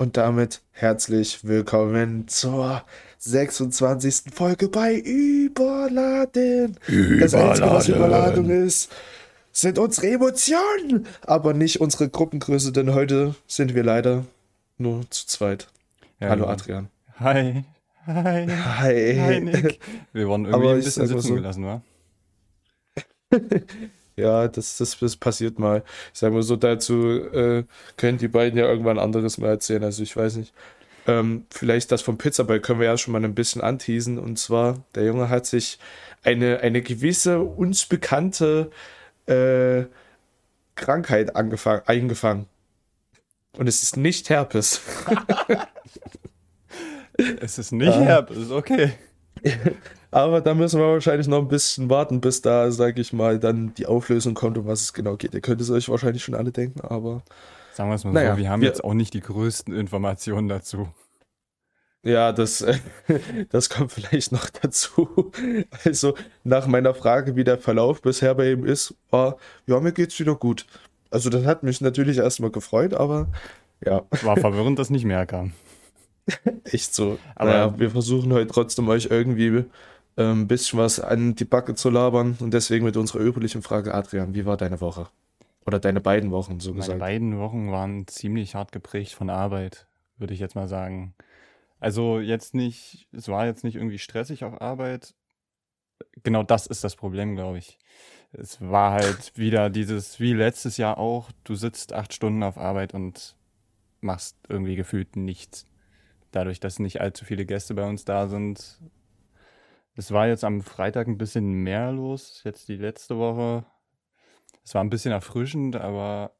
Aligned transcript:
Und 0.00 0.16
damit 0.16 0.62
herzlich 0.70 1.44
willkommen 1.44 2.26
zur 2.26 2.82
26. 3.18 4.32
Folge 4.32 4.68
bei 4.70 4.94
Überladen. 4.94 6.78
Überladen. 6.86 7.20
Das 7.20 7.34
Einzige, 7.34 7.70
was 7.70 7.88
Überladung 7.88 8.48
ist, 8.48 8.90
sind 9.52 9.78
unsere 9.78 10.08
Emotionen, 10.08 11.04
aber 11.26 11.52
nicht 11.52 11.82
unsere 11.82 12.08
Gruppengröße, 12.08 12.72
denn 12.72 12.94
heute 12.94 13.34
sind 13.46 13.74
wir 13.74 13.84
leider 13.84 14.24
nur 14.78 15.02
zu 15.10 15.26
zweit. 15.26 15.68
Ja, 16.18 16.30
Hallo. 16.30 16.46
Adrian. 16.46 16.88
Hi. 17.18 17.64
Hi. 18.06 18.46
Hi. 18.48 19.16
Hi 19.20 19.40
Nick. 19.42 19.80
Wir 20.14 20.28
wurden 20.28 20.46
irgendwie 20.46 20.66
aber 20.66 20.76
ein 20.76 20.82
bisschen 20.82 21.08
sitzen 21.08 21.20
so. 21.20 21.34
gelassen, 21.34 21.64
wa? 21.66 21.82
Ja, 24.20 24.48
das, 24.48 24.76
das, 24.76 24.98
das 24.98 25.16
passiert 25.16 25.58
mal. 25.58 25.82
Ich 26.12 26.20
sage 26.20 26.34
mal 26.34 26.42
so, 26.42 26.56
dazu 26.56 27.08
äh, 27.32 27.64
können 27.96 28.18
die 28.18 28.28
beiden 28.28 28.58
ja 28.58 28.66
irgendwann 28.66 28.98
anderes 28.98 29.38
mal 29.38 29.48
erzählen. 29.48 29.84
Also 29.84 30.02
ich 30.02 30.16
weiß 30.16 30.36
nicht. 30.36 30.52
Ähm, 31.06 31.46
vielleicht 31.50 31.90
das 31.92 32.02
vom 32.02 32.18
Pizzaball 32.18 32.60
können 32.60 32.80
wir 32.80 32.86
ja 32.86 32.98
schon 32.98 33.12
mal 33.12 33.24
ein 33.24 33.34
bisschen 33.34 33.62
anteasen. 33.62 34.18
Und 34.18 34.38
zwar, 34.38 34.84
der 34.94 35.04
Junge 35.04 35.28
hat 35.28 35.46
sich 35.46 35.78
eine, 36.22 36.60
eine 36.60 36.82
gewisse 36.82 37.40
uns 37.40 37.86
bekannte 37.86 38.70
äh, 39.26 39.84
Krankheit 40.74 41.36
eingefangen. 41.36 42.46
Und 43.56 43.66
es 43.66 43.82
ist 43.82 43.96
nicht 43.96 44.30
Herpes. 44.30 44.80
es 47.40 47.58
ist 47.58 47.72
nicht 47.72 47.92
ah. 47.92 48.00
Herpes, 48.00 48.50
okay. 48.50 48.92
Aber 50.10 50.40
da 50.40 50.54
müssen 50.54 50.80
wir 50.80 50.88
wahrscheinlich 50.88 51.28
noch 51.28 51.38
ein 51.38 51.48
bisschen 51.48 51.88
warten, 51.88 52.20
bis 52.20 52.42
da, 52.42 52.70
sage 52.72 53.00
ich 53.00 53.12
mal, 53.12 53.38
dann 53.38 53.74
die 53.74 53.86
Auflösung 53.86 54.34
kommt, 54.34 54.58
um 54.58 54.66
was 54.66 54.82
es 54.82 54.92
genau 54.92 55.16
geht. 55.16 55.34
Ihr 55.34 55.40
könnt 55.40 55.60
es 55.60 55.70
euch 55.70 55.88
wahrscheinlich 55.88 56.24
schon 56.24 56.34
alle 56.34 56.50
denken, 56.50 56.80
aber. 56.80 57.22
Sagen 57.74 57.90
wir 57.90 57.94
es 57.94 58.04
mal 58.04 58.12
naja, 58.12 58.34
so, 58.34 58.38
wir 58.38 58.50
haben 58.50 58.62
wir, 58.62 58.68
jetzt 58.68 58.82
auch 58.82 58.94
nicht 58.94 59.14
die 59.14 59.20
größten 59.20 59.74
Informationen 59.74 60.48
dazu. 60.48 60.88
Ja, 62.02 62.32
das, 62.32 62.64
das 63.50 63.70
kommt 63.70 63.92
vielleicht 63.92 64.32
noch 64.32 64.50
dazu. 64.50 65.30
Also, 65.84 66.14
nach 66.44 66.66
meiner 66.66 66.94
Frage, 66.94 67.36
wie 67.36 67.44
der 67.44 67.58
Verlauf 67.58 68.02
bisher 68.02 68.34
bei 68.34 68.52
ihm 68.52 68.64
ist, 68.64 68.94
war, 69.10 69.36
ja, 69.66 69.78
mir 69.80 69.92
geht's 69.92 70.18
wieder 70.18 70.34
gut. 70.34 70.66
Also, 71.10 71.30
das 71.30 71.44
hat 71.44 71.62
mich 71.62 71.80
natürlich 71.80 72.18
erstmal 72.18 72.50
gefreut, 72.50 72.94
aber 72.94 73.28
ja. 73.84 74.02
War 74.22 74.36
verwirrend, 74.38 74.78
dass 74.78 74.90
nicht 74.90 75.04
mehr 75.04 75.26
kam. 75.26 75.52
Echt 76.64 76.94
so. 76.94 77.18
Aber 77.34 77.50
naja, 77.50 77.78
wir 77.78 77.90
versuchen 77.90 78.32
heute 78.32 78.52
trotzdem 78.52 78.88
euch 78.88 79.08
irgendwie 79.10 79.64
ein 80.20 80.30
ähm, 80.30 80.48
bisschen 80.48 80.78
was 80.78 81.00
an 81.00 81.34
die 81.34 81.44
Backe 81.44 81.74
zu 81.74 81.90
labern 81.90 82.36
und 82.40 82.52
deswegen 82.52 82.84
mit 82.84 82.96
unserer 82.96 83.20
üblichen 83.20 83.62
Frage, 83.62 83.94
Adrian, 83.94 84.34
wie 84.34 84.44
war 84.44 84.56
deine 84.56 84.80
Woche? 84.80 85.08
Oder 85.66 85.78
deine 85.78 86.00
beiden 86.00 86.30
Wochen, 86.30 86.60
so 86.60 86.70
Meine 86.70 86.80
gesagt? 86.80 86.98
Meine 86.98 87.12
beiden 87.12 87.38
Wochen 87.38 87.72
waren 87.72 88.06
ziemlich 88.06 88.54
hart 88.54 88.72
geprägt 88.72 89.12
von 89.12 89.30
Arbeit, 89.30 89.86
würde 90.18 90.34
ich 90.34 90.40
jetzt 90.40 90.54
mal 90.54 90.68
sagen. 90.68 91.14
Also 91.78 92.20
jetzt 92.20 92.54
nicht, 92.54 93.08
es 93.12 93.28
war 93.28 93.46
jetzt 93.46 93.64
nicht 93.64 93.76
irgendwie 93.76 93.98
stressig 93.98 94.44
auf 94.44 94.60
Arbeit. 94.60 95.14
Genau 96.22 96.42
das 96.42 96.66
ist 96.66 96.84
das 96.84 96.96
Problem, 96.96 97.34
glaube 97.34 97.58
ich. 97.58 97.78
Es 98.32 98.60
war 98.60 98.92
halt 98.92 99.32
wieder 99.36 99.70
dieses, 99.70 100.20
wie 100.20 100.34
letztes 100.34 100.76
Jahr 100.76 100.98
auch, 100.98 101.30
du 101.44 101.54
sitzt 101.54 101.92
acht 101.92 102.12
Stunden 102.12 102.42
auf 102.42 102.58
Arbeit 102.58 102.94
und 102.94 103.36
machst 104.00 104.36
irgendwie 104.48 104.76
gefühlt 104.76 105.16
nichts. 105.16 105.66
Dadurch, 106.30 106.60
dass 106.60 106.78
nicht 106.78 107.00
allzu 107.00 107.24
viele 107.24 107.44
Gäste 107.44 107.74
bei 107.74 107.88
uns 107.88 108.04
da 108.04 108.28
sind, 108.28 108.78
es 110.00 110.12
war 110.12 110.26
jetzt 110.26 110.44
am 110.44 110.62
Freitag 110.62 111.08
ein 111.08 111.18
bisschen 111.18 111.44
mehr 111.44 111.92
los, 111.92 112.40
jetzt 112.44 112.68
die 112.68 112.76
letzte 112.76 113.18
Woche. 113.18 113.66
Es 114.64 114.74
war 114.74 114.82
ein 114.82 114.88
bisschen 114.88 115.12
erfrischend, 115.12 115.76
aber 115.76 116.32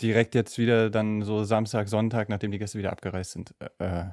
direkt 0.00 0.36
jetzt 0.36 0.56
wieder 0.56 0.88
dann 0.88 1.22
so 1.22 1.42
Samstag, 1.42 1.88
Sonntag, 1.88 2.28
nachdem 2.28 2.52
die 2.52 2.58
Gäste 2.58 2.78
wieder 2.78 2.92
abgereist 2.92 3.32
sind, 3.32 3.54
äh, 3.58 3.84
äh 3.84 4.04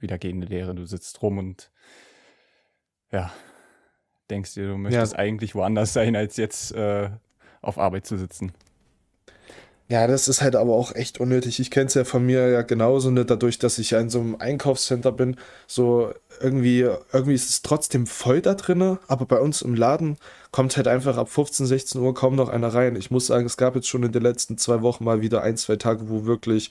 wieder 0.00 0.16
gegen 0.16 0.40
die 0.40 0.46
Lehre. 0.46 0.74
Du 0.74 0.86
sitzt 0.86 1.20
rum 1.20 1.36
und 1.36 1.70
ja, 3.10 3.30
denkst 4.30 4.54
dir, 4.54 4.68
du 4.68 4.78
möchtest 4.78 5.12
ja. 5.12 5.18
eigentlich 5.18 5.54
woanders 5.54 5.92
sein, 5.92 6.16
als 6.16 6.38
jetzt 6.38 6.72
äh, 6.72 7.10
auf 7.60 7.78
Arbeit 7.78 8.06
zu 8.06 8.16
sitzen. 8.16 8.52
Ja, 9.90 10.06
das 10.06 10.28
ist 10.28 10.42
halt 10.42 10.54
aber 10.54 10.74
auch 10.74 10.94
echt 10.94 11.18
unnötig. 11.18 11.60
Ich 11.60 11.70
kenne 11.70 11.86
es 11.86 11.94
ja 11.94 12.04
von 12.04 12.24
mir 12.26 12.48
ja 12.50 12.60
genauso, 12.60 13.10
ne, 13.10 13.24
dadurch, 13.24 13.58
dass 13.58 13.78
ich 13.78 13.90
ja 13.92 14.00
in 14.00 14.10
so 14.10 14.20
einem 14.20 14.36
Einkaufscenter 14.36 15.12
bin. 15.12 15.36
So 15.66 16.12
irgendwie, 16.40 16.80
irgendwie 17.12 17.34
ist 17.34 17.48
es 17.48 17.62
trotzdem 17.62 18.06
voll 18.06 18.42
da 18.42 18.52
drinne, 18.54 18.98
aber 19.08 19.24
bei 19.24 19.40
uns 19.40 19.62
im 19.62 19.74
Laden 19.74 20.18
kommt 20.50 20.76
halt 20.76 20.88
einfach 20.88 21.16
ab 21.16 21.30
15, 21.30 21.64
16 21.64 22.00
Uhr 22.02 22.12
kaum 22.12 22.36
noch 22.36 22.50
einer 22.50 22.68
rein. 22.74 22.96
Ich 22.96 23.10
muss 23.10 23.28
sagen, 23.28 23.46
es 23.46 23.56
gab 23.56 23.76
jetzt 23.76 23.88
schon 23.88 24.02
in 24.02 24.12
den 24.12 24.22
letzten 24.22 24.58
zwei 24.58 24.82
Wochen 24.82 25.04
mal 25.04 25.22
wieder 25.22 25.42
ein, 25.42 25.56
zwei 25.56 25.76
Tage, 25.76 26.10
wo 26.10 26.26
wirklich 26.26 26.70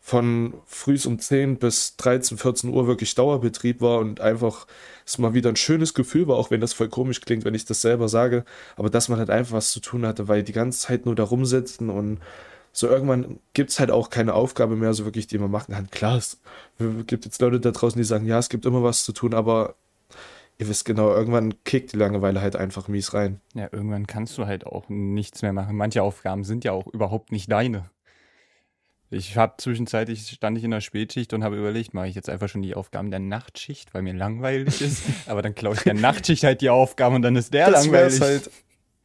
von 0.00 0.54
früh 0.66 0.98
um 1.06 1.18
10 1.20 1.58
bis 1.58 1.96
13, 1.96 2.36
14 2.38 2.70
Uhr 2.70 2.86
wirklich 2.88 3.14
Dauerbetrieb 3.14 3.80
war 3.80 3.98
und 4.00 4.20
einfach 4.20 4.66
es 5.04 5.18
mal 5.18 5.34
wieder 5.34 5.50
ein 5.50 5.56
schönes 5.56 5.94
Gefühl 5.94 6.28
war, 6.28 6.36
auch 6.36 6.50
wenn 6.50 6.60
das 6.60 6.72
voll 6.72 6.88
komisch 6.88 7.20
klingt, 7.20 7.44
wenn 7.44 7.54
ich 7.54 7.64
das 7.64 7.80
selber 7.80 8.08
sage, 8.08 8.44
aber 8.76 8.90
dass 8.90 9.08
man 9.08 9.18
halt 9.18 9.30
einfach 9.30 9.56
was 9.56 9.70
zu 9.72 9.80
tun 9.80 10.06
hatte, 10.06 10.28
weil 10.28 10.42
die 10.42 10.52
ganze 10.52 10.80
Zeit 10.80 11.06
nur 11.06 11.14
da 11.16 11.24
rumsitzen 11.24 11.90
und 11.90 12.20
so 12.76 12.88
irgendwann 12.88 13.38
gibt 13.54 13.70
es 13.70 13.80
halt 13.80 13.90
auch 13.90 14.10
keine 14.10 14.34
Aufgabe 14.34 14.76
mehr, 14.76 14.92
so 14.92 15.06
wirklich, 15.06 15.26
die 15.26 15.38
man 15.38 15.50
machen 15.50 15.72
kann. 15.72 15.90
Klar, 15.90 16.18
es 16.18 16.38
gibt 17.06 17.24
jetzt 17.24 17.40
Leute 17.40 17.58
da 17.58 17.70
draußen, 17.70 17.98
die 17.98 18.04
sagen, 18.04 18.26
ja, 18.26 18.38
es 18.38 18.50
gibt 18.50 18.66
immer 18.66 18.82
was 18.82 19.02
zu 19.04 19.12
tun, 19.12 19.32
aber 19.32 19.76
ihr 20.58 20.68
wisst 20.68 20.84
genau, 20.84 21.10
irgendwann 21.10 21.54
kickt 21.64 21.94
die 21.94 21.96
Langeweile 21.96 22.42
halt 22.42 22.54
einfach 22.54 22.86
mies 22.88 23.14
rein. 23.14 23.40
Ja, 23.54 23.68
irgendwann 23.72 24.06
kannst 24.06 24.36
du 24.36 24.44
halt 24.44 24.66
auch 24.66 24.90
nichts 24.90 25.40
mehr 25.40 25.54
machen. 25.54 25.74
Manche 25.74 26.02
Aufgaben 26.02 26.44
sind 26.44 26.64
ja 26.64 26.72
auch 26.72 26.86
überhaupt 26.88 27.32
nicht 27.32 27.50
deine. 27.50 27.88
Ich 29.08 29.38
habe 29.38 29.54
zwischenzeitlich 29.56 30.28
stand 30.28 30.58
ich 30.58 30.64
in 30.64 30.72
der 30.72 30.82
Spätschicht 30.82 31.32
und 31.32 31.44
habe 31.44 31.56
überlegt, 31.56 31.94
mache 31.94 32.08
ich 32.08 32.14
jetzt 32.14 32.28
einfach 32.28 32.50
schon 32.50 32.60
die 32.60 32.74
Aufgaben 32.74 33.10
der 33.10 33.20
Nachtschicht, 33.20 33.94
weil 33.94 34.02
mir 34.02 34.12
langweilig 34.12 34.82
ist. 34.82 35.04
Aber 35.26 35.40
dann 35.40 35.54
klaue 35.54 35.76
ich 35.76 35.82
der 35.82 35.94
Nachtschicht 35.94 36.44
halt 36.44 36.60
die 36.60 36.68
Aufgaben 36.68 37.14
und 37.14 37.22
dann 37.22 37.36
ist 37.36 37.54
der 37.54 37.70
das 37.70 37.86
langweilig. 37.86 38.20
Halt, 38.20 38.50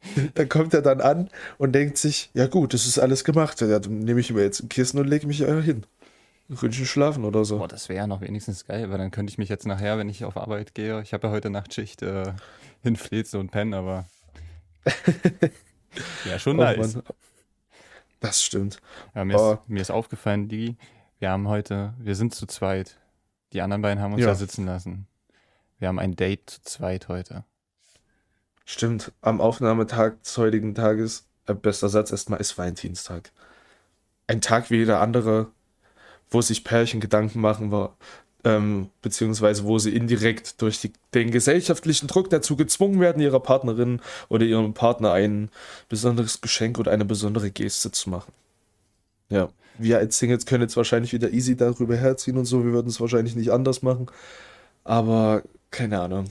dann 0.34 0.48
kommt 0.48 0.74
er 0.74 0.82
dann 0.82 1.00
an 1.00 1.30
und 1.58 1.72
denkt 1.72 1.98
sich, 1.98 2.30
ja 2.34 2.46
gut, 2.46 2.74
das 2.74 2.86
ist 2.86 2.98
alles 2.98 3.24
gemacht. 3.24 3.60
Ja, 3.60 3.78
dann 3.78 4.00
nehme 4.00 4.20
ich 4.20 4.32
mir 4.32 4.42
jetzt 4.42 4.62
ein 4.62 4.68
Kissen 4.68 4.98
und 4.98 5.08
lege 5.08 5.26
mich 5.26 5.38
hin. 5.38 5.84
Ründchen 6.50 6.86
schlafen 6.86 7.24
oder 7.24 7.44
so. 7.44 7.58
Boah, 7.58 7.68
das 7.68 7.88
wäre 7.88 7.98
ja 7.98 8.06
noch 8.06 8.20
wenigstens 8.20 8.66
geil, 8.66 8.90
weil 8.90 8.98
dann 8.98 9.10
könnte 9.10 9.30
ich 9.30 9.38
mich 9.38 9.48
jetzt 9.48 9.66
nachher, 9.66 9.96
wenn 9.98 10.08
ich 10.08 10.24
auf 10.24 10.36
Arbeit 10.36 10.74
gehe, 10.74 11.00
ich 11.02 11.14
habe 11.14 11.28
ja 11.28 11.32
heute 11.32 11.50
Nachtschicht, 11.50 12.02
äh, 12.02 12.32
hinflezen 12.82 13.40
und 13.40 13.50
pennen, 13.50 13.74
aber 13.74 14.06
ja, 16.28 16.38
schon 16.38 16.58
oh, 16.58 16.62
nice. 16.62 16.96
Mann. 16.96 17.04
Das 18.20 18.42
stimmt. 18.42 18.80
Ja, 19.14 19.24
mir, 19.24 19.38
oh. 19.38 19.52
ist, 19.52 19.68
mir 19.68 19.80
ist 19.80 19.90
aufgefallen, 19.90 20.48
Digi, 20.48 20.76
wir 21.18 21.30
haben 21.30 21.48
heute, 21.48 21.94
wir 21.98 22.14
sind 22.14 22.34
zu 22.34 22.46
zweit. 22.46 22.98
Die 23.52 23.60
anderen 23.60 23.82
beiden 23.82 24.02
haben 24.02 24.12
uns 24.12 24.22
ja. 24.22 24.28
da 24.28 24.34
sitzen 24.34 24.66
lassen. 24.66 25.06
Wir 25.78 25.88
haben 25.88 25.98
ein 25.98 26.16
Date 26.16 26.50
zu 26.50 26.62
zweit 26.62 27.08
heute. 27.08 27.44
Stimmt, 28.64 29.12
am 29.20 29.40
Aufnahmetag 29.40 30.14
des 30.22 30.36
heutigen 30.38 30.74
Tages, 30.74 31.26
äh, 31.46 31.54
bester 31.54 31.88
Satz 31.88 32.10
erstmal, 32.10 32.40
ist 32.40 32.56
Valentinstag. 32.56 33.32
Ein 34.26 34.40
Tag 34.40 34.70
wie 34.70 34.76
jeder 34.76 35.00
andere, 35.00 35.48
wo 36.30 36.40
sich 36.40 36.64
Pärchen 36.64 37.00
Gedanken 37.00 37.40
machen, 37.40 37.70
war, 37.70 37.96
ähm, 38.44 38.90
beziehungsweise 39.02 39.64
wo 39.64 39.78
sie 39.78 39.94
indirekt 39.94 40.60
durch 40.62 40.80
die, 40.80 40.92
den 41.14 41.30
gesellschaftlichen 41.30 42.08
Druck 42.08 42.30
dazu 42.30 42.56
gezwungen 42.56 43.00
werden, 43.00 43.22
ihrer 43.22 43.40
Partnerin 43.40 44.00
oder 44.28 44.44
ihrem 44.44 44.74
Partner 44.74 45.12
ein 45.12 45.50
besonderes 45.88 46.40
Geschenk 46.40 46.78
oder 46.78 46.90
eine 46.90 47.04
besondere 47.04 47.50
Geste 47.50 47.92
zu 47.92 48.10
machen. 48.10 48.32
Ja, 49.28 49.48
wir 49.78 49.98
als 49.98 50.18
Singles 50.18 50.46
können 50.46 50.62
jetzt 50.62 50.76
wahrscheinlich 50.76 51.12
wieder 51.12 51.30
easy 51.30 51.56
darüber 51.56 51.96
herziehen 51.96 52.36
und 52.36 52.44
so, 52.44 52.64
wir 52.64 52.72
würden 52.72 52.88
es 52.88 53.00
wahrscheinlich 53.00 53.36
nicht 53.36 53.50
anders 53.50 53.82
machen, 53.82 54.06
aber 54.84 55.42
keine 55.70 56.00
Ahnung. 56.00 56.26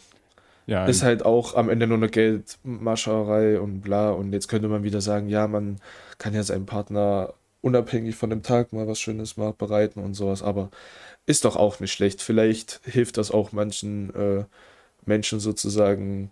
Ja, 0.71 0.85
ist 0.85 1.03
halt 1.03 1.25
auch 1.25 1.55
am 1.55 1.67
Ende 1.67 1.85
nur 1.85 1.97
eine 1.97 2.07
Geldmascherei 2.07 3.59
und 3.59 3.81
bla. 3.81 4.11
Und 4.11 4.31
jetzt 4.31 4.47
könnte 4.47 4.69
man 4.69 4.83
wieder 4.83 5.01
sagen, 5.01 5.27
ja, 5.27 5.45
man 5.45 5.81
kann 6.17 6.33
ja 6.33 6.43
seinem 6.43 6.65
Partner 6.65 7.33
unabhängig 7.59 8.15
von 8.15 8.29
dem 8.29 8.41
Tag 8.41 8.71
mal 8.71 8.87
was 8.87 8.97
Schönes 8.97 9.35
mal 9.35 9.51
bereiten 9.51 9.99
und 9.99 10.13
sowas. 10.13 10.41
Aber 10.41 10.71
ist 11.25 11.43
doch 11.43 11.57
auch 11.57 11.81
nicht 11.81 11.91
schlecht. 11.91 12.21
Vielleicht 12.21 12.79
hilft 12.85 13.17
das 13.17 13.31
auch 13.31 13.51
manchen 13.51 14.15
äh, 14.15 14.45
Menschen 15.05 15.41
sozusagen, 15.41 16.31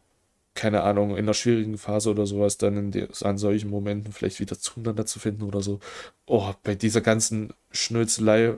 keine 0.56 0.84
Ahnung, 0.84 1.12
in 1.12 1.26
einer 1.26 1.34
schwierigen 1.34 1.78
Phase 1.78 2.10
oder 2.10 2.26
sowas, 2.26 2.58
dann 2.58 2.92
die, 2.92 3.08
an 3.22 3.38
solchen 3.38 3.70
Momenten 3.70 4.14
vielleicht 4.14 4.40
wieder 4.40 4.58
zueinander 4.58 5.06
zu 5.06 5.20
finden 5.20 5.44
oder 5.44 5.62
so. 5.62 5.82
Oh, 6.28 6.54
bei 6.64 6.76
dieser 6.76 7.02
ganzen 7.02 7.52
Schnölzelei 7.72 8.54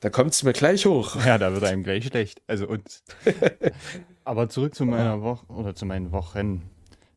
da 0.00 0.10
kommt 0.10 0.34
es 0.34 0.42
mir 0.42 0.52
gleich 0.52 0.84
hoch. 0.86 1.16
Ja, 1.24 1.38
da 1.38 1.52
wird 1.52 1.64
einem 1.64 1.82
gleich 1.82 2.04
schlecht. 2.04 2.42
Also 2.46 2.68
uns. 2.68 3.02
Aber 4.26 4.48
zurück 4.48 4.74
zu 4.74 4.84
meiner 4.84 5.22
Woche 5.22 5.46
oder 5.46 5.74
zu 5.74 5.86
meinen 5.86 6.10
Wochen. 6.12 6.68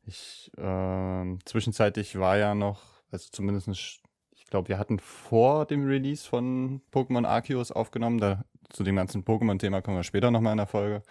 Ich, 0.06 0.52
äh, 0.58 1.38
zwischenzeitlich 1.46 2.20
war 2.20 2.38
ja 2.38 2.54
noch, 2.56 2.82
also 3.12 3.30
zumindest, 3.32 3.68
ich 4.32 4.46
glaube, 4.48 4.70
wir 4.70 4.78
hatten 4.78 5.00
vor 5.00 5.66
dem 5.66 5.86
Release 5.86 6.28
von 6.28 6.82
Pokémon 6.92 7.26
Arceus 7.26 7.72
aufgenommen. 7.72 8.20
Da, 8.20 8.46
zu 8.70 8.84
dem 8.84 8.96
ganzen 8.96 9.24
Pokémon-Thema 9.24 9.82
kommen 9.82 9.98
wir 9.98 10.04
später 10.04 10.30
nochmal 10.30 10.54
in 10.54 10.58
der 10.58 10.68
Folge. 10.68 11.02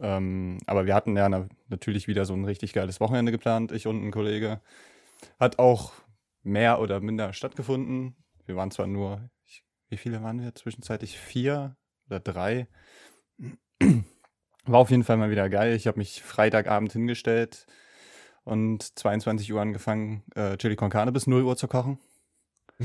Ähm, 0.00 0.58
aber 0.66 0.86
wir 0.86 0.94
hatten 0.94 1.16
ja 1.16 1.28
na, 1.28 1.48
natürlich 1.68 2.08
wieder 2.08 2.24
so 2.24 2.34
ein 2.34 2.44
richtig 2.44 2.72
geiles 2.72 3.00
Wochenende 3.00 3.32
geplant, 3.32 3.70
ich 3.70 3.86
und 3.86 4.04
ein 4.04 4.10
Kollege. 4.10 4.60
Hat 5.38 5.58
auch 5.60 5.92
mehr 6.42 6.80
oder 6.80 7.00
minder 7.00 7.32
stattgefunden. 7.32 8.16
Wir 8.44 8.56
waren 8.56 8.72
zwar 8.72 8.88
nur 8.88 9.30
wie 9.88 9.96
viele 9.96 10.22
waren 10.24 10.42
wir? 10.42 10.52
Zwischenzeitlich 10.56 11.16
vier 11.18 11.76
oder 12.08 12.18
drei. 12.18 12.66
War 14.66 14.80
auf 14.80 14.90
jeden 14.90 15.04
Fall 15.04 15.16
mal 15.16 15.30
wieder 15.30 15.48
geil. 15.50 15.74
Ich 15.74 15.86
habe 15.86 15.98
mich 15.98 16.22
Freitagabend 16.22 16.92
hingestellt 16.92 17.66
und 18.44 18.98
22 18.98 19.52
Uhr 19.52 19.60
angefangen, 19.60 20.22
äh, 20.34 20.56
Chili 20.56 20.76
con 20.76 20.90
Carne 20.90 21.12
bis 21.12 21.26
0 21.26 21.42
Uhr 21.42 21.56
zu 21.56 21.68
kochen. 21.68 21.98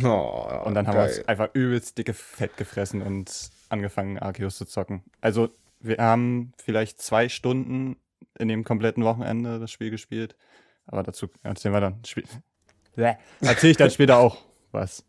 Oh, 0.03 0.61
Und 0.65 0.75
dann 0.75 0.87
haben 0.87 0.95
geil. 0.95 1.09
wir 1.09 1.17
uns 1.17 1.27
einfach 1.27 1.49
übelst 1.53 1.97
dicke 1.97 2.13
Fett 2.13 2.57
gefressen 2.57 3.01
und 3.01 3.49
angefangen, 3.69 4.19
Arceus 4.19 4.57
zu 4.57 4.65
zocken. 4.65 5.03
Also, 5.19 5.49
wir 5.79 5.97
haben 5.97 6.53
vielleicht 6.57 7.01
zwei 7.01 7.29
Stunden 7.29 7.97
in 8.37 8.47
dem 8.49 8.63
kompletten 8.63 9.03
Wochenende 9.03 9.59
das 9.59 9.71
Spiel 9.71 9.89
gespielt. 9.89 10.35
Aber 10.85 11.03
dazu 11.03 11.27
erzählen 11.43 11.73
wir 11.73 11.81
dann. 11.81 12.03
Spiel 12.05 12.25
Bäh. 12.95 13.15
Erzähl 13.41 13.71
ich 13.71 13.77
dann 13.77 13.91
später 13.91 14.17
auch 14.17 14.37
was. 14.71 15.05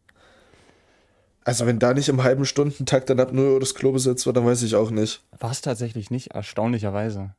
Also, 1.45 1.67
wenn 1.67 1.79
da 1.79 1.95
nicht 1.95 2.09
im 2.09 2.23
halben 2.23 2.45
Stundentakt 2.45 3.09
dann 3.09 3.21
ab 3.21 3.33
0 3.33 3.53
Uhr 3.55 3.61
das 3.61 3.75
Klo 3.75 3.93
besetzt 3.93 4.27
wird, 4.27 4.37
dann 4.37 4.45
weiß 4.45 4.63
ich 4.63 4.75
auch 4.77 4.91
nicht. 4.91 5.23
War 5.39 5.51
es 5.51 5.63
tatsächlich 5.63 6.11
nicht, 6.11 6.33
erstaunlicherweise. 6.33 7.35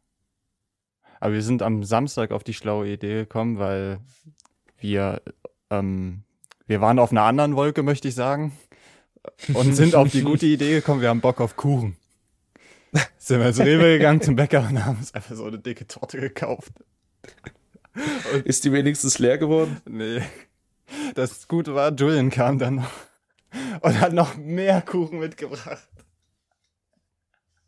Aber 1.19 1.33
wir 1.33 1.43
sind 1.43 1.61
am 1.61 1.83
Samstag 1.83 2.31
auf 2.31 2.43
die 2.43 2.55
schlaue 2.55 2.87
Idee 2.87 3.13
gekommen, 3.13 3.59
weil 3.59 3.99
wir, 4.79 5.21
ähm, 5.69 6.23
wir 6.65 6.81
waren 6.81 6.97
auf 6.97 7.11
einer 7.11 7.21
anderen 7.21 7.55
Wolke, 7.55 7.83
möchte 7.83 8.07
ich 8.07 8.15
sagen. 8.15 8.57
Und 9.53 9.75
sind 9.75 9.93
auf 9.93 10.09
die 10.09 10.23
gute 10.23 10.47
Idee 10.47 10.73
gekommen, 10.73 11.01
wir 11.01 11.09
haben 11.09 11.21
Bock 11.21 11.39
auf 11.39 11.55
Kuchen. 11.55 11.95
Sind 13.19 13.39
wir 13.39 13.47
ins 13.47 13.59
Rewe 13.59 13.97
gegangen 13.97 14.21
zum 14.21 14.35
Bäcker 14.35 14.67
und 14.67 14.83
haben 14.83 14.97
uns 14.97 15.13
einfach 15.13 15.35
so 15.35 15.45
eine 15.45 15.59
dicke 15.59 15.87
Torte 15.87 16.19
gekauft. 16.19 16.73
Ist 18.45 18.63
die 18.63 18.71
wenigstens 18.71 19.19
leer 19.19 19.37
geworden? 19.37 19.79
Nee. 19.87 20.21
Das 21.13 21.47
Gute 21.47 21.75
war, 21.75 21.93
Julian 21.93 22.31
kam 22.31 22.57
dann 22.57 22.75
noch 22.75 22.91
und 23.81 23.99
hat 23.99 24.13
noch 24.13 24.37
mehr 24.37 24.81
Kuchen 24.81 25.19
mitgebracht. 25.19 25.87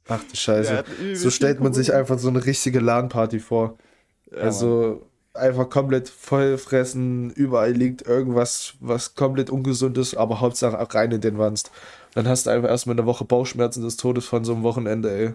Ach 0.08 0.24
du 0.24 0.36
Scheiße. 0.36 0.84
So 1.14 1.30
stellt 1.30 1.60
man 1.60 1.74
sich 1.74 1.94
einfach 1.94 2.20
so 2.20 2.30
eine 2.30 2.46
richtige 2.46 2.80
LAN-Party 2.80 3.40
vor. 3.40 3.78
Ja, 4.32 4.40
also 4.40 5.10
einfach 5.34 5.70
komplett 5.70 6.10
voll 6.10 6.58
fressen, 6.58 7.32
überall 7.32 7.72
liegt 7.72 8.04
irgendwas, 8.04 8.76
was 8.80 9.16
komplett 9.16 9.50
ungesund 9.50 9.98
ist, 9.98 10.16
aber 10.16 10.40
Hauptsache 10.42 10.80
auch 10.80 10.94
rein 10.94 11.12
in 11.12 11.22
den 11.22 11.38
Wanst. 11.38 11.72
Dann 12.14 12.28
hast 12.28 12.46
du 12.46 12.52
einfach 12.52 12.70
erstmal 12.70 12.96
eine 12.96 13.06
Woche 13.08 13.26
Bauchschmerzen 13.26 13.82
des 13.82 13.98
Todes 13.98 14.26
von 14.26 14.44
so 14.46 14.54
einem 14.54 14.64
Wochenende, 14.64 15.12
ey. 15.12 15.34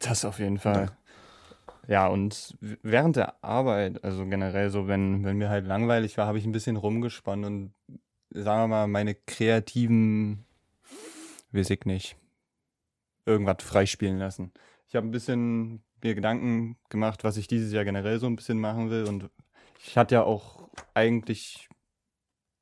Das 0.00 0.24
auf 0.24 0.38
jeden 0.38 0.58
Fall. 0.58 0.92
Ja, 1.88 2.06
und 2.06 2.56
während 2.60 3.16
der 3.16 3.42
Arbeit, 3.42 4.04
also 4.04 4.24
generell 4.26 4.70
so, 4.70 4.86
wenn, 4.86 5.24
wenn 5.24 5.38
mir 5.38 5.48
halt 5.48 5.66
langweilig 5.66 6.16
war, 6.16 6.26
habe 6.26 6.38
ich 6.38 6.44
ein 6.44 6.52
bisschen 6.52 6.76
rumgesponnen 6.76 7.44
und 7.44 7.72
sagen 8.30 8.62
wir 8.62 8.68
mal, 8.68 8.86
meine 8.86 9.14
kreativen, 9.14 10.44
weiß 11.52 11.70
ich 11.70 11.84
nicht, 11.84 12.16
irgendwas 13.26 13.62
freispielen 13.62 14.18
lassen. 14.18 14.52
Ich 14.88 14.96
habe 14.96 15.06
ein 15.06 15.10
bisschen 15.12 15.82
mir 16.02 16.14
Gedanken 16.14 16.76
gemacht, 16.88 17.24
was 17.24 17.36
ich 17.36 17.46
dieses 17.46 17.72
Jahr 17.72 17.84
generell 17.84 18.18
so 18.18 18.26
ein 18.26 18.36
bisschen 18.36 18.58
machen 18.58 18.90
will 18.90 19.04
und 19.04 19.30
ich 19.84 19.96
hatte 19.96 20.16
ja 20.16 20.22
auch 20.22 20.68
eigentlich, 20.94 21.68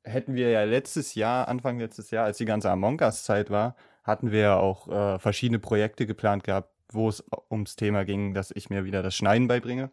hätten 0.03 0.35
wir 0.35 0.49
ja 0.49 0.63
letztes 0.63 1.15
Jahr, 1.15 1.47
Anfang 1.47 1.79
letztes 1.79 2.11
Jahr, 2.11 2.25
als 2.25 2.37
die 2.37 2.45
ganze 2.45 2.69
Among 2.71 2.99
Us-Zeit 3.01 3.49
war, 3.49 3.75
hatten 4.03 4.31
wir 4.31 4.39
ja 4.39 4.57
auch 4.57 4.87
äh, 4.87 5.19
verschiedene 5.19 5.59
Projekte 5.59 6.05
geplant 6.05 6.43
gehabt, 6.43 6.73
wo 6.91 7.09
es 7.09 7.23
ums 7.51 7.75
Thema 7.75 8.05
ging, 8.05 8.33
dass 8.33 8.51
ich 8.51 8.69
mir 8.69 8.85
wieder 8.85 9.03
das 9.03 9.15
Schneiden 9.15 9.47
beibringe 9.47 9.91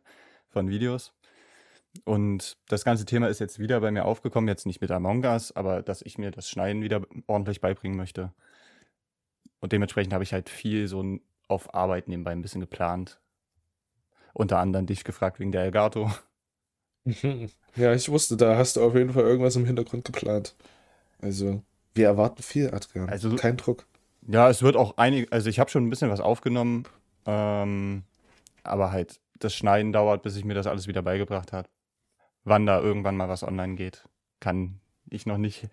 von 0.48 0.68
Videos. 0.68 1.12
Und 2.04 2.56
das 2.68 2.84
ganze 2.84 3.04
Thema 3.04 3.28
ist 3.28 3.38
jetzt 3.38 3.58
wieder 3.58 3.80
bei 3.80 3.90
mir 3.90 4.04
aufgekommen, 4.04 4.48
jetzt 4.48 4.66
nicht 4.66 4.80
mit 4.80 4.90
Among 4.90 5.24
Us, 5.24 5.54
aber 5.54 5.82
dass 5.82 6.02
ich 6.02 6.18
mir 6.18 6.30
das 6.30 6.48
Schneiden 6.48 6.82
wieder 6.82 7.02
ordentlich 7.26 7.60
beibringen 7.60 7.96
möchte. 7.96 8.32
Und 9.60 9.72
dementsprechend 9.72 10.12
habe 10.12 10.24
ich 10.24 10.32
halt 10.32 10.48
viel 10.48 10.86
so 10.88 11.18
auf 11.48 11.74
Arbeit 11.74 12.08
nebenbei 12.08 12.32
ein 12.32 12.42
bisschen 12.42 12.60
geplant. 12.60 13.20
Unter 14.34 14.58
anderem 14.58 14.86
dich 14.86 15.04
gefragt 15.04 15.38
wegen 15.40 15.52
der 15.52 15.62
Elgato. 15.62 16.10
Ja, 17.76 17.92
ich 17.92 18.08
wusste, 18.08 18.36
da 18.38 18.56
hast 18.56 18.76
du 18.76 18.82
auf 18.82 18.94
jeden 18.94 19.12
Fall 19.12 19.24
irgendwas 19.24 19.54
im 19.54 19.66
Hintergrund 19.66 20.04
geplant. 20.06 20.56
Also, 21.20 21.62
wir 21.94 22.06
erwarten 22.06 22.42
viel, 22.42 22.72
Adrian. 22.74 23.08
Also- 23.10 23.36
Kein 23.36 23.56
Druck. 23.58 23.86
Ja, 24.28 24.48
es 24.50 24.62
wird 24.62 24.76
auch 24.76 24.96
einig, 24.96 25.30
also 25.30 25.48
ich 25.48 25.60
habe 25.60 25.70
schon 25.70 25.86
ein 25.86 25.90
bisschen 25.90 26.10
was 26.10 26.18
aufgenommen, 26.20 26.84
ähm, 27.26 28.02
aber 28.64 28.90
halt 28.90 29.20
das 29.38 29.54
Schneiden 29.54 29.92
dauert, 29.92 30.22
bis 30.22 30.34
ich 30.36 30.44
mir 30.44 30.54
das 30.54 30.66
alles 30.66 30.88
wieder 30.88 31.02
beigebracht 31.02 31.52
habe. 31.52 31.68
Wann 32.46 32.64
da 32.64 32.80
irgendwann 32.80 33.16
mal 33.16 33.28
was 33.28 33.42
online 33.42 33.74
geht, 33.74 34.04
kann 34.38 34.78
ich 35.10 35.26
noch 35.26 35.36
nicht 35.36 35.68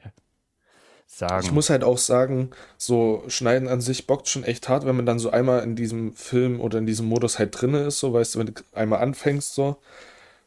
sagen. 1.08 1.46
Ich 1.46 1.52
muss 1.52 1.70
halt 1.70 1.84
auch 1.84 2.00
sagen, 2.00 2.50
so 2.78 3.24
Schneiden 3.28 3.68
an 3.68 3.80
sich 3.80 4.08
bockt 4.08 4.28
schon 4.28 4.44
echt 4.44 4.68
hart, 4.68 4.86
wenn 4.86 4.96
man 4.96 5.06
dann 5.06 5.20
so 5.20 5.30
einmal 5.30 5.64
in 5.64 5.76
diesem 5.76 6.14
Film 6.14 6.60
oder 6.60 6.80
in 6.80 6.88
diesem 6.88 7.06
Modus 7.06 7.38
halt 7.38 7.62
drinne 7.62 7.84
ist, 7.84 8.00
so 8.00 8.12
weißt 8.14 8.36
du, 8.36 8.40
wenn 8.40 8.48
du 8.48 8.54
einmal 8.74 9.02
anfängst, 9.02 9.54
so. 9.54 9.78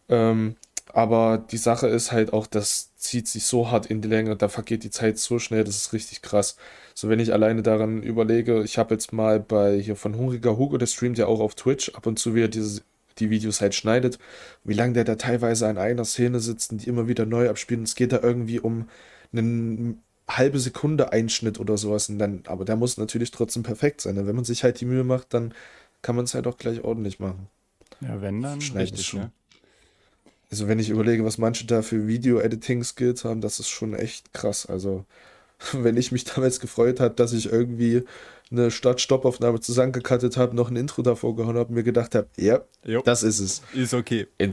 Ähm, 0.08 0.56
aber 0.92 1.38
die 1.38 1.58
Sache 1.58 1.86
ist 1.86 2.10
halt 2.10 2.32
auch, 2.32 2.46
das 2.46 2.96
zieht 2.96 3.28
sich 3.28 3.44
so 3.44 3.70
hart 3.70 3.86
in 3.86 4.02
die 4.02 4.08
Länge, 4.08 4.34
da 4.34 4.48
vergeht 4.48 4.82
die 4.82 4.90
Zeit 4.90 5.18
so 5.18 5.38
schnell, 5.38 5.62
das 5.62 5.76
ist 5.76 5.92
richtig 5.92 6.22
krass. 6.22 6.56
So, 6.94 7.08
wenn 7.08 7.20
ich 7.20 7.32
alleine 7.32 7.62
daran 7.62 8.02
überlege, 8.02 8.62
ich 8.64 8.78
habe 8.78 8.94
jetzt 8.94 9.12
mal 9.12 9.38
bei 9.38 9.78
hier 9.78 9.94
von 9.94 10.16
Hungriger 10.16 10.56
Hugo, 10.56 10.78
der 10.78 10.86
streamt 10.86 11.18
ja 11.18 11.26
auch 11.26 11.40
auf 11.40 11.54
Twitch, 11.54 11.90
ab 11.90 12.06
und 12.06 12.18
zu 12.18 12.34
wie 12.34 12.42
er 12.42 12.48
diese, 12.48 12.82
die 13.18 13.30
Videos 13.30 13.60
halt 13.60 13.74
schneidet, 13.74 14.18
wie 14.64 14.74
lange 14.74 14.92
der 14.94 15.04
da 15.04 15.14
teilweise 15.16 15.68
an 15.68 15.78
einer 15.78 16.04
Szene 16.04 16.40
sitzt 16.40 16.72
und 16.72 16.84
die 16.84 16.88
immer 16.88 17.08
wieder 17.08 17.26
neu 17.26 17.48
abspielen. 17.48 17.84
Es 17.84 17.94
geht 17.94 18.12
da 18.12 18.20
irgendwie 18.22 18.60
um 18.60 18.88
einen 19.32 20.02
halbe 20.28 20.58
Sekunde 20.58 21.12
Einschnitt 21.12 21.58
oder 21.60 21.78
sowas. 21.78 22.08
Und 22.08 22.18
dann, 22.18 22.42
aber 22.46 22.64
der 22.64 22.76
muss 22.76 22.96
natürlich 22.98 23.30
trotzdem 23.30 23.62
perfekt 23.62 24.00
sein. 24.00 24.16
Wenn 24.26 24.36
man 24.36 24.44
sich 24.44 24.64
halt 24.64 24.80
die 24.80 24.86
Mühe 24.86 25.04
macht, 25.04 25.32
dann 25.34 25.54
kann 26.02 26.16
man 26.16 26.24
es 26.24 26.34
halt 26.34 26.46
auch 26.46 26.58
gleich 26.58 26.82
ordentlich 26.84 27.18
machen. 27.20 27.48
ja, 28.00 28.20
wenn 28.20 28.42
dann, 28.42 28.60
richtig, 28.60 29.00
ist 29.00 29.06
schon- 29.06 29.20
ne? 29.20 29.30
Also 30.50 30.68
wenn 30.68 30.78
ich 30.78 30.90
überlege, 30.90 31.24
was 31.24 31.38
manche 31.38 31.66
da 31.66 31.82
für 31.82 32.06
Video-Editing-Skills 32.06 33.24
haben, 33.24 33.40
das 33.40 33.58
ist 33.58 33.68
schon 33.68 33.94
echt 33.94 34.32
krass. 34.32 34.66
Also 34.66 35.04
wenn 35.72 35.96
ich 35.96 36.12
mich 36.12 36.24
damals 36.24 36.60
gefreut 36.60 37.00
habe, 37.00 37.14
dass 37.14 37.32
ich 37.32 37.50
irgendwie 37.50 38.04
eine 38.50 38.70
Start-Stopp-Aufnahme 38.70 39.60
zusammengekattet 39.60 40.36
habe, 40.36 40.54
noch 40.54 40.70
ein 40.70 40.76
Intro 40.76 41.02
davor 41.02 41.34
gehauen 41.34 41.56
habe, 41.56 41.72
mir 41.72 41.82
gedacht 41.82 42.14
habe, 42.14 42.28
ja, 42.36 42.60
Jo, 42.84 43.02
das 43.02 43.22
ist 43.22 43.40
es. 43.40 43.62
ist 43.72 43.94
okay. 43.94 44.26
In, 44.38 44.52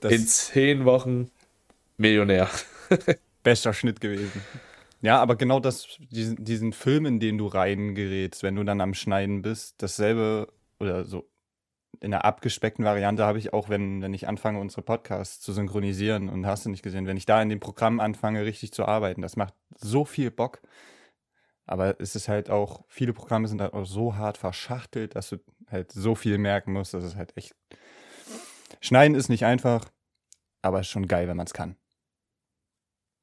Das 0.00 0.12
in 0.12 0.26
zehn 0.26 0.84
Wochen 0.84 1.30
Millionär. 1.96 2.48
bester 3.42 3.72
Schnitt 3.72 4.00
gewesen. 4.00 4.32
Ja, 5.00 5.20
aber 5.20 5.36
genau 5.36 5.60
das, 5.60 5.86
diesen, 6.10 6.44
diesen 6.44 6.72
Film, 6.72 7.06
in 7.06 7.20
den 7.20 7.38
du 7.38 7.46
reingerätst, 7.46 8.42
wenn 8.42 8.56
du 8.56 8.64
dann 8.64 8.80
am 8.80 8.94
Schneiden 8.94 9.42
bist, 9.42 9.76
dasselbe 9.78 10.48
oder 10.80 11.04
so 11.04 11.28
in 12.00 12.10
der 12.10 12.24
abgespeckten 12.24 12.84
Variante 12.84 13.24
habe 13.24 13.38
ich 13.38 13.52
auch, 13.52 13.68
wenn, 13.68 14.02
wenn 14.02 14.14
ich 14.14 14.28
anfange, 14.28 14.60
unsere 14.60 14.82
Podcasts 14.82 15.40
zu 15.40 15.52
synchronisieren 15.52 16.28
und 16.28 16.46
hast 16.46 16.64
du 16.64 16.70
nicht 16.70 16.82
gesehen, 16.82 17.06
wenn 17.06 17.16
ich 17.16 17.26
da 17.26 17.42
in 17.42 17.48
dem 17.48 17.60
Programm 17.60 18.00
anfange, 18.00 18.44
richtig 18.44 18.72
zu 18.72 18.84
arbeiten, 18.84 19.22
das 19.22 19.36
macht 19.36 19.54
so 19.76 20.04
viel 20.04 20.30
Bock. 20.30 20.60
Aber 21.66 22.00
es 22.00 22.16
ist 22.16 22.28
halt 22.28 22.50
auch, 22.50 22.84
viele 22.88 23.12
Programme 23.12 23.46
sind 23.48 23.60
halt 23.60 23.74
auch 23.74 23.84
so 23.84 24.16
hart 24.16 24.38
verschachtelt, 24.38 25.16
dass 25.16 25.28
du 25.28 25.36
halt 25.70 25.92
so 25.92 26.14
viel 26.14 26.38
merken 26.38 26.72
musst, 26.72 26.94
dass 26.94 27.04
es 27.04 27.16
halt 27.16 27.36
echt. 27.36 27.54
Schneiden 28.80 29.14
ist 29.14 29.28
nicht 29.28 29.44
einfach, 29.44 29.90
aber 30.62 30.80
ist 30.80 30.88
schon 30.88 31.08
geil, 31.08 31.28
wenn 31.28 31.36
man 31.36 31.46
es 31.46 31.52
kann. 31.52 31.76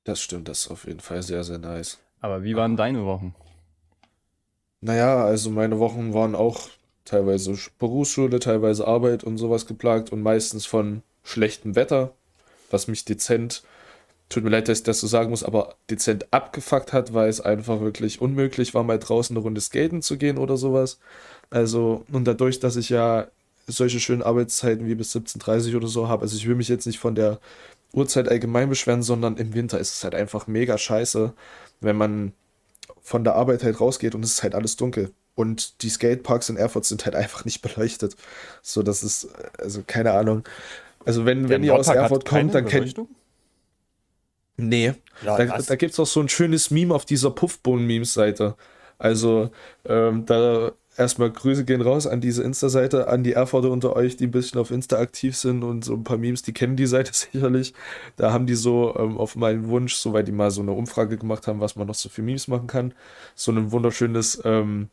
Das 0.03 0.22
stimmt, 0.22 0.48
das 0.48 0.60
ist 0.60 0.72
auf 0.72 0.86
jeden 0.86 1.00
Fall 1.00 1.24
sehr, 1.24 1.43
sehr 1.43 1.57
nice. 1.57 2.00
Aber 2.19 2.43
wie 2.43 2.55
waren 2.55 2.77
deine 2.77 3.05
Wochen? 3.05 3.34
Naja, 4.81 5.25
also 5.25 5.50
meine 5.50 5.79
Wochen 5.79 6.13
waren 6.13 6.36
auch 6.36 6.69
teilweise 7.05 7.51
Sch- 7.53 7.71
Berufsschule, 7.79 8.39
teilweise 8.39 8.88
Arbeit 8.88 9.24
und 9.24 9.38
sowas 9.38 9.65
geplagt 9.67 10.12
und 10.12 10.21
meistens 10.21 10.65
von 10.65 11.03
schlechtem 11.24 11.75
Wetter, 11.75 12.13
was 12.71 12.88
mich 12.88 13.05
dezent, 13.05 13.63
tut 14.29 14.43
mir 14.43 14.50
leid, 14.50 14.67
dass 14.67 14.79
ich 14.79 14.83
das 14.83 15.00
so 15.00 15.07
sagen 15.07 15.29
muss, 15.29 15.43
aber 15.43 15.75
dezent 15.89 16.27
abgefuckt 16.31 16.93
hat, 16.93 17.13
weil 17.13 17.29
es 17.29 17.41
einfach 17.41 17.81
wirklich 17.81 18.21
unmöglich 18.21 18.74
war, 18.74 18.83
mal 18.83 19.00
draußen 19.00 19.35
eine 19.35 19.43
Runde 19.43 19.62
skaten 19.62 20.01
zu 20.01 20.17
gehen 20.17 20.38
oder 20.38 20.57
sowas. 20.57 21.00
Also, 21.50 22.05
und 22.12 22.25
dadurch, 22.25 22.59
dass 22.59 22.75
ich 22.75 22.89
ja 22.89 23.27
solche 23.67 24.00
schönen 24.00 24.24
Arbeitszeiten 24.24 24.88
wie 24.88 24.95
bis 24.95 25.12
17.30 25.12 25.75
oder 25.75 25.88
so 25.88 26.07
habe, 26.07 26.24
also 26.24 26.35
ich 26.38 26.47
will 26.47 26.55
mich 26.55 26.69
jetzt 26.69 26.85
nicht 26.88 27.00
von 27.00 27.15
der 27.15 27.39
Uhrzeit 27.93 28.29
allgemein 28.29 28.69
beschweren, 28.69 29.03
sondern 29.03 29.38
im 29.38 29.53
Winter 29.53 29.79
ist 29.79 29.93
es 29.95 30.03
halt 30.03 30.15
einfach 30.15 30.47
mega 30.47 30.77
scheiße, 30.77 31.33
wenn 31.81 31.95
man 31.97 32.33
von 33.03 33.24
der 33.24 33.35
Arbeit 33.35 33.63
halt 33.63 33.81
rausgeht 33.81 34.15
und 34.15 34.24
es 34.24 34.33
ist 34.33 34.43
halt 34.43 34.55
alles 34.55 34.75
dunkel. 34.77 35.12
Und 35.36 35.82
die 35.84 35.89
Skateparks 35.89 36.50
in 36.50 36.58
Erfurt 36.58 36.86
sind 36.86 37.06
halt 37.06 37.15
einfach 37.15 37.46
nicht 37.46 37.62
beleuchtet. 37.62 38.15
So, 38.62 38.84
das 38.84 39.04
ist, 39.04 39.27
also 39.60 39.84
keine 39.86 40.12
Ahnung. 40.12 40.48
Also 41.06 41.25
wenn, 41.25 41.50
wenn 41.50 41.63
ihr 41.63 41.75
aus 41.75 41.88
Erfurt 41.88 42.25
kommt, 42.25 42.56
dann 42.56 42.65
kennt. 42.65 42.96
Nee, 44.58 44.94
Ja, 45.22 45.38
da, 45.38 45.58
da 45.58 45.75
gibt 45.75 45.92
es 45.92 46.00
auch 46.00 46.08
so 46.08 46.22
ein 46.22 46.30
schönes 46.30 46.72
Meme 46.72 46.96
auf 46.96 47.04
dieser 47.04 47.30
Puffbohnen-Memes-Seite. 47.30 48.56
Also, 48.98 49.51
ähm, 49.86 50.25
da 50.25 50.72
erstmal 50.98 51.32
Grüße 51.32 51.65
gehen 51.65 51.82
raus 51.82 52.08
an 52.08 52.22
diese 52.22 52.44
Insta-Seite, 52.44 53.08
an 53.08 53.24
die 53.24 53.34
Erfurter 53.34 53.70
unter 53.72 53.96
euch, 53.96 54.15
die 54.18 54.27
ein 54.27 54.32
bisschen 54.32 54.60
auf 54.60 54.72
Insta 54.72 54.98
aktiv 54.98 55.36
sind 55.36 55.63
und 55.63 55.84
so 55.84 55.94
ein 55.94 56.04
paar 56.04 56.18
Memes, 56.18 56.42
die 56.42 56.54
kennen 56.54 56.75
die 56.75 56.86
Seite 56.86 57.12
sicherlich. 57.13 57.74
Da 58.15 58.32
haben 58.32 58.46
die 58.48 58.56
so 58.56 58.96
ähm, 58.98 59.18
auf 59.18 59.36
meinen 59.36 59.68
Wunsch, 59.68 59.96
so 59.96 60.13
weil 60.13 60.24
die 60.24 60.32
mal 60.32 60.51
so 60.51 60.62
eine 60.62 60.72
Umfrage 60.72 61.18
gemacht 61.18 61.48
haben, 61.48 61.60
was 61.60 61.75
man 61.75 61.88
noch 61.88 61.96
so 61.96 62.10
für 62.10 62.22
Memes 62.22 62.48
machen 62.48 62.68
kann, 62.68 62.94
so 63.36 63.51
ein 63.51 63.72
wunderschönes 63.72 64.42
ähm, 64.46 64.89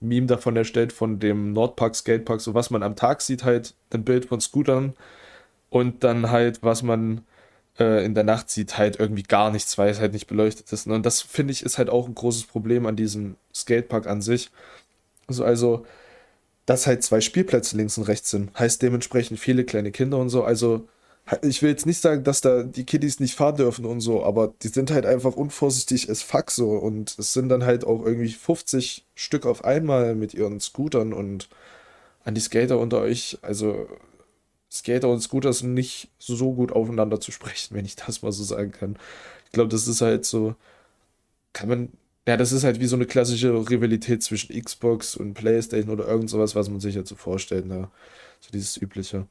Meme 0.00 0.26
davon 0.26 0.56
erstellt 0.56 0.92
von 0.92 1.18
dem 1.18 1.52
Nordpark 1.52 1.94
Skatepark, 1.96 2.40
so 2.40 2.54
was 2.54 2.70
man 2.70 2.82
am 2.82 2.96
Tag 2.96 3.22
sieht, 3.22 3.44
halt 3.44 3.74
ein 3.92 4.04
Bild 4.04 4.26
von 4.26 4.40
Scootern 4.40 4.94
und 5.70 6.04
dann 6.04 6.30
halt, 6.30 6.62
was 6.62 6.82
man 6.82 7.22
äh, 7.78 8.04
in 8.04 8.14
der 8.14 8.24
Nacht 8.24 8.50
sieht, 8.50 8.78
halt 8.78 8.98
irgendwie 9.00 9.22
gar 9.22 9.50
nichts, 9.50 9.78
weil 9.78 9.90
es 9.90 10.00
halt 10.00 10.12
nicht 10.12 10.26
beleuchtet 10.26 10.72
ist. 10.72 10.86
Ne? 10.86 10.94
Und 10.94 11.06
das 11.06 11.22
finde 11.22 11.52
ich 11.52 11.62
ist 11.64 11.78
halt 11.78 11.90
auch 11.90 12.06
ein 12.06 12.14
großes 12.14 12.44
Problem 12.44 12.86
an 12.86 12.96
diesem 12.96 13.36
Skatepark 13.54 14.06
an 14.06 14.22
sich 14.22 14.50
also, 15.26 15.44
also, 15.44 15.86
dass 16.66 16.86
halt 16.86 17.02
zwei 17.02 17.20
Spielplätze 17.20 17.76
links 17.76 17.98
und 17.98 18.04
rechts 18.04 18.30
sind, 18.30 18.58
heißt 18.58 18.82
dementsprechend 18.82 19.38
viele 19.38 19.64
kleine 19.64 19.92
Kinder 19.92 20.18
und 20.18 20.28
so. 20.28 20.44
Also, 20.44 20.88
ich 21.42 21.62
will 21.62 21.70
jetzt 21.70 21.86
nicht 21.86 22.00
sagen, 22.00 22.24
dass 22.24 22.40
da 22.40 22.62
die 22.62 22.84
Kiddies 22.84 23.20
nicht 23.20 23.34
fahren 23.34 23.56
dürfen 23.56 23.84
und 23.84 24.00
so, 24.00 24.24
aber 24.24 24.54
die 24.62 24.68
sind 24.68 24.90
halt 24.90 25.06
einfach 25.06 25.34
unvorsichtig 25.34 26.10
as 26.10 26.22
fuck 26.22 26.50
so. 26.50 26.70
Und 26.70 27.18
es 27.18 27.32
sind 27.32 27.48
dann 27.48 27.64
halt 27.64 27.84
auch 27.84 28.04
irgendwie 28.04 28.32
50 28.32 29.04
Stück 29.14 29.46
auf 29.46 29.64
einmal 29.64 30.14
mit 30.14 30.34
ihren 30.34 30.60
Scootern 30.60 31.12
und 31.12 31.48
an 32.24 32.34
die 32.34 32.40
Skater 32.40 32.78
unter 32.78 33.00
euch. 33.00 33.38
Also, 33.42 33.88
Skater 34.70 35.08
und 35.08 35.20
Scooter 35.20 35.52
sind 35.52 35.74
nicht 35.74 36.10
so 36.18 36.54
gut 36.54 36.72
aufeinander 36.72 37.20
zu 37.20 37.32
sprechen, 37.32 37.74
wenn 37.76 37.84
ich 37.86 37.96
das 37.96 38.22
mal 38.22 38.32
so 38.32 38.44
sagen 38.44 38.72
kann. 38.72 38.96
Ich 39.46 39.52
glaube, 39.52 39.68
das 39.70 39.88
ist 39.88 40.00
halt 40.02 40.24
so, 40.24 40.54
kann 41.52 41.68
man 41.68 41.92
ja, 42.28 42.36
das 42.36 42.52
ist 42.52 42.64
halt 42.64 42.80
wie 42.80 42.86
so 42.86 42.96
eine 42.96 43.06
klassische 43.06 43.52
Rivalität 43.70 44.22
zwischen 44.22 44.60
Xbox 44.60 45.16
und 45.16 45.34
PlayStation 45.34 45.90
oder 45.90 46.08
irgend 46.08 46.28
sowas, 46.28 46.56
was 46.56 46.68
man 46.68 46.80
sich 46.80 46.94
jetzt 46.96 47.08
so 47.08 47.14
vorstellt. 47.14 47.66
Ne? 47.66 47.88
So 48.40 48.50
dieses 48.52 48.76
übliche. 48.76 49.28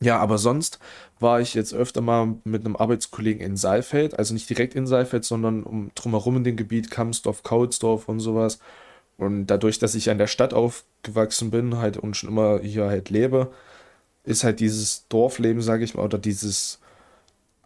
Ja, 0.00 0.18
aber 0.18 0.38
sonst 0.38 0.78
war 1.18 1.40
ich 1.40 1.54
jetzt 1.54 1.74
öfter 1.74 2.00
mal 2.00 2.36
mit 2.44 2.64
einem 2.64 2.76
Arbeitskollegen 2.76 3.42
in 3.44 3.56
Saalfeld, 3.56 4.16
also 4.18 4.32
nicht 4.32 4.48
direkt 4.48 4.74
in 4.76 4.86
Saalfeld, 4.86 5.24
sondern 5.24 5.64
um 5.64 5.90
drumherum 5.96 6.36
in 6.36 6.44
dem 6.44 6.56
Gebiet 6.56 6.90
Kamsdorf, 6.90 7.42
Kautsdorf 7.42 8.08
und 8.08 8.20
sowas. 8.20 8.60
Und 9.16 9.46
dadurch, 9.46 9.80
dass 9.80 9.96
ich 9.96 10.10
an 10.10 10.18
der 10.18 10.28
Stadt 10.28 10.54
aufgewachsen 10.54 11.50
bin, 11.50 11.78
halt 11.78 11.96
und 11.96 12.16
schon 12.16 12.30
immer 12.30 12.60
hier 12.60 12.86
halt 12.86 13.10
lebe, 13.10 13.50
ist 14.24 14.44
halt 14.44 14.60
dieses 14.60 15.08
Dorfleben, 15.08 15.62
sage 15.62 15.84
ich 15.84 15.94
mal, 15.94 16.04
oder 16.04 16.18
dieses 16.18 16.80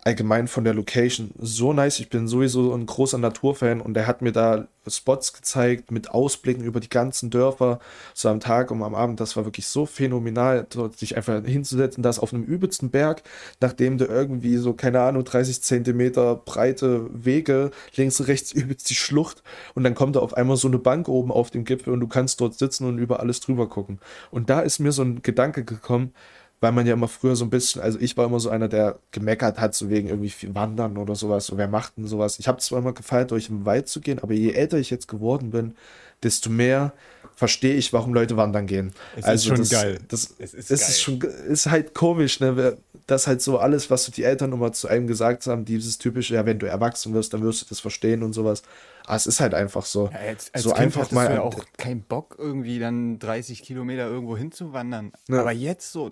allgemein 0.05 0.49
von 0.49 0.65
der 0.65 0.75
Location 0.75 1.31
so 1.39 1.73
nice. 1.73 2.01
Ich 2.01 2.11
bin 2.11 2.27
sowieso 2.27 2.75
ein 2.75 2.87
großer 2.87 3.19
Naturfan 3.19 3.81
und 3.81 3.97
er 3.97 4.09
hat 4.09 4.21
mir 4.21 4.33
da 4.33 4.67
Spots 4.89 5.33
gezeigt 5.33 5.93
mit 5.93 6.11
Ausblicken 6.11 6.65
über 6.65 6.81
die 6.81 6.89
ganzen 6.89 7.31
Dörfer, 7.31 7.79
so 8.13 8.29
am 8.29 8.41
Tag 8.41 8.73
und 8.73 8.83
am 8.83 8.97
Abend. 8.97 9.21
Das 9.21 9.37
war 9.37 9.45
wirklich 9.45 9.69
so 9.69 9.87
phänomenal, 9.87 10.67
dort 10.71 10.99
sich 10.99 11.17
einfach 11.17 11.45
hinzusetzen, 11.45 12.03
das 12.03 12.19
auf 12.19 12.35
einem 12.35 12.43
übelsten 12.43 12.91
Berg, 12.91 13.23
nachdem 13.61 13.97
du 13.97 14.07
irgendwie 14.07 14.57
so, 14.57 14.73
keine 14.73 15.01
Ahnung, 15.01 15.23
30 15.23 15.63
Zentimeter 15.63 16.35
breite 16.35 17.09
Wege, 17.13 17.71
links 17.95 18.19
und 18.19 18.27
rechts 18.27 18.51
übelst 18.53 18.91
die 18.91 18.97
Schlucht 18.97 19.45
und 19.75 19.85
dann 19.85 19.95
kommt 19.95 20.17
da 20.17 20.21
auf 20.21 20.35
einmal 20.35 20.57
so 20.57 20.67
eine 20.67 20.79
Bank 20.79 21.07
oben 21.07 21.31
auf 21.31 21.53
dem 21.53 21.65
Gipfel 21.65 21.93
und 21.93 22.01
du 22.01 22.09
kannst 22.09 22.41
dort 22.41 22.59
sitzen 22.59 22.87
und 22.87 22.99
über 22.99 23.21
alles 23.21 23.39
drüber 23.39 23.69
gucken. 23.69 24.01
Und 24.33 24.51
da 24.51 24.61
ist 24.61 24.81
mir 24.81 24.91
so 24.91 25.03
ein 25.03 25.23
Gedanke 25.23 25.65
gekommen, 25.65 26.13
weil 26.63 26.71
man 26.71 26.87
ja 26.87 26.93
immer 26.93 27.09
früher 27.09 27.35
so 27.35 27.45
ein 27.45 27.51
bisschen, 27.51 27.83
also 27.83 27.99
ich 27.99 28.17
war 28.17 28.25
immer 28.25 28.39
so 28.39 28.49
einer, 28.49 28.69
der 28.69 28.97
gemeckert 29.11 29.59
hat, 29.59 29.75
so 29.75 29.91
wegen 29.91 30.07
irgendwie 30.07 30.31
viel 30.31 30.55
Wandern 30.55 30.97
oder 30.97 31.17
sowas, 31.17 31.47
so 31.47 31.59
wer 31.59 31.67
macht 31.67 31.99
denn 31.99 32.07
sowas. 32.07 32.39
Ich 32.39 32.47
habe 32.47 32.59
zwar 32.59 32.79
immer 32.79 32.93
gefeiert, 32.93 33.33
durch 33.33 33.49
den 33.49 33.67
Wald 33.67 33.89
zu 33.89 34.01
gehen, 34.01 34.21
aber 34.21 34.33
je 34.33 34.53
älter 34.53 34.79
ich 34.79 34.89
jetzt 34.89 35.09
geworden 35.09 35.51
bin, 35.51 35.75
desto 36.23 36.51
mehr 36.51 36.93
verstehe 37.35 37.75
ich, 37.75 37.93
warum 37.93 38.15
Leute 38.15 38.37
wandern 38.37 38.69
gehen. 38.69 38.93
Es 39.17 39.25
also 39.25 39.35
ist 39.35 39.49
schon 39.49 39.59
das, 39.59 39.71
geil. 39.71 39.99
Das, 40.07 40.35
es 40.39 40.55
ist, 40.55 40.71
es 40.71 40.81
geil. 40.81 40.89
ist 40.89 41.01
schon, 41.03 41.21
ist 41.21 41.67
halt 41.67 41.95
komisch, 41.95 42.39
ne? 42.39 42.79
Das 43.09 43.27
halt 43.27 43.43
so 43.43 43.59
alles, 43.59 43.91
was 43.91 44.05
so 44.05 44.13
die 44.13 44.23
Eltern 44.23 44.53
immer 44.53 44.73
zu 44.73 44.87
einem 44.87 45.09
gesagt 45.09 45.45
haben, 45.49 45.65
dieses 45.65 45.99
typische, 45.99 46.35
ja, 46.35 46.47
wenn 46.47 46.61
du 46.61 46.67
erwachsen 46.67 47.13
wirst, 47.13 47.35
dann 47.35 47.43
wirst 47.43 47.63
du 47.63 47.67
das 47.69 47.81
verstehen 47.81 48.23
und 48.23 48.35
sowas. 48.35 48.63
Aber 49.05 49.17
es 49.17 49.27
ist 49.27 49.41
halt 49.41 49.55
einfach 49.55 49.85
so. 49.85 50.11
Ja, 50.13 50.19
als, 50.29 50.55
als 50.55 50.63
so 50.63 50.71
kind 50.71 50.81
einfach 50.81 51.11
mal. 51.11 51.27
du 51.27 51.35
ja 51.35 51.41
auch 51.41 51.65
keinen 51.77 52.03
Bock, 52.03 52.37
irgendwie 52.39 52.79
dann 52.79 53.19
30 53.19 53.65
Kilometer 53.65 54.07
irgendwo 54.07 54.37
hinzuwandern. 54.37 55.11
Ja. 55.29 55.41
Aber 55.41 55.51
jetzt 55.51 55.91
so, 55.91 56.11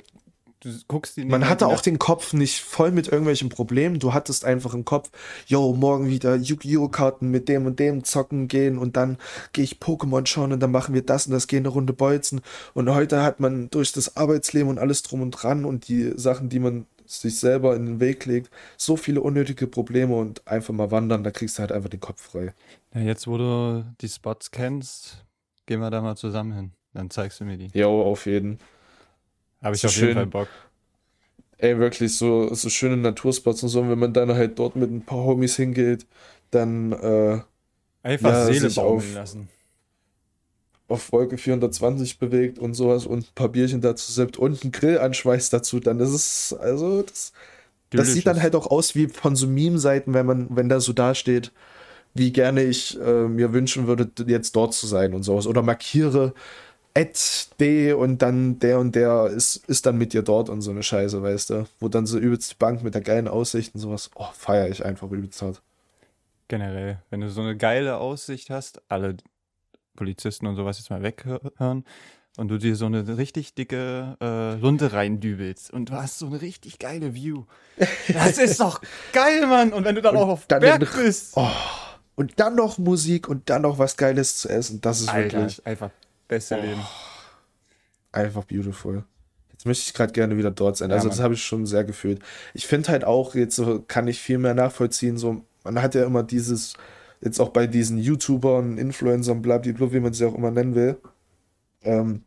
du 0.60 0.70
guckst 0.88 1.16
die 1.16 1.24
Man 1.24 1.48
hatte 1.48 1.66
auch 1.66 1.80
den 1.80 1.98
Kopf 1.98 2.32
nicht 2.32 2.60
voll 2.60 2.90
mit 2.92 3.08
irgendwelchen 3.08 3.48
Problemen. 3.48 3.98
Du 3.98 4.14
hattest 4.14 4.44
einfach 4.44 4.74
im 4.74 4.84
Kopf, 4.84 5.10
yo, 5.46 5.72
morgen 5.74 6.08
wieder 6.08 6.36
Yu-Gi-Oh! 6.36 6.88
Karten 6.88 7.30
mit 7.30 7.48
dem 7.48 7.66
und 7.66 7.78
dem 7.78 8.04
zocken 8.04 8.48
gehen 8.48 8.78
und 8.78 8.96
dann 8.96 9.18
gehe 9.52 9.64
ich 9.64 9.78
Pokémon 9.78 10.26
schauen 10.26 10.52
und 10.52 10.60
dann 10.60 10.70
machen 10.70 10.94
wir 10.94 11.02
das 11.02 11.26
und 11.26 11.32
das, 11.32 11.46
gehen 11.46 11.60
eine 11.60 11.68
Runde 11.68 11.92
bolzen. 11.92 12.40
Und 12.74 12.88
heute 12.90 13.22
hat 13.22 13.40
man 13.40 13.70
durch 13.70 13.92
das 13.92 14.16
Arbeitsleben 14.16 14.68
und 14.68 14.78
alles 14.78 15.02
drum 15.02 15.22
und 15.22 15.30
dran 15.32 15.64
und 15.64 15.88
die 15.88 16.12
Sachen, 16.16 16.48
die 16.48 16.58
man 16.58 16.86
sich 17.06 17.38
selber 17.38 17.74
in 17.74 17.86
den 17.86 18.00
Weg 18.00 18.24
legt, 18.26 18.50
so 18.76 18.96
viele 18.96 19.20
unnötige 19.20 19.66
Probleme 19.66 20.14
und 20.14 20.46
einfach 20.46 20.72
mal 20.72 20.90
wandern, 20.90 21.24
da 21.24 21.30
kriegst 21.30 21.58
du 21.58 21.60
halt 21.60 21.72
einfach 21.72 21.88
den 21.88 22.00
Kopf 22.00 22.22
frei. 22.22 22.54
Ja, 22.94 23.00
jetzt, 23.00 23.26
wo 23.26 23.36
du 23.36 23.84
die 24.00 24.08
Spots 24.08 24.50
kennst, 24.50 25.24
gehen 25.66 25.80
wir 25.80 25.90
da 25.90 26.00
mal 26.02 26.16
zusammen 26.16 26.52
hin. 26.52 26.72
Dann 26.92 27.10
zeigst 27.10 27.40
du 27.40 27.44
mir 27.44 27.56
die. 27.56 27.70
Jo, 27.72 28.02
auf 28.02 28.26
jeden. 28.26 28.58
Habe 29.62 29.74
ich 29.76 29.80
So 29.82 29.88
auf 29.88 29.94
jeden 29.96 30.06
schön. 30.08 30.14
Fall 30.14 30.26
Bock. 30.26 30.48
Ey, 31.58 31.78
wirklich 31.78 32.16
so, 32.16 32.52
so 32.54 32.68
schöne 32.70 32.96
Naturspots 32.96 33.62
und 33.62 33.68
so. 33.68 33.80
Und 33.82 33.90
wenn 33.90 33.98
man 33.98 34.12
dann 34.14 34.32
halt 34.34 34.58
dort 34.58 34.76
mit 34.76 34.90
ein 34.90 35.04
paar 35.04 35.18
Homies 35.24 35.56
hingeht, 35.56 36.06
dann 36.50 36.92
äh, 36.92 37.40
Einfach 38.02 38.30
Ja, 38.30 38.46
Seele 38.46 38.70
baumeln 38.70 38.98
auf- 39.10 39.14
lassen. 39.14 39.48
auf 40.88 41.12
Wolke 41.12 41.38
420 41.38 42.18
bewegt 42.18 42.58
und 42.58 42.74
sowas 42.74 43.06
und 43.06 43.20
ein 43.28 43.34
paar 43.34 43.48
Bierchen 43.48 43.80
dazu 43.80 44.10
sippt 44.10 44.36
und 44.38 44.62
einen 44.62 44.72
Grill 44.72 44.98
anschweißt 44.98 45.52
dazu, 45.52 45.78
dann 45.78 46.00
ist 46.00 46.10
es, 46.10 46.52
also, 46.58 47.02
das, 47.02 47.32
das 47.90 48.12
sieht 48.12 48.26
dann 48.26 48.42
halt 48.42 48.56
auch 48.56 48.66
aus 48.68 48.94
wie 48.96 49.08
von 49.08 49.36
so 49.36 49.46
Meme-Seiten, 49.46 50.14
wenn 50.14 50.26
man, 50.26 50.48
wenn 50.56 50.68
da 50.68 50.80
so 50.80 50.92
dasteht, 50.92 51.52
wie 52.14 52.32
gerne 52.32 52.64
ich 52.64 52.98
äh, 53.00 53.28
mir 53.28 53.52
wünschen 53.54 53.86
würde, 53.88 54.10
jetzt 54.26 54.56
dort 54.56 54.74
zu 54.74 54.86
sein 54.88 55.14
und 55.14 55.22
sowas. 55.24 55.46
Oder 55.46 55.62
markiere 55.62 56.34
Ed 56.94 57.48
D 57.60 57.92
und 57.92 58.20
dann 58.22 58.58
der 58.58 58.78
und 58.78 58.94
der 58.94 59.26
ist, 59.26 59.56
ist 59.68 59.86
dann 59.86 59.96
mit 59.96 60.12
dir 60.12 60.22
dort 60.22 60.48
und 60.48 60.60
so 60.62 60.70
eine 60.70 60.82
Scheiße, 60.82 61.22
weißt 61.22 61.50
du? 61.50 61.66
Wo 61.78 61.88
dann 61.88 62.06
so 62.06 62.18
übelst 62.18 62.52
die 62.52 62.56
Bank 62.56 62.82
mit 62.82 62.94
der 62.94 63.02
geilen 63.02 63.28
Aussicht 63.28 63.74
und 63.74 63.80
sowas. 63.80 64.10
Oh, 64.14 64.28
feiere 64.32 64.68
ich 64.68 64.84
einfach 64.84 65.10
übelst 65.10 65.40
hart. 65.42 65.62
Generell, 66.48 66.98
wenn 67.10 67.20
du 67.20 67.30
so 67.30 67.42
eine 67.42 67.56
geile 67.56 67.98
Aussicht 67.98 68.50
hast, 68.50 68.82
alle 68.88 69.16
Polizisten 69.94 70.46
und 70.46 70.56
sowas 70.56 70.78
jetzt 70.78 70.90
mal 70.90 71.02
weghören 71.02 71.84
und 72.36 72.48
du 72.48 72.58
dir 72.58 72.74
so 72.74 72.86
eine 72.86 73.18
richtig 73.18 73.54
dicke 73.54 74.16
äh, 74.20 74.54
Lunte 74.56 74.92
reindübelst 74.92 75.72
und 75.72 75.90
du 75.90 75.94
hast 75.94 76.18
so 76.18 76.26
eine 76.26 76.40
richtig 76.40 76.78
geile 76.78 77.14
View. 77.14 77.44
Das 78.08 78.38
ist 78.38 78.60
doch 78.60 78.80
geil, 79.12 79.46
Mann! 79.46 79.72
Und 79.72 79.84
wenn 79.84 79.94
du 79.94 80.02
dann 80.02 80.16
Und 80.16 80.22
auch 80.22 80.28
auf 80.28 80.46
dann 80.46 80.60
Berg 80.60 80.92
bist, 80.96 81.34
Oh, 81.36 81.48
und 82.16 82.40
dann 82.40 82.56
noch 82.56 82.78
Musik 82.78 83.28
und 83.28 83.48
dann 83.48 83.62
noch 83.62 83.78
was 83.78 83.96
Geiles 83.96 84.38
zu 84.38 84.48
essen. 84.48 84.80
Das 84.80 85.00
ist 85.00 85.08
Alter, 85.08 85.38
wirklich 85.38 85.66
einfach 85.66 85.90
beste 86.30 86.56
Oh. 86.56 86.62
Leben. 86.62 86.80
einfach 88.12 88.44
beautiful. 88.44 89.04
Jetzt 89.52 89.66
möchte 89.66 89.84
ich 89.86 89.94
gerade 89.94 90.12
gerne 90.12 90.36
wieder 90.38 90.50
dort 90.50 90.76
sein. 90.78 90.88
Ja, 90.90 90.96
Also 90.96 91.08
das 91.08 91.18
Mann. 91.18 91.24
habe 91.24 91.34
ich 91.34 91.42
schon 91.44 91.66
sehr 91.66 91.84
gefühlt. 91.84 92.20
Ich 92.54 92.66
finde 92.66 92.88
halt 92.90 93.04
auch, 93.04 93.34
jetzt 93.34 93.56
so 93.56 93.80
kann 93.86 94.08
ich 94.08 94.18
viel 94.20 94.38
mehr 94.38 94.54
nachvollziehen, 94.54 95.18
so, 95.18 95.44
man 95.64 95.80
hat 95.82 95.94
ja 95.94 96.04
immer 96.04 96.22
dieses, 96.22 96.72
jetzt 97.20 97.38
auch 97.40 97.50
bei 97.50 97.66
diesen 97.66 97.98
YouTubern, 97.98 98.78
Influencern, 98.78 99.42
blablabla, 99.42 99.92
wie 99.92 100.00
man 100.00 100.12
sie 100.14 100.24
auch 100.24 100.34
immer 100.34 100.50
nennen 100.50 100.74
will, 100.74 100.96
ähm, 101.82 102.24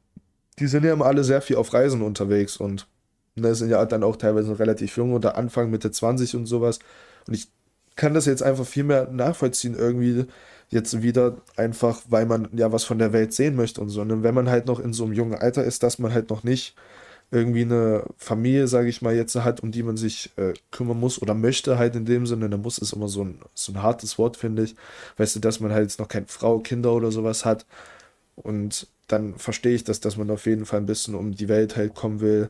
die 0.59 0.67
sind 0.67 0.85
ja 0.85 0.93
immer 0.93 1.07
alle 1.07 1.23
sehr 1.23 1.41
viel 1.41 1.55
auf 1.55 1.73
Reisen 1.73 2.03
unterwegs 2.03 2.57
und 2.57 2.87
ne, 3.35 3.55
sind 3.55 3.69
ja 3.71 3.83
dann 3.85 4.03
auch 4.03 4.15
teilweise 4.15 4.59
relativ 4.59 4.95
jung 4.97 5.13
oder 5.13 5.35
Anfang, 5.35 5.71
Mitte 5.71 5.89
20 5.91 6.35
und 6.35 6.45
sowas. 6.45 6.77
Und 7.27 7.33
ich 7.33 7.47
kann 7.95 8.13
das 8.13 8.27
jetzt 8.27 8.43
einfach 8.43 8.65
viel 8.65 8.83
mehr 8.83 9.09
nachvollziehen, 9.11 9.73
irgendwie 9.75 10.25
jetzt 10.69 11.01
wieder 11.01 11.37
einfach, 11.55 12.01
weil 12.09 12.25
man 12.25 12.49
ja 12.53 12.71
was 12.71 12.83
von 12.83 12.99
der 12.99 13.13
Welt 13.13 13.33
sehen 13.33 13.55
möchte 13.55 13.81
und 13.81 13.89
so. 13.89 14.01
Und 14.01 14.23
wenn 14.23 14.35
man 14.35 14.49
halt 14.49 14.65
noch 14.65 14.79
in 14.79 14.93
so 14.93 15.03
einem 15.05 15.13
jungen 15.13 15.35
Alter 15.35 15.63
ist, 15.63 15.83
dass 15.83 15.99
man 15.99 16.13
halt 16.13 16.29
noch 16.29 16.43
nicht 16.43 16.75
irgendwie 17.31 17.61
eine 17.63 18.05
Familie, 18.17 18.67
sage 18.67 18.89
ich 18.89 19.01
mal, 19.01 19.15
jetzt 19.15 19.35
hat, 19.35 19.61
um 19.63 19.71
die 19.71 19.83
man 19.83 19.97
sich 19.97 20.31
äh, 20.37 20.53
kümmern 20.71 20.99
muss 20.99 21.21
oder 21.21 21.33
möchte 21.33 21.79
halt 21.79 21.95
in 21.95 22.05
dem 22.05 22.27
Sinne, 22.27 22.49
dann 22.49 22.61
muss 22.61 22.77
ist 22.77 22.93
immer 22.93 23.07
so 23.07 23.23
ein, 23.23 23.39
so 23.55 23.71
ein 23.71 23.81
hartes 23.81 24.19
Wort, 24.19 24.37
finde 24.37 24.63
ich. 24.63 24.75
Weißt 25.17 25.35
du, 25.35 25.39
dass 25.39 25.59
man 25.59 25.71
halt 25.71 25.83
jetzt 25.83 25.99
noch 25.99 26.07
keine 26.07 26.27
Frau, 26.27 26.59
Kinder 26.59 26.93
oder 26.93 27.11
sowas 27.11 27.43
hat. 27.43 27.65
Und 28.35 28.87
dann 29.07 29.35
verstehe 29.37 29.75
ich 29.75 29.83
das, 29.83 29.99
dass 29.99 30.17
man 30.17 30.29
auf 30.31 30.45
jeden 30.45 30.65
Fall 30.65 30.79
ein 30.81 30.85
bisschen 30.85 31.15
um 31.15 31.33
die 31.33 31.49
Welt 31.49 31.75
halt 31.75 31.95
kommen 31.95 32.21
will. 32.21 32.49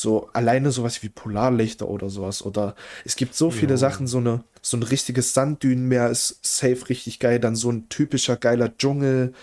So 0.00 0.30
alleine 0.32 0.70
sowas 0.70 1.02
wie 1.02 1.10
Polarlichter 1.10 1.86
oder 1.86 2.08
sowas. 2.08 2.42
Oder 2.42 2.74
es 3.04 3.16
gibt 3.16 3.34
so 3.34 3.50
viele 3.50 3.72
Jo. 3.72 3.76
Sachen, 3.76 4.06
so 4.06 4.16
eine, 4.16 4.44
so 4.62 4.78
ein 4.78 4.82
richtiges 4.82 5.34
Sanddünenmeer 5.34 6.08
ist 6.08 6.38
safe 6.42 6.88
richtig 6.88 7.18
geil. 7.18 7.38
Dann 7.38 7.54
so 7.54 7.70
ein 7.70 7.90
typischer 7.90 8.36
geiler 8.36 8.74
Dschungel. 8.78 9.34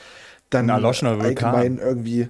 Dann 0.50 0.66
Ein 0.66 0.78
erloschener 0.78 1.20
Vulkan. 1.20 1.54
allgemein 1.54 1.78
irgendwie. 1.78 2.30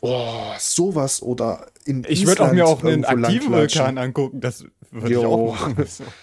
Oh, 0.00 0.52
sowas 0.58 1.22
oder 1.22 1.66
in 1.84 2.04
Ich 2.08 2.26
würde 2.26 2.42
auch 2.42 2.52
mir 2.52 2.66
auch 2.66 2.82
einen 2.82 3.04
aktiven. 3.04 3.52
Vulkan 3.52 3.98
angucken, 3.98 4.40
das 4.40 4.64
würde 4.90 5.12
ich 5.12 5.16
auch 5.18 5.52
machen. 5.54 5.86
So. 5.86 6.04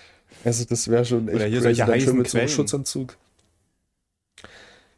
Also 0.43 0.65
das 0.65 0.87
wäre 0.87 1.05
schon 1.05 1.27
echt 1.27 1.35
Oder 1.35 1.45
hier 1.45 1.61
crazy, 1.61 1.75
solche 1.75 1.91
dann 1.91 2.01
schön 2.01 2.17
mit 2.17 2.27
so 2.29 2.37
einem. 2.39 2.47
Schutzanzug. 2.49 3.15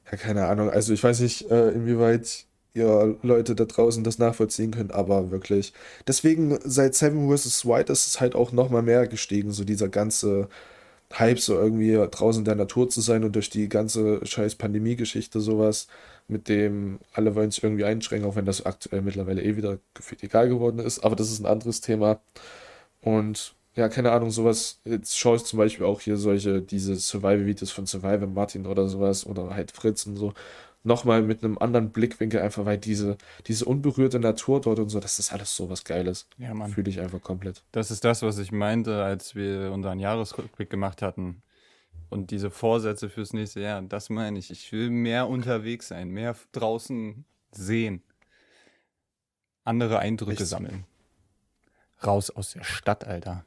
Ja, 0.09 0.17
keine 0.17 0.45
Ahnung. 0.47 0.69
Also 0.69 0.93
ich 0.93 1.03
weiß 1.03 1.19
nicht, 1.19 1.51
äh, 1.51 1.71
inwieweit 1.71 2.45
ihr 2.73 3.17
Leute 3.21 3.55
da 3.55 3.65
draußen 3.65 4.03
das 4.03 4.17
nachvollziehen 4.19 4.71
könnt, 4.71 4.93
aber 4.93 5.31
wirklich. 5.31 5.73
Deswegen 6.07 6.57
seit 6.63 6.95
Seven 6.95 7.29
vs. 7.35 7.65
White 7.65 7.91
ist 7.91 8.07
es 8.07 8.19
halt 8.19 8.35
auch 8.35 8.51
nochmal 8.51 8.81
mehr 8.81 9.07
gestiegen, 9.07 9.51
so 9.51 9.63
dieser 9.63 9.89
ganze 9.89 10.49
Hype, 11.13 11.39
so 11.39 11.55
irgendwie 11.55 11.93
draußen 12.09 12.41
in 12.41 12.45
der 12.45 12.55
Natur 12.55 12.89
zu 12.89 13.01
sein 13.01 13.23
und 13.23 13.35
durch 13.35 13.49
die 13.49 13.69
ganze 13.69 14.25
scheiß 14.25 14.55
Pandemie-Geschichte 14.55 15.39
sowas, 15.41 15.87
mit 16.27 16.49
dem 16.49 16.99
alle 17.13 17.35
wollen 17.35 17.51
sich 17.51 17.63
irgendwie 17.63 17.85
einschränken, 17.85 18.27
auch 18.29 18.35
wenn 18.35 18.45
das 18.45 18.65
aktuell 18.65 19.01
mittlerweile 19.01 19.43
eh 19.43 19.55
wieder 19.55 19.77
gefühlt 19.93 20.23
egal 20.23 20.49
geworden 20.49 20.79
ist, 20.79 21.03
aber 21.03 21.15
das 21.15 21.31
ist 21.31 21.39
ein 21.39 21.45
anderes 21.45 21.81
Thema. 21.81 22.19
Und 23.01 23.55
ja, 23.75 23.89
keine 23.89 24.11
Ahnung, 24.11 24.31
sowas, 24.31 24.79
jetzt 24.85 25.17
schaue 25.17 25.37
ich 25.37 25.43
zum 25.45 25.57
Beispiel 25.57 25.85
auch 25.85 26.01
hier 26.01 26.17
solche, 26.17 26.61
diese 26.61 26.95
Survival-Videos 26.95 27.71
von 27.71 27.85
Survivor 27.87 28.27
Martin 28.27 28.65
oder 28.67 28.87
sowas 28.87 29.25
oder 29.25 29.55
halt 29.55 29.71
Fritz 29.71 30.05
und 30.05 30.15
so, 30.15 30.33
nochmal 30.83 31.21
mit 31.21 31.43
einem 31.43 31.57
anderen 31.57 31.91
Blickwinkel, 31.91 32.41
einfach 32.41 32.65
weil 32.65 32.77
diese, 32.77 33.17
diese 33.47 33.65
unberührte 33.65 34.19
Natur 34.19 34.61
dort 34.61 34.79
und 34.79 34.89
so, 34.89 34.99
das 34.99 35.19
ist 35.19 35.31
alles 35.33 35.55
so 35.55 35.69
was 35.69 35.83
Geiles. 35.83 36.27
Ja, 36.37 36.53
Mann. 36.53 36.71
Fühle 36.71 36.89
ich 36.89 36.99
einfach 36.99 37.21
komplett. 37.21 37.63
Das 37.71 37.89
ist 37.89 38.03
das, 38.03 38.21
was 38.21 38.37
ich 38.37 38.51
meinte, 38.51 39.03
als 39.03 39.35
wir 39.35 39.71
unseren 39.71 39.99
Jahresrückblick 39.99 40.69
gemacht 40.69 41.01
hatten. 41.01 41.41
Und 42.09 42.31
diese 42.31 42.51
Vorsätze 42.51 43.09
fürs 43.09 43.33
nächste 43.33 43.61
Jahr, 43.61 43.81
das 43.81 44.09
meine 44.09 44.37
ich. 44.37 44.51
Ich 44.51 44.71
will 44.71 44.89
mehr 44.89 45.27
unterwegs 45.27 45.87
sein, 45.87 46.09
mehr 46.09 46.35
draußen 46.51 47.25
sehen. 47.51 48.03
Andere 49.63 49.99
Eindrücke 49.99 50.43
Echt? 50.43 50.47
sammeln. 50.47 50.85
Raus 52.05 52.29
aus 52.29 52.51
der 52.51 52.63
Stadt, 52.63 53.07
Alter. 53.07 53.45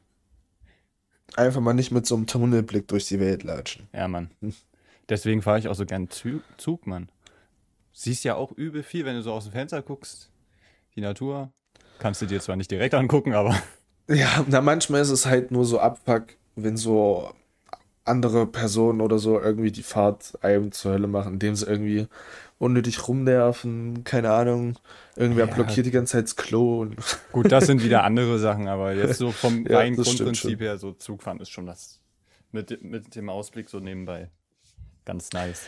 Einfach 1.35 1.61
mal 1.61 1.73
nicht 1.73 1.91
mit 1.91 2.05
so 2.07 2.15
einem 2.15 2.25
Tunnelblick 2.25 2.87
durch 2.87 3.07
die 3.07 3.19
Welt 3.19 3.43
latschen. 3.43 3.87
Ja, 3.93 4.07
Mann. 4.07 4.31
Deswegen 5.09 5.41
fahre 5.41 5.59
ich 5.59 5.67
auch 5.67 5.75
so 5.75 5.85
gern 5.85 6.09
Zug, 6.09 6.41
Zug, 6.57 6.87
Mann. 6.87 7.09
Siehst 7.99 8.23
ja 8.25 8.35
auch 8.35 8.51
übel 8.51 8.83
viel, 8.83 9.05
wenn 9.05 9.15
du 9.15 9.23
so 9.23 9.33
aus 9.33 9.45
dem 9.45 9.53
Fenster 9.53 9.81
guckst. 9.81 10.29
Die 10.95 11.01
Natur. 11.01 11.51
Kannst 11.97 12.21
du 12.21 12.27
dir 12.27 12.39
zwar 12.39 12.55
nicht 12.55 12.69
direkt 12.69 12.93
angucken, 12.93 13.33
aber 13.33 13.55
Ja, 14.07 14.45
na, 14.47 14.61
manchmal 14.61 15.01
ist 15.01 15.09
es 15.09 15.25
halt 15.25 15.49
nur 15.49 15.65
so 15.65 15.79
Abfuck, 15.79 16.27
wenn 16.55 16.77
so 16.77 17.33
andere 18.05 18.45
Personen 18.45 19.01
oder 19.01 19.17
so 19.17 19.41
irgendwie 19.41 19.71
die 19.71 19.81
Fahrt 19.81 20.37
einem 20.43 20.71
zur 20.71 20.91
Hölle 20.93 21.07
machen, 21.07 21.33
indem 21.33 21.55
sie 21.55 21.65
irgendwie 21.65 22.07
unnötig 22.59 23.07
rumnerven, 23.07 24.03
keine 24.03 24.31
Ahnung. 24.31 24.75
Irgendwer 25.15 25.47
Ja. 25.47 25.53
blockiert 25.55 25.87
die 25.87 25.91
ganze 25.91 26.11
Zeit 26.13 26.25
das 26.25 26.35
Klo. 26.35 26.85
Gut, 27.31 27.51
das 27.51 27.65
sind 27.65 27.83
wieder 27.83 28.03
andere 28.05 28.37
Sachen, 28.37 28.67
aber 28.67 28.93
jetzt 28.93 29.17
so 29.17 29.31
vom 29.31 29.65
Ja, 29.65 29.79
reinen 29.79 29.95
Grundprinzip 29.95 30.59
her, 30.61 30.77
so 30.77 30.93
Zugfahren 30.93 31.39
ist 31.39 31.49
schon 31.49 31.65
das. 31.65 31.99
Mit, 32.51 32.83
mit 32.83 33.15
dem 33.15 33.27
Ausblick 33.29 33.69
so 33.69 33.79
nebenbei. 33.79 34.29
Ganz 35.03 35.31
nice. 35.33 35.65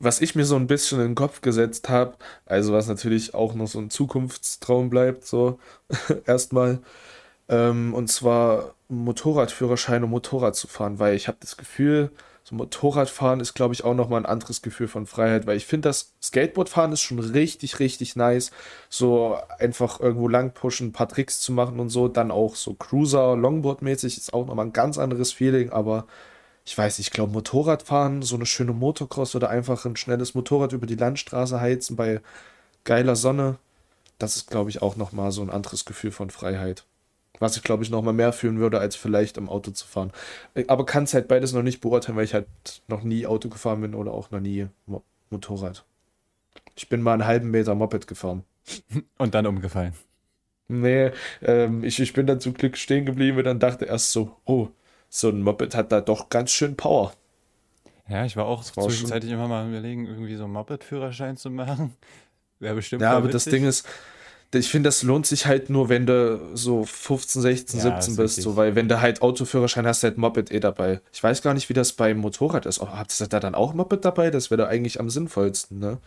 Was 0.00 0.20
ich 0.20 0.34
mir 0.34 0.44
so 0.44 0.56
ein 0.56 0.66
bisschen 0.66 1.00
in 1.00 1.08
den 1.08 1.14
Kopf 1.14 1.40
gesetzt 1.40 1.88
habe, 1.88 2.14
also 2.46 2.72
was 2.72 2.86
natürlich 2.88 3.34
auch 3.34 3.54
noch 3.54 3.66
so 3.66 3.78
ein 3.80 3.90
Zukunftstraum 3.90 4.90
bleibt, 4.90 5.24
so 5.26 5.58
erstmal, 6.26 6.80
ähm, 7.48 7.94
und 7.94 8.08
zwar 8.08 8.74
Motorradführerschein 8.88 10.04
und 10.04 10.10
Motorrad 10.10 10.56
zu 10.56 10.68
fahren, 10.68 10.98
weil 10.98 11.16
ich 11.16 11.28
habe 11.28 11.38
das 11.40 11.56
Gefühl, 11.56 12.10
so 12.48 12.54
Motorradfahren 12.54 13.40
ist, 13.40 13.52
glaube 13.52 13.74
ich, 13.74 13.84
auch 13.84 13.94
nochmal 13.94 14.22
ein 14.22 14.26
anderes 14.26 14.62
Gefühl 14.62 14.88
von 14.88 15.04
Freiheit, 15.04 15.46
weil 15.46 15.58
ich 15.58 15.66
finde, 15.66 15.90
das 15.90 16.14
Skateboardfahren 16.22 16.92
ist 16.92 17.02
schon 17.02 17.18
richtig, 17.18 17.78
richtig 17.78 18.16
nice, 18.16 18.52
so 18.88 19.36
einfach 19.58 20.00
irgendwo 20.00 20.28
lang 20.28 20.52
pushen, 20.52 20.88
ein 20.88 20.92
paar 20.92 21.08
Tricks 21.08 21.40
zu 21.40 21.52
machen 21.52 21.78
und 21.78 21.90
so, 21.90 22.08
dann 22.08 22.30
auch 22.30 22.54
so 22.54 22.72
Cruiser, 22.72 23.34
Longboard-mäßig 23.36 24.16
ist 24.16 24.32
auch 24.32 24.46
nochmal 24.46 24.66
ein 24.66 24.72
ganz 24.72 24.96
anderes 24.96 25.32
Feeling, 25.32 25.70
aber 25.70 26.06
ich 26.68 26.76
weiß, 26.76 26.98
ich 26.98 27.10
glaube, 27.10 27.32
Motorradfahren, 27.32 28.20
so 28.20 28.36
eine 28.36 28.44
schöne 28.44 28.74
Motocross 28.74 29.34
oder 29.34 29.48
einfach 29.48 29.86
ein 29.86 29.96
schnelles 29.96 30.34
Motorrad 30.34 30.74
über 30.74 30.86
die 30.86 30.96
Landstraße 30.96 31.62
heizen 31.62 31.96
bei 31.96 32.20
geiler 32.84 33.16
Sonne, 33.16 33.56
das 34.18 34.36
ist, 34.36 34.50
glaube 34.50 34.68
ich, 34.68 34.82
auch 34.82 34.94
nochmal 34.94 35.32
so 35.32 35.40
ein 35.40 35.48
anderes 35.48 35.86
Gefühl 35.86 36.10
von 36.10 36.28
Freiheit. 36.28 36.84
Was 37.38 37.56
ich, 37.56 37.62
glaube 37.62 37.84
ich, 37.84 37.90
nochmal 37.90 38.12
mehr 38.12 38.34
fühlen 38.34 38.58
würde, 38.58 38.80
als 38.80 38.96
vielleicht 38.96 39.38
im 39.38 39.48
Auto 39.48 39.70
zu 39.70 39.86
fahren. 39.86 40.12
Äh, 40.54 40.66
Aber 40.68 40.84
kann 40.84 41.04
es 41.04 41.14
halt 41.14 41.26
beides 41.26 41.54
noch 41.54 41.62
nicht 41.62 41.80
beurteilen, 41.80 42.18
weil 42.18 42.26
ich 42.26 42.34
halt 42.34 42.46
noch 42.86 43.02
nie 43.02 43.26
Auto 43.26 43.48
gefahren 43.48 43.80
bin 43.80 43.94
oder 43.94 44.12
auch 44.12 44.30
noch 44.30 44.40
nie 44.40 44.66
Mo 44.84 45.02
Motorrad. 45.30 45.86
Ich 46.76 46.90
bin 46.90 47.00
mal 47.00 47.14
einen 47.14 47.24
halben 47.24 47.50
Meter 47.50 47.74
Moped 47.74 48.06
gefahren. 48.06 48.44
Und 49.16 49.34
dann 49.34 49.46
umgefallen. 49.46 49.94
Nee, 50.68 51.12
ähm, 51.40 51.82
ich, 51.82 51.98
ich 51.98 52.12
bin 52.12 52.26
dann 52.26 52.40
zum 52.40 52.52
Glück 52.52 52.76
stehen 52.76 53.06
geblieben 53.06 53.38
und 53.38 53.44
dann 53.44 53.58
dachte 53.58 53.86
erst 53.86 54.12
so, 54.12 54.36
oh, 54.44 54.68
so 55.08 55.28
ein 55.28 55.42
Moped 55.42 55.74
hat 55.74 55.92
da 55.92 56.00
doch 56.00 56.28
ganz 56.28 56.50
schön 56.50 56.76
Power. 56.76 57.12
Ja, 58.08 58.24
ich 58.24 58.36
war 58.36 58.46
auch 58.46 58.64
war 58.64 58.84
schon- 58.84 58.84
zwischenzeitlich 58.90 59.32
immer 59.32 59.48
mal 59.48 59.68
überlegen, 59.68 60.06
irgendwie 60.06 60.36
so 60.36 60.44
einen 60.44 60.52
Moped-Führerschein 60.54 61.36
zu 61.36 61.50
machen. 61.50 61.94
Wäre 62.58 62.74
bestimmt 62.74 63.02
Ja, 63.02 63.12
aber 63.16 63.28
das 63.28 63.46
witzig. 63.46 63.60
Ding 63.60 63.68
ist, 63.68 63.86
ich 64.54 64.68
finde, 64.70 64.88
das 64.88 65.02
lohnt 65.02 65.26
sich 65.26 65.44
halt 65.46 65.68
nur, 65.68 65.90
wenn 65.90 66.06
du 66.06 66.40
so 66.56 66.84
15, 66.84 67.42
16, 67.42 67.80
Ja, 67.80 68.00
17 68.00 68.12
ist 68.12 68.16
bist. 68.16 68.42
So, 68.42 68.56
weil 68.56 68.74
wenn 68.74 68.88
du 68.88 69.00
halt 69.00 69.20
Autoführerschein 69.20 69.86
hast, 69.86 70.02
halt 70.02 70.16
Moped 70.16 70.50
eh 70.50 70.58
dabei. 70.58 71.00
Ich 71.12 71.22
weiß 71.22 71.42
gar 71.42 71.52
nicht, 71.54 71.68
wie 71.68 71.74
das 71.74 71.92
beim 71.92 72.16
Motorrad 72.18 72.64
ist. 72.66 72.80
Oh, 72.80 72.88
habt 72.88 73.18
ihr 73.20 73.26
da 73.28 73.40
dann 73.40 73.54
auch 73.54 73.74
Moped 73.74 74.04
dabei? 74.04 74.30
Das 74.30 74.50
wäre 74.50 74.62
da 74.62 74.68
eigentlich 74.68 74.98
am 75.00 75.10
sinnvollsten, 75.10 75.78
ne? 75.78 75.98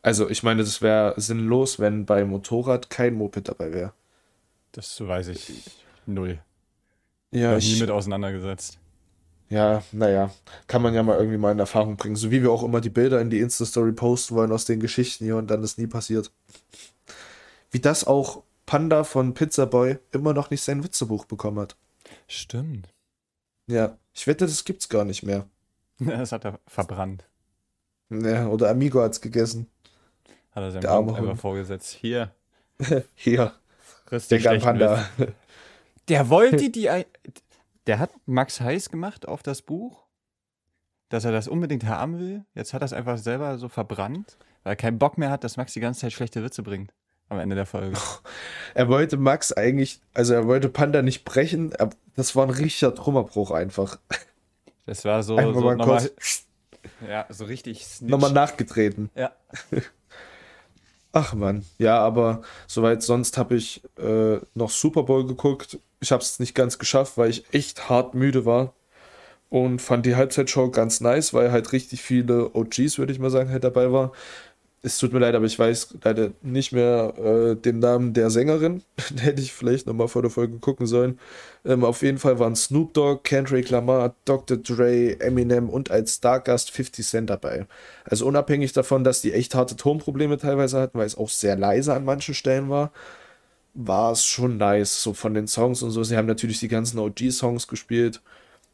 Also, 0.00 0.28
ich 0.30 0.42
meine, 0.42 0.62
das 0.62 0.80
wäre 0.80 1.14
sinnlos, 1.16 1.78
wenn 1.80 2.06
beim 2.06 2.28
Motorrad 2.30 2.88
kein 2.90 3.14
Moped 3.14 3.48
dabei 3.48 3.72
wäre. 3.72 3.92
Das 4.72 5.00
weiß 5.00 5.28
ich 5.28 5.52
null. 6.06 6.38
Ja, 7.32 7.52
Hab 7.52 7.58
nie 7.58 7.64
ich, 7.72 7.80
mit 7.80 7.90
auseinandergesetzt. 7.90 8.78
ja, 9.48 9.82
naja, 9.92 10.30
kann 10.66 10.82
man 10.82 10.94
ja 10.94 11.02
mal 11.02 11.16
irgendwie 11.18 11.38
mal 11.38 11.52
in 11.52 11.58
Erfahrung 11.58 11.96
bringen. 11.96 12.16
So 12.16 12.30
wie 12.30 12.42
wir 12.42 12.50
auch 12.52 12.62
immer 12.62 12.80
die 12.80 12.90
Bilder 12.90 13.20
in 13.20 13.30
die 13.30 13.40
Insta-Story 13.40 13.92
posten 13.92 14.34
wollen 14.36 14.52
aus 14.52 14.64
den 14.66 14.80
Geschichten 14.80 15.24
hier 15.24 15.36
und 15.36 15.50
dann 15.50 15.62
ist 15.62 15.78
nie 15.78 15.86
passiert. 15.86 16.30
Wie 17.70 17.80
das 17.80 18.06
auch 18.06 18.42
Panda 18.66 19.02
von 19.04 19.34
Pizza 19.34 19.66
Boy 19.66 19.98
immer 20.12 20.34
noch 20.34 20.50
nicht 20.50 20.62
sein 20.62 20.84
Witzebuch 20.84 21.24
bekommen 21.24 21.58
hat. 21.58 21.76
Stimmt. 22.28 22.88
Ja, 23.66 23.96
ich 24.12 24.26
wette, 24.26 24.46
das 24.46 24.64
gibt's 24.64 24.88
gar 24.88 25.04
nicht 25.04 25.22
mehr. 25.22 25.46
Das 25.98 26.32
hat 26.32 26.44
er 26.44 26.58
verbrannt. 26.66 27.24
Ja, 28.10 28.48
oder 28.48 28.68
Amigo 28.70 29.00
hat's 29.00 29.20
gegessen. 29.20 29.68
Hat 30.50 30.64
er 30.64 30.70
seinem 30.72 30.80
Der 30.82 30.90
arme 30.90 31.12
Hund 31.12 31.20
einfach 31.20 31.40
vorgesetzt. 31.40 31.96
Hier, 32.00 32.30
Hier, 33.14 33.52
friss 34.06 34.28
der 34.28 34.40
schlechten 34.40 34.64
Panda. 34.64 35.08
Der 36.08 36.28
wollte 36.30 36.70
die. 36.70 36.88
Der 37.86 37.98
hat 37.98 38.10
Max 38.26 38.60
heiß 38.60 38.90
gemacht 38.90 39.26
auf 39.26 39.42
das 39.42 39.62
Buch, 39.62 40.04
dass 41.08 41.24
er 41.24 41.32
das 41.32 41.48
unbedingt 41.48 41.84
haben 41.84 42.18
will. 42.18 42.44
Jetzt 42.54 42.74
hat 42.74 42.82
er 42.82 42.86
es 42.86 42.92
einfach 42.92 43.18
selber 43.18 43.58
so 43.58 43.68
verbrannt, 43.68 44.36
weil 44.62 44.72
er 44.72 44.76
keinen 44.76 44.98
Bock 44.98 45.18
mehr 45.18 45.30
hat, 45.30 45.42
dass 45.42 45.56
Max 45.56 45.72
die 45.72 45.80
ganze 45.80 46.00
Zeit 46.00 46.12
schlechte 46.12 46.42
Witze 46.44 46.62
bringt. 46.62 46.92
Am 47.28 47.38
Ende 47.38 47.56
der 47.56 47.66
Folge. 47.66 47.96
Er 48.74 48.88
wollte 48.88 49.16
Max 49.18 49.52
eigentlich, 49.52 50.00
also 50.14 50.32
er 50.32 50.46
wollte 50.46 50.70
Panda 50.70 51.02
nicht 51.02 51.26
brechen, 51.26 51.74
das 52.16 52.34
war 52.34 52.44
ein 52.46 52.50
richtiger 52.50 52.94
Trümmerbruch 52.94 53.50
einfach. 53.50 53.98
Das 54.86 55.04
war 55.04 55.22
so, 55.22 55.36
Einfach 55.36 55.54
so 55.54 55.60
mal 55.60 55.76
nochmal, 55.76 55.98
kurz 56.00 56.46
ja, 57.08 57.24
so 57.28 57.44
richtig 57.44 57.86
Snitch. 57.86 58.10
nochmal 58.10 58.32
nachgetreten. 58.32 59.10
Ja. 59.14 59.30
Ach 61.12 61.34
man, 61.34 61.64
ja, 61.78 61.98
aber 61.98 62.42
soweit 62.66 63.02
sonst 63.02 63.38
habe 63.38 63.54
ich 63.54 63.82
äh, 63.98 64.38
noch 64.54 64.70
Super 64.70 65.04
Bowl 65.04 65.26
geguckt. 65.26 65.78
Ich 66.02 66.10
habe 66.10 66.22
es 66.22 66.40
nicht 66.40 66.54
ganz 66.54 66.78
geschafft, 66.78 67.16
weil 67.16 67.30
ich 67.30 67.44
echt 67.52 67.88
hart 67.88 68.14
müde 68.14 68.44
war 68.44 68.74
und 69.50 69.80
fand 69.80 70.04
die 70.04 70.16
Halbzeitshow 70.16 70.70
ganz 70.70 71.00
nice, 71.00 71.32
weil 71.32 71.52
halt 71.52 71.72
richtig 71.72 72.02
viele 72.02 72.54
OGs, 72.54 72.98
würde 72.98 73.12
ich 73.12 73.20
mal 73.20 73.30
sagen, 73.30 73.50
halt 73.50 73.62
dabei 73.62 73.92
war. 73.92 74.10
Es 74.84 74.98
tut 74.98 75.12
mir 75.12 75.20
leid, 75.20 75.36
aber 75.36 75.44
ich 75.44 75.56
weiß 75.56 75.98
leider 76.02 76.30
nicht 76.42 76.72
mehr 76.72 77.14
äh, 77.18 77.54
den 77.54 77.78
Namen 77.78 78.14
der 78.14 78.30
Sängerin. 78.30 78.82
Hätte 79.20 79.40
ich 79.40 79.52
vielleicht 79.52 79.86
nochmal 79.86 80.08
vor 80.08 80.22
der 80.22 80.30
Folge 80.32 80.58
gucken 80.58 80.86
sollen. 80.86 81.20
Ähm, 81.64 81.84
auf 81.84 82.02
jeden 82.02 82.18
Fall 82.18 82.40
waren 82.40 82.56
Snoop 82.56 82.94
Dogg, 82.94 83.20
Kendrick 83.22 83.70
Lamar, 83.70 84.16
Dr. 84.24 84.56
Dre, 84.56 85.20
Eminem 85.20 85.68
und 85.68 85.92
als 85.92 86.16
Stargast 86.16 86.72
50 86.72 87.06
Cent 87.06 87.30
dabei. 87.30 87.66
Also 88.04 88.26
unabhängig 88.26 88.72
davon, 88.72 89.04
dass 89.04 89.20
die 89.20 89.34
echt 89.34 89.54
harte 89.54 89.76
Tonprobleme 89.76 90.36
teilweise 90.38 90.80
hatten, 90.80 90.98
weil 90.98 91.06
es 91.06 91.16
auch 91.16 91.28
sehr 91.28 91.56
leise 91.56 91.94
an 91.94 92.04
manchen 92.04 92.34
Stellen 92.34 92.68
war, 92.68 92.90
war 93.74 94.12
es 94.12 94.24
schon 94.24 94.56
nice, 94.58 95.02
so 95.02 95.14
von 95.14 95.34
den 95.34 95.48
Songs 95.48 95.82
und 95.82 95.90
so. 95.90 96.02
Sie 96.04 96.16
haben 96.16 96.26
natürlich 96.26 96.60
die 96.60 96.68
ganzen 96.68 96.98
OG-Songs 96.98 97.68
gespielt. 97.68 98.20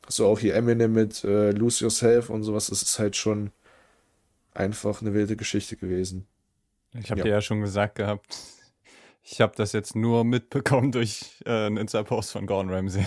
So 0.08 0.26
auch 0.28 0.38
hier 0.40 0.54
Eminem 0.56 0.92
mit 0.94 1.24
äh, 1.24 1.52
Lose 1.52 1.84
Yourself 1.84 2.30
und 2.30 2.42
sowas. 2.44 2.68
Das 2.68 2.82
ist 2.82 2.98
halt 2.98 3.16
schon 3.16 3.52
einfach 4.54 5.00
eine 5.00 5.14
wilde 5.14 5.36
Geschichte 5.36 5.76
gewesen. 5.76 6.26
Ich 6.94 7.10
habe 7.10 7.20
Ja. 7.20 7.24
dir 7.24 7.30
ja 7.30 7.40
schon 7.40 7.60
gesagt 7.60 7.96
gehabt, 7.96 8.36
ich 9.22 9.40
habe 9.40 9.54
das 9.56 9.72
jetzt 9.72 9.94
nur 9.96 10.24
mitbekommen 10.24 10.92
durch 10.92 11.40
äh, 11.46 11.66
einen 11.66 11.76
Insta-Post 11.76 12.32
von 12.32 12.46
Gordon 12.46 12.72
Ramsay. 12.72 13.06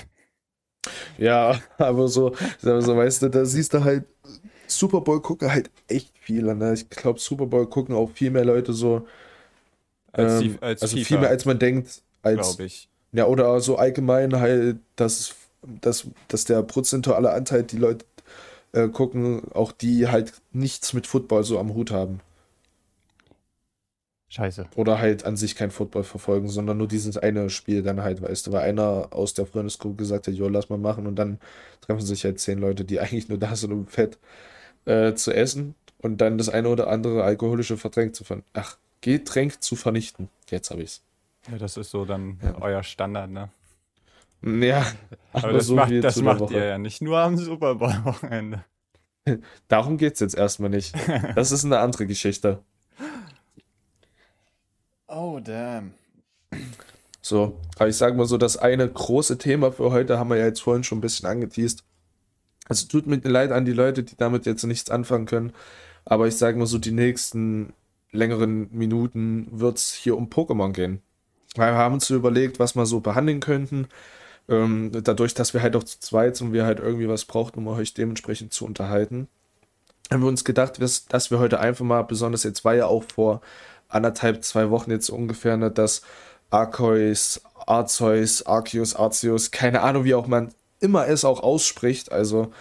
Ja, 1.18 1.60
aber 1.78 2.08
so, 2.08 2.36
so, 2.62 2.96
weißt 2.98 3.24
du, 3.24 3.30
da 3.30 3.46
siehst 3.46 3.74
du 3.74 3.84
halt, 3.84 4.06
Super 4.68 5.02
Bowl 5.02 5.22
gucken 5.22 5.52
halt 5.52 5.72
echt 5.88 6.14
viele. 6.22 6.56
Ne? 6.56 6.74
Ich 6.74 6.90
glaube, 6.90 7.20
Super 7.20 7.46
Bowl 7.48 7.68
gucken 7.70 7.96
auch 7.96 8.12
viel 8.12 8.32
mehr 8.32 8.46
Leute 8.46 8.74
so. 8.74 9.08
Als, 10.13 10.34
ähm, 10.34 10.41
Tief- 10.41 10.58
als 10.62 10.82
also 10.82 10.97
FIFA, 10.97 11.08
viel 11.08 11.17
mehr 11.19 11.30
als 11.30 11.45
man 11.45 11.60
denkt. 11.60 12.02
Als, 12.24 12.38
glaube 12.39 12.63
ich. 12.65 12.89
Ja, 13.13 13.26
oder 13.28 13.60
so 13.62 13.78
allgemein 13.78 14.39
halt, 14.39 14.78
dass, 14.95 15.36
dass, 15.63 16.08
dass 16.28 16.45
der 16.45 16.63
prozentuale 16.63 17.32
Anteil 17.32 17.63
die 17.63 17.78
Leute 17.78 18.06
äh, 18.74 18.88
gucken, 18.89 19.52
auch 19.54 19.71
die 19.71 20.08
halt 20.08 20.34
nichts 20.54 20.93
mit 20.93 21.08
Football 21.08 21.43
so 21.43 21.60
am 21.60 21.74
Hut 21.74 21.91
haben. 21.91 22.21
Scheiße. 24.30 24.69
Oder 24.78 25.00
halt 25.00 25.26
an 25.26 25.36
sich 25.36 25.56
kein 25.56 25.71
Football 25.71 26.04
verfolgen, 26.06 26.47
sondern 26.47 26.78
nur 26.78 26.88
dieses 26.88 27.17
eine 27.17 27.50
Spiel 27.50 27.84
dann 27.84 28.02
halt, 28.02 28.21
weißt 28.21 28.47
du, 28.47 28.52
weil 28.54 28.62
einer 28.69 29.10
aus 29.12 29.34
der 29.34 29.45
Freundesgruppe 29.45 29.97
gesagt 29.97 30.28
hat, 30.28 30.34
jo, 30.34 30.47
lass 30.47 30.69
mal 30.69 30.78
machen 30.78 31.06
und 31.08 31.15
dann 31.17 31.39
treffen 31.82 32.02
sich 32.06 32.24
halt 32.24 32.39
zehn 32.39 32.58
Leute, 32.60 32.86
die 32.86 33.00
eigentlich 33.02 33.28
nur 33.28 33.38
da 33.38 33.56
sind, 33.56 33.74
um 33.74 33.88
Fett 33.88 34.17
äh, 34.86 35.13
zu 35.15 35.34
essen 35.34 35.76
und 36.00 36.19
dann 36.21 36.38
das 36.38 36.50
eine 36.50 36.69
oder 36.69 36.88
andere 36.89 37.24
alkoholische 37.24 37.78
Getränk 37.78 38.15
zu 38.15 38.24
vernichten. 38.26 38.52
Ach, 38.56 38.78
Getränk 39.02 39.62
zu 39.62 39.76
vernichten. 39.76 40.30
Jetzt 40.50 40.72
habe 40.72 40.84
ich's. 40.84 41.02
Ja, 41.52 41.58
das 41.58 41.78
ist 41.78 41.92
so 41.92 42.06
dann 42.06 42.40
ja. 42.44 42.62
euer 42.62 42.84
Standard, 42.84 43.32
ne? 43.32 43.50
Ja, 44.44 44.86
aber 45.34 45.54
das 45.54 45.68
so 45.68 45.76
macht, 45.76 45.92
das 46.04 46.18
macht 46.18 46.50
ihr 46.52 46.66
ja 46.66 46.78
nicht 46.78 47.02
nur 47.02 47.20
am 47.20 47.38
Super 47.38 47.76
Bowl-Wochenende. 47.76 48.64
Darum 49.68 49.98
geht 49.98 50.16
es 50.16 50.20
jetzt 50.20 50.36
erstmal 50.36 50.72
nicht. 50.72 50.96
Das 51.36 51.52
ist 51.52 51.64
eine 51.64 51.80
andere 51.80 52.08
Geschichte. 52.08 52.60
Oh, 55.14 55.42
damn. 55.44 55.92
So, 57.22 57.60
aber 57.76 57.90
ich 57.90 57.98
sage 57.98 58.16
mal 58.16 58.26
so, 58.26 58.38
das 58.38 58.56
eine 58.56 58.88
große 58.88 59.38
Thema 59.38 59.74
für 59.74 59.92
heute 59.92 60.18
haben 60.18 60.30
wir 60.30 60.38
ja 60.38 60.46
jetzt 60.46 60.62
vorhin 60.62 60.86
schon 60.86 61.00
ein 61.00 61.02
bisschen 61.02 61.28
angeteased. 61.28 61.84
Also 62.70 62.88
tut 62.88 63.08
mir 63.08 63.18
leid 63.18 63.52
an 63.52 63.66
die 63.66 63.74
Leute, 63.74 64.04
die 64.04 64.16
damit 64.16 64.46
jetzt 64.46 64.64
nichts 64.64 64.90
anfangen 64.90 65.26
können. 65.26 65.52
Aber 66.06 66.28
ich 66.28 66.38
sage 66.38 66.58
mal 66.58 66.66
so, 66.66 66.78
die 66.78 66.94
nächsten 66.94 67.74
längeren 68.12 68.69
Minuten 68.71 69.47
wird 69.52 69.78
es 69.78 69.93
hier 69.93 70.17
um 70.17 70.28
Pokémon 70.28 70.74
gehen. 70.74 71.02
Weil 71.56 71.74
wir 71.74 71.78
haben 71.78 71.95
uns 71.95 72.10
überlegt, 72.10 72.60
was 72.60 72.76
wir 72.76 72.86
so 72.86 73.00
behandeln 73.00 73.39
könnten. 73.39 73.88
Ähm, 74.50 74.91
dadurch, 75.04 75.34
dass 75.34 75.54
wir 75.54 75.62
halt 75.62 75.76
auch 75.76 75.84
zu 75.84 76.00
zweit 76.00 76.36
sind 76.36 76.47
und 76.47 76.54
wir 76.54 76.65
halt 76.65 76.80
irgendwie 76.80 77.08
was 77.08 77.26
brauchten, 77.26 77.60
um 77.60 77.67
euch 77.67 77.93
dementsprechend 77.93 78.54
zu 78.54 78.65
unterhalten, 78.65 79.28
haben 80.12 80.21
wir 80.21 80.28
uns 80.28 80.43
gedacht, 80.43 80.82
dass 80.82 81.32
wir 81.32 81.39
heute 81.39 81.60
einfach 81.60 81.86
mal, 81.86 82.02
besonders 82.02 82.43
jetzt 82.43 82.65
war 82.65 82.76
ja 82.76 82.86
auch 82.86 83.04
vor 83.04 83.41
anderthalb, 83.88 84.43
zwei 84.43 84.69
Wochen 84.69 84.91
jetzt 84.91 85.10
ungefähr, 85.10 85.58
ne, 85.58 85.71
dass 85.71 86.02
Arceus, 86.50 87.41
Arceus, 87.65 88.45
Arceus, 88.45 88.95
Arceus, 88.95 89.52
keine 89.52 89.82
Ahnung, 89.82 90.04
wie 90.04 90.15
auch 90.15 90.28
man 90.28 90.54
immer 90.80 91.08
es 91.08 91.24
auch 91.24 91.41
ausspricht, 91.41 92.12
also 92.12 92.52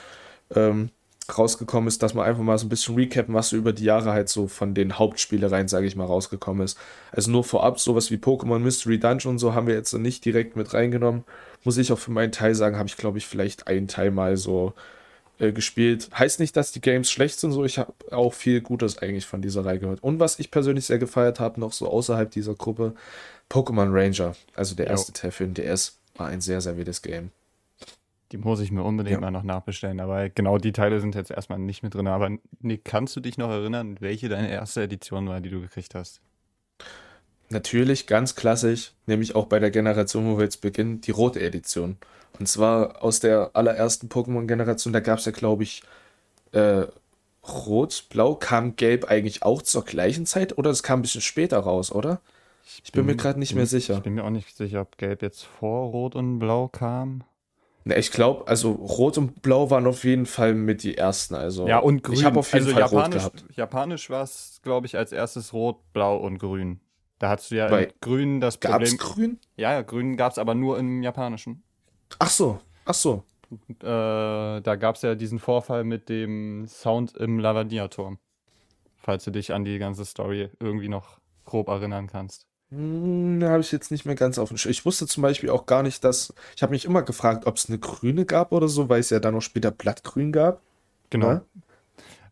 ähm, 0.54 0.90
rausgekommen 1.38 1.88
ist, 1.88 2.02
dass 2.02 2.14
man 2.14 2.26
einfach 2.26 2.42
mal 2.42 2.58
so 2.58 2.66
ein 2.66 2.68
bisschen 2.68 2.94
recappen, 2.94 3.34
was 3.34 3.50
so 3.50 3.56
über 3.56 3.72
die 3.72 3.84
Jahre 3.84 4.12
halt 4.12 4.28
so 4.28 4.48
von 4.48 4.74
den 4.74 4.98
Hauptspielereien, 4.98 5.68
sage 5.68 5.86
ich 5.86 5.96
mal, 5.96 6.04
rausgekommen 6.04 6.64
ist. 6.64 6.78
Also 7.12 7.30
nur 7.30 7.44
vorab, 7.44 7.80
sowas 7.80 8.10
wie 8.10 8.16
Pokémon 8.16 8.58
Mystery 8.58 8.98
Dungeon 8.98 9.32
und 9.32 9.38
so 9.38 9.54
haben 9.54 9.66
wir 9.66 9.74
jetzt 9.74 9.92
nicht 9.92 10.24
direkt 10.24 10.56
mit 10.56 10.72
reingenommen. 10.74 11.24
Muss 11.64 11.76
ich 11.76 11.92
auch 11.92 11.98
für 11.98 12.10
meinen 12.10 12.32
Teil 12.32 12.54
sagen, 12.54 12.76
habe 12.76 12.88
ich 12.88 12.96
glaube 12.96 13.18
ich 13.18 13.26
vielleicht 13.26 13.66
einen 13.66 13.88
Teil 13.88 14.10
mal 14.10 14.36
so 14.36 14.74
äh, 15.40 15.52
gespielt. 15.52 16.10
Heißt 16.16 16.38
nicht, 16.38 16.56
dass 16.56 16.70
die 16.70 16.80
Games 16.80 17.10
schlecht 17.10 17.40
sind, 17.40 17.52
so 17.52 17.64
ich 17.64 17.78
habe 17.78 17.92
auch 18.10 18.34
viel 18.34 18.60
Gutes 18.60 18.98
eigentlich 18.98 19.26
von 19.26 19.40
dieser 19.42 19.64
Reihe 19.64 19.78
gehört. 19.78 20.02
Und 20.02 20.20
was 20.20 20.38
ich 20.38 20.50
persönlich 20.50 20.84
sehr 20.84 20.98
gefeiert 20.98 21.40
habe, 21.40 21.58
noch 21.58 21.72
so 21.72 21.88
außerhalb 21.88 22.30
dieser 22.30 22.54
Gruppe, 22.54 22.94
Pokémon 23.50 23.90
Ranger, 23.90 24.34
also 24.54 24.74
der 24.74 24.88
erste 24.88 25.12
jo. 25.12 25.18
Teil 25.18 25.30
für 25.30 25.44
den 25.44 25.54
DS, 25.54 25.98
war 26.16 26.28
ein 26.28 26.40
sehr, 26.40 26.60
sehr 26.60 26.76
wildes 26.76 27.02
Game. 27.02 27.30
Die 28.32 28.38
muss 28.38 28.60
ich 28.60 28.70
mir 28.70 28.82
unbedingt 28.82 29.14
ja. 29.14 29.20
mal 29.20 29.30
noch 29.30 29.42
nachbestellen. 29.42 30.00
Aber 30.00 30.28
genau 30.28 30.58
die 30.58 30.72
Teile 30.72 31.00
sind 31.00 31.14
jetzt 31.14 31.30
erstmal 31.30 31.58
nicht 31.58 31.82
mit 31.82 31.94
drin. 31.94 32.06
Aber 32.06 32.30
Nick, 32.60 32.84
kannst 32.84 33.16
du 33.16 33.20
dich 33.20 33.38
noch 33.38 33.50
erinnern, 33.50 33.96
welche 34.00 34.28
deine 34.28 34.50
erste 34.50 34.82
Edition 34.82 35.28
war, 35.28 35.40
die 35.40 35.50
du 35.50 35.60
gekriegt 35.60 35.94
hast? 35.94 36.20
Natürlich, 37.48 38.06
ganz 38.06 38.36
klassisch, 38.36 38.92
nämlich 39.06 39.34
auch 39.34 39.46
bei 39.46 39.58
der 39.58 39.72
Generation, 39.72 40.26
wo 40.26 40.38
wir 40.38 40.44
jetzt 40.44 40.60
beginnen, 40.60 41.00
die 41.00 41.10
rote 41.10 41.40
Edition. 41.40 41.96
Und 42.38 42.46
zwar 42.46 43.02
aus 43.02 43.18
der 43.18 43.50
allerersten 43.54 44.08
Pokémon-Generation, 44.08 44.92
da 44.92 45.00
gab 45.00 45.18
es 45.18 45.24
ja, 45.24 45.32
glaube 45.32 45.64
ich, 45.64 45.82
äh, 46.52 46.86
Rot, 47.48 48.06
Blau, 48.10 48.36
kam 48.36 48.76
Gelb 48.76 49.06
eigentlich 49.10 49.42
auch 49.42 49.62
zur 49.62 49.84
gleichen 49.84 50.26
Zeit 50.26 50.58
oder 50.58 50.70
es 50.70 50.82
kam 50.82 51.00
ein 51.00 51.02
bisschen 51.02 51.22
später 51.22 51.58
raus, 51.58 51.90
oder? 51.90 52.20
Ich 52.84 52.92
bin, 52.92 53.04
bin 53.04 53.16
mir 53.16 53.20
gerade 53.20 53.38
nicht 53.38 53.54
mehr 53.54 53.66
sicher. 53.66 53.96
Ich 53.96 54.02
bin 54.02 54.14
mir 54.14 54.24
auch 54.24 54.30
nicht 54.30 54.56
sicher, 54.56 54.82
ob 54.82 54.96
Gelb 54.98 55.22
jetzt 55.22 55.42
vor 55.42 55.90
Rot 55.90 56.14
und 56.14 56.38
Blau 56.38 56.68
kam. 56.68 57.24
Ne, 57.84 57.98
ich 57.98 58.10
glaube, 58.10 58.46
also 58.46 58.72
Rot 58.72 59.16
und 59.16 59.40
Blau 59.42 59.70
waren 59.70 59.86
auf 59.86 60.04
jeden 60.04 60.26
Fall 60.26 60.54
mit 60.54 60.82
die 60.82 60.98
ersten. 60.98 61.34
Also 61.34 61.66
ja, 61.66 61.78
und 61.78 62.02
Grün. 62.02 62.16
Ich 62.16 62.24
habe 62.24 62.38
auf 62.38 62.52
jeden 62.52 62.66
also 62.66 62.72
Fall 62.72 62.82
Japanisch, 62.82 63.24
Rot 63.24 63.36
gehabt. 63.36 63.56
Japanisch 63.56 64.10
war 64.10 64.22
es, 64.22 64.60
glaube 64.62 64.86
ich, 64.86 64.96
als 64.96 65.12
erstes 65.12 65.52
Rot, 65.52 65.78
Blau 65.92 66.16
und 66.18 66.38
Grün. 66.38 66.80
Da 67.18 67.30
hattest 67.30 67.50
du 67.50 67.56
ja 67.56 67.68
Bei 67.68 67.92
Grün 68.00 68.40
das 68.40 68.58
Problem. 68.58 68.80
Gab's 68.80 68.98
Grün? 68.98 69.38
Ja, 69.56 69.72
ja, 69.72 69.82
Grün 69.82 70.16
gab 70.16 70.32
es 70.32 70.38
aber 70.38 70.54
nur 70.54 70.78
im 70.78 71.02
Japanischen. 71.02 71.62
Ach 72.18 72.30
so, 72.30 72.60
ach 72.84 72.94
so. 72.94 73.24
Äh, 73.50 73.76
da 73.80 74.76
gab 74.76 74.96
es 74.96 75.02
ja 75.02 75.14
diesen 75.14 75.38
Vorfall 75.38 75.84
mit 75.84 76.08
dem 76.08 76.66
Sound 76.66 77.16
im 77.16 77.38
Lavadia-Turm. 77.38 78.18
Falls 78.96 79.24
du 79.24 79.30
dich 79.30 79.52
an 79.52 79.64
die 79.64 79.78
ganze 79.78 80.04
Story 80.04 80.50
irgendwie 80.60 80.88
noch 80.88 81.18
grob 81.44 81.68
erinnern 81.68 82.06
kannst. 82.06 82.46
Hm, 82.70 83.42
habe 83.42 83.60
ich 83.60 83.72
jetzt 83.72 83.90
nicht 83.90 84.06
mehr 84.06 84.14
ganz 84.14 84.38
auf 84.38 84.48
dem 84.48 84.56
Schirm. 84.56 84.70
Ich 84.70 84.84
wusste 84.84 85.06
zum 85.06 85.22
Beispiel 85.22 85.50
auch 85.50 85.66
gar 85.66 85.82
nicht, 85.82 86.04
dass. 86.04 86.32
Ich 86.54 86.62
habe 86.62 86.70
mich 86.70 86.84
immer 86.84 87.02
gefragt, 87.02 87.46
ob 87.46 87.56
es 87.56 87.68
eine 87.68 87.78
grüne 87.78 88.24
gab 88.24 88.52
oder 88.52 88.68
so, 88.68 88.88
weil 88.88 89.00
es 89.00 89.10
ja 89.10 89.18
dann 89.18 89.34
noch 89.34 89.40
später 89.40 89.70
Blattgrün 89.70 90.30
gab. 90.30 90.60
Genau. 91.10 91.30
Ja? 91.30 91.44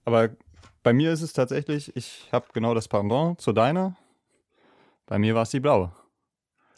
Aber 0.04 0.30
bei 0.82 0.92
mir 0.92 1.12
ist 1.12 1.22
es 1.22 1.32
tatsächlich, 1.32 1.94
ich 1.96 2.28
habe 2.32 2.46
genau 2.52 2.74
das 2.74 2.88
Pendant 2.88 3.40
zu 3.40 3.52
deiner. 3.52 3.96
Bei 5.06 5.18
mir 5.18 5.34
war 5.34 5.42
es 5.42 5.50
die 5.50 5.60
blaue. 5.60 5.90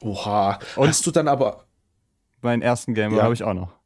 Oha. 0.00 0.58
Und 0.76 0.88
Hast 0.88 1.06
du 1.06 1.10
dann 1.10 1.28
aber. 1.28 1.64
Meinen 2.40 2.62
ersten 2.62 2.94
Game 2.94 3.14
ja. 3.14 3.22
habe 3.22 3.34
ich 3.34 3.44
auch 3.44 3.52
noch. 3.52 3.79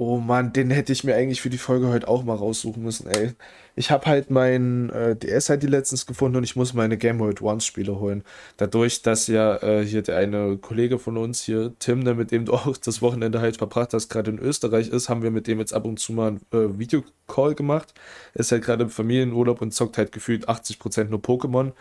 Oh 0.00 0.18
Mann, 0.18 0.52
den 0.52 0.70
hätte 0.70 0.92
ich 0.92 1.02
mir 1.02 1.16
eigentlich 1.16 1.40
für 1.40 1.50
die 1.50 1.58
Folge 1.58 1.88
heute 1.88 2.06
auch 2.06 2.22
mal 2.22 2.36
raussuchen 2.36 2.84
müssen, 2.84 3.08
ey. 3.08 3.32
Ich 3.74 3.90
habe 3.90 4.06
halt 4.06 4.30
mein 4.30 4.90
äh, 4.90 5.16
DS 5.16 5.50
halt 5.50 5.64
die 5.64 5.66
letztens 5.66 6.06
gefunden 6.06 6.36
und 6.36 6.44
ich 6.44 6.54
muss 6.54 6.72
meine 6.72 6.96
Game 6.96 7.18
Boy 7.18 7.30
Advance 7.30 7.66
Spiele 7.66 7.98
holen. 7.98 8.22
Dadurch, 8.58 9.02
dass 9.02 9.26
ja 9.26 9.56
äh, 9.56 9.84
hier 9.84 10.02
der 10.02 10.16
eine 10.18 10.56
Kollege 10.58 11.00
von 11.00 11.16
uns 11.16 11.42
hier, 11.42 11.74
Tim, 11.80 12.04
der 12.04 12.14
mit 12.14 12.30
dem 12.30 12.44
du 12.44 12.52
auch 12.52 12.76
das 12.76 13.02
Wochenende 13.02 13.40
halt 13.40 13.56
verbracht 13.56 13.92
hast, 13.92 14.08
gerade 14.08 14.30
in 14.30 14.38
Österreich 14.38 14.88
ist, 14.88 15.08
haben 15.08 15.22
wir 15.24 15.32
mit 15.32 15.48
dem 15.48 15.58
jetzt 15.58 15.74
ab 15.74 15.84
und 15.84 15.98
zu 15.98 16.12
mal 16.12 16.28
einen 16.28 16.40
äh, 16.52 16.78
Videocall 16.78 17.56
gemacht. 17.56 17.92
Ist 18.34 18.52
halt 18.52 18.62
gerade 18.62 18.84
im 18.84 18.90
Familienurlaub 18.90 19.60
und 19.60 19.74
zockt 19.74 19.98
halt 19.98 20.12
gefühlt 20.12 20.48
80% 20.48 21.06
nur 21.06 21.20
Pokémon 21.20 21.72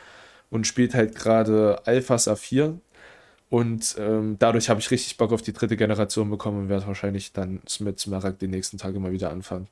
und 0.50 0.66
spielt 0.66 0.96
halt 0.96 1.16
gerade 1.16 1.82
Alpha 1.86 2.18
Saphir 2.18 2.80
und 3.50 3.96
ähm, 3.98 4.36
dadurch 4.40 4.70
habe 4.70 4.80
ich 4.80 4.92
richtig 4.92 5.18
Bock 5.18 5.32
auf 5.32 5.42
die 5.42 5.54
dritte 5.54 5.78
Generation 5.78 6.30
bekommen 6.30 6.62
und 6.62 6.70
werde 6.70 6.88
wahrscheinlich 6.88 7.32
dann 7.32 7.62
mit 7.80 8.00
Smaragd 8.00 8.42
die 8.42 8.48
nächsten 8.48 8.78
Tage 8.78 9.00
mal 9.00 9.12
wieder 9.12 9.32
anfangen. 9.32 9.68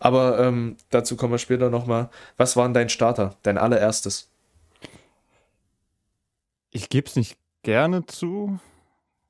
Aber 0.00 0.38
ähm, 0.40 0.76
dazu 0.90 1.16
kommen 1.16 1.32
wir 1.32 1.38
später 1.38 1.70
nochmal. 1.70 2.08
Was 2.36 2.56
war 2.56 2.64
denn 2.64 2.74
dein 2.74 2.88
Starter, 2.88 3.36
dein 3.42 3.58
allererstes? 3.58 4.28
Ich 6.70 6.88
gebe 6.88 7.06
es 7.06 7.16
nicht 7.16 7.38
gerne 7.62 8.06
zu, 8.06 8.58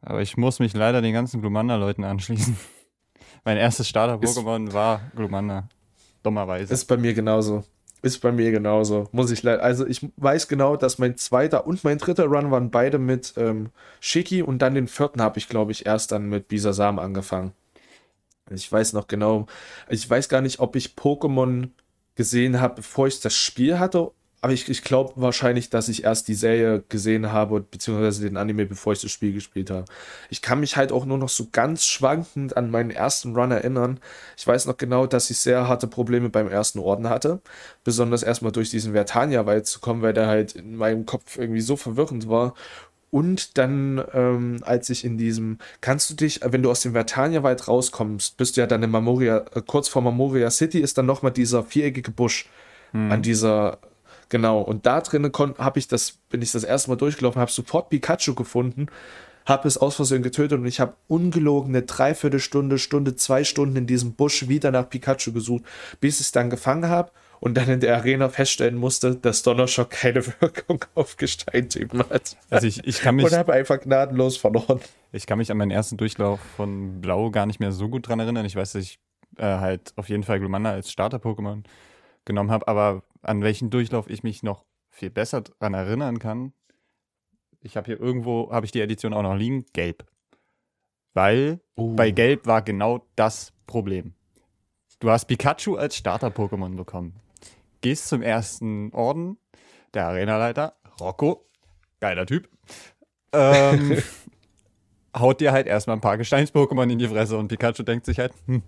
aber 0.01 0.23
ich 0.23 0.37
muss 0.37 0.59
mich 0.59 0.75
leider 0.75 1.03
den 1.03 1.13
ganzen 1.13 1.41
Glumanda-Leuten 1.41 2.05
anschließen. 2.05 2.57
mein 3.45 3.57
erstes 3.57 3.89
Starter-Pokémon 3.89 4.73
war 4.73 5.01
Glumanda. 5.15 5.69
Dummerweise. 6.23 6.73
Ist 6.73 6.87
bei 6.87 6.97
mir 6.97 7.15
genauso. 7.15 7.65
Ist 8.03 8.21
bei 8.21 8.31
mir 8.31 8.51
genauso. 8.51 9.09
Muss 9.13 9.31
ich 9.31 9.43
leider. 9.43 9.63
Also 9.63 9.87
ich 9.87 10.07
weiß 10.17 10.49
genau, 10.49 10.77
dass 10.77 10.99
mein 10.99 11.17
zweiter 11.17 11.67
und 11.67 11.83
mein 11.83 11.99
dritter 11.99 12.27
Run 12.27 12.51
waren 12.51 12.71
beide 12.71 12.99
mit 12.99 13.35
ähm, 13.37 13.71
Shiki 14.01 14.43
und 14.43 14.61
dann 14.61 14.75
den 14.75 14.87
vierten 14.87 15.23
habe 15.23 15.39
ich, 15.39 15.49
glaube 15.49 15.73
ich, 15.73 15.87
erst 15.87 16.13
dann 16.13 16.29
mit 16.29 16.49
Bisasam 16.49 16.99
angefangen. 16.99 17.53
Ich 18.51 18.71
weiß 18.71 18.93
noch 18.93 19.09
genau. 19.09 19.47
Ich 19.89 20.09
weiß 20.09 20.29
gar 20.29 20.41
nicht, 20.41 20.61
ob 20.61 20.77
ich 20.77 20.95
Pokémon 20.97 21.71
gesehen 22.15 22.61
habe, 22.61 22.77
bevor 22.77 23.07
ich 23.09 23.21
das 23.21 23.35
Spiel 23.35 23.79
hatte 23.79 24.13
aber 24.47 24.53
ich, 24.53 24.69
ich 24.69 24.85
glaube 24.85 25.13
wahrscheinlich, 25.17 25.71
dass 25.71 25.89
ich 25.89 26.05
erst 26.05 26.29
die 26.29 26.35
Serie 26.35 26.85
gesehen 26.89 27.33
habe, 27.33 27.63
beziehungsweise 27.63 28.23
den 28.23 28.37
Anime, 28.37 28.65
bevor 28.65 28.93
ich 28.93 29.01
das 29.01 29.11
Spiel 29.11 29.33
gespielt 29.33 29.71
habe. 29.71 29.87
Ich 30.31 30.41
kann 30.41 30.61
mich 30.61 30.77
halt 30.77 30.93
auch 30.93 31.05
nur 31.05 31.19
noch 31.19 31.31
so 31.31 31.49
ganz 31.51 31.85
schwankend 31.85 32.57
an 32.57 32.71
meinen 32.71 32.93
ersten 32.93 33.35
Run 33.35 33.51
erinnern. 33.51 33.99
Ich 34.37 34.47
weiß 34.47 34.67
noch 34.67 34.77
genau, 34.77 35.09
dass 35.09 35.31
ich 35.31 35.39
sehr 35.39 35.67
harte 35.67 35.89
Probleme 35.89 36.29
beim 36.29 36.47
ersten 36.47 36.79
Orden 36.79 37.09
hatte. 37.09 37.41
Besonders 37.83 38.23
erstmal 38.23 38.53
durch 38.53 38.71
diesen 38.71 38.93
Vertania-Wald 38.93 39.67
zu 39.67 39.81
kommen, 39.81 40.01
weil 40.03 40.13
der 40.13 40.29
halt 40.29 40.53
in 40.53 40.77
meinem 40.77 41.07
Kopf 41.07 41.39
irgendwie 41.39 41.61
so 41.61 41.75
verwirrend 41.75 42.29
war. 42.29 42.55
Und 43.11 43.59
dann, 43.59 44.01
ähm, 44.15 44.59
als 44.63 44.91
ich 44.91 45.05
in 45.05 45.19
diesem, 45.19 45.59
kannst 45.81 46.09
du 46.09 46.15
dich, 46.15 46.39
wenn 46.45 46.63
du 46.63 46.71
aus 46.71 46.83
dem 46.83 46.93
Vertania-Wald 46.93 47.67
rauskommst, 47.67 48.37
bist 48.37 48.57
du 48.57 48.61
ja 48.61 48.69
dann 48.69 48.85
in 48.85 48.93
Mamoria, 48.93 49.39
äh, 49.57 49.63
kurz 49.67 49.89
vor 49.89 50.03
Mamoria 50.03 50.53
City 50.53 50.79
ist 50.79 50.99
dann 50.99 51.07
nochmal 51.07 51.33
dieser 51.33 51.65
viereckige 51.65 52.13
Busch 52.13 52.49
hm. 52.93 53.11
an 53.11 53.23
dieser 53.23 53.81
Genau, 54.29 54.61
und 54.61 54.87
da 54.87 55.01
drinnen 55.01 55.33
habe 55.59 55.79
ich 55.79 55.89
das, 55.89 56.13
bin 56.31 56.43
ich 56.43 56.53
das 56.53 56.65
erste 56.65 56.91
Mal 56.91 56.97
durchgelaufen, 56.97 57.41
habe 57.41 57.51
sofort 57.51 57.91
Pikachu 57.91 58.35
gefunden, 58.35 58.87
habe 59.47 59.69
es 59.69 59.79
aus 59.79 59.97
Versehen 59.97 60.23
getötet 60.23 60.59
und 60.59 60.67
ich 60.67 60.81
habe 60.81 60.95
ungelogen 61.07 61.75
eine 61.75 61.83
Dreiviertelstunde, 61.83 62.79
Stunde, 62.79 63.15
zwei 63.15 63.45
Stunden 63.45 63.77
in 63.77 63.87
diesem 63.87 64.15
Busch 64.15 64.49
wieder 64.49 64.73
nach 64.73 64.91
Pikachu 64.91 65.33
gesucht, 65.33 65.65
bis 66.01 66.17
ich 66.17 66.27
es 66.27 66.33
dann 66.33 66.51
gefangen 66.51 66.89
habe 66.89 67.13
und 67.41 67.57
dann 67.57 67.69
in 67.69 67.81
der 67.81 67.97
Arena 67.97 68.29
feststellen 68.29 68.77
musste, 68.77 69.15
dass 69.15 69.43
Donnerschock 69.43 69.91
keine 69.91 70.27
Wirkung 70.41 70.85
auf 70.95 71.17
Gesteintypen 71.17 72.01
hat. 72.11 72.37
Also 72.51 72.67
ich, 72.67 72.85
ich 72.85 73.01
kann 73.01 73.15
mich. 73.15 73.27
Und 73.27 73.33
habe 73.33 73.53
einfach 73.53 73.81
gnadenlos 73.81 74.37
verloren. 74.37 74.81
Ich 75.13 75.27
kann 75.27 75.39
mich 75.39 75.51
an 75.51 75.59
meinen 75.59 75.71
ersten 75.71 75.97
Durchlauf 75.97 76.41
von 76.57 77.01
Blau 77.01 77.31
gar 77.31 77.47
nicht 77.47 77.61
mehr 77.61 77.73
so 77.73 77.89
gut 77.89 78.09
dran 78.09 78.21
erinnern. 78.21 78.45
Ich 78.45 78.57
weiß, 78.57 78.73
dass 78.73 78.83
ich 78.83 78.99
äh, 79.37 79.45
halt 79.45 79.93
auf 79.97 80.09
jeden 80.09 80.25
Fall 80.25 80.41
Glumanda 80.41 80.73
als 80.73 80.91
Starter-Pokémon 80.91 81.63
genommen 82.25 82.51
habe, 82.51 82.67
aber 82.69 83.03
an 83.23 83.43
welchen 83.43 83.71
Durchlauf 83.71 84.09
ich 84.09 84.23
mich 84.23 84.43
noch 84.43 84.65
viel 84.91 85.11
besser 85.11 85.43
daran 85.43 85.75
erinnern 85.75 86.19
kann, 86.19 86.53
ich 87.61 87.77
habe 87.77 87.87
hier 87.87 88.01
irgendwo, 88.01 88.51
habe 88.53 88.67
ich 88.67 88.73
die 88.73 88.81
Edition 88.81 89.13
auch 89.13 89.23
noch 89.23 89.35
liegen, 89.35 89.67
gelb. 89.73 90.07
Weil 91.15 91.61
Oh. 91.77 91.95
bei 91.95 92.11
gelb 92.11 92.47
war 92.47 92.63
genau 92.63 93.07
das 93.17 93.53
Problem. 93.67 94.15
Du 95.01 95.11
hast 95.11 95.27
Pikachu 95.27 95.77
als 95.77 95.97
Starter-Pokémon 95.97 96.77
bekommen. 96.77 97.21
Gehst 97.81 98.09
zum 98.09 98.23
ersten 98.23 98.93
Orden, 98.93 99.37
der 99.95 100.07
Arenaleiter, 100.07 100.77
Rocco, 101.01 101.47
geiler 102.01 102.25
Typ, 102.27 102.49
ähm, 103.33 104.03
haut 105.17 105.41
dir 105.41 105.53
halt 105.53 105.67
erstmal 105.67 105.97
ein 105.97 106.01
paar 106.01 106.17
Gesteins-Pokémon 106.17 106.91
in 106.91 106.99
die 106.99 107.09
Fresse 107.09 107.37
und 107.37 107.49
Pikachu 107.49 107.83
denkt 107.83 108.07
sich 108.07 108.19
halt, 108.19 108.33
hm, 108.47 108.63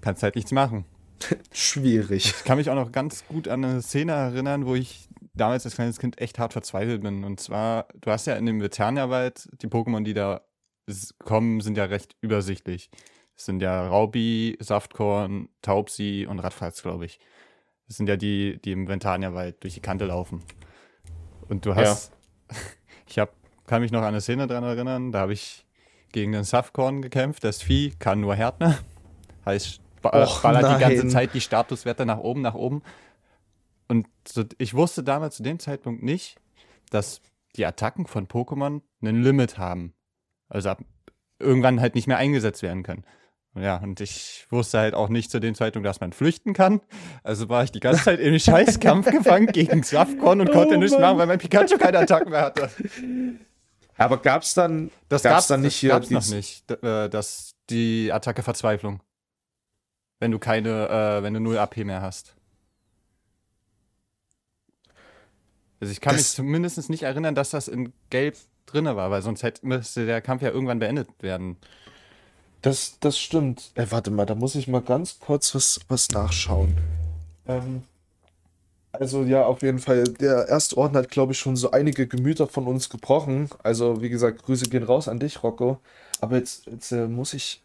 kannst 0.00 0.22
halt 0.22 0.34
nichts 0.36 0.52
machen. 0.52 0.84
Schwierig. 1.52 2.26
Ich 2.26 2.44
kann 2.44 2.58
mich 2.58 2.70
auch 2.70 2.74
noch 2.74 2.92
ganz 2.92 3.24
gut 3.26 3.48
an 3.48 3.64
eine 3.64 3.82
Szene 3.82 4.12
erinnern, 4.12 4.66
wo 4.66 4.74
ich 4.74 5.08
damals 5.34 5.64
als 5.64 5.74
kleines 5.74 5.98
Kind 5.98 6.20
echt 6.20 6.38
hart 6.38 6.52
verzweifelt 6.52 7.02
bin. 7.02 7.24
Und 7.24 7.40
zwar, 7.40 7.88
du 8.00 8.10
hast 8.10 8.26
ja 8.26 8.36
in 8.36 8.46
dem 8.46 8.60
Veternia-Wald, 8.60 9.48
die 9.60 9.68
Pokémon, 9.68 10.02
die 10.02 10.14
da 10.14 10.42
kommen, 11.18 11.60
sind 11.60 11.76
ja 11.76 11.84
recht 11.84 12.16
übersichtlich. 12.20 12.90
Es 13.36 13.44
sind 13.44 13.60
ja 13.60 13.86
Raubi, 13.86 14.56
Saftkorn, 14.60 15.48
Taubsi 15.62 16.26
und 16.28 16.38
Radfratz, 16.38 16.82
glaube 16.82 17.04
ich. 17.04 17.18
Das 17.86 17.98
sind 17.98 18.08
ja 18.08 18.16
die, 18.16 18.58
die 18.64 18.72
im 18.72 18.88
Ventania-Wald 18.88 19.62
durch 19.62 19.74
die 19.74 19.80
Kante 19.80 20.06
laufen. 20.06 20.42
Und 21.48 21.66
du 21.66 21.74
hast, 21.74 22.12
ich 23.06 23.18
hab, 23.18 23.34
kann 23.66 23.82
mich 23.82 23.92
noch 23.92 24.00
an 24.00 24.08
eine 24.08 24.20
Szene 24.20 24.46
dran 24.46 24.64
erinnern, 24.64 25.12
da 25.12 25.20
habe 25.20 25.32
ich 25.34 25.66
gegen 26.12 26.32
den 26.32 26.44
Saftkorn 26.44 27.02
gekämpft. 27.02 27.44
Das 27.44 27.62
Vieh 27.62 27.90
kann 27.98 28.20
nur 28.20 28.34
Härtner. 28.34 28.78
Heißt, 29.44 29.80
ba 30.10 30.22
Och, 30.24 30.42
ballert 30.42 30.76
die 30.76 30.80
ganze 30.80 30.98
nein. 30.98 31.10
Zeit 31.10 31.34
die 31.34 31.40
Statuswerte 31.40 32.06
nach 32.06 32.18
oben, 32.18 32.42
nach 32.42 32.54
oben. 32.54 32.82
Und 33.88 34.06
so, 34.26 34.44
ich 34.58 34.74
wusste 34.74 35.02
damals 35.04 35.36
zu 35.36 35.42
dem 35.42 35.58
Zeitpunkt 35.58 36.02
nicht, 36.02 36.36
dass 36.90 37.20
die 37.56 37.66
Attacken 37.66 38.06
von 38.06 38.26
Pokémon 38.26 38.82
einen 39.02 39.22
Limit 39.22 39.58
haben. 39.58 39.94
Also 40.48 40.70
ab, 40.70 40.80
irgendwann 41.38 41.80
halt 41.80 41.94
nicht 41.94 42.06
mehr 42.06 42.18
eingesetzt 42.18 42.62
werden 42.62 42.82
können. 42.82 43.04
Ja, 43.58 43.76
und 43.78 44.00
ich 44.00 44.46
wusste 44.50 44.78
halt 44.78 44.94
auch 44.94 45.08
nicht 45.08 45.30
zu 45.30 45.40
dem 45.40 45.54
Zeitpunkt, 45.54 45.86
dass 45.86 46.00
man 46.00 46.12
flüchten 46.12 46.52
kann. 46.52 46.82
Also 47.22 47.48
war 47.48 47.64
ich 47.64 47.72
die 47.72 47.80
ganze 47.80 48.04
Zeit 48.04 48.20
im 48.20 48.38
Scheißkampf 48.38 49.10
gefangen 49.10 49.46
gegen 49.46 49.82
Safkon 49.82 50.40
und 50.40 50.50
Oh 50.50 50.52
konnte 50.52 50.76
nichts 50.76 50.98
machen, 50.98 51.16
weil 51.16 51.26
mein 51.26 51.38
Pikachu 51.38 51.78
keine 51.78 52.00
Attacken 52.00 52.30
mehr 52.30 52.42
hatte. 52.42 52.70
Aber 53.96 54.18
gab's 54.18 54.52
dann, 54.52 54.90
Das 55.08 55.22
gab's 55.22 55.34
gab's 55.34 55.46
dann 55.46 55.62
nicht 55.62 55.76
das 55.76 55.80
hier 55.80 55.90
gab's 55.90 56.10
noch 56.10 56.28
nicht, 56.28 56.70
äh, 56.70 57.08
dass 57.08 57.54
die 57.70 58.12
Attacke 58.12 58.42
Verzweiflung. 58.42 59.00
Wenn 60.18 60.30
du 60.30 60.38
keine, 60.38 60.88
äh, 60.88 61.22
wenn 61.22 61.34
du 61.34 61.40
0 61.40 61.58
AP 61.58 61.84
mehr 61.84 62.00
hast. 62.02 62.34
Also 65.80 65.92
ich 65.92 66.00
kann 66.00 66.14
mich 66.14 66.22
Das- 66.22 66.34
zumindest 66.34 66.88
nicht 66.88 67.02
erinnern, 67.02 67.34
dass 67.34 67.50
das 67.50 67.68
in 67.68 67.92
Gelb 68.10 68.36
drinne 68.64 68.96
war, 68.96 69.10
weil 69.10 69.22
sonst 69.22 69.42
hätte, 69.42 69.66
müsste 69.66 70.06
der 70.06 70.20
Kampf 70.22 70.42
ja 70.42 70.50
irgendwann 70.50 70.78
beendet 70.78 71.08
werden. 71.20 71.56
Das, 72.62 72.98
das 73.00 73.18
stimmt. 73.18 73.70
Äh, 73.74 73.86
warte 73.90 74.10
mal, 74.10 74.24
da 74.26 74.34
muss 74.34 74.54
ich 74.54 74.66
mal 74.68 74.80
ganz 74.80 75.18
kurz 75.20 75.54
was, 75.54 75.80
was 75.88 76.10
nachschauen. 76.10 76.76
Ähm, 77.46 77.82
also 78.92 79.22
ja, 79.24 79.44
auf 79.44 79.60
jeden 79.62 79.78
Fall, 79.78 80.04
der 80.04 80.48
erste 80.48 80.78
Orden 80.78 80.96
hat, 80.96 81.10
glaube 81.10 81.32
ich, 81.32 81.38
schon 81.38 81.54
so 81.56 81.70
einige 81.70 82.06
Gemüter 82.08 82.46
von 82.48 82.66
uns 82.66 82.88
gebrochen. 82.88 83.50
Also, 83.62 84.00
wie 84.00 84.08
gesagt, 84.08 84.42
Grüße 84.44 84.70
gehen 84.70 84.82
raus 84.82 85.06
an 85.06 85.20
dich, 85.20 85.42
Rocco. 85.42 85.78
Aber 86.20 86.36
jetzt, 86.36 86.66
jetzt 86.66 86.90
äh, 86.92 87.06
muss 87.06 87.34
ich. 87.34 87.62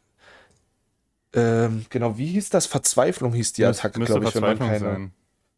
Ähm, 1.34 1.86
genau, 1.90 2.18
wie 2.18 2.28
hieß 2.28 2.50
das? 2.50 2.66
Verzweiflung 2.66 3.34
hieß 3.34 3.54
die 3.54 3.66
Attacke, 3.66 4.00
glaube 4.02 4.26
ich, 4.26 4.36
wenn 4.36 4.42
man 4.42 4.60
keine. 4.60 4.80
sein. 4.80 5.12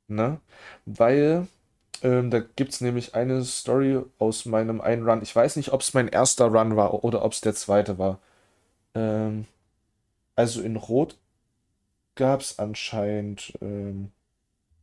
Ne? 0.08 0.40
Weil 0.86 1.48
ähm, 2.04 2.30
da 2.30 2.40
gibt 2.40 2.74
es 2.74 2.82
nämlich 2.82 3.16
eine 3.16 3.44
Story 3.44 4.02
aus 4.20 4.46
meinem 4.46 4.82
einen 4.82 5.08
Run. 5.08 5.22
Ich 5.22 5.36
weiß 5.36 5.56
nicht, 5.56 5.72
ob 5.72 5.82
es 5.82 5.94
mein 5.94 6.08
erster 6.08 6.46
Run 6.46 6.76
war 6.76 7.04
oder 7.04 7.24
ob 7.24 7.32
es 7.32 7.42
der 7.42 7.56
zweite 7.56 7.98
war. 7.98 8.20
Ähm, 8.94 9.46
also 10.36 10.62
in 10.62 10.76
Rot 10.76 11.18
gab 12.16 12.42
es 12.42 12.60
anscheinend. 12.60 13.54
Ähm, 13.62 14.12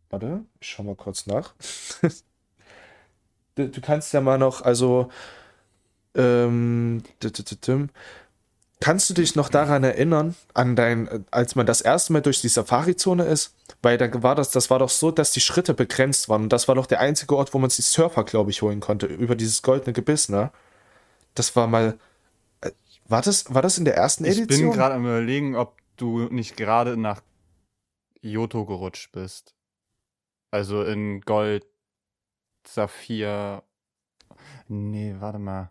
warte, 0.09 0.45
ich 0.61 0.69
schau 0.69 0.83
mal 0.83 0.97
kurz 0.97 1.27
nach. 1.27 1.55
Du, 3.57 3.69
du 3.69 3.81
kannst 3.81 4.13
ja 4.13 4.21
mal 4.21 4.39
noch, 4.39 4.63
also. 4.63 5.11
Ähm. 6.15 7.03
Kannst 8.81 9.11
du 9.11 9.15
dich 9.15 9.37
noch 9.37 9.51
daran 9.51 9.85
erinnern, 9.85 10.35
an 10.55 10.75
dein, 10.75 11.27
als 11.31 11.55
man 11.55 11.67
das 11.67 11.83
erste 11.83 12.15
Mal 12.15 12.23
durch 12.23 12.41
die 12.41 12.49
Safari-Zone 12.49 13.25
ist? 13.25 13.55
Weil 13.83 13.99
da 13.99 14.23
war 14.23 14.35
das, 14.35 14.51
das 14.51 14.71
war 14.71 14.79
doch 14.79 14.89
so, 14.89 15.11
dass 15.11 15.33
die 15.33 15.41
Schritte 15.41 15.75
begrenzt 15.75 16.29
waren. 16.31 16.45
Und 16.45 16.53
das 16.53 16.67
war 16.67 16.75
doch 16.75 16.87
der 16.87 17.01
einzige 17.01 17.37
Ort, 17.37 17.53
wo 17.53 17.59
man 17.59 17.69
sich 17.71 17.85
Surfer, 17.87 18.25
glaube 18.25 18.51
ich, 18.51 18.63
holen 18.63 18.81
konnte, 18.81 19.07
über 19.07 19.37
dieses 19.37 19.61
goldene 19.63 19.93
Gebiss, 19.93 20.29
ne? 20.31 20.51
Das 21.35 21.55
war 21.57 21.67
mal. 21.67 21.99
äh, 22.63 22.71
War 23.07 23.21
das, 23.23 23.53
war 23.55 23.61
das 23.63 23.77
in 23.79 23.85
der 23.85 23.97
ersten 23.97 24.25
Ich 24.25 24.37
bin 24.37 24.45
Edition? 24.45 24.73
gerade 24.73 24.95
am 24.95 25.05
überlegen, 25.05 25.57
ob 25.57 25.77
du 25.97 26.21
nicht 26.31 26.57
gerade 26.57 26.97
nach 26.97 27.21
Johto 28.23 28.65
gerutscht 28.65 29.13
bist. 29.13 29.55
Also 30.51 30.83
in 30.85 31.21
Gold, 31.21 31.67
Saphir. 32.67 33.63
Nee, 34.69 35.17
warte 35.19 35.39
mal. 35.39 35.71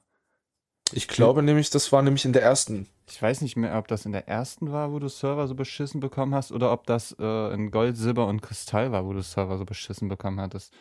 Ich 0.94 1.08
glaube 1.08 1.44
nämlich, 1.44 1.70
das 1.70 1.92
war 1.92 2.02
nämlich 2.02 2.26
in 2.26 2.34
der 2.34 2.42
ersten. 2.42 2.88
Ich 3.10 3.22
weiß 3.22 3.42
nicht 3.42 3.56
mehr, 3.56 3.78
ob 3.78 3.88
das 3.88 4.06
in 4.06 4.12
der 4.12 4.28
ersten 4.28 4.72
war, 4.72 4.92
wo 4.92 5.00
du 5.00 5.08
Server 5.08 5.48
so 5.48 5.56
beschissen 5.56 6.00
bekommen 6.00 6.36
hast, 6.36 6.52
oder 6.52 6.72
ob 6.72 6.86
das 6.86 7.16
äh, 7.20 7.54
in 7.54 7.72
Gold, 7.72 7.98
Silber 7.98 8.28
und 8.28 8.42
Kristall 8.42 8.92
war, 8.92 9.06
wo 9.06 9.14
du 9.14 9.22
Server 9.22 9.58
so 9.58 9.66
beschissen 9.66 10.10
bekommen 10.10 10.40
hattest. 10.40 10.74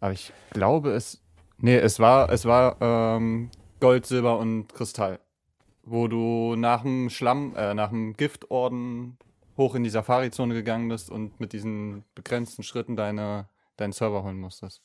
Aber 0.00 0.12
ich 0.12 0.32
glaube, 0.50 0.90
es. 0.92 1.20
Nee, 1.58 1.76
es 1.76 1.98
war, 1.98 2.30
es 2.30 2.44
war 2.44 2.76
ähm, 2.80 3.50
Gold, 3.80 4.06
Silber 4.06 4.38
und 4.38 4.72
Kristall. 4.74 5.20
Wo 5.82 6.08
du 6.08 6.56
nach 6.56 6.82
dem 6.82 7.10
Schlamm, 7.10 7.54
äh, 7.56 7.74
nach 7.74 7.90
dem 7.90 8.16
Giftorden 8.16 9.18
hoch 9.56 9.74
in 9.74 9.84
die 9.84 9.90
Safari-Zone 9.90 10.54
gegangen 10.54 10.88
bist 10.88 11.10
und 11.10 11.38
mit 11.40 11.52
diesen 11.52 12.04
begrenzten 12.14 12.62
Schritten 12.62 12.96
deine, 12.96 13.48
deinen 13.76 13.92
Server 13.92 14.24
holen 14.24 14.40
musstest. 14.40 14.82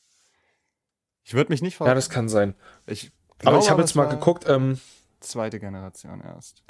Ich 1.24 1.34
würde 1.34 1.52
mich 1.52 1.62
nicht 1.62 1.80
Ja, 1.80 1.94
das 1.94 2.10
kann 2.10 2.28
sein. 2.28 2.54
ich 2.86 3.12
Aber 3.44 3.58
ich 3.58 3.64
glaube, 3.64 3.70
habe 3.70 3.80
jetzt 3.82 3.94
mal 3.94 4.06
geguckt, 4.06 4.44
ähm, 4.48 4.80
Zweite 5.20 5.60
Generation 5.60 6.22
erst. 6.22 6.62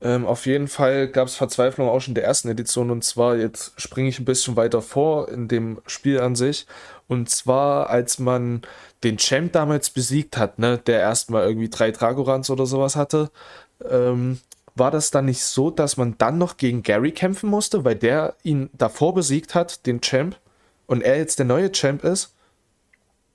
Ähm, 0.00 0.26
auf 0.26 0.46
jeden 0.46 0.68
Fall 0.68 1.08
gab 1.08 1.26
es 1.26 1.34
Verzweiflung 1.34 1.88
auch 1.88 2.00
schon 2.00 2.12
in 2.12 2.16
der 2.16 2.24
ersten 2.24 2.48
Edition 2.48 2.92
und 2.92 3.02
zwar, 3.02 3.36
jetzt 3.36 3.72
springe 3.80 4.08
ich 4.08 4.20
ein 4.20 4.24
bisschen 4.24 4.54
weiter 4.54 4.80
vor 4.80 5.28
in 5.28 5.48
dem 5.48 5.80
Spiel 5.86 6.20
an 6.20 6.36
sich. 6.36 6.66
Und 7.08 7.30
zwar, 7.30 7.90
als 7.90 8.20
man 8.20 8.62
den 9.02 9.16
Champ 9.18 9.52
damals 9.52 9.90
besiegt 9.90 10.36
hat, 10.36 10.60
ne, 10.60 10.78
der 10.78 11.00
erstmal 11.00 11.44
irgendwie 11.46 11.68
drei 11.68 11.90
Dragorans 11.90 12.48
oder 12.50 12.66
sowas 12.66 12.94
hatte, 12.94 13.30
ähm, 13.88 14.38
war 14.76 14.92
das 14.92 15.10
dann 15.10 15.24
nicht 15.24 15.42
so, 15.42 15.70
dass 15.70 15.96
man 15.96 16.16
dann 16.18 16.38
noch 16.38 16.56
gegen 16.56 16.84
Gary 16.84 17.10
kämpfen 17.10 17.50
musste, 17.50 17.84
weil 17.84 17.96
der 17.96 18.34
ihn 18.44 18.70
davor 18.74 19.14
besiegt 19.14 19.56
hat, 19.56 19.86
den 19.86 20.00
Champ, 20.00 20.36
und 20.86 21.02
er 21.02 21.18
jetzt 21.18 21.40
der 21.40 21.46
neue 21.46 21.72
Champ 21.72 22.04
ist? 22.04 22.34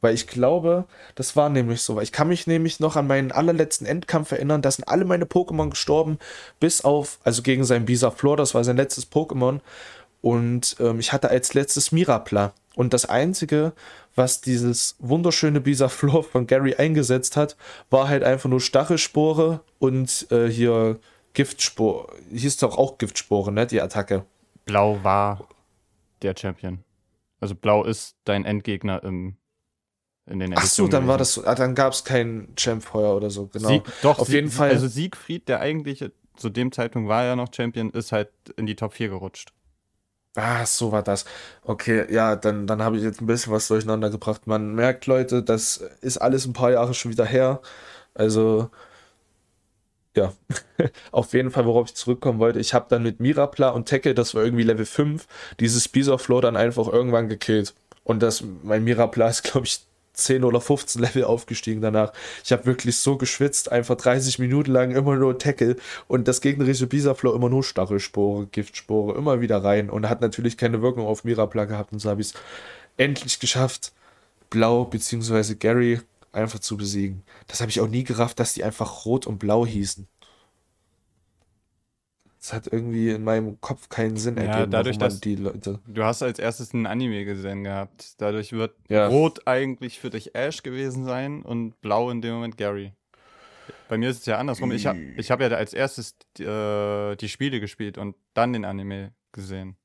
Weil 0.03 0.15
ich 0.15 0.27
glaube, 0.27 0.83
das 1.15 1.37
war 1.37 1.47
nämlich 1.47 1.81
so. 1.81 1.95
Weil 1.95 2.03
ich 2.03 2.11
kann 2.11 2.27
mich 2.27 2.45
nämlich 2.45 2.81
noch 2.81 2.97
an 2.97 3.07
meinen 3.07 3.31
allerletzten 3.31 3.87
Endkampf 3.87 4.33
erinnern. 4.33 4.61
Da 4.61 4.69
sind 4.69 4.85
alle 4.89 5.05
meine 5.05 5.23
Pokémon 5.23 5.69
gestorben, 5.69 6.19
bis 6.59 6.83
auf, 6.83 7.19
also 7.23 7.41
gegen 7.41 7.63
sein 7.63 7.85
Bisaflor, 7.85 8.35
das 8.35 8.53
war 8.53 8.65
sein 8.65 8.75
letztes 8.75 9.09
Pokémon. 9.09 9.61
Und 10.19 10.75
ähm, 10.81 10.99
ich 10.99 11.13
hatte 11.13 11.29
als 11.29 11.53
letztes 11.53 11.93
Mirapla. 11.93 12.53
Und 12.75 12.93
das 12.93 13.05
Einzige, 13.05 13.71
was 14.13 14.41
dieses 14.41 14.97
wunderschöne 14.99 15.61
Bisaflor 15.61 16.25
von 16.25 16.47
Gary 16.47 16.75
eingesetzt 16.75 17.37
hat, 17.37 17.55
war 17.89 18.09
halt 18.09 18.25
einfach 18.25 18.49
nur 18.49 18.59
Stachelspore 18.59 19.61
und 19.79 20.27
äh, 20.31 20.49
hier 20.49 20.99
Giftspore. 21.31 22.11
Hieß 22.29 22.57
doch 22.57 22.77
auch 22.77 22.97
Giftspore, 22.97 23.53
ne? 23.53 23.65
Die 23.67 23.79
Attacke. 23.81 24.25
Blau 24.65 25.01
war 25.01 25.47
der 26.21 26.35
Champion. 26.37 26.83
Also 27.39 27.55
Blau 27.55 27.85
ist 27.85 28.17
dein 28.25 28.43
Endgegner 28.43 29.01
im, 29.03 29.37
in 30.25 30.39
den 30.39 30.53
Ach 30.57 30.65
so, 30.65 30.87
dann 30.87 31.07
war 31.07 31.17
das 31.17 31.33
so. 31.33 31.43
Ah, 31.45 31.55
dann 31.55 31.75
gab 31.75 31.93
es 31.93 32.03
keinen 32.03 32.55
Champ 32.55 32.83
vorher 32.83 33.13
oder 33.13 33.29
so, 33.29 33.47
genau. 33.47 33.67
Sieg, 33.67 33.83
doch, 34.01 34.19
Auf 34.19 34.27
Sieg, 34.27 34.35
jeden 34.35 34.49
Fall. 34.49 34.69
Also 34.69 34.87
Siegfried, 34.87 35.47
der 35.47 35.59
eigentlich 35.59 36.09
zu 36.35 36.49
dem 36.49 36.71
Zeitpunkt 36.71 37.09
war 37.09 37.23
ja 37.23 37.35
noch 37.35 37.53
Champion, 37.53 37.91
ist 37.91 38.11
halt 38.11 38.29
in 38.55 38.65
die 38.65 38.75
Top 38.75 38.93
4 38.93 39.09
gerutscht. 39.09 39.51
Ah, 40.35 40.65
so 40.65 40.91
war 40.91 41.03
das. 41.03 41.25
Okay, 41.63 42.11
ja, 42.11 42.35
dann, 42.35 42.65
dann 42.65 42.81
habe 42.81 42.97
ich 42.97 43.03
jetzt 43.03 43.21
ein 43.21 43.27
bisschen 43.27 43.53
was 43.53 43.67
durcheinander 43.67 44.09
gebracht. 44.09 44.47
Man 44.47 44.73
merkt, 44.73 45.05
Leute, 45.05 45.43
das 45.43 45.77
ist 46.01 46.17
alles 46.17 46.45
ein 46.47 46.53
paar 46.53 46.71
Jahre 46.71 46.93
schon 46.95 47.11
wieder 47.11 47.25
her. 47.25 47.61
Also, 48.15 48.71
ja, 50.15 50.33
auf 51.11 51.33
jeden 51.33 51.51
Fall, 51.51 51.65
worauf 51.65 51.87
ich 51.89 51.95
zurückkommen 51.95 52.39
wollte. 52.39 52.59
Ich 52.59 52.73
habe 52.73 52.85
dann 52.89 53.03
mit 53.03 53.19
Mirapla 53.19 53.69
und 53.69 53.87
Tackle, 53.87 54.15
das 54.15 54.33
war 54.33 54.43
irgendwie 54.43 54.63
Level 54.63 54.85
5, 54.85 55.27
dieses 55.59 55.87
Bisaflor 55.87 56.41
dann 56.41 56.55
einfach 56.55 56.87
irgendwann 56.87 57.29
gekillt. 57.29 57.75
Und 58.03 58.23
das, 58.23 58.43
mein 58.63 58.83
Mirapla 58.83 59.27
ist, 59.29 59.43
glaube 59.43 59.67
ich, 59.67 59.81
10 60.13 60.43
oder 60.43 60.61
15 60.61 61.01
Level 61.01 61.23
aufgestiegen 61.23 61.81
danach. 61.81 62.13
Ich 62.43 62.51
habe 62.51 62.65
wirklich 62.65 62.97
so 62.97 63.17
geschwitzt, 63.17 63.71
einfach 63.71 63.95
30 63.95 64.39
Minuten 64.39 64.71
lang 64.71 64.91
immer 64.91 65.15
nur 65.15 65.37
Tackle 65.37 65.75
und 66.07 66.27
das 66.27 66.41
gegnerische 66.41 66.87
Bisaflow 66.87 67.33
immer 67.33 67.49
nur 67.49 67.63
Stachelspore, 67.63 68.47
Giftspore, 68.47 69.17
immer 69.17 69.41
wieder 69.41 69.63
rein 69.63 69.89
und 69.89 70.09
hat 70.09 70.21
natürlich 70.21 70.57
keine 70.57 70.81
Wirkung 70.81 71.05
auf 71.05 71.23
Mirapla 71.23 71.65
gehabt 71.65 71.93
und 71.93 71.99
so 71.99 72.09
habe 72.09 72.21
ich 72.21 72.27
es 72.27 72.33
endlich 72.97 73.39
geschafft, 73.39 73.91
Blau 74.49 74.85
bzw. 74.85 75.55
Gary 75.55 75.99
einfach 76.31 76.59
zu 76.59 76.77
besiegen. 76.77 77.23
Das 77.47 77.61
habe 77.61 77.69
ich 77.71 77.79
auch 77.79 77.87
nie 77.87 78.03
gerafft, 78.03 78.39
dass 78.39 78.53
die 78.53 78.63
einfach 78.63 79.05
rot 79.05 79.27
und 79.27 79.39
blau 79.39 79.65
hießen. 79.65 80.07
Das 82.43 82.51
hat 82.51 82.67
irgendwie 82.67 83.09
in 83.09 83.23
meinem 83.23 83.61
Kopf 83.61 83.87
keinen 83.87 84.17
Sinn 84.17 84.35
Ja, 84.35 84.43
ergeben, 84.43 84.71
dadurch, 84.71 84.97
dass 84.97 85.21
die 85.21 85.37
Leute. 85.37 85.79
du 85.87 86.03
hast 86.03 86.21
als 86.21 86.39
erstes 86.39 86.73
ein 86.73 86.85
Anime 86.85 87.23
gesehen 87.23 87.63
gehabt. 87.63 88.15
Dadurch 88.17 88.51
wird 88.51 88.75
Ja. 88.89 89.07
Rot 89.07 89.47
eigentlich 89.47 89.97
für 89.97 90.09
dich 90.09 90.35
Ash 90.35 90.61
gewesen 90.61 91.05
sein 91.05 91.43
und 91.43 91.79
Blau 91.79 92.09
in 92.09 92.21
dem 92.21 92.33
Moment 92.33 92.57
Gary. 92.57 92.91
Bei 93.87 93.97
mir 93.97 94.09
ist 94.09 94.19
es 94.19 94.25
ja 94.25 94.39
andersrum. 94.39 94.73
Ich 94.73 94.85
habe 94.85 94.99
ich 95.15 95.31
hab 95.31 95.39
ja 95.39 95.47
als 95.47 95.73
erstes 95.73 96.17
äh, 96.37 97.15
die 97.15 97.29
Spiele 97.29 97.61
gespielt 97.61 97.97
und 97.97 98.17
dann 98.33 98.51
den 98.51 98.65
Anime 98.65 99.13
gesehen. 99.31 99.77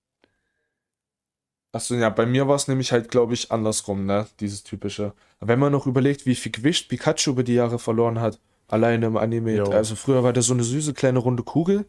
Achso, 1.71 1.94
ja, 1.94 2.09
bei 2.11 2.27
mir 2.27 2.49
war 2.49 2.57
es 2.57 2.66
nämlich 2.66 2.90
halt, 2.90 3.09
glaube 3.09 3.35
ich, 3.35 3.53
andersrum, 3.53 4.05
ne? 4.05 4.27
Dieses 4.40 4.64
typische. 4.64 5.12
Wenn 5.38 5.61
man 5.61 5.71
noch 5.71 5.87
überlegt, 5.87 6.27
wie 6.27 6.35
viel 6.35 6.51
Gewicht 6.51 6.88
Pikachu 6.88 7.31
über 7.31 7.44
die 7.44 7.55
Jahre 7.55 7.79
verloren 7.79 8.21
hat, 8.21 8.40
alleine 8.66 9.07
im 9.07 9.16
Anime. 9.16 9.55
Jo. 9.55 9.64
Also 9.71 9.94
früher 9.94 10.25
war 10.25 10.33
der 10.33 10.42
so 10.42 10.55
eine 10.55 10.64
süße 10.64 10.92
kleine 10.94 11.21
runde 11.21 11.44
Kugel. 11.44 11.87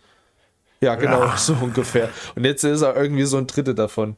Ja, 0.81 0.95
genau, 0.95 1.21
Ja. 1.21 1.37
so 1.37 1.53
ungefähr. 1.53 2.09
Und 2.35 2.45
jetzt 2.45 2.63
ist 2.63 2.81
er 2.81 2.95
irgendwie 2.95 3.25
so 3.25 3.37
ein 3.37 3.47
Dritte 3.47 3.75
davon. 3.75 4.15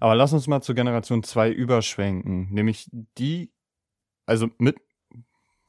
Aber 0.00 0.14
lass 0.14 0.32
uns 0.32 0.48
mal 0.48 0.62
zur 0.62 0.74
Generation 0.74 1.22
2 1.22 1.50
überschwenken. 1.50 2.48
Nämlich 2.50 2.88
die, 3.18 3.52
also 4.26 4.48
mit, 4.58 4.76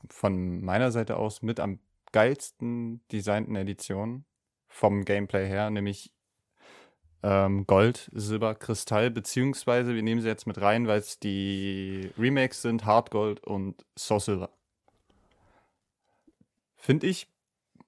von 0.10 0.64
meiner 0.64 0.92
Seite 0.92 1.18
aus, 1.18 1.42
mit 1.42 1.60
am 1.60 1.80
geilsten 2.12 3.02
designten 3.12 3.56
Editionen 3.56 4.26
vom 4.68 5.06
Gameplay 5.06 5.48
her, 5.48 5.70
nämlich 5.70 6.12
ähm, 7.24 7.66
Gold, 7.68 8.10
Silber, 8.14 8.56
Kristall, 8.56 9.10
beziehungsweise 9.10 9.96
wir 9.96 10.04
nehmen 10.04 10.22
sie 10.22 10.28
jetzt 10.28 10.46
mit 10.46 10.60
rein, 10.60 10.88
weil 10.88 11.00
es 11.00 11.20
die 11.20 12.12
Remakes 12.18 12.62
sind, 12.62 12.86
Hard 12.86 13.12
Gold 13.12 13.40
und 13.44 13.86
Soul 13.98 14.20
Silver. 14.20 14.50
Finde 16.76 17.08
ich 17.08 17.33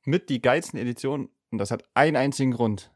mit 0.05 0.29
die 0.29 0.41
geilsten 0.41 0.79
Editionen 0.79 1.29
und 1.51 1.57
das 1.57 1.71
hat 1.71 1.83
einen 1.93 2.15
einzigen 2.15 2.51
Grund. 2.51 2.91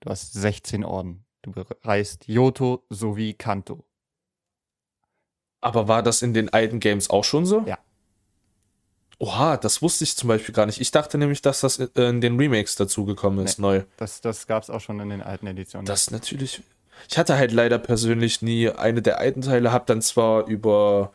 Du 0.00 0.10
hast 0.10 0.32
16 0.32 0.84
Orden. 0.84 1.24
Du 1.42 1.52
bereist 1.52 2.26
Yoto 2.26 2.84
sowie 2.90 3.34
Kanto. 3.34 3.84
Aber 5.60 5.88
war 5.88 6.02
das 6.02 6.22
in 6.22 6.34
den 6.34 6.52
alten 6.52 6.80
Games 6.80 7.10
auch 7.10 7.24
schon 7.24 7.46
so? 7.46 7.64
Ja. 7.66 7.78
Oha, 9.18 9.56
das 9.56 9.82
wusste 9.82 10.04
ich 10.04 10.14
zum 10.14 10.28
Beispiel 10.28 10.54
gar 10.54 10.66
nicht. 10.66 10.80
Ich 10.80 10.92
dachte 10.92 11.18
nämlich, 11.18 11.42
dass 11.42 11.60
das 11.60 11.78
in 11.78 12.20
den 12.20 12.38
Remakes 12.38 12.76
dazugekommen 12.76 13.44
ist, 13.44 13.58
neu. 13.58 13.82
Das, 13.96 14.20
das 14.20 14.46
gab 14.46 14.62
es 14.62 14.70
auch 14.70 14.80
schon 14.80 15.00
in 15.00 15.08
den 15.08 15.22
alten 15.22 15.48
Editionen. 15.48 15.86
Das 15.86 16.12
natürlich. 16.12 16.62
Ich 17.08 17.18
hatte 17.18 17.36
halt 17.36 17.52
leider 17.52 17.78
persönlich 17.78 18.42
nie 18.42 18.70
eine 18.70 19.02
der 19.02 19.18
alten 19.18 19.42
Teile, 19.42 19.72
hab 19.72 19.86
dann 19.86 20.02
zwar 20.02 20.46
über 20.46 21.12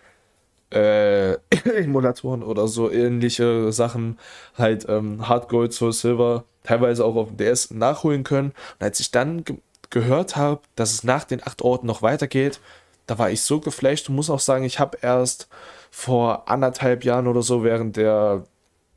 äh, 0.73 1.33
Emulatoren 1.75 2.43
oder 2.43 2.67
so 2.67 2.91
ähnliche 2.91 3.71
Sachen 3.71 4.17
halt 4.57 4.85
ähm, 4.89 5.27
Hard 5.27 5.49
Gold, 5.49 5.73
Soul 5.73 5.93
Silver 5.93 6.45
teilweise 6.63 7.05
auch 7.05 7.15
auf 7.15 7.29
dem 7.29 7.37
DS 7.37 7.71
nachholen 7.71 8.23
können. 8.23 8.49
Und 8.79 8.83
als 8.83 8.99
ich 8.99 9.11
dann 9.11 9.43
ge 9.43 9.57
gehört 9.89 10.35
habe, 10.35 10.61
dass 10.75 10.91
es 10.91 11.03
nach 11.03 11.23
den 11.23 11.45
acht 11.45 11.61
Orten 11.61 11.85
noch 11.85 12.01
weitergeht, 12.01 12.59
da 13.05 13.19
war 13.19 13.29
ich 13.29 13.43
so 13.43 13.59
geflasht 13.59 14.09
und 14.09 14.15
muss 14.15 14.31
auch 14.31 14.39
sagen, 14.39 14.63
ich 14.63 14.79
habe 14.79 14.97
erst 15.01 15.47
vor 15.91 16.49
anderthalb 16.49 17.03
Jahren 17.03 17.27
oder 17.27 17.43
so 17.43 17.63
während 17.63 17.95
der 17.95 18.43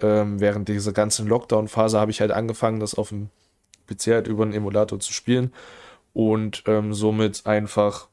ähm, 0.00 0.40
während 0.40 0.68
dieser 0.68 0.92
ganzen 0.92 1.26
Lockdown-Phase 1.26 2.00
habe 2.00 2.10
ich 2.10 2.20
halt 2.22 2.30
angefangen, 2.30 2.80
das 2.80 2.94
auf 2.94 3.10
dem 3.10 3.28
PC 3.88 4.06
halt 4.08 4.26
über 4.26 4.44
einen 4.44 4.54
Emulator 4.54 4.98
zu 5.00 5.12
spielen 5.12 5.52
und 6.12 6.64
ähm, 6.66 6.94
somit 6.94 7.46
einfach 7.46 8.08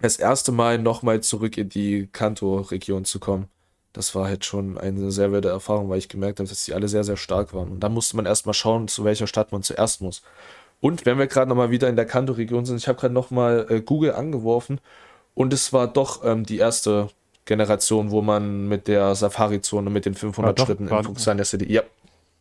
das 0.00 0.16
erste 0.16 0.52
Mal 0.52 0.78
nochmal 0.78 1.20
zurück 1.20 1.56
in 1.58 1.68
die 1.68 2.08
Kanto-Region 2.12 3.04
zu 3.04 3.18
kommen. 3.18 3.48
Das 3.92 4.14
war 4.14 4.26
halt 4.28 4.44
schon 4.44 4.78
eine 4.78 5.10
sehr 5.10 5.32
werte 5.32 5.48
Erfahrung, 5.48 5.88
weil 5.88 5.98
ich 5.98 6.08
gemerkt 6.08 6.38
habe, 6.38 6.48
dass 6.48 6.64
die 6.64 6.74
alle 6.74 6.88
sehr, 6.88 7.04
sehr 7.04 7.16
stark 7.16 7.52
waren. 7.52 7.70
Und 7.70 7.80
da 7.80 7.88
musste 7.88 8.16
man 8.16 8.26
erstmal 8.26 8.54
schauen, 8.54 8.86
zu 8.86 9.04
welcher 9.04 9.26
Stadt 9.26 9.50
man 9.50 9.62
zuerst 9.62 10.00
muss. 10.00 10.22
Und 10.80 11.06
wenn 11.06 11.18
wir 11.18 11.26
gerade 11.26 11.48
nochmal 11.48 11.70
wieder 11.70 11.88
in 11.88 11.96
der 11.96 12.06
Kanto-Region 12.06 12.64
sind, 12.64 12.76
ich 12.76 12.86
habe 12.86 13.00
gerade 13.00 13.14
nochmal 13.14 13.66
äh, 13.68 13.80
Google 13.80 14.12
angeworfen 14.12 14.80
und 15.34 15.52
es 15.52 15.72
war 15.72 15.88
doch 15.88 16.24
ähm, 16.24 16.44
die 16.44 16.58
erste 16.58 17.08
Generation, 17.44 18.10
wo 18.10 18.22
man 18.22 18.68
mit 18.68 18.86
der 18.86 19.14
Safari-Zone 19.14 19.90
mit 19.90 20.04
den 20.04 20.14
500 20.14 20.50
Ah, 20.50 20.52
doch, 20.52 20.66
Schritten 20.66 20.86
in 20.86 21.02
Fuxania 21.02 21.44
City. 21.44 21.72
Ja, 21.72 21.82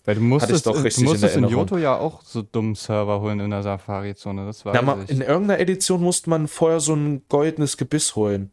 Weil 0.08 0.16
du 0.16 0.22
musstest, 0.22 0.66
doch 0.66 0.72
du 0.72 0.80
richtig 0.84 1.04
in 1.04 1.10
musstest 1.10 1.36
in, 1.36 1.44
Erinnerung. 1.44 1.66
Johto 1.66 1.78
ja 1.78 1.98
auch 1.98 2.22
so 2.22 2.42
dummen 2.42 2.76
Server 2.76 3.20
holen 3.20 3.42
in 3.42 3.52
der 3.52 3.62
Safari-Zone. 3.62 4.46
Das 4.46 4.64
mal, 4.64 5.04
ich. 5.04 5.10
in 5.10 5.20
irgendeiner 5.20 5.60
Edition 5.60 6.02
musste 6.02 6.30
man 6.30 6.48
vorher 6.48 6.80
so 6.80 6.94
ein 6.96 7.24
goldenes 7.28 7.76
Gebiss 7.76 8.16
holen. 8.16 8.52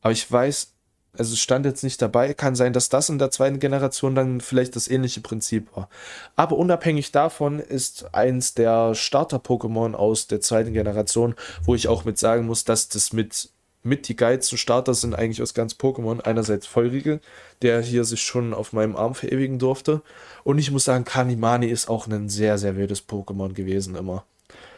Aber 0.00 0.10
ich 0.10 0.30
weiß, 0.30 0.74
also 1.16 1.34
es 1.34 1.38
stand 1.38 1.66
jetzt 1.66 1.84
nicht 1.84 2.02
dabei. 2.02 2.34
Kann 2.34 2.56
sein, 2.56 2.72
dass 2.72 2.88
das 2.88 3.10
in 3.10 3.20
der 3.20 3.30
zweiten 3.30 3.60
Generation 3.60 4.16
dann 4.16 4.40
vielleicht 4.40 4.74
das 4.74 4.88
ähnliche 4.88 5.20
Prinzip 5.20 5.68
war. 5.76 5.88
Aber 6.34 6.56
unabhängig 6.56 7.12
davon 7.12 7.60
ist 7.60 8.12
eins 8.12 8.54
der 8.54 8.96
Starter-Pokémon 8.96 9.94
aus 9.94 10.26
der 10.26 10.40
zweiten 10.40 10.72
Generation, 10.72 11.36
wo 11.62 11.76
ich 11.76 11.86
auch 11.86 12.06
mit 12.06 12.18
sagen 12.18 12.44
muss, 12.44 12.64
dass 12.64 12.88
das 12.88 13.12
mit, 13.12 13.50
mit 13.82 14.08
die 14.08 14.16
geilsten 14.16 14.58
Starter 14.58 14.94
sind 14.94 15.14
eigentlich 15.14 15.40
aus 15.42 15.54
ganz 15.54 15.74
Pokémon. 15.74 16.20
Einerseits 16.20 16.66
Feurigel, 16.66 17.20
der 17.62 17.80
hier 17.80 18.04
sich 18.04 18.22
schon 18.22 18.52
auf 18.54 18.72
meinem 18.72 18.96
Arm 18.96 19.14
verewigen 19.14 19.58
durfte. 19.58 20.02
Und 20.44 20.58
ich 20.58 20.70
muss 20.70 20.84
sagen, 20.84 21.04
Kanimani 21.04 21.66
ist 21.66 21.88
auch 21.88 22.06
ein 22.06 22.28
sehr, 22.28 22.58
sehr 22.58 22.76
wildes 22.76 23.08
Pokémon 23.08 23.52
gewesen 23.54 23.94
immer. 23.94 24.24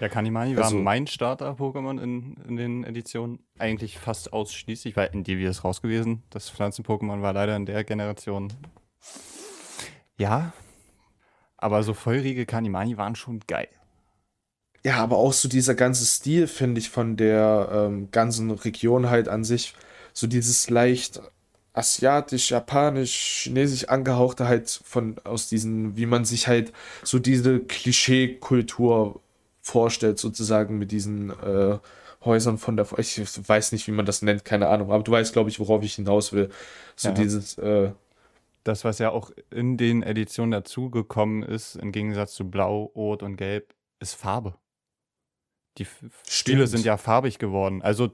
Ja, 0.00 0.08
Kanimani 0.08 0.56
war 0.56 0.64
Also- 0.64 0.76
mein 0.76 1.06
Starter-Pokémon 1.06 2.02
in, 2.02 2.36
in 2.48 2.56
den 2.56 2.84
Editionen. 2.84 3.38
Eigentlich 3.58 3.98
fast 3.98 4.32
ausschließlich, 4.32 4.96
weil 4.96 5.10
in 5.12 5.24
Divi 5.24 5.44
ist 5.44 5.62
raus 5.64 5.80
gewesen. 5.82 6.22
Das 6.30 6.50
Pflanzen-Pokémon 6.50 7.22
war 7.22 7.32
leider 7.32 7.54
in 7.56 7.66
der 7.66 7.84
Generation. 7.84 8.52
Ja. 10.18 10.52
Aber 11.56 11.82
so 11.82 11.94
feurige 11.94 12.46
Kanimani 12.46 12.96
waren 12.96 13.14
schon 13.14 13.40
geil. 13.46 13.68
Ja, 14.84 14.96
aber 14.96 15.18
auch 15.18 15.32
so 15.34 15.48
dieser 15.48 15.74
ganze 15.74 16.06
Stil, 16.06 16.46
finde 16.46 16.80
ich, 16.80 16.88
von 16.88 17.16
der 17.16 17.68
ähm, 17.72 18.10
ganzen 18.12 18.50
Region 18.50 19.10
halt 19.10 19.28
an 19.28 19.44
sich, 19.44 19.74
so 20.14 20.26
dieses 20.26 20.70
leicht 20.70 21.20
asiatisch, 21.74 22.50
japanisch, 22.50 23.42
chinesisch 23.44 23.88
angehauchte 23.88 24.48
halt 24.48 24.70
von 24.84 25.18
aus 25.24 25.48
diesen, 25.48 25.96
wie 25.96 26.06
man 26.06 26.24
sich 26.24 26.48
halt 26.48 26.72
so 27.04 27.18
diese 27.18 27.60
Klischee-Kultur 27.60 29.20
vorstellt, 29.60 30.18
sozusagen 30.18 30.78
mit 30.78 30.92
diesen 30.92 31.30
äh, 31.30 31.78
Häusern 32.24 32.58
von 32.58 32.76
der, 32.76 32.86
ich 32.98 33.20
weiß 33.48 33.72
nicht, 33.72 33.86
wie 33.86 33.92
man 33.92 34.06
das 34.06 34.22
nennt, 34.22 34.44
keine 34.44 34.68
Ahnung, 34.68 34.90
aber 34.92 35.02
du 35.04 35.12
weißt, 35.12 35.32
glaube 35.32 35.50
ich, 35.50 35.60
worauf 35.60 35.82
ich 35.84 35.94
hinaus 35.94 36.32
will. 36.32 36.50
So 36.96 37.10
Ja. 37.10 37.14
dieses, 37.14 37.58
äh, 37.58 37.92
Das, 38.64 38.84
was 38.84 38.98
ja 38.98 39.10
auch 39.10 39.30
in 39.50 39.76
den 39.78 40.02
Editionen 40.02 40.52
dazugekommen 40.52 41.42
ist, 41.42 41.76
im 41.76 41.92
Gegensatz 41.92 42.34
zu 42.34 42.50
Blau, 42.50 42.84
Rot 42.94 43.22
und 43.22 43.36
Gelb, 43.36 43.74
ist 44.00 44.14
Farbe. 44.14 44.56
Die 45.78 45.86
Stimmt. 46.28 46.68
sind 46.68 46.84
ja 46.84 46.96
farbig 46.96 47.38
geworden. 47.38 47.80
Also 47.82 48.10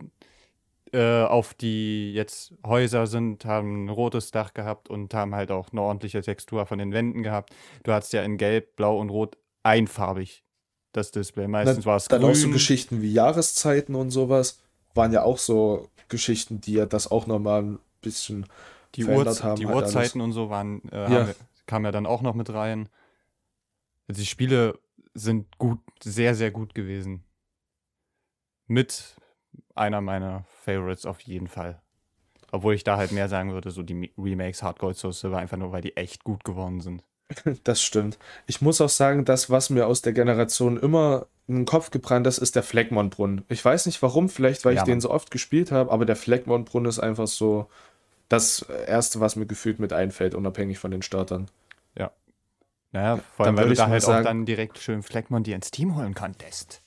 äh, 0.93 1.23
auf 1.23 1.55
die 1.55 2.13
jetzt 2.13 2.55
Häuser 2.65 3.07
sind, 3.07 3.45
haben 3.45 3.87
ein 3.87 3.89
rotes 3.89 4.31
Dach 4.31 4.55
gehabt 4.55 4.89
und 4.89 5.13
haben 5.15 5.35
halt 5.35 5.51
auch 5.51 5.73
eine 5.73 5.83
ordentliche 5.83 6.23
Textur 6.23 6.65
von 6.67 6.79
den 6.79 6.93
Wänden 6.93 7.23
gehabt. 7.23 7.55
Du 7.83 7.93
hattest 7.93 8.13
ja 8.13 8.23
in 8.23 8.37
Gelb, 8.37 8.77
Blau 8.77 8.99
und 8.99 9.11
Rot 9.11 9.37
einfarbig 9.63 10.45
das 10.93 11.11
Display. 11.11 11.49
Meistens 11.49 11.85
war 11.87 11.97
es 11.97 12.07
Dann 12.09 12.21
grün. 12.21 12.31
auch 12.31 12.35
so 12.35 12.51
Geschichten 12.51 13.03
wie 13.03 13.13
Jahreszeiten 13.13 13.95
und 13.95 14.11
sowas 14.11 14.61
waren 14.95 15.13
ja 15.13 15.25
auch 15.25 15.39
so 15.39 15.89
Geschichten, 16.09 16.61
die 16.61 16.75
ja 16.75 16.87
das 16.87 17.11
auch 17.11 17.27
nochmal 17.27 17.63
ein 17.63 17.79
bisschen 18.01 18.47
die, 18.95 19.03
verändert 19.03 19.27
Uhrzeit- 19.29 19.43
haben. 19.45 19.57
die 19.61 19.67
halt 19.67 19.77
alles. 19.77 19.95
Uhrzeiten 19.95 20.21
und 20.21 20.33
so 20.33 20.49
waren, 20.51 20.83
äh, 20.93 21.13
Ja. 21.13 21.29
kamen 21.67 21.85
ja 21.85 21.91
dann 21.93 22.07
auch 22.07 22.23
noch 22.23 22.35
mit 22.35 22.49
rein. 22.53 22.89
Also 24.09 24.21
die 24.21 24.27
Spiele 24.27 24.79
sind 25.15 25.59
gut, 25.59 25.81
sehr, 26.03 26.35
sehr 26.35 26.51
gut 26.53 26.75
gewesen. 26.75 27.25
Mit 28.67 29.15
einer 29.75 30.01
meiner 30.01 30.45
Favorites 30.65 31.07
auf 31.07 31.21
jeden 31.21 31.49
Fall. 31.49 31.81
Obwohl 32.53 32.75
ich 32.75 32.85
da 32.85 32.97
halt 32.97 33.13
mehr 33.13 33.29
sagen 33.29 33.53
würde, 33.53 33.71
so 33.71 33.83
die 33.83 34.13
Remakes 34.17 34.63
Hard 34.63 34.79
Gold 34.79 34.97
Soul 34.97 35.13
Silver, 35.13 35.39
einfach 35.39 35.57
nur, 35.57 35.73
weil 35.73 35.83
die 35.83 35.97
echt 35.97 36.25
gut 36.25 36.45
geworden 36.45 36.81
sind. 36.81 37.03
Das 37.65 37.83
stimmt. 37.83 38.19
Ich 38.47 38.61
muss 38.63 38.81
auch 38.81 38.89
sagen, 38.89 39.25
das, 39.25 39.51
was 39.51 39.69
mir 39.71 39.87
aus 39.87 40.01
der 40.03 40.13
Generation 40.13 40.77
immer 40.79 41.27
in 41.49 41.57
den 41.57 41.65
Kopf 41.65 41.91
gebrannt 41.91 42.27
ist, 42.27 42.39
ist 42.39 42.55
der 42.57 42.63
Fleckmont-Brunnen. 42.63 43.45
Ich 43.49 43.65
weiß 43.65 43.87
nicht 43.87 44.01
warum, 44.03 44.29
vielleicht 44.29 44.65
weil 44.65 44.75
Ja, 44.75 44.83
ich 44.83 44.85
den 44.85 45.01
so 45.01 45.11
oft 45.11 45.31
gespielt 45.31 45.73
habe, 45.73 45.91
aber 45.91 46.05
der 46.07 46.17
Fleckmont-Brunnen 46.17 46.89
ist 46.89 46.99
einfach 47.01 47.27
so 47.27 47.69
das 48.29 48.63
Erste, 48.87 49.21
was 49.21 49.37
mir 49.37 49.47
gefühlt 49.47 49.79
mit 49.81 49.93
einfällt, 49.93 50.35
unabhängig 50.35 50.79
von 50.79 50.91
den 50.91 51.03
Startern. 51.03 51.49
Naja, 52.93 53.19
vor 53.37 53.45
allem, 53.47 53.57
weil 53.57 53.65
würde 53.65 53.69
du 53.69 53.73
ich 53.75 53.79
da 53.79 53.89
halt 53.89 54.03
sagen- 54.03 54.19
auch 54.21 54.31
dann 54.31 54.47
direkt 54.47 54.79
schön 54.79 55.03
Fleckmon 55.03 55.43
dir 55.43 55.57
ins 55.57 55.71
Team 55.71 55.97
holen 55.97 56.15
konntest. 56.15 56.81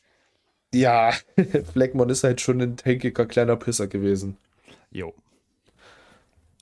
Ja, 0.73 1.13
Fleckmon 1.73 2.09
ist 2.09 2.23
halt 2.23 2.41
schon 2.41 2.61
ein 2.61 2.77
tankiger 2.77 3.25
kleiner 3.25 3.55
Pisser 3.55 3.87
gewesen. 3.87 4.37
Jo. 4.91 5.13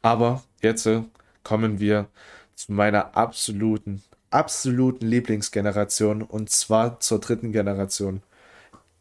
Aber 0.01 0.43
jetzt 0.61 0.85
äh, 0.85 1.03
kommen 1.43 1.79
wir 1.79 2.07
zu 2.55 2.71
meiner 2.71 3.15
absoluten, 3.17 4.03
absoluten 4.31 5.07
Lieblingsgeneration 5.07 6.21
und 6.21 6.49
zwar 6.49 6.99
zur 6.99 7.19
dritten 7.19 7.51
Generation. 7.51 8.21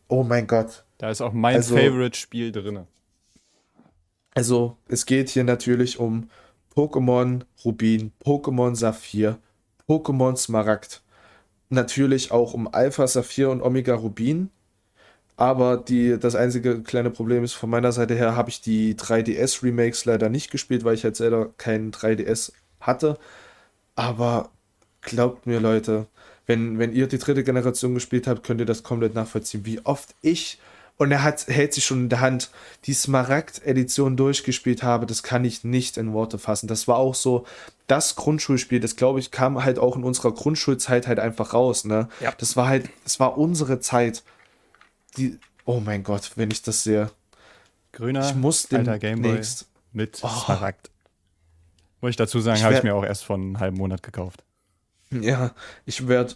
Oh 0.08 0.22
mein 0.22 0.46
Gott. 0.46 0.84
Da 0.98 1.10
ist 1.10 1.20
auch 1.20 1.32
mein 1.32 1.56
Also- 1.56 1.76
Favorite-Spiel 1.76 2.52
drin. 2.52 2.86
Also, 4.34 4.76
es 4.88 5.06
geht 5.06 5.30
hier 5.30 5.44
natürlich 5.44 5.98
um 5.98 6.28
Pokémon 6.74 7.42
Rubin, 7.64 8.12
Pokémon 8.22 8.74
Saphir, 8.74 9.38
Pokémon 9.88 10.36
Smaragd. 10.36 11.02
Natürlich 11.70 12.32
auch 12.32 12.52
um 12.52 12.68
Alpha 12.72 13.06
Saphir 13.06 13.48
und 13.50 13.62
Omega 13.62 13.94
Rubin. 13.94 14.50
Aber 15.36 15.76
die, 15.76 16.18
das 16.18 16.34
einzige 16.34 16.82
kleine 16.82 17.10
Problem 17.10 17.44
ist, 17.44 17.52
von 17.52 17.68
meiner 17.68 17.92
Seite 17.92 18.14
her 18.14 18.36
habe 18.36 18.48
ich 18.48 18.62
die 18.62 18.94
3DS-Remakes 18.94 20.06
leider 20.06 20.30
nicht 20.30 20.50
gespielt, 20.50 20.84
weil 20.84 20.94
ich 20.94 21.04
halt 21.04 21.16
selber 21.16 21.50
keinen 21.58 21.92
3DS 21.92 22.52
hatte. 22.80 23.18
Aber 23.94 24.50
glaubt 25.02 25.46
mir, 25.46 25.60
Leute, 25.60 26.06
wenn, 26.46 26.78
wenn 26.78 26.92
ihr 26.92 27.06
die 27.06 27.18
dritte 27.18 27.44
Generation 27.44 27.94
gespielt 27.94 28.26
habt, 28.26 28.44
könnt 28.44 28.60
ihr 28.60 28.66
das 28.66 28.82
komplett 28.82 29.14
nachvollziehen, 29.14 29.66
wie 29.66 29.84
oft 29.84 30.14
ich, 30.22 30.58
und 30.98 31.12
er 31.12 31.22
hat, 31.22 31.46
hält 31.48 31.74
sich 31.74 31.84
schon 31.84 32.04
in 32.04 32.08
der 32.08 32.20
Hand, 32.20 32.50
die 32.84 32.94
Smaragd-Edition 32.94 34.16
durchgespielt 34.16 34.82
habe, 34.82 35.04
das 35.04 35.22
kann 35.22 35.44
ich 35.44 35.62
nicht 35.62 35.98
in 35.98 36.14
Worte 36.14 36.38
fassen. 36.38 36.68
Das 36.68 36.88
war 36.88 36.96
auch 36.96 37.14
so 37.14 37.44
das 37.86 38.16
Grundschulspiel, 38.16 38.80
das 38.80 38.96
glaube 38.96 39.20
ich 39.20 39.30
kam 39.30 39.62
halt 39.62 39.78
auch 39.78 39.96
in 39.96 40.04
unserer 40.04 40.32
Grundschulzeit 40.32 41.06
halt 41.06 41.20
einfach 41.20 41.52
raus, 41.52 41.84
ne? 41.84 42.08
Ja. 42.20 42.32
Das 42.38 42.56
war 42.56 42.68
halt, 42.68 42.88
das 43.04 43.20
war 43.20 43.36
unsere 43.36 43.80
Zeit. 43.80 44.22
Die, 45.16 45.38
oh 45.64 45.80
mein 45.80 46.02
Gott, 46.02 46.32
wenn 46.36 46.50
ich 46.50 46.62
das 46.62 46.84
sehe. 46.84 47.10
Grüner, 47.92 48.28
Ich 48.28 48.34
muss 48.34 48.70
alter 48.72 48.98
Gameboy 48.98 49.40
mit 49.92 50.20
Oh. 50.22 50.28
Smaragd. 50.28 50.90
Muss 52.00 52.10
ich 52.10 52.16
dazu 52.16 52.40
sagen, 52.40 52.62
habe 52.62 52.74
ich 52.74 52.82
mir 52.82 52.94
auch 52.94 53.04
erst 53.04 53.24
vor 53.24 53.36
einem 53.36 53.58
halben 53.58 53.78
Monat 53.78 54.02
gekauft. 54.02 54.44
Ja, 55.10 55.54
ich 55.86 56.08
werde 56.08 56.34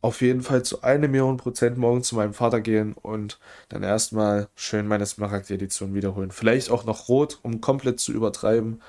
auf 0.00 0.20
jeden 0.20 0.42
Fall 0.42 0.62
zu 0.62 0.82
einer 0.82 1.08
Million 1.08 1.38
Prozent 1.38 1.76
morgen 1.78 2.02
zu 2.02 2.14
meinem 2.16 2.34
Vater 2.34 2.60
gehen 2.60 2.92
und 2.92 3.38
dann 3.68 3.82
erstmal 3.82 4.48
schön 4.54 4.86
meine 4.86 5.06
Smaragd-Edition 5.06 5.94
wiederholen. 5.94 6.30
Vielleicht 6.30 6.70
auch 6.70 6.84
noch 6.84 7.08
rot, 7.08 7.38
um 7.42 7.60
komplett 7.60 7.98
zu 7.98 8.12
übertreiben. 8.12 8.80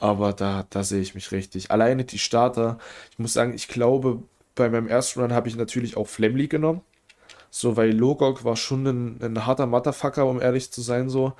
Aber 0.00 0.32
da, 0.32 0.66
da 0.70 0.82
sehe 0.82 1.00
ich 1.00 1.14
mich 1.14 1.30
richtig. 1.32 1.70
Alleine 1.70 2.04
die 2.04 2.18
Starter, 2.18 2.78
ich 3.12 3.18
muss 3.18 3.32
sagen, 3.32 3.54
ich 3.54 3.68
glaube, 3.68 4.22
bei 4.54 4.68
meinem 4.68 4.88
ersten 4.88 5.20
Run 5.20 5.32
habe 5.32 5.48
ich 5.48 5.56
natürlich 5.56 5.96
auch 5.96 6.08
Flamly 6.08 6.48
genommen. 6.48 6.80
So, 7.56 7.76
weil 7.76 7.96
Logok 7.96 8.42
war 8.42 8.56
schon 8.56 8.84
ein, 8.84 9.22
ein 9.22 9.46
harter 9.46 9.66
Motherfucker, 9.66 10.26
um 10.26 10.42
ehrlich 10.42 10.72
zu 10.72 10.80
sein, 10.80 11.08
so. 11.08 11.34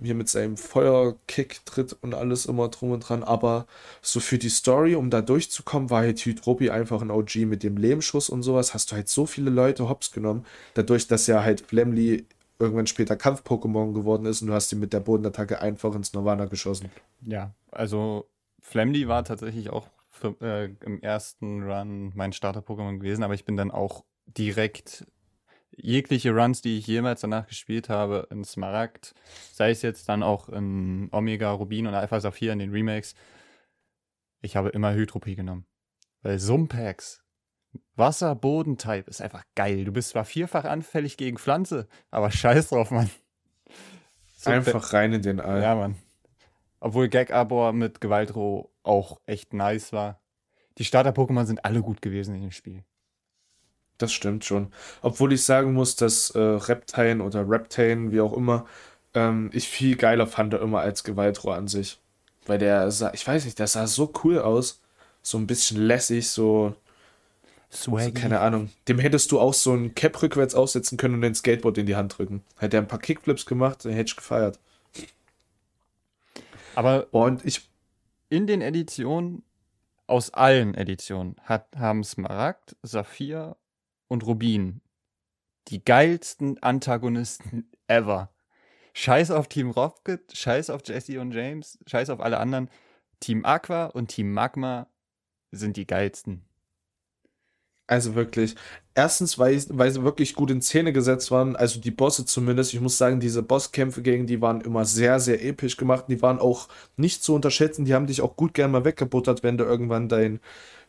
Hier 0.00 0.14
mit 0.14 0.30
seinem 0.30 0.56
Feuerkick 0.56 1.60
tritt 1.66 1.94
und 2.00 2.14
alles 2.14 2.46
immer 2.46 2.68
drum 2.68 2.92
und 2.92 3.00
dran. 3.00 3.22
Aber 3.22 3.66
so 4.00 4.18
für 4.18 4.38
die 4.38 4.48
Story, 4.48 4.94
um 4.94 5.10
da 5.10 5.20
durchzukommen, 5.20 5.90
war 5.90 6.00
halt 6.00 6.20
Hydropi 6.20 6.70
einfach 6.70 7.02
ein 7.02 7.10
OG 7.10 7.44
mit 7.44 7.62
dem 7.62 7.76
Lehmschuss 7.76 8.30
und 8.30 8.42
sowas. 8.42 8.72
Hast 8.72 8.90
du 8.90 8.96
halt 8.96 9.10
so 9.10 9.26
viele 9.26 9.50
Leute 9.50 9.90
hops 9.90 10.10
genommen. 10.10 10.46
Dadurch, 10.72 11.06
dass 11.06 11.26
ja 11.26 11.42
halt 11.42 11.60
Flamly 11.60 12.24
irgendwann 12.58 12.86
später 12.86 13.16
Kampf-Pokémon 13.16 13.92
geworden 13.92 14.24
ist 14.24 14.40
und 14.40 14.48
du 14.48 14.54
hast 14.54 14.72
ihn 14.72 14.80
mit 14.80 14.94
der 14.94 15.00
Bodenattacke 15.00 15.60
einfach 15.60 15.94
ins 15.94 16.14
Nirvana 16.14 16.46
geschossen. 16.46 16.90
Ja, 17.20 17.52
also 17.70 18.26
Flamly 18.62 19.06
war 19.06 19.22
tatsächlich 19.22 19.68
auch 19.68 19.88
für, 20.08 20.34
äh, 20.40 20.70
im 20.80 21.02
ersten 21.02 21.62
Run 21.62 22.12
mein 22.14 22.32
Starter-Pokémon 22.32 23.00
gewesen, 23.00 23.22
aber 23.22 23.34
ich 23.34 23.44
bin 23.44 23.58
dann 23.58 23.70
auch 23.70 24.04
direkt 24.26 25.04
jegliche 25.80 26.32
Runs, 26.34 26.60
die 26.60 26.78
ich 26.78 26.86
jemals 26.86 27.20
danach 27.20 27.46
gespielt 27.46 27.88
habe, 27.88 28.26
in 28.30 28.44
Smaragd, 28.44 29.14
sei 29.52 29.70
es 29.70 29.82
jetzt 29.82 30.08
dann 30.08 30.22
auch 30.22 30.48
in 30.48 31.08
Omega, 31.12 31.50
Rubin 31.52 31.86
und 31.86 31.94
Alpha 31.94 32.20
Saphir 32.20 32.52
in 32.52 32.58
den 32.58 32.70
Remakes, 32.70 33.14
ich 34.40 34.56
habe 34.56 34.68
immer 34.70 34.92
Hydropie 34.94 35.36
genommen. 35.36 35.66
Weil 36.22 36.38
Sumpax, 36.38 37.22
Wasser-Boden-Type 37.96 39.08
ist 39.10 39.20
einfach 39.20 39.44
geil. 39.54 39.84
Du 39.84 39.92
bist 39.92 40.10
zwar 40.10 40.24
vierfach 40.24 40.64
anfällig 40.64 41.16
gegen 41.16 41.38
Pflanze, 41.38 41.88
aber 42.10 42.30
scheiß 42.30 42.68
drauf, 42.70 42.90
Mann. 42.90 43.10
Sumpa- 44.36 44.50
Einfach 44.52 44.92
rein 44.92 45.12
in 45.12 45.22
den 45.22 45.40
All. 45.40 45.60
ja, 45.62 45.74
Mann. 45.74 45.96
Obwohl 46.80 47.08
Gag-Arbor 47.08 47.72
mit 47.72 48.00
Gewaltro 48.00 48.72
auch 48.84 49.20
echt 49.26 49.52
nice 49.52 49.92
war. 49.92 50.22
Die 50.78 50.84
Starter-Pokémon 50.84 51.44
sind 51.44 51.64
alle 51.64 51.82
gut 51.82 52.00
gewesen 52.02 52.36
in 52.36 52.42
dem 52.42 52.52
Spiel. 52.52 52.84
Das 53.98 54.12
stimmt 54.12 54.44
schon. 54.44 54.72
Obwohl 55.02 55.32
ich 55.32 55.44
sagen 55.44 55.72
muss, 55.72 55.96
dass 55.96 56.30
äh, 56.30 56.38
Reptine 56.38 57.22
oder 57.22 57.48
Reptane, 57.48 58.12
wie 58.12 58.20
auch 58.20 58.32
immer, 58.32 58.66
ähm, 59.14 59.50
ich 59.52 59.68
viel 59.68 59.96
geiler 59.96 60.26
fand 60.26 60.54
immer 60.54 60.80
als 60.80 61.02
Gewaltrohr 61.02 61.56
an 61.56 61.66
sich. 61.66 61.98
Weil 62.46 62.58
der 62.58 62.90
sah, 62.92 63.12
ich 63.12 63.26
weiß 63.26 63.44
nicht, 63.44 63.58
der 63.58 63.66
sah 63.66 63.86
so 63.86 64.12
cool 64.22 64.38
aus. 64.38 64.80
So 65.20 65.36
ein 65.36 65.48
bisschen 65.48 65.82
lässig, 65.82 66.30
so, 66.30 66.74
so 67.68 67.98
keine 68.14 68.40
Ahnung. 68.40 68.70
Dem 68.86 69.00
hättest 69.00 69.32
du 69.32 69.40
auch 69.40 69.52
so 69.52 69.74
ein 69.74 69.94
Cap 69.94 70.22
rückwärts 70.22 70.54
aufsetzen 70.54 70.96
können 70.96 71.14
und 71.14 71.22
den 71.22 71.34
Skateboard 71.34 71.76
in 71.78 71.86
die 71.86 71.96
Hand 71.96 72.16
drücken. 72.16 72.42
Hätte 72.56 72.78
er 72.78 72.82
ein 72.82 72.88
paar 72.88 73.00
Kickflips 73.00 73.44
gemacht, 73.46 73.84
dann 73.84 73.92
hätte 73.92 74.10
ich 74.10 74.16
gefeiert. 74.16 74.60
Aber 76.76 77.08
Und 77.10 77.44
ich, 77.44 77.68
in 78.30 78.46
den 78.46 78.62
Editionen, 78.62 79.42
aus 80.06 80.30
allen 80.30 80.74
Editionen, 80.74 81.34
hat, 81.42 81.66
haben 81.76 82.04
Smaragd, 82.04 82.76
Saphir 82.82 83.56
und 84.08 84.26
Rubin 84.26 84.80
die 85.68 85.84
geilsten 85.84 86.62
Antagonisten 86.62 87.70
ever. 87.86 88.32
Scheiß 88.94 89.30
auf 89.30 89.48
Team 89.48 89.70
Rocket, 89.70 90.36
scheiß 90.36 90.70
auf 90.70 90.80
Jesse 90.84 91.20
und 91.20 91.32
James, 91.32 91.78
scheiß 91.86 92.10
auf 92.10 92.20
alle 92.20 92.38
anderen. 92.38 92.70
Team 93.20 93.44
Aqua 93.44 93.86
und 93.86 94.08
Team 94.08 94.32
Magma 94.32 94.88
sind 95.50 95.76
die 95.76 95.86
geilsten. 95.86 96.47
Also 97.88 98.14
wirklich. 98.14 98.54
Erstens, 98.94 99.38
weil, 99.38 99.60
weil 99.70 99.90
sie 99.90 100.04
wirklich 100.04 100.34
gut 100.34 100.50
in 100.50 100.60
Szene 100.60 100.92
gesetzt 100.92 101.30
waren, 101.30 101.56
also 101.56 101.80
die 101.80 101.90
Bosse 101.90 102.26
zumindest. 102.26 102.74
Ich 102.74 102.80
muss 102.80 102.98
sagen, 102.98 103.18
diese 103.18 103.42
Bosskämpfe 103.42 104.02
gegen 104.02 104.26
die 104.26 104.42
waren 104.42 104.60
immer 104.60 104.84
sehr, 104.84 105.20
sehr 105.20 105.42
episch 105.44 105.76
gemacht. 105.76 106.04
Die 106.08 106.20
waren 106.20 106.38
auch 106.38 106.68
nicht 106.96 107.24
zu 107.24 107.34
unterschätzen. 107.34 107.86
Die 107.86 107.94
haben 107.94 108.06
dich 108.06 108.20
auch 108.20 108.36
gut 108.36 108.54
gern 108.54 108.70
mal 108.72 108.84
weggebuttert, 108.84 109.42
wenn 109.42 109.56
du 109.56 109.64
irgendwann 109.64 110.08
dein 110.08 110.40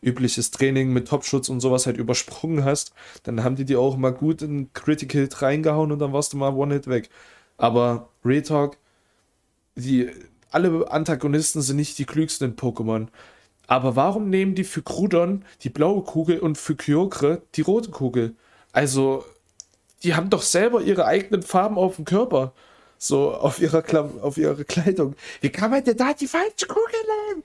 übliches 0.02 0.50
Training 0.50 0.92
mit 0.92 1.08
Topschutz 1.08 1.48
und 1.48 1.60
sowas 1.60 1.86
halt 1.86 1.96
übersprungen 1.96 2.64
hast. 2.64 2.92
Dann 3.22 3.44
haben 3.44 3.56
die 3.56 3.64
dir 3.64 3.80
auch 3.80 3.96
mal 3.96 4.12
gut 4.12 4.42
in 4.42 4.72
Critical 4.74 5.22
Hit 5.22 5.40
reingehauen 5.42 5.92
und 5.92 6.00
dann 6.00 6.12
warst 6.12 6.32
du 6.34 6.36
mal 6.36 6.54
One-Hit 6.54 6.86
weg. 6.88 7.08
Aber 7.56 8.10
Real 8.24 8.42
Talk, 8.42 8.76
die, 9.76 10.10
alle 10.50 10.90
Antagonisten 10.90 11.62
sind 11.62 11.76
nicht 11.76 11.98
die 11.98 12.04
klügsten 12.06 12.50
in 12.50 12.56
Pokémon. 12.56 13.08
Aber 13.70 13.94
warum 13.94 14.30
nehmen 14.30 14.56
die 14.56 14.64
für 14.64 14.82
Grudon 14.82 15.44
die 15.62 15.70
blaue 15.70 16.02
Kugel 16.02 16.40
und 16.40 16.58
für 16.58 16.74
Kyogre 16.74 17.42
die 17.54 17.60
rote 17.60 17.92
Kugel? 17.92 18.34
Also, 18.72 19.24
die 20.02 20.16
haben 20.16 20.28
doch 20.28 20.42
selber 20.42 20.82
ihre 20.82 21.04
eigenen 21.06 21.42
Farben 21.44 21.78
auf 21.78 21.94
dem 21.94 22.04
Körper. 22.04 22.52
So, 22.98 23.32
auf 23.32 23.60
ihrer, 23.60 23.82
Klam 23.82 24.18
auf 24.22 24.36
ihrer 24.38 24.64
Kleidung. 24.64 25.14
Wie 25.40 25.50
kann 25.50 25.70
man 25.70 25.84
denn 25.84 25.96
da 25.96 26.12
die 26.14 26.26
falsche 26.26 26.66
Kugel 26.66 26.98
nehmen? 27.28 27.44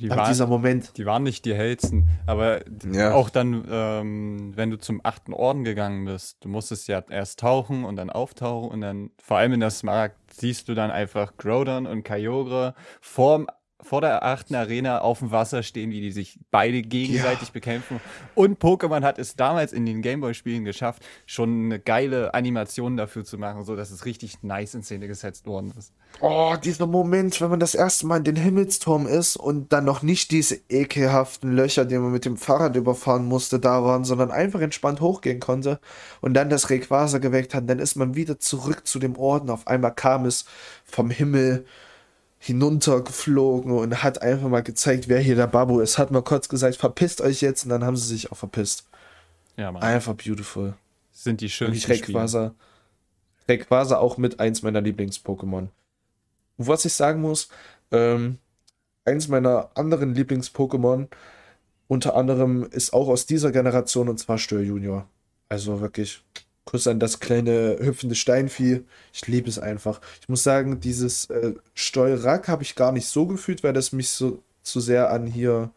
Die 0.00 0.10
Ab 0.10 0.16
waren, 0.18 0.28
dieser 0.32 0.46
Moment. 0.46 0.96
die 0.96 1.04
waren 1.04 1.22
nicht 1.24 1.44
die 1.44 1.54
hellsten, 1.54 2.08
aber 2.26 2.62
Ja. 2.90 3.12
auch 3.12 3.28
dann, 3.28 3.64
ähm, 3.70 4.52
wenn 4.56 4.70
du 4.70 4.78
zum 4.78 5.00
achten 5.04 5.34
Orden 5.34 5.62
gegangen 5.62 6.06
bist, 6.06 6.38
du 6.42 6.48
musstest 6.48 6.88
ja 6.88 7.04
erst 7.10 7.40
tauchen 7.40 7.84
und 7.84 7.96
dann 7.96 8.08
auftauchen 8.08 8.70
und 8.70 8.80
dann, 8.80 9.10
vor 9.22 9.36
allem 9.36 9.52
in 9.52 9.60
der 9.60 9.70
Smaragd, 9.70 10.16
siehst 10.32 10.68
du 10.70 10.74
dann 10.74 10.90
einfach 10.90 11.36
Groudon 11.36 11.86
und 11.86 12.02
Kyogre 12.02 12.74
vorm, 13.02 13.46
vor 13.82 14.00
der 14.00 14.24
achten 14.24 14.54
Arena 14.54 15.00
auf 15.00 15.20
dem 15.20 15.30
Wasser 15.30 15.62
stehen, 15.62 15.90
wie 15.90 16.00
die 16.00 16.12
sich 16.12 16.38
beide 16.50 16.82
gegenseitig 16.82 17.52
bekämpfen. 17.52 18.00
Und 18.34 18.60
Pokémon 18.60 19.02
hat 19.02 19.18
es 19.18 19.36
damals 19.36 19.72
in 19.72 19.86
den 19.86 20.02
Gameboy-Spielen 20.02 20.64
geschafft, 20.64 21.04
schon 21.26 21.66
eine 21.66 21.80
geile 21.80 22.34
Animation 22.34 22.96
dafür 22.96 23.24
zu 23.24 23.38
machen, 23.38 23.64
so 23.64 23.76
dass 23.76 23.90
es 23.90 24.04
richtig 24.04 24.42
nice 24.42 24.74
in 24.74 24.82
Szene 24.82 25.08
gesetzt 25.08 25.46
worden 25.46 25.72
ist. 25.78 25.92
Oh, 26.20 26.56
dieser 26.62 26.86
Moment, 26.86 27.40
wenn 27.40 27.50
man 27.50 27.60
das 27.60 27.74
erste 27.74 28.06
Mal 28.06 28.18
in 28.18 28.24
den 28.24 28.36
Himmelsturm 28.36 29.06
ist 29.06 29.36
und 29.36 29.72
dann 29.72 29.84
noch 29.84 30.02
nicht 30.02 30.30
diese 30.30 30.58
ekelhaften 30.68 31.52
Löcher, 31.52 31.84
die 31.84 31.98
man 31.98 32.12
mit 32.12 32.24
dem 32.24 32.36
Fahrrad 32.36 32.76
überfahren 32.76 33.24
musste, 33.26 33.58
da 33.58 33.84
waren, 33.84 34.04
sondern 34.04 34.30
einfach 34.30 34.60
entspannt 34.60 35.00
hochgehen 35.00 35.40
konnte 35.40 35.80
und 36.20 36.34
dann 36.34 36.50
das 36.50 36.68
Rayquaza 36.68 37.18
geweckt 37.18 37.54
hat, 37.54 37.68
dann 37.68 37.78
ist 37.78 37.96
man 37.96 38.16
wieder 38.16 38.38
zurück 38.38 38.86
zu 38.86 38.98
dem 38.98 39.16
Orden. 39.16 39.50
Auf 39.50 39.66
einmal 39.66 39.94
kam 39.94 40.26
es 40.26 40.44
vom 40.84 41.10
Himmel 41.10 41.64
hinuntergeflogen 42.42 43.70
und 43.70 44.02
hat 44.02 44.22
einfach 44.22 44.48
mal 44.48 44.62
gezeigt, 44.62 45.08
wer 45.08 45.20
hier 45.20 45.36
der 45.36 45.46
Babu 45.46 45.80
ist. 45.80 45.98
Hat 45.98 46.10
mal 46.10 46.22
kurz 46.22 46.48
gesagt, 46.48 46.76
verpisst 46.76 47.20
euch 47.20 47.42
jetzt 47.42 47.64
und 47.64 47.70
dann 47.70 47.84
haben 47.84 47.96
sie 47.96 48.08
sich 48.08 48.32
auch 48.32 48.36
verpisst. 48.36 48.88
Ja, 49.56 49.70
Mann. 49.70 49.82
Einfach 49.82 50.14
beautiful. 50.14 50.74
Sind 51.12 51.42
die 51.42 51.44
Wirklich 51.44 51.54
schönsten 51.54 51.94
Spiele. 51.94 52.18
Rayquaza. 52.18 52.54
Rayquaza 53.46 53.98
auch 53.98 54.16
mit 54.16 54.40
eins 54.40 54.62
meiner 54.62 54.80
Lieblings-Pokémon. 54.80 55.68
Was 56.56 56.86
ich 56.86 56.94
sagen 56.94 57.20
muss, 57.20 57.50
ähm, 57.92 58.38
eins 59.04 59.28
meiner 59.28 59.70
anderen 59.74 60.14
Lieblings-Pokémon, 60.14 61.08
unter 61.88 62.16
anderem 62.16 62.62
ist 62.70 62.94
auch 62.94 63.08
aus 63.08 63.26
dieser 63.26 63.52
Generation 63.52 64.08
und 64.08 64.18
zwar 64.18 64.38
Stör 64.38 64.62
Junior. 64.62 65.06
Also 65.50 65.82
wirklich 65.82 66.22
Kuss 66.64 66.86
an 66.86 67.00
das 67.00 67.20
kleine 67.20 67.78
hüpfende 67.80 68.14
Steinvieh. 68.14 68.82
Ich 69.12 69.26
liebe 69.26 69.48
es 69.48 69.58
einfach. 69.58 70.00
Ich 70.20 70.28
muss 70.28 70.42
sagen, 70.42 70.80
dieses 70.80 71.28
äh, 71.30 71.54
Steuerack 71.74 72.48
habe 72.48 72.62
ich 72.62 72.74
gar 72.74 72.92
nicht 72.92 73.08
so 73.08 73.26
gefühlt, 73.26 73.64
weil 73.64 73.72
das 73.72 73.92
mich 73.92 74.10
so 74.10 74.42
zu 74.62 74.80
sehr 74.80 75.10
an 75.10 75.26
hier 75.26 75.70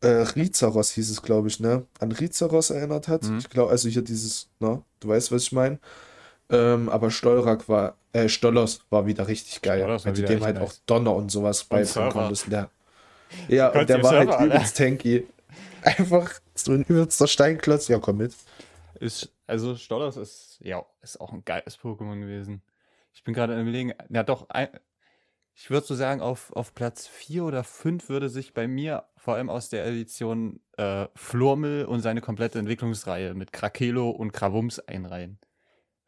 äh, 0.00 0.08
Rizaros 0.08 0.92
hieß 0.92 1.10
es, 1.10 1.22
glaube 1.22 1.48
ich, 1.48 1.60
ne? 1.60 1.84
An 1.98 2.12
Rizaros 2.12 2.70
erinnert 2.70 3.08
hat. 3.08 3.24
Mhm. 3.24 3.38
Ich 3.38 3.50
glaube, 3.50 3.70
also 3.70 3.88
hier 3.88 4.02
dieses, 4.02 4.48
ne? 4.60 4.82
Du 5.00 5.08
weißt, 5.08 5.32
was 5.32 5.42
ich 5.42 5.52
meine. 5.52 5.78
Ähm, 6.48 6.88
aber 6.88 7.10
Stolrak 7.10 7.68
war, 7.68 7.96
äh, 8.12 8.28
Stollos 8.28 8.80
war 8.90 9.06
wieder 9.06 9.26
richtig 9.26 9.62
geil. 9.62 9.80
Stollos 9.80 10.06
weil 10.06 10.12
du 10.12 10.22
dem 10.22 10.44
halt 10.44 10.56
nice. 10.56 10.64
auch 10.64 10.74
Donner 10.86 11.14
und 11.14 11.30
sowas 11.30 11.64
beibringen 11.64 12.10
konntest. 12.10 12.50
Der, 12.50 12.70
ja, 13.48 13.68
und 13.68 13.88
der 13.88 14.02
war 14.02 14.10
Server, 14.10 14.38
halt 14.38 14.52
übelst 14.52 14.76
tanky. 14.76 15.26
Einfach 15.82 16.32
so 16.54 16.72
ein 16.72 16.84
übelster 16.84 17.26
Steinklotz. 17.26 17.88
Ja, 17.88 17.98
komm 17.98 18.18
mit. 18.18 18.32
Ist, 19.00 19.34
also 19.46 19.76
Stollos 19.76 20.16
ist, 20.16 20.58
ja, 20.60 20.84
ist 21.02 21.20
auch 21.20 21.32
ein 21.32 21.44
geiles 21.44 21.78
Pokémon 21.78 22.20
gewesen. 22.20 22.62
Ich 23.12 23.24
bin 23.24 23.34
gerade 23.34 23.58
überlegen, 23.60 23.94
ja 24.08 24.22
doch, 24.22 24.48
ein, 24.50 24.68
ich 25.54 25.70
würde 25.70 25.86
so 25.86 25.94
sagen, 25.94 26.20
auf, 26.20 26.52
auf 26.52 26.74
Platz 26.74 27.06
4 27.06 27.44
oder 27.44 27.64
5 27.64 28.08
würde 28.10 28.28
sich 28.28 28.52
bei 28.52 28.68
mir 28.68 29.04
vor 29.16 29.34
allem 29.34 29.48
aus 29.48 29.70
der 29.70 29.86
Edition 29.86 30.60
äh, 30.76 31.06
Flormel 31.14 31.86
und 31.86 32.00
seine 32.00 32.20
komplette 32.20 32.58
Entwicklungsreihe 32.58 33.34
mit 33.34 33.52
Krakelo 33.52 34.10
und 34.10 34.32
Krawums 34.32 34.78
einreihen. 34.80 35.38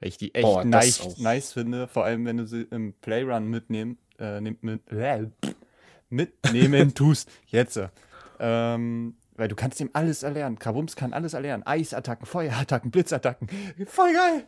Weil 0.00 0.10
ich 0.10 0.18
die 0.18 0.34
echt 0.34 0.44
Boah, 0.44 0.64
nice, 0.64 1.18
nice 1.18 1.52
finde, 1.52 1.88
vor 1.88 2.04
allem 2.04 2.26
wenn 2.26 2.36
du 2.36 2.46
sie 2.46 2.62
im 2.62 2.92
Playrun 3.00 3.48
mitnehmen, 3.48 3.98
äh, 4.18 4.40
mit, 4.40 4.62
äh, 4.92 5.26
mitnehmen 6.10 6.94
tust. 6.94 7.30
Jetzt. 7.46 7.80
Ähm, 8.38 9.16
weil 9.38 9.48
du 9.48 9.54
kannst 9.54 9.80
ihm 9.80 9.90
alles 9.92 10.22
erlernen. 10.22 10.58
Krawums 10.58 10.96
kann 10.96 11.12
alles 11.12 11.32
erlernen. 11.32 11.66
Eisattacken, 11.66 12.26
Feuerattacken, 12.26 12.90
Blitzattacken. 12.90 13.48
Voll 13.86 14.12
geil. 14.12 14.44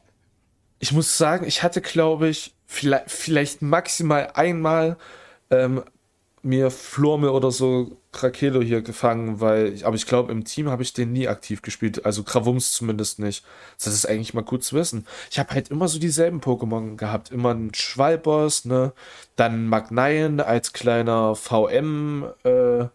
Ich 0.80 0.92
muss 0.92 1.16
sagen, 1.16 1.46
ich 1.46 1.62
hatte, 1.62 1.80
glaube 1.80 2.28
ich, 2.28 2.54
vielleicht, 2.66 3.10
vielleicht 3.10 3.62
maximal 3.62 4.32
einmal 4.34 4.96
ähm, 5.50 5.82
mir 6.42 6.70
Florme 6.70 7.32
oder 7.32 7.50
so 7.50 7.98
Krakelo 8.12 8.60
hier 8.62 8.82
gefangen, 8.82 9.40
weil, 9.40 9.72
ich, 9.74 9.86
aber 9.86 9.94
ich 9.94 10.06
glaube, 10.06 10.32
im 10.32 10.44
Team 10.44 10.68
habe 10.68 10.82
ich 10.82 10.92
den 10.92 11.12
nie 11.12 11.28
aktiv 11.28 11.62
gespielt, 11.62 12.04
also 12.04 12.24
Krawums 12.24 12.72
zumindest 12.72 13.18
nicht. 13.18 13.44
Das 13.78 13.92
ist 13.92 14.06
eigentlich 14.06 14.34
mal 14.34 14.42
gut 14.42 14.64
zu 14.64 14.74
wissen. 14.74 15.06
Ich 15.30 15.38
habe 15.38 15.54
halt 15.54 15.70
immer 15.70 15.86
so 15.86 15.98
dieselben 15.98 16.40
Pokémon 16.40 16.96
gehabt, 16.96 17.30
immer 17.30 17.50
einen 17.50 17.74
Schwalboss, 17.74 18.64
ne, 18.64 18.92
dann 19.36 19.66
Magneien 19.66 20.40
als 20.40 20.72
kleiner 20.72 21.36
VM, 21.36 22.24
äh, 22.42 22.86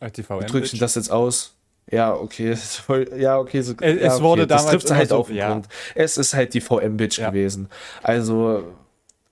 Ich 0.00 0.70
denn 0.70 0.80
das 0.80 0.94
jetzt 0.94 1.10
aus? 1.10 1.54
Ja, 1.90 2.14
okay, 2.14 2.56
ja, 3.16 3.38
okay, 3.38 3.60
so, 3.62 3.74
Es- 3.80 4.00
ja, 4.00 4.14
es 4.14 4.22
wurde 4.22 4.42
okay, 4.42 4.48
das 4.48 4.64
damals 4.66 4.84
immer 4.84 4.96
halt 4.96 5.08
so- 5.10 5.16
auf 5.18 5.26
den 5.26 5.36
ja. 5.36 5.50
Punkt. 5.52 5.68
Es 5.94 6.16
ist 6.16 6.34
halt 6.34 6.54
die 6.54 6.60
VM-Bitch 6.60 7.18
Ja. 7.18 7.30
gewesen. 7.30 7.68
Also, 8.02 8.62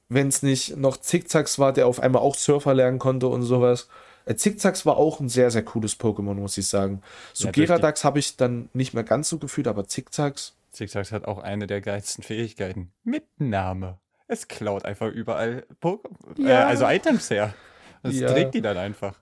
wenn 0.09 0.29
es 0.29 0.43
nicht 0.43 0.77
noch 0.77 0.97
Zickzacks 0.97 1.59
war, 1.59 1.73
der 1.73 1.87
auf 1.87 2.01
einmal 2.01 2.23
auch 2.23 2.35
Surfer 2.35 2.75
lernen 2.75 2.99
konnte 2.99 3.29
und 3.29 3.43
sowas. 3.43 3.89
Äh, 4.25 4.35
Zickzacks 4.35 4.85
war 4.87 4.97
auch 4.97 5.21
ein 5.21 5.29
sehr, 5.29 5.51
sehr 5.51 5.62
cooles 5.64 5.99
Pokémon, 5.99 6.35
muss 6.35 6.59
ich 6.59 6.66
sagen. 6.66 7.01
So 7.33 7.51
Geradax 7.51 8.05
habe 8.05 8.19
ich 8.19 8.37
dann 8.37 8.69
nicht 8.73 8.93
mehr 8.95 9.05
ganz 9.05 9.29
so 9.29 9.39
gefühlt, 9.39 9.69
aber 9.69 9.87
Zickzacks. 9.87 10.55
Zigzags 10.73 11.12
hat 11.12 11.25
auch 11.27 11.39
eine 11.39 11.66
der 11.66 11.81
geilsten 11.81 12.23
Fähigkeiten. 12.23 12.93
Mitnahme. 13.05 13.99
Es 14.27 14.49
klaut 14.49 14.85
einfach 14.85 15.09
überall 15.11 15.64
Poké 15.81 16.01
äh, 16.45 16.53
also 16.53 16.87
Items 16.87 17.31
her. 17.31 17.55
Es 18.03 18.19
trägt 18.19 18.55
die 18.55 18.61
dann 18.61 18.77
einfach. 18.77 19.14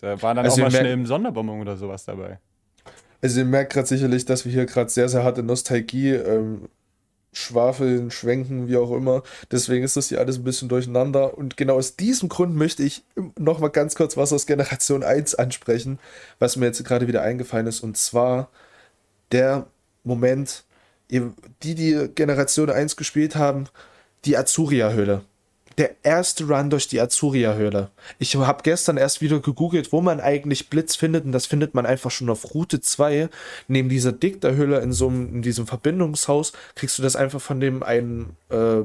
Da 0.00 0.20
war 0.22 0.34
dann 0.34 0.44
Also 0.44 0.62
auch 0.62 0.66
mal 0.66 0.70
schnell 0.70 0.92
im 0.92 1.06
Sonderbonbon 1.06 1.60
oder 1.60 1.76
sowas 1.76 2.04
dabei. 2.04 2.38
Also 3.20 3.40
ihr 3.40 3.46
merkt 3.46 3.72
gerade 3.72 3.88
sicherlich, 3.88 4.24
dass 4.24 4.44
wir 4.44 4.52
hier 4.52 4.66
gerade 4.66 4.90
sehr, 4.90 5.08
sehr 5.08 5.24
harte 5.24 5.42
Nostalgie 5.42 6.10
ähm, 6.10 6.68
schwafeln, 7.32 8.10
schwenken, 8.10 8.68
wie 8.68 8.76
auch 8.76 8.92
immer. 8.92 9.22
Deswegen 9.50 9.84
ist 9.84 9.96
das 9.96 10.08
hier 10.08 10.18
alles 10.18 10.38
ein 10.38 10.44
bisschen 10.44 10.68
durcheinander. 10.68 11.36
Und 11.36 11.56
genau 11.56 11.76
aus 11.76 11.96
diesem 11.96 12.28
Grund 12.28 12.54
möchte 12.54 12.82
ich 12.82 13.04
nochmal 13.38 13.70
ganz 13.70 13.94
kurz 13.94 14.16
was 14.16 14.32
aus 14.32 14.46
Generation 14.46 15.02
1 15.02 15.34
ansprechen, 15.34 15.98
was 16.38 16.56
mir 16.56 16.66
jetzt 16.66 16.84
gerade 16.84 17.08
wieder 17.08 17.22
eingefallen 17.22 17.66
ist. 17.66 17.80
Und 17.80 17.96
zwar 17.96 18.50
der 19.32 19.66
Moment, 20.04 20.64
die, 21.10 21.32
die 21.62 22.08
Generation 22.14 22.70
1 22.70 22.96
gespielt 22.96 23.36
haben, 23.36 23.66
die 24.24 24.36
Azuria-Höhle. 24.36 25.22
Der 25.78 26.04
erste 26.04 26.44
Run 26.44 26.70
durch 26.70 26.88
die 26.88 27.00
Azuria-Höhle. 27.00 27.90
Ich 28.18 28.34
habe 28.34 28.62
gestern 28.64 28.96
erst 28.96 29.20
wieder 29.20 29.38
gegoogelt, 29.38 29.92
wo 29.92 30.00
man 30.00 30.20
eigentlich 30.20 30.68
Blitz 30.68 30.96
findet, 30.96 31.24
und 31.24 31.32
das 31.32 31.46
findet 31.46 31.72
man 31.74 31.86
einfach 31.86 32.10
schon 32.10 32.28
auf 32.28 32.52
Route 32.52 32.80
2. 32.80 33.28
Neben 33.68 33.88
dieser 33.88 34.12
Dikterhöhle 34.12 34.80
in 34.80 34.92
so 34.92 35.08
einem, 35.08 35.36
in 35.36 35.42
diesem 35.42 35.68
Verbindungshaus 35.68 36.52
kriegst 36.74 36.98
du 36.98 37.02
das 37.02 37.14
einfach 37.14 37.40
von 37.40 37.60
dem 37.60 37.84
einen 37.84 38.36
äh, 38.50 38.82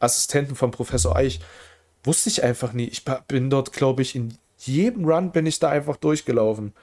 Assistenten 0.00 0.56
von 0.56 0.72
Professor 0.72 1.14
Eich. 1.14 1.38
Wusste 2.02 2.28
ich 2.28 2.42
einfach 2.42 2.72
nie. 2.72 2.88
Ich 2.88 3.04
bin 3.28 3.48
dort, 3.48 3.72
glaube 3.72 4.02
ich, 4.02 4.14
in 4.16 4.36
jedem 4.58 5.04
Run 5.04 5.30
bin 5.30 5.46
ich 5.46 5.60
da 5.60 5.70
einfach 5.70 5.96
durchgelaufen. 5.96 6.74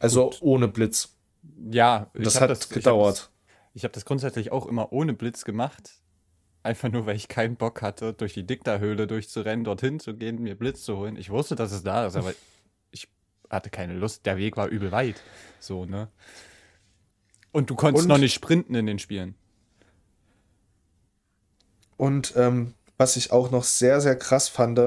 Also 0.00 0.30
Gut. 0.30 0.38
ohne 0.42 0.68
Blitz. 0.68 1.10
Ja, 1.70 2.10
Das 2.14 2.40
hab 2.40 2.50
hat 2.50 2.60
hab 2.60 2.70
gedauert. 2.70 3.16
Das, 3.16 3.30
ich 3.74 3.84
habe 3.84 3.94
das 3.94 4.04
grundsätzlich 4.04 4.50
auch 4.50 4.66
immer 4.66 4.92
ohne 4.92 5.12
Blitz 5.12 5.44
gemacht. 5.44 5.92
Einfach 6.62 6.90
nur, 6.90 7.06
weil 7.06 7.16
ich 7.16 7.28
keinen 7.28 7.56
Bock 7.56 7.82
hatte, 7.82 8.12
durch 8.12 8.34
die 8.34 8.46
Dikta-Höhle 8.46 9.06
durchzurennen, 9.06 9.64
dorthin 9.64 9.98
zu 9.98 10.14
gehen, 10.14 10.40
mir 10.40 10.54
Blitz 10.56 10.82
zu 10.84 10.96
holen. 10.96 11.16
Ich 11.16 11.30
wusste, 11.30 11.56
dass 11.56 11.72
es 11.72 11.82
da 11.82 12.06
ist, 12.06 12.16
aber 12.16 12.32
ich 12.92 13.08
hatte 13.50 13.70
keine 13.70 13.94
Lust. 13.94 14.26
Der 14.26 14.36
Weg 14.36 14.56
war 14.56 14.68
übel 14.68 14.92
weit. 14.92 15.20
So, 15.58 15.84
ne? 15.84 16.08
Und 17.50 17.68
du 17.70 17.74
konntest 17.74 18.04
Und- 18.04 18.08
noch 18.08 18.18
nicht 18.18 18.34
sprinten 18.34 18.74
in 18.74 18.86
den 18.86 18.98
Spielen. 18.98 19.34
Und 21.96 22.34
ähm, 22.36 22.74
was 22.96 23.16
ich 23.16 23.32
auch 23.32 23.50
noch 23.50 23.64
sehr, 23.64 24.00
sehr 24.00 24.16
krass 24.16 24.48
fand, 24.48 24.80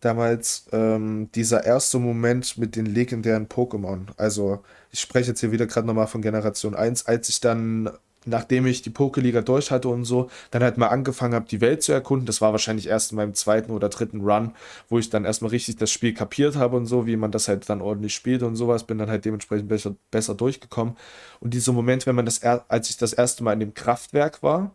damals 0.00 0.66
ähm, 0.72 1.30
dieser 1.34 1.64
erste 1.64 1.98
Moment 1.98 2.58
mit 2.58 2.76
den 2.76 2.86
legendären 2.86 3.48
Pokémon. 3.48 4.06
Also 4.16 4.62
ich 4.90 5.00
spreche 5.00 5.30
jetzt 5.30 5.40
hier 5.40 5.52
wieder 5.52 5.66
gerade 5.66 5.86
nochmal 5.86 6.06
von 6.06 6.22
Generation 6.22 6.74
1, 6.74 7.06
als 7.06 7.28
ich 7.28 7.40
dann, 7.40 7.90
nachdem 8.26 8.66
ich 8.66 8.82
die 8.82 8.90
Pokeliga 8.90 9.42
durch 9.42 9.70
hatte 9.70 9.88
und 9.88 10.04
so, 10.04 10.30
dann 10.50 10.62
halt 10.62 10.78
mal 10.78 10.88
angefangen 10.88 11.34
habe, 11.34 11.46
die 11.48 11.60
Welt 11.60 11.82
zu 11.82 11.92
erkunden. 11.92 12.26
Das 12.26 12.40
war 12.40 12.52
wahrscheinlich 12.52 12.88
erst 12.88 13.12
in 13.12 13.16
meinem 13.16 13.34
zweiten 13.34 13.70
oder 13.72 13.88
dritten 13.88 14.20
Run, 14.20 14.52
wo 14.88 14.98
ich 14.98 15.10
dann 15.10 15.24
erstmal 15.24 15.50
richtig 15.50 15.76
das 15.76 15.90
Spiel 15.90 16.14
kapiert 16.14 16.56
habe 16.56 16.76
und 16.76 16.86
so, 16.86 17.06
wie 17.06 17.16
man 17.16 17.30
das 17.30 17.48
halt 17.48 17.68
dann 17.68 17.80
ordentlich 17.80 18.14
spielt 18.14 18.42
und 18.42 18.56
sowas, 18.56 18.84
bin 18.84 18.98
dann 18.98 19.10
halt 19.10 19.24
dementsprechend 19.24 19.68
besser, 19.68 19.94
besser 20.10 20.34
durchgekommen. 20.34 20.96
Und 21.40 21.54
dieser 21.54 21.72
Moment, 21.72 22.06
wenn 22.06 22.16
man 22.16 22.24
das, 22.24 22.42
als 22.42 22.90
ich 22.90 22.96
das 22.96 23.12
erste 23.12 23.44
Mal 23.44 23.52
in 23.52 23.60
dem 23.60 23.74
Kraftwerk 23.74 24.42
war, 24.42 24.72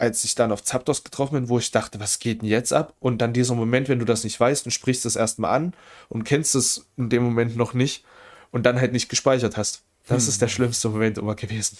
als 0.00 0.24
ich 0.24 0.34
dann 0.34 0.50
auf 0.50 0.64
Zapdos 0.64 1.04
getroffen 1.04 1.34
bin, 1.34 1.48
wo 1.50 1.58
ich 1.58 1.70
dachte, 1.70 2.00
was 2.00 2.18
geht 2.18 2.40
denn 2.40 2.48
jetzt 2.48 2.72
ab? 2.72 2.94
Und 3.00 3.18
dann 3.18 3.34
dieser 3.34 3.54
Moment, 3.54 3.88
wenn 3.90 3.98
du 3.98 4.06
das 4.06 4.24
nicht 4.24 4.40
weißt 4.40 4.64
und 4.64 4.72
sprichst 4.72 5.04
es 5.04 5.14
erstmal 5.14 5.54
an 5.54 5.74
und 6.08 6.24
kennst 6.24 6.54
es 6.54 6.86
in 6.96 7.10
dem 7.10 7.22
Moment 7.22 7.54
noch 7.56 7.74
nicht 7.74 8.04
und 8.50 8.64
dann 8.64 8.80
halt 8.80 8.92
nicht 8.92 9.10
gespeichert 9.10 9.58
hast. 9.58 9.82
Das 10.10 10.26
ist 10.26 10.42
der 10.42 10.48
schlimmste 10.48 10.88
Moment 10.88 11.18
immer 11.18 11.36
gewesen. 11.36 11.78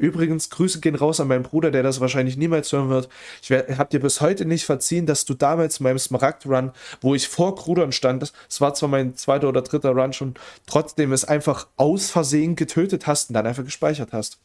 Übrigens, 0.00 0.50
Grüße 0.50 0.80
gehen 0.80 0.96
raus 0.96 1.20
an 1.20 1.28
meinen 1.28 1.44
Bruder, 1.44 1.70
der 1.70 1.84
das 1.84 2.00
wahrscheinlich 2.00 2.36
niemals 2.36 2.72
hören 2.72 2.88
wird. 2.88 3.08
Ich 3.40 3.52
habe 3.52 3.88
dir 3.88 4.00
bis 4.00 4.20
heute 4.20 4.46
nicht 4.46 4.64
verziehen, 4.64 5.06
dass 5.06 5.24
du 5.24 5.34
damals 5.34 5.78
in 5.78 5.84
meinem 5.84 5.98
Smaragd-Run, 6.00 6.72
wo 7.00 7.14
ich 7.14 7.28
vor 7.28 7.54
Grudern 7.54 7.92
stand, 7.92 8.32
es 8.48 8.60
war 8.60 8.74
zwar 8.74 8.88
mein 8.88 9.14
zweiter 9.14 9.48
oder 9.48 9.62
dritter 9.62 9.90
Run 9.90 10.12
schon, 10.12 10.34
trotzdem 10.66 11.12
es 11.12 11.24
einfach 11.24 11.68
aus 11.76 12.10
Versehen 12.10 12.56
getötet 12.56 13.06
hast 13.06 13.30
und 13.30 13.34
dann 13.34 13.46
einfach 13.46 13.64
gespeichert 13.64 14.12
hast. 14.12 14.40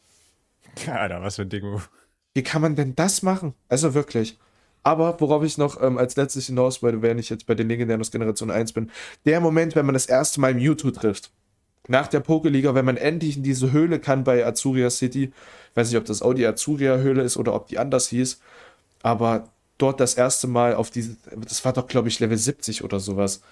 Alter, 0.86 1.20
was 1.20 1.34
für 1.34 1.42
ein 1.42 1.48
Ding. 1.48 1.80
Wie 2.34 2.42
kann 2.44 2.62
man 2.62 2.76
denn 2.76 2.94
das 2.94 3.22
machen? 3.22 3.54
Also 3.68 3.94
wirklich. 3.94 4.38
Aber 4.84 5.20
worauf 5.20 5.42
ich 5.42 5.58
noch 5.58 5.82
ähm, 5.82 5.98
als 5.98 6.14
letztes 6.14 6.46
hinaus 6.46 6.82
wollte, 6.82 7.02
wenn 7.02 7.18
ich 7.18 7.30
jetzt 7.30 7.46
bei 7.46 7.54
den 7.56 7.68
Legendären 7.68 8.00
aus 8.00 8.12
Generation 8.12 8.52
1 8.52 8.74
bin, 8.74 8.92
der 9.24 9.40
Moment, 9.40 9.74
wenn 9.74 9.86
man 9.86 9.94
das 9.94 10.06
erste 10.06 10.40
Mal 10.40 10.54
Mewtwo 10.54 10.92
trifft. 10.92 11.32
Nach 11.86 12.06
der 12.06 12.20
Pokeliga, 12.20 12.74
wenn 12.74 12.84
man 12.84 12.96
endlich 12.96 13.36
in 13.36 13.42
diese 13.42 13.72
Höhle 13.72 14.00
kann 14.00 14.24
bei 14.24 14.44
Azuria 14.44 14.90
City. 14.90 15.24
Ich 15.70 15.76
weiß 15.76 15.88
nicht, 15.90 15.98
ob 15.98 16.06
das 16.06 16.22
auch 16.22 16.32
die 16.32 16.46
Azuria-Höhle 16.46 17.22
ist 17.22 17.36
oder 17.36 17.54
ob 17.54 17.68
die 17.68 17.78
anders 17.78 18.08
hieß. 18.08 18.40
Aber 19.02 19.50
dort 19.76 20.00
das 20.00 20.14
erste 20.14 20.46
Mal 20.46 20.74
auf 20.74 20.90
diese, 20.90 21.16
das 21.36 21.64
war 21.64 21.72
doch, 21.72 21.86
glaube 21.86 22.08
ich, 22.08 22.20
Level 22.20 22.38
70 22.38 22.84
oder 22.84 23.00
sowas. 23.00 23.42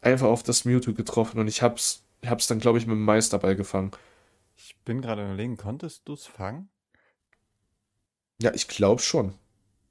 Einfach 0.00 0.28
auf 0.28 0.42
das 0.42 0.64
Mewtwo 0.64 0.92
getroffen 0.92 1.40
und 1.40 1.48
ich 1.48 1.62
hab's, 1.62 2.02
ich 2.22 2.28
hab's 2.28 2.46
dann, 2.46 2.60
glaube 2.60 2.78
ich, 2.78 2.86
mit 2.86 2.94
dem 2.94 3.04
Meisterball 3.04 3.56
gefangen. 3.56 3.90
Ich 4.56 4.76
bin 4.84 5.02
gerade 5.02 5.24
überlegen, 5.24 5.56
konntest 5.56 6.02
du 6.06 6.14
es 6.14 6.26
fangen? 6.26 6.68
Ja, 8.40 8.52
ich 8.54 8.68
glaube 8.68 9.02
schon. 9.02 9.34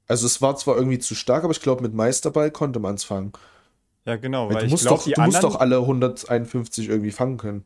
Also 0.08 0.26
es 0.26 0.40
war 0.40 0.56
zwar 0.56 0.76
irgendwie 0.76 0.98
zu 0.98 1.14
stark, 1.14 1.44
aber 1.44 1.52
ich 1.52 1.60
glaube, 1.60 1.82
mit 1.82 1.92
Meisterball 1.92 2.50
konnte 2.50 2.78
man 2.78 2.94
es 2.94 3.04
fangen. 3.04 3.32
Ja, 4.06 4.16
genau, 4.16 4.48
Weil 4.48 4.54
weil 4.54 4.60
du 4.60 4.66
ich 4.66 4.70
musst, 4.72 4.84
glaube, 4.84 5.02
doch, 5.04 5.12
du 5.12 5.20
musst 5.22 5.42
doch 5.42 5.60
alle 5.60 5.78
151 5.78 6.88
irgendwie 6.88 7.10
fangen 7.10 7.36
können. 7.38 7.64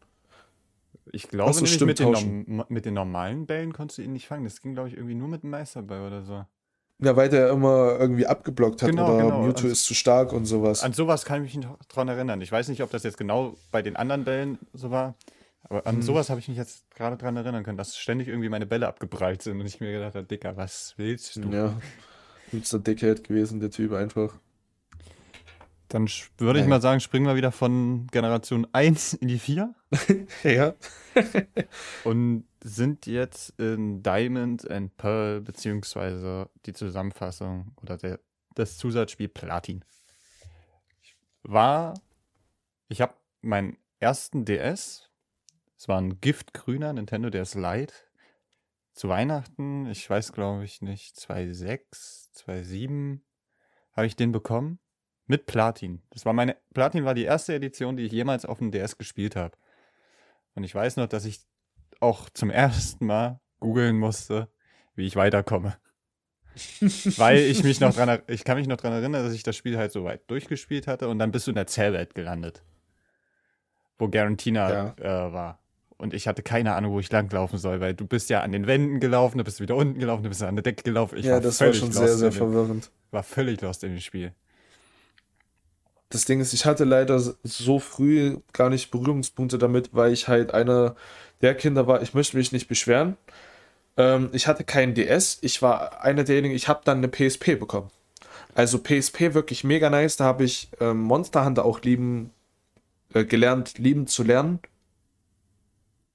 ich 1.13 1.29
glaube 1.29 1.53
so, 1.53 1.59
nämlich 1.59 1.75
stimmt, 1.75 1.89
mit 1.89 1.99
den, 1.99 2.65
mit 2.69 2.85
den 2.87 2.95
normalen 2.95 3.47
Bällen 3.47 3.73
konntest 3.73 3.99
du 3.99 4.03
ihn 4.03 4.13
nicht 4.15 4.27
fangen. 4.27 4.45
Das 4.45 4.61
ging, 4.63 4.73
glaube 4.75 4.89
ich, 4.89 4.95
irgendwie 4.97 5.15
nur 5.15 5.29
mit 5.29 5.43
dem 5.43 5.51
Meisterball 5.51 6.07
oder 6.07 6.23
so. 6.23 6.45
Ja, 7.03 7.17
weil 7.17 7.29
der 7.31 7.51
immer 7.51 7.99
irgendwie 7.99 8.27
abgeblockt 8.27 8.83
hat 8.83 8.91
Genau, 8.91 9.07
oder 9.15 9.23
genau. 9.25 9.43
Mewtwo 9.43 9.63
Also- 9.65 9.69
ist 9.69 9.85
zu 9.85 9.95
stark 9.95 10.33
und 10.33 10.45
sowas. 10.45 10.83
An 10.83 10.93
sowas 10.93 11.25
kann 11.25 11.45
ich 11.45 11.55
mich 11.55 11.65
noch 11.67 11.79
dran 11.85 12.09
erinnern. 12.09 12.41
Ich 12.43 12.53
weiß 12.53 12.69
nicht, 12.69 12.83
ob 12.83 12.91
das 12.91 13.03
jetzt 13.05 13.17
genau 13.19 13.55
bei 13.71 13.81
den 13.83 13.97
anderen 13.97 14.25
Bällen 14.25 14.59
so 14.75 14.91
war, 14.91 15.15
Aber 15.65 15.87
an 15.87 15.97
hm. 15.97 16.03
sowas 16.03 16.29
habe 16.31 16.41
ich 16.41 16.49
mich 16.49 16.57
jetzt 16.59 16.91
gerade 16.95 17.17
dran 17.17 17.37
erinnern 17.37 17.65
können, 17.65 17.79
dass 17.79 17.97
ständig 17.97 18.29
irgendwie 18.29 18.49
meine 18.49 18.67
Bälle 18.67 18.87
abgeprallt 18.89 19.43
sind 19.43 19.61
und 19.61 19.67
ich 19.67 19.81
mir 19.81 19.93
gedacht 19.93 20.15
habe, 20.15 20.27
Dicker, 20.27 20.57
was 20.57 20.95
willst 20.97 21.37
du? 21.37 21.49
Ja, 21.51 21.75
übelster 22.53 22.79
Dickhead 22.79 23.25
gewesen, 23.25 23.61
der 23.61 23.71
Typ 23.71 23.93
einfach. 23.93 24.35
Dann 25.91 26.09
würde 26.39 26.61
ich 26.61 26.67
mal 26.67 26.81
sagen, 26.81 27.01
springen 27.01 27.27
wir 27.27 27.35
wieder 27.35 27.51
von 27.51 28.07
Generation 28.13 28.65
1 28.73 29.15
in 29.15 29.27
die 29.27 29.41
4. 29.41 29.75
ja. 30.45 30.75
und 32.05 32.45
sind 32.63 33.07
jetzt 33.07 33.59
in 33.59 34.01
Diamond 34.01 34.71
and 34.71 34.97
Pearl, 34.97 35.41
beziehungsweise 35.41 36.49
die 36.65 36.75
Zusammenfassung 36.75 37.73
oder 37.83 37.97
der, 37.97 38.21
das 38.55 38.79
Zusatzspiel 38.79 39.27
Platin. 39.27 39.85
War, 41.43 41.95
ich 42.87 43.01
habe 43.01 43.15
meinen 43.41 43.77
ersten 43.99 44.45
DS, 44.45 45.11
es 45.77 45.89
war 45.89 46.01
ein 46.01 46.21
giftgrüner 46.21 46.93
Nintendo 46.93 47.31
DS 47.31 47.57
Lite, 47.57 47.95
zu 48.93 49.09
Weihnachten, 49.09 49.87
ich 49.87 50.09
weiß 50.09 50.35
glaube 50.35 50.63
ich 50.65 50.83
nicht, 50.83 51.17
2.6, 51.17 52.31
2.7, 52.47 53.23
habe 53.93 54.07
ich 54.07 54.15
den 54.15 54.31
bekommen 54.31 54.79
mit 55.31 55.47
Platin. 55.47 56.03
Das 56.11 56.27
war 56.27 56.33
meine, 56.33 56.57
Platin 56.75 57.05
war 57.05 57.15
die 57.15 57.23
erste 57.23 57.55
Edition, 57.55 57.97
die 57.97 58.03
ich 58.03 58.13
jemals 58.13 58.45
auf 58.45 58.59
dem 58.59 58.73
DS 58.73 58.99
gespielt 58.99 59.37
habe. 59.37 59.57
Und 60.57 60.65
ich 60.65 60.75
weiß 60.75 60.97
noch, 60.97 61.07
dass 61.07 61.25
ich 61.25 61.39
auch 62.01 62.29
zum 62.31 62.51
ersten 62.51 63.07
Mal 63.07 63.41
googeln 63.61 63.97
musste, 63.97 64.49
wie 64.97 65.07
ich 65.07 65.15
weiterkomme. 65.15 65.77
Weil 67.17 67.39
ich 67.39 67.63
mich 67.63 67.79
noch 67.79 67.95
dran, 67.95 68.19
ich 68.27 68.43
kann 68.43 68.59
mich 68.59 68.67
noch 68.67 68.77
dran 68.77 68.93
erinnern, 68.93 69.25
dass 69.25 69.33
ich 69.33 69.45
das 69.45 69.55
Spiel 69.55 69.79
halt 69.79 69.93
so 69.93 70.03
weit 70.03 70.29
durchgespielt 70.29 70.89
hatte 70.89 71.09
und 71.09 71.21
dann 71.21 71.31
bist 71.31 71.47
du 71.47 71.53
in 71.53 71.55
der 71.55 71.69
Zellwelt 71.69 72.17
gelandet. 72.17 72.65
Wo 73.99 74.09
Garantina 74.09 74.95
ja. 75.01 75.29
äh, 75.29 75.33
war. 75.33 75.61
Und 75.97 76.13
ich 76.13 76.27
hatte 76.27 76.43
keine 76.43 76.75
Ahnung, 76.75 76.93
wo 76.93 76.99
ich 76.99 77.13
langlaufen 77.13 77.59
soll, 77.59 77.81
weil 77.81 77.95
du 77.95 78.05
bist 78.05 78.31
ja 78.31 78.41
an 78.41 78.51
den 78.51 78.67
Wänden 78.67 78.99
gelaufen, 78.99 79.39
du 79.39 79.45
bist 79.45 79.61
wieder 79.61 79.77
unten 79.77 80.01
gelaufen, 80.01 80.25
du 80.25 80.29
bist 80.29 80.43
an 80.43 80.57
der 80.57 80.65
Decke 80.65 80.83
gelaufen. 80.83 81.19
Ich 81.19 81.27
ja, 81.27 81.35
war 81.35 81.41
das 81.41 81.61
war 81.61 81.73
schon 81.73 81.93
sehr, 81.93 82.17
sehr 82.17 82.33
verwirrend. 82.33 82.91
War 83.13 83.23
völlig 83.23 83.61
lost 83.61 83.85
in 83.85 83.91
dem 83.91 84.01
Spiel. 84.01 84.35
Das 86.11 86.25
Ding 86.25 86.41
ist, 86.41 86.53
ich 86.53 86.67
hatte 86.67 86.85
leider 86.85 87.21
so 87.45 87.79
früh 87.79 88.39
gar 88.53 88.69
nicht 88.69 88.91
Berührungspunkte 88.91 89.59
damit, 89.59 89.91
weil 89.93 90.13
ich 90.13 90.29
halt 90.29 90.53
einer 90.53 90.97
der 91.41 91.55
Kinder 91.55 91.87
war, 91.87 92.03
ich 92.03 92.15
möchte 92.15 92.37
mich 92.37 92.53
nicht 92.53 92.69
beschweren. 92.69 93.17
Ähm, 93.97 94.29
ich 94.33 94.47
hatte 94.47 94.65
keinen 94.65 94.95
DS, 94.95 95.39
ich 95.41 95.63
war 95.63 96.03
einer 96.03 96.25
derjenigen, 96.25 96.55
ich 96.55 96.69
habe 96.69 96.83
dann 96.85 96.99
eine 96.99 97.09
PSP 97.09 97.59
bekommen. 97.59 97.91
Also 98.55 98.79
PSP 98.79 99.35
wirklich 99.35 99.63
mega 99.63 99.89
nice, 99.89 100.17
da 100.17 100.25
habe 100.25 100.45
ich 100.45 100.69
ähm, 100.81 101.01
Monster 101.01 101.45
Hunter 101.45 101.65
auch 101.65 101.81
lieben, 101.83 102.33
äh, 103.15 103.25
gelernt, 103.25 103.79
lieben 103.79 104.09
zu 104.09 104.25
lernen. 104.25 104.59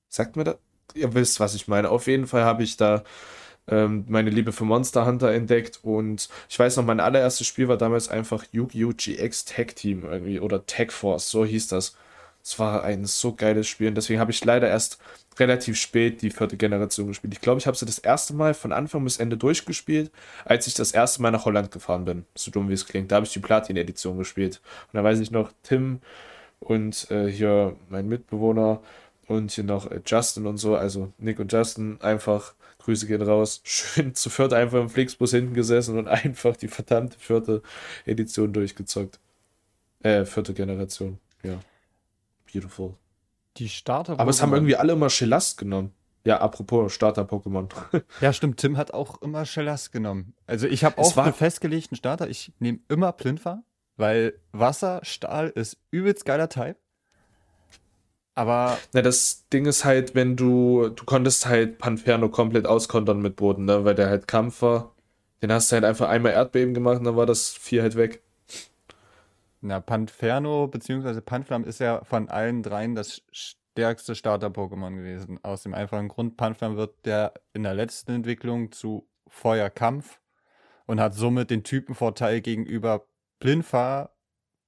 Sagt 0.09 0.35
mir 0.35 0.43
das? 0.43 0.57
Ihr 0.93 1.13
wisst, 1.13 1.39
was 1.39 1.55
ich 1.55 1.67
meine. 1.67 1.89
Auf 1.89 2.07
jeden 2.07 2.27
Fall 2.27 2.43
habe 2.43 2.63
ich 2.63 2.77
da 2.77 3.03
ähm, 3.67 4.05
meine 4.07 4.29
Liebe 4.29 4.51
für 4.51 4.65
Monster 4.65 5.05
Hunter 5.05 5.33
entdeckt 5.33 5.79
und 5.83 6.29
ich 6.49 6.59
weiß 6.59 6.77
noch, 6.77 6.85
mein 6.85 6.99
allererstes 6.99 7.47
Spiel 7.47 7.67
war 7.67 7.77
damals 7.77 8.09
einfach 8.09 8.45
Yu-Gi-Oh! 8.51 8.93
GX 8.95 9.45
Tag 9.45 9.75
Team 9.75 10.03
irgendwie 10.03 10.39
oder 10.39 10.65
Tag 10.65 10.91
Force, 10.91 11.29
so 11.29 11.45
hieß 11.45 11.67
das. 11.69 11.95
Es 12.43 12.59
war 12.59 12.83
ein 12.83 13.05
so 13.05 13.33
geiles 13.33 13.67
Spiel 13.67 13.87
und 13.87 13.95
deswegen 13.95 14.19
habe 14.19 14.31
ich 14.31 14.45
leider 14.45 14.67
erst 14.69 14.99
relativ 15.39 15.77
spät 15.77 16.21
die 16.21 16.29
vierte 16.29 16.57
Generation 16.57 17.07
gespielt. 17.07 17.33
Ich 17.33 17.41
glaube, 17.41 17.59
ich 17.59 17.67
habe 17.67 17.75
sie 17.75 17.85
das 17.85 17.99
erste 17.99 18.33
Mal 18.33 18.53
von 18.53 18.71
Anfang 18.71 19.03
bis 19.03 19.17
Ende 19.17 19.37
durchgespielt, 19.37 20.11
als 20.45 20.67
ich 20.67 20.75
das 20.75 20.91
erste 20.91 21.21
Mal 21.21 21.31
nach 21.31 21.45
Holland 21.45 21.71
gefahren 21.71 22.05
bin. 22.05 22.25
So 22.35 22.51
dumm 22.51 22.69
wie 22.69 22.73
es 22.73 22.85
klingt. 22.85 23.11
Da 23.11 23.15
habe 23.15 23.25
ich 23.25 23.33
die 23.33 23.39
Platin-Edition 23.39 24.17
gespielt. 24.17 24.61
Und 24.93 24.97
da 24.97 25.03
weiß 25.03 25.19
ich 25.19 25.31
noch, 25.31 25.51
Tim 25.63 26.01
und 26.59 27.09
äh, 27.11 27.27
hier 27.29 27.75
mein 27.89 28.07
Mitbewohner 28.07 28.81
und 29.27 29.51
hier 29.51 29.63
noch 29.63 29.89
äh, 29.91 30.01
Justin 30.05 30.45
und 30.45 30.57
so, 30.57 30.75
also 30.75 31.11
Nick 31.17 31.39
und 31.39 31.51
Justin, 31.51 31.99
einfach 32.01 32.53
Grüße 32.85 33.07
gehen 33.07 33.21
raus. 33.21 33.61
Schön 33.65 34.13
zu 34.15 34.29
viert 34.29 34.53
einfach 34.53 34.79
im 34.79 34.89
Flixbus 34.89 35.31
hinten 35.31 35.53
gesessen 35.53 35.97
und 35.97 36.07
einfach 36.07 36.55
die 36.55 36.67
verdammte 36.67 37.19
vierte 37.19 37.61
Edition 38.05 38.53
durchgezockt. 38.53 39.19
Äh, 40.03 40.25
vierte 40.25 40.53
Generation. 40.53 41.17
Ja. 41.43 41.59
Beautiful. 42.51 42.93
Die 43.57 43.69
Starter. 43.69 44.19
Aber 44.19 44.29
es 44.29 44.41
haben 44.41 44.53
irgendwie 44.53 44.75
alle 44.75 44.93
immer 44.93 45.09
Shelast 45.09 45.57
genommen. 45.57 45.93
Ja, 46.25 46.41
apropos 46.41 46.91
Starter-Pokémon. 46.93 47.69
ja, 48.21 48.33
stimmt. 48.33 48.59
Tim 48.59 48.77
hat 48.77 48.93
auch 48.93 49.21
immer 49.21 49.45
Shelast 49.45 49.91
genommen. 49.91 50.33
Also 50.47 50.67
ich 50.67 50.83
habe 50.83 50.97
auch 50.97 51.17
einen 51.17 51.33
festgelegten 51.33 51.95
Starter. 51.97 52.29
Ich 52.29 52.51
nehme 52.59 52.79
immer 52.87 53.11
Plinfa, 53.11 53.63
weil 53.95 54.33
Wasser, 54.51 55.01
Stahl 55.03 55.49
ist 55.49 55.77
übelst 55.91 56.25
geiler 56.25 56.49
Type. 56.49 56.77
Aber. 58.35 58.77
Na, 58.93 59.01
das 59.01 59.47
Ding 59.49 59.65
ist 59.65 59.85
halt, 59.85 60.13
wenn 60.13 60.35
du, 60.35 60.89
du 60.89 61.05
konntest 61.05 61.45
halt 61.47 61.77
Panferno 61.79 62.29
komplett 62.29 62.67
auskontern 62.67 63.21
mit 63.21 63.37
Boden, 63.37 63.65
ne, 63.65 63.85
weil 63.85 63.95
der 63.95 64.09
halt 64.09 64.27
Kampf 64.27 64.61
war. 64.61 64.93
Den 65.41 65.51
hast 65.51 65.71
du 65.71 65.75
halt 65.75 65.85
einfach 65.85 66.09
einmal 66.09 66.33
Erdbeben 66.33 66.73
gemacht 66.73 66.99
und 66.99 67.05
dann 67.05 67.15
war 67.15 67.25
das 67.25 67.49
Vier 67.49 67.81
halt 67.81 67.95
weg. 67.95 68.21
Na, 69.61 69.79
Panferno 69.79 70.67
bzw. 70.67 71.21
Panflam 71.21 71.63
ist 71.63 71.79
ja 71.79 72.03
von 72.03 72.29
allen 72.29 72.61
dreien 72.61 72.93
das 72.93 73.23
stärkste 73.31 74.15
Starter-Pokémon 74.15 74.95
gewesen. 74.95 75.39
Aus 75.43 75.63
dem 75.63 75.73
einfachen 75.73 76.07
Grund, 76.07 76.37
Panflam 76.37 76.77
wird 76.77 77.05
der 77.05 77.33
in 77.53 77.63
der 77.63 77.73
letzten 77.73 78.11
Entwicklung 78.11 78.71
zu 78.71 79.07
Feuerkampf 79.27 80.19
und 80.85 80.99
hat 80.99 81.13
somit 81.15 81.49
den 81.49 81.63
Typenvorteil 81.63 82.41
gegenüber 82.41 83.07
Plinfa 83.39 84.11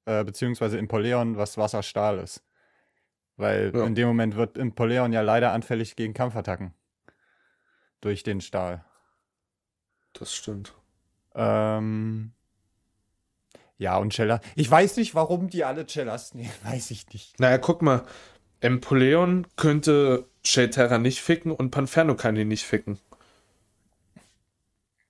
äh, 0.06 0.24
bzw. 0.24 0.78
Impoleon, 0.78 1.38
was 1.38 1.58
Wasserstahl 1.58 2.20
ist. 2.20 2.44
Weil 3.38 3.72
ja. 3.74 3.86
in 3.86 3.96
dem 3.96 4.08
Moment 4.08 4.36
wird 4.36 4.58
Impoleon 4.58 5.14
ja 5.14 5.22
leider 5.22 5.54
anfällig 5.54 5.96
gegen 5.96 6.14
Kampfattacken. 6.14 6.74
Durch 8.02 8.24
den 8.24 8.42
Stahl. 8.42 8.84
Das 10.14 10.34
stimmt. 10.34 10.74
Ähm, 11.36 12.34
ja, 13.78 13.98
und 13.98 14.14
Cella. 14.14 14.42
Ich 14.56 14.70
weiß 14.70 14.98
nicht, 14.98 15.14
warum 15.14 15.50
die 15.50 15.64
alle 15.64 15.86
Cellas 15.86 16.34
nehmen. 16.34 16.52
Weiß 16.64 16.92
ich 16.92 17.08
nicht. 17.14 17.40
Naja, 17.40 17.58
guck 17.60 17.82
mal. 17.82 18.04
Empoleon 18.60 19.46
könnte 19.56 20.28
Shelterra 20.44 20.98
nicht 20.98 21.22
ficken 21.22 21.52
und 21.52 21.70
Panferno 21.70 22.16
kann 22.16 22.36
ihn 22.36 22.48
nicht 22.48 22.66
ficken. 22.66 22.98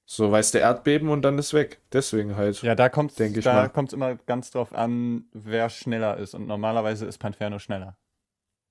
So 0.10 0.32
weiß 0.32 0.52
der 0.52 0.62
Erdbeben 0.62 1.10
und 1.10 1.22
dann 1.22 1.38
ist 1.38 1.54
weg. 1.54 1.80
Deswegen 1.94 2.36
halt. 2.36 2.62
Ja, 2.62 2.76
da 2.76 2.90
kommt 2.90 3.12
es 3.12 3.94
immer 3.94 4.16
ganz 4.16 4.52
drauf 4.52 4.74
an, 4.74 5.26
wer 5.34 5.70
schneller 5.70 6.18
ist. 6.18 6.34
Und 6.34 6.48
normalerweise 6.48 7.06
ist 7.06 7.20
Panferno 7.20 7.60
schneller. 7.60 7.98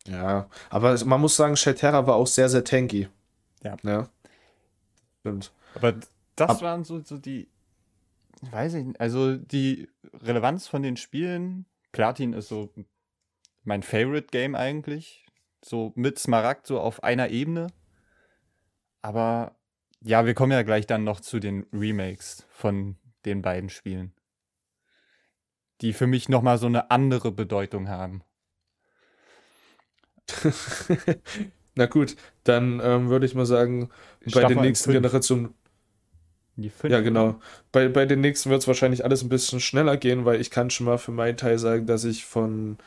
Ja, 0.07 0.49
aber 0.71 1.05
man 1.05 1.21
muss 1.21 1.37
sagen, 1.37 1.57
Shelterra 1.57 2.07
war 2.07 2.17
auch 2.17 2.27
sehr, 2.27 2.49
sehr 2.49 2.65
tanky. 2.65 3.09
Ja. 3.63 3.77
Ja. 3.83 4.09
Stimmt. 5.21 5.53
Aber 5.75 5.95
das 6.37 6.51
Ab 6.51 6.63
waren 6.63 6.85
so, 6.85 7.01
so 7.01 7.19
die, 7.19 7.49
weiß 8.43 8.75
ich 8.75 8.85
nicht, 8.85 9.01
also 9.01 9.37
die 9.37 9.89
Relevanz 10.23 10.69
von 10.69 10.83
den 10.83 10.97
Spielen. 10.97 11.67
Platin 11.93 12.33
ist 12.33 12.49
so 12.49 12.73
mein 13.65 13.83
Favorite 13.83 14.29
Game 14.31 14.55
eigentlich. 14.55 15.27
So 15.65 15.93
mit 15.97 16.19
Smaragd 16.19 16.67
so 16.67 16.79
auf 16.81 17.03
einer 17.03 17.31
Ebene. 17.31 17.69
Aber 19.03 19.57
ja, 20.01 20.27
wir 20.27 20.35
kommen 20.35 20.53
ja 20.53 20.63
gleich 20.63 20.87
dann 20.87 21.05
noch 21.05 21.21
zu 21.21 21.41
den 21.41 21.67
Remakes 21.73 22.47
von 22.51 22.97
den 23.25 23.43
beiden 23.43 23.71
Spielen. 23.71 24.13
Die 25.81 25.93
für 25.93 26.07
mich 26.07 26.29
nochmal 26.29 26.59
so 26.59 26.67
eine 26.67 26.91
andere 26.91 27.33
Bedeutung 27.33 27.89
haben. 27.89 28.23
Na 31.75 31.87
gut, 31.87 32.17
dann 32.45 32.81
ähm, 32.83 33.09
würde 33.11 33.27
ich 33.27 33.35
mal 33.35 33.47
sagen, 33.47 33.91
bei 34.33 34.45
den 34.45 34.61
nächsten 34.61 34.93
Generationen. 34.93 35.55
Ja, 36.57 37.01
genau. 37.01 37.39
Bei, 37.71 37.89
bei 37.89 38.07
den 38.07 38.23
nächsten 38.23 38.49
wird 38.49 38.63
es 38.63 38.67
wahrscheinlich 38.67 39.05
alles 39.05 39.23
ein 39.23 39.29
bisschen 39.29 39.61
schneller 39.61 39.99
gehen, 39.99 40.25
weil 40.25 40.41
ich 40.41 40.51
kann 40.51 40.71
schon 40.71 40.87
mal 40.87 40.97
für 40.97 41.13
meinen 41.13 41.37
Teil 41.37 41.59
sagen, 41.59 41.87
dass 41.87 42.05
ich 42.05 42.25
von 42.25 42.79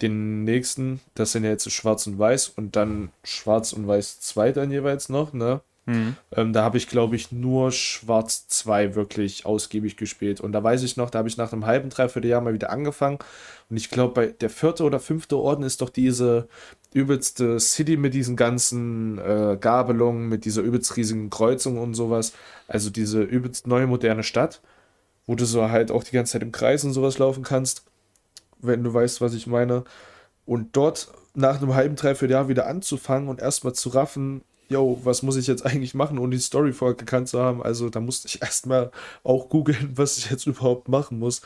den 0.00 0.44
nächsten, 0.44 1.00
das 1.14 1.32
sind 1.32 1.44
ja 1.44 1.50
jetzt 1.50 1.70
Schwarz 1.70 2.06
und 2.06 2.18
Weiß 2.18 2.48
und 2.48 2.76
dann 2.76 3.10
Schwarz 3.22 3.74
und 3.74 3.86
Weiß 3.86 4.20
2 4.20 4.52
dann 4.52 4.70
jeweils 4.70 5.10
noch, 5.10 5.34
ne? 5.34 5.60
Mhm. 5.86 6.16
Ähm, 6.36 6.52
da 6.52 6.62
habe 6.62 6.78
ich, 6.78 6.88
glaube 6.88 7.16
ich, 7.16 7.32
nur 7.32 7.72
Schwarz 7.72 8.46
2 8.48 8.94
wirklich 8.94 9.44
ausgiebig 9.46 9.96
gespielt. 9.96 10.40
Und 10.40 10.52
da 10.52 10.62
weiß 10.62 10.82
ich 10.82 10.96
noch, 10.96 11.10
da 11.10 11.18
habe 11.18 11.28
ich 11.28 11.36
nach 11.36 11.52
einem 11.52 11.66
halben, 11.66 11.90
dreiviertel 11.90 12.28
Jahr 12.28 12.40
mal 12.40 12.54
wieder 12.54 12.70
angefangen. 12.70 13.18
Und 13.68 13.76
ich 13.76 13.90
glaube, 13.90 14.14
bei 14.14 14.26
der 14.28 14.50
vierte 14.50 14.84
oder 14.84 15.00
fünfte 15.00 15.36
Orden 15.36 15.64
ist 15.64 15.80
doch 15.80 15.90
diese 15.90 16.48
übelste 16.92 17.60
City 17.60 17.96
mit 17.96 18.14
diesen 18.14 18.36
ganzen 18.36 19.18
äh, 19.18 19.56
Gabelungen, 19.60 20.28
mit 20.28 20.44
dieser 20.44 20.62
übelst 20.62 20.96
riesigen 20.96 21.30
Kreuzung 21.30 21.78
und 21.78 21.94
sowas. 21.94 22.32
Also 22.68 22.90
diese 22.90 23.22
übelst 23.22 23.66
neue 23.66 23.86
moderne 23.86 24.22
Stadt, 24.22 24.60
wo 25.26 25.34
du 25.34 25.44
so 25.44 25.70
halt 25.70 25.90
auch 25.90 26.04
die 26.04 26.12
ganze 26.12 26.32
Zeit 26.32 26.42
im 26.42 26.52
Kreis 26.52 26.84
und 26.84 26.92
sowas 26.92 27.18
laufen 27.18 27.42
kannst, 27.42 27.84
wenn 28.60 28.82
du 28.82 28.92
weißt, 28.92 29.20
was 29.20 29.34
ich 29.34 29.46
meine. 29.46 29.84
Und 30.46 30.76
dort 30.76 31.12
nach 31.34 31.62
einem 31.62 31.74
halben, 31.74 31.96
dreiviertel 31.96 32.32
Jahr 32.32 32.48
wieder 32.48 32.66
anzufangen 32.66 33.28
und 33.28 33.40
erstmal 33.40 33.72
zu 33.72 33.90
raffen, 33.90 34.42
yo, 34.68 35.00
was 35.04 35.22
muss 35.22 35.36
ich 35.36 35.46
jetzt 35.46 35.66
eigentlich 35.66 35.94
machen, 35.94 36.18
um 36.18 36.30
die 36.30 36.38
Story 36.38 36.72
vorher 36.72 36.96
gekannt 36.96 37.28
zu 37.28 37.40
haben? 37.40 37.62
Also 37.62 37.90
da 37.90 38.00
musste 38.00 38.28
ich 38.28 38.42
erstmal 38.42 38.90
auch 39.22 39.48
googeln, 39.48 39.92
was 39.94 40.18
ich 40.18 40.30
jetzt 40.30 40.46
überhaupt 40.46 40.88
machen 40.88 41.18
muss. 41.18 41.42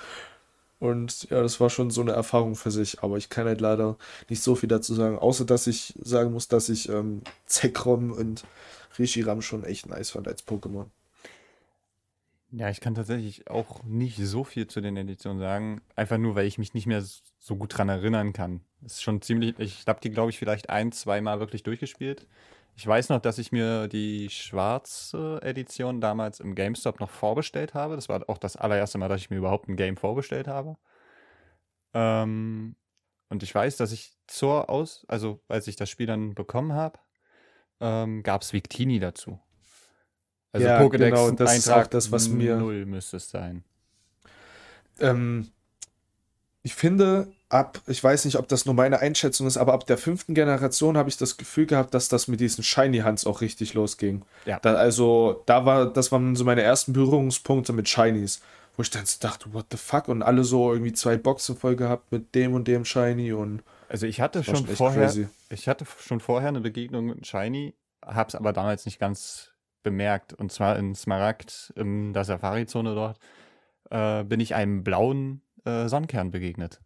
Und 0.85 1.31
ja, 1.31 1.41
das 1.41 1.61
war 1.61 1.71
schon 1.71 1.91
so 1.91 2.03
eine 2.03 2.13
Erfahrung 2.13 2.57
für 2.57 2.71
sich. 2.71 3.03
Aber 3.03 3.17
ich 3.17 3.31
kann 3.31 3.47
halt 3.47 3.63
leider 3.63 3.97
nicht 4.29 4.43
so 4.43 4.55
viel 4.55 4.69
dazu 4.69 4.93
sagen. 4.93 5.19
Außer, 5.19 5.47
dass 5.47 5.67
ich 5.67 5.95
sagen 5.99 6.31
muss, 6.31 6.47
dass 6.47 6.69
ich 6.69 6.91
ähm, 6.91 7.23
Zekrom 7.47 8.13
und 8.13 8.45
Rishiram 8.99 9.41
schon 9.41 9.65
echt 9.65 9.89
nice 9.89 10.11
fand 10.11 10.29
als 10.29 10.47
Pokémon. 10.47 10.89
Ja, 12.51 12.69
ich 12.69 12.83
kann 12.83 12.95
tatsächlich 12.95 13.49
auch 13.49 13.83
nicht 13.85 14.19
so 14.19 14.45
viel 14.45 14.67
zu 14.67 14.83
den 14.83 14.99
Editionen 14.99 15.39
sagen. 15.39 15.81
Einfach 15.97 16.19
nur, 16.19 16.35
weil 16.35 16.47
ich 16.47 16.59
mich 16.59 16.75
nicht 16.75 16.87
mehr 16.87 17.03
so 17.39 17.57
gut 17.57 17.79
dran 17.79 17.89
erinnern 17.89 18.35
kann. 18.35 18.61
Ist 18.85 19.03
schon 19.03 19.23
ziemlich. 19.23 19.59
Ich 19.59 19.85
habe 19.87 20.01
die, 20.03 20.11
glaube 20.11 20.29
ich, 20.33 20.39
vielleicht 20.39 20.69
ein, 20.69 20.93
zweimal 20.93 21.41
wirklich 21.41 21.63
durchgespielt. 21.63 22.27
Ich 22.77 22.87
weiß 22.87 23.09
noch, 23.09 23.21
dass 23.21 23.39
ich 23.39 23.53
mir 23.53 23.87
die 23.87 24.29
schwarze 24.31 25.39
Edition 25.43 26.01
damals 26.01 26.41
im 26.41 26.55
GameStop 26.55 26.99
noch 26.99 27.11
vorbestellt 27.11 27.73
habe. 27.75 27.95
Das 27.95 28.09
war 28.09 28.29
auch 28.29 28.39
das 28.39 28.57
allererste 28.57 28.99
Mal, 28.99 29.09
dass 29.09 29.21
ich 29.21 29.31
mir 29.31 29.37
überhaupt 29.37 29.69
ein 29.69 29.77
Game 29.77 29.97
vorbestellt 29.97 30.49
habe. 30.49 30.77
Ähm, 31.93 32.75
und 33.29 33.43
ich 33.45 33.55
weiß, 33.55 33.77
dass 33.77 33.93
ich 33.93 34.13
zur 34.27 34.69
Aus, 34.69 35.05
also 35.09 35.41
als 35.49 35.69
ich 35.69 35.77
das 35.77 35.89
Spiel 35.89 36.07
dann 36.07 36.35
bekommen 36.35 36.73
habe, 36.73 36.99
ähm, 37.81 38.23
gab 38.25 38.43
es 38.43 38.53
Victini 38.53 38.99
dazu. 38.99 39.39
Also 40.53 40.67
Ja, 40.67 40.81
Pokédex 40.81 40.99
genau, 40.99 41.31
das 41.31 41.51
Eintrag 41.51 41.61
sagt 41.63 41.95
das, 41.95 42.11
was 42.13 42.29
mir- 42.29 42.57
null 42.57 42.87
müsste 42.87 43.19
es 43.19 43.31
sein. 43.31 43.65
Ähm, 44.99 45.51
ich 46.63 46.75
finde, 46.75 47.33
ab, 47.55 47.81
ich 47.87 48.03
weiß 48.03 48.25
nicht, 48.25 48.37
ob 48.37 48.49
das 48.49 48.67
nur 48.67 48.75
meine 48.75 48.99
Einschätzung 48.99 49.47
ist, 49.47 49.57
aber 49.57 49.75
ab 49.75 49.87
der 49.87 49.97
fünften 49.97 50.35
Generation 50.35 50.97
habe 50.99 51.09
ich 51.09 51.17
das 51.17 51.37
Gefühl 51.37 51.67
gehabt, 51.67 51.95
dass 51.95 52.09
das 52.09 52.27
mit 52.27 52.41
diesen 52.41 52.65
Shiny 52.65 52.99
Hands 52.99 53.25
auch 53.27 53.41
richtig 53.41 53.75
losging. 53.75 54.23
Ja. 54.45 54.59
Da, 54.59 54.75
also, 54.75 55.43
da 55.47 55.65
war, 55.65 55.87
das 55.87 56.11
waren 56.11 56.35
so 56.35 56.45
meine 56.45 56.63
ersten 56.63 56.93
Berührungspunkte 56.93 57.73
mit 57.73 57.89
Shinies, 57.89 58.41
wo 58.77 58.83
ich 58.83 58.91
dann 58.91 59.07
so 59.07 59.19
dachte, 59.21 59.55
what 59.55 59.67
the 59.71 59.77
fuck? 59.77 60.09
Und 60.09 60.23
alle 60.23 60.43
so 60.43 60.73
irgendwie 60.73 60.93
zwei 60.93 61.17
Boxen 61.17 61.57
voll 61.57 61.77
gehabt 61.77 62.11
mit 62.11 62.35
dem 62.35 62.55
und 62.55 62.67
dem 62.67 62.85
Shiny 62.85 63.33
und 63.33 63.63
Also 63.89 64.07
ich 64.07 64.21
hatte 64.21 64.43
schon 64.43 64.67
vorher, 64.67 65.07
crazy. 65.07 65.29
ich 65.49 65.69
hatte 65.69 65.87
schon 66.05 66.19
vorher 66.19 66.49
eine 66.49 66.61
Begegnung 66.61 67.07
mit 67.07 67.25
Shiny, 67.25 67.75
habe 68.05 68.29
es 68.29 68.35
aber 68.35 68.53
damals 68.53 68.85
nicht 68.85 68.99
ganz 68.99 69.53
bemerkt. 69.85 70.33
Und 70.33 70.51
zwar 70.51 70.77
in 70.77 70.97
Smaragd, 70.97 71.73
in 71.77 72.13
der 72.15 72.25
Safari-Zone 72.25 72.97
dort, 72.97 73.19
äh, 73.91 74.25
bin 74.25 74.41
ich 74.41 74.57
einem 74.57 74.83
blauen 74.83 75.43
äh, 75.65 75.87
Sonnenkern 75.87 76.33
begegnet. 76.33 76.81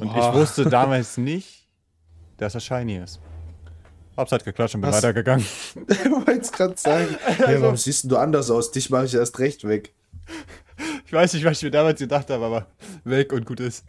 Und 0.00 0.08
ich 0.08 0.12
Boah. 0.14 0.34
wusste 0.34 0.64
damals 0.68 1.16
nicht, 1.18 1.68
dass 2.38 2.54
er 2.54 2.60
Shiny 2.60 2.96
ist. 2.96 3.20
Hab's 4.16 4.32
halt 4.32 4.44
geklatscht 4.44 4.74
und 4.74 4.80
bin 4.82 4.90
Was? 4.90 4.96
weitergegangen. 4.98 5.44
Ich 5.88 6.10
wollte 6.10 6.40
es 6.40 6.52
gerade 6.52 6.76
sagen. 6.76 7.16
Hey, 7.24 7.60
warum 7.62 7.76
siehst 7.76 8.04
denn 8.04 8.10
du 8.10 8.16
anders 8.16 8.50
aus? 8.50 8.70
Dich 8.72 8.90
mache 8.90 9.04
ich 9.06 9.14
erst 9.14 9.38
recht 9.38 9.66
weg. 9.66 9.94
Ich 11.06 11.12
weiß 11.12 11.34
nicht, 11.34 11.44
was 11.44 11.58
ich 11.58 11.62
mir 11.64 11.70
damals 11.70 11.98
gedacht 12.00 12.30
habe, 12.30 12.44
aber 12.44 12.66
weg 13.04 13.32
und 13.32 13.46
gut 13.46 13.60
ist. 13.60 13.84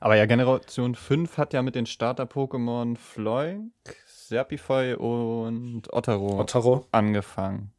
Aber 0.00 0.16
ja, 0.16 0.26
Generation 0.26 0.94
5 0.94 1.36
hat 1.36 1.52
ja 1.52 1.62
mit 1.62 1.74
den 1.74 1.86
Starter-Pokémon 1.86 2.96
Floink, 2.96 3.72
Serpifoy 4.06 4.94
und 4.94 5.92
Ottero 5.92 6.40
Otaro. 6.40 6.86
angefangen. 6.92 7.72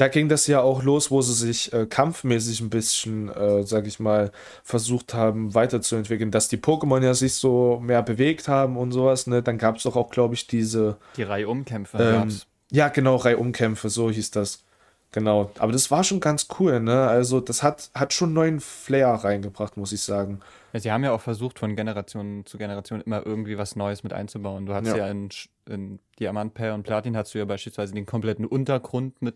Da 0.00 0.08
ging 0.08 0.30
das 0.30 0.46
ja 0.46 0.62
auch 0.62 0.82
los, 0.82 1.10
wo 1.10 1.20
sie 1.20 1.34
sich 1.34 1.72
äh, 1.74 1.84
kampfmäßig 1.84 2.62
ein 2.62 2.70
bisschen, 2.70 3.28
äh, 3.28 3.64
sag 3.64 3.86
ich 3.86 4.00
mal, 4.00 4.32
versucht 4.64 5.12
haben 5.12 5.54
weiterzuentwickeln, 5.54 6.30
dass 6.30 6.48
die 6.48 6.56
Pokémon 6.56 7.04
ja 7.04 7.12
sich 7.12 7.34
so 7.34 7.80
mehr 7.82 8.02
bewegt 8.02 8.48
haben 8.48 8.78
und 8.78 8.92
sowas, 8.92 9.26
ne? 9.26 9.42
Dann 9.42 9.58
gab 9.58 9.76
es 9.76 9.82
doch 9.82 9.96
auch, 9.96 10.10
glaube 10.10 10.34
ich, 10.34 10.46
diese, 10.46 10.96
Die 11.16 11.22
Reihe 11.22 11.48
Umkämpfe 11.48 11.98
ähm, 11.98 12.40
ja 12.70 12.88
genau, 12.88 13.16
Reihumkämpfe, 13.16 13.90
so 13.90 14.10
hieß 14.10 14.30
das. 14.30 14.64
Genau. 15.12 15.50
Aber 15.58 15.72
das 15.72 15.90
war 15.90 16.04
schon 16.04 16.20
ganz 16.20 16.46
cool, 16.58 16.80
ne? 16.80 17.08
Also 17.08 17.40
das 17.40 17.62
hat, 17.62 17.90
hat 17.94 18.12
schon 18.12 18.32
neuen 18.32 18.60
Flair 18.60 19.08
reingebracht, 19.08 19.76
muss 19.76 19.92
ich 19.92 20.02
sagen. 20.02 20.40
Ja, 20.72 20.80
sie 20.80 20.92
haben 20.92 21.02
ja 21.02 21.12
auch 21.12 21.20
versucht, 21.20 21.58
von 21.58 21.74
Generation 21.74 22.46
zu 22.46 22.58
Generation 22.58 23.00
immer 23.00 23.26
irgendwie 23.26 23.58
was 23.58 23.74
Neues 23.74 24.04
mit 24.04 24.12
einzubauen. 24.12 24.66
Du 24.66 24.72
hattest 24.72 24.96
Ja. 24.96 25.06
ja, 25.06 25.10
in, 25.10 25.28
in 25.68 25.98
Diamant, 26.20 26.54
Pearl 26.54 26.74
und 26.74 26.84
Platin 26.84 27.16
hast 27.16 27.34
du 27.34 27.38
ja 27.38 27.44
beispielsweise 27.44 27.92
den 27.92 28.06
kompletten 28.06 28.46
Untergrund 28.46 29.20
mit 29.20 29.34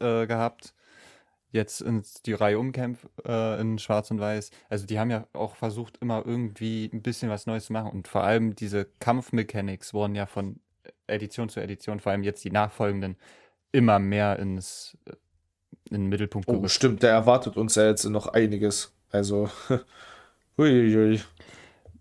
äh, 0.00 0.26
gehabt. 0.26 0.74
Jetzt 1.52 1.80
in 1.80 2.04
die 2.26 2.32
Reihe 2.32 2.58
Umkämpfe 2.60 3.08
äh, 3.26 3.60
in 3.60 3.78
Schwarz 3.78 4.10
und 4.12 4.20
Weiß. 4.20 4.50
Also 4.68 4.86
die 4.86 5.00
haben 5.00 5.10
ja 5.10 5.26
auch 5.32 5.56
versucht, 5.56 5.98
immer 5.98 6.24
irgendwie 6.24 6.88
ein 6.92 7.02
bisschen 7.02 7.28
was 7.28 7.46
Neues 7.46 7.66
zu 7.66 7.72
machen. 7.72 7.90
Und 7.90 8.06
vor 8.08 8.22
allem 8.22 8.54
diese 8.54 8.84
Kampfmechanics 9.00 9.92
wurden 9.92 10.14
ja 10.14 10.26
von 10.26 10.60
Edition 11.08 11.48
zu 11.48 11.60
Edition, 11.60 11.98
vor 12.00 12.12
allem 12.12 12.22
jetzt 12.22 12.44
die 12.44 12.52
nachfolgenden, 12.52 13.16
immer 13.72 13.98
mehr 13.98 14.38
ins, 14.38 14.96
äh, 15.06 15.12
in 15.90 16.02
den 16.02 16.06
Mittelpunkt 16.08 16.48
Oh, 16.48 16.52
gerückt. 16.52 16.70
stimmt, 16.70 17.02
der 17.02 17.10
erwartet 17.10 17.56
uns 17.56 17.74
ja 17.74 17.86
jetzt 17.88 18.04
noch 18.04 18.28
einiges. 18.28 18.94
Also, 19.10 19.50
huiuiui. 20.58 21.20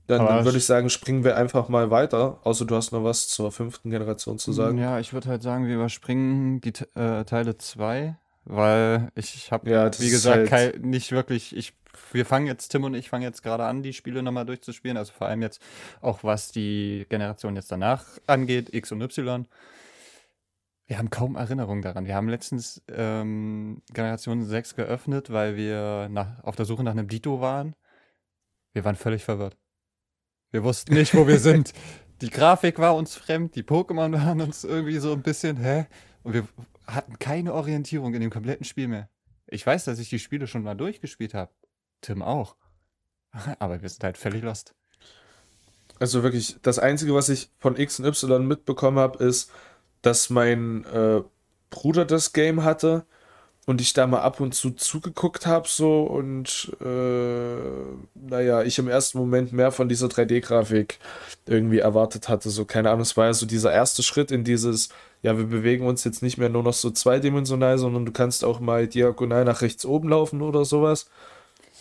Dann, 0.10 0.26
dann 0.26 0.45
würde 0.45 0.57
ich 0.57 0.66
sagen, 0.66 0.89
springen 0.89 1.24
wir 1.24 1.38
einfach 1.38 1.70
mal 1.70 1.91
weiter. 1.91 2.39
Außer 2.43 2.66
du 2.66 2.76
hast 2.76 2.91
noch 2.91 3.03
was 3.03 3.28
zur 3.28 3.51
fünften 3.51 3.89
Generation 3.91 4.39
zu 4.39 4.51
sagen. 4.51 4.78
Ja, 4.78 4.99
ich 4.99 5.14
würde 5.14 5.30
halt 5.30 5.43
sagen, 5.43 5.68
wir 5.68 5.76
überspringen 5.76 6.62
die 6.62 6.74
äh, 6.95 7.24
Teile 7.26 7.57
2, 7.57 8.18
weil 8.45 9.12
ich 9.16 9.51
habe, 9.51 9.70
Ja, 9.70 9.89
wie 9.99 10.10
gesagt, 10.10 10.51
halt- 10.51 10.74
kei- 10.74 10.80
nicht 10.82 11.12
wirklich, 11.12 11.55
ich, 11.55 11.74
wir 12.12 12.26
fangen 12.26 12.47
jetzt, 12.47 12.70
Tim 12.70 12.84
und 12.86 12.95
ich 12.95 13.10
fangen 13.10 13.22
jetzt 13.24 13.43
gerade 13.43 13.66
an, 13.66 13.84
die 13.84 13.93
Spiele 13.93 14.24
nochmal 14.24 14.45
durchzuspielen, 14.45 14.97
also 14.97 15.14
vor 15.14 15.28
allem 15.28 15.41
jetzt 15.43 15.62
auch 16.01 16.24
was 16.24 16.51
die 16.51 17.05
Generation 17.10 17.55
jetzt 17.55 17.72
danach 17.72 18.05
angeht, 18.26 18.74
X 18.74 18.91
und 18.91 19.01
Y. 19.01 19.47
Wir 20.88 20.97
haben 20.97 21.12
kaum 21.12 21.36
Erinnerung 21.36 21.84
daran. 21.84 22.07
Wir 22.07 22.16
haben 22.16 22.30
letztens 22.30 22.82
ähm, 22.91 23.84
Generation 23.93 24.43
6 24.43 24.76
geöffnet, 24.76 25.32
weil 25.32 25.55
wir 25.55 26.10
nach, 26.10 26.43
auf 26.43 26.55
der 26.55 26.66
Suche 26.66 26.84
nach 26.84 26.93
einem 26.93 27.07
Dito 27.07 27.41
waren. 27.41 27.76
Wir 28.74 28.86
waren 28.86 28.95
völlig 28.95 29.24
verwirrt. 29.24 29.55
Wir 30.51 30.63
wussten 30.63 30.93
nicht, 30.93 31.13
wo 31.15 31.27
wir 31.27 31.39
sind. 31.39 31.73
Die 32.21 32.29
Grafik 32.29 32.79
war 32.79 32.95
uns 32.95 33.15
fremd, 33.15 33.55
die 33.55 33.63
Pokémon 33.63 34.11
waren 34.13 34.41
uns 34.41 34.63
irgendwie 34.63 34.97
so 34.97 35.13
ein 35.13 35.21
bisschen, 35.21 35.57
hä? 35.57 35.85
Und 36.23 36.33
wir 36.33 36.47
hatten 36.87 37.17
keine 37.19 37.53
Orientierung 37.53 38.13
in 38.13 38.21
dem 38.21 38.29
kompletten 38.29 38.65
Spiel 38.65 38.87
mehr. 38.87 39.09
Ich 39.47 39.65
weiß, 39.65 39.85
dass 39.85 39.99
ich 39.99 40.09
die 40.09 40.19
Spiele 40.19 40.47
schon 40.47 40.63
mal 40.63 40.75
durchgespielt 40.75 41.33
habe. 41.33 41.51
Tim 42.01 42.21
auch. 42.21 42.55
Aber 43.59 43.81
wir 43.81 43.89
sind 43.89 44.03
halt 44.03 44.17
völlig 44.17 44.43
lost. 44.43 44.73
Also 45.99 46.23
wirklich, 46.23 46.57
das 46.61 46.79
Einzige, 46.79 47.13
was 47.13 47.29
ich 47.29 47.51
von 47.57 47.77
X 47.77 47.99
und 47.99 48.05
Y 48.05 48.47
mitbekommen 48.47 48.99
habe, 48.99 49.23
ist, 49.23 49.51
dass 50.01 50.29
mein 50.29 50.85
äh, 50.85 51.21
Bruder 51.69 52.05
das 52.05 52.33
Game 52.33 52.63
hatte 52.63 53.05
und 53.70 53.82
ich 53.82 53.93
da 53.93 54.07
mal 54.07 54.22
ab 54.22 54.39
und 54.39 54.55
zu 54.55 54.72
zugeguckt 54.72 55.45
habe 55.45 55.67
so 55.67 56.01
und 56.01 56.76
äh, 56.82 57.59
naja, 58.15 58.63
ich 58.63 58.80
im 58.80 58.88
ersten 58.88 59.20
Moment 59.20 59.53
mehr 59.53 59.72
von 59.72 59.88
dieser 59.88 60.07
3D-Grafik 60.07 60.97
irgendwie 61.45 61.78
erwartet 61.78 62.30
hatte. 62.30 62.49
So, 62.49 62.65
keine 62.65 62.89
Ahnung, 62.89 63.01
es 63.01 63.15
war 63.15 63.28
ja 63.28 63.34
so 63.34 63.45
dieser 63.45 63.72
erste 63.72 64.01
Schritt 64.01 64.32
in 64.32 64.43
dieses, 64.43 64.89
ja, 65.22 65.38
wir 65.38 65.45
bewegen 65.45 65.86
uns 65.86 66.03
jetzt 66.03 66.24
nicht 66.24 66.39
mehr 66.39 66.49
nur 66.49 66.63
noch 66.63 66.74
so 66.74 66.89
zweidimensional, 66.89 67.78
sondern 67.78 68.07
du 68.07 68.11
kannst 68.11 68.43
auch 68.43 68.59
mal 68.59 68.88
diagonal 68.88 69.45
nach 69.45 69.61
rechts 69.61 69.86
oben 69.86 70.09
laufen 70.09 70.41
oder 70.41 70.65
sowas. 70.65 71.07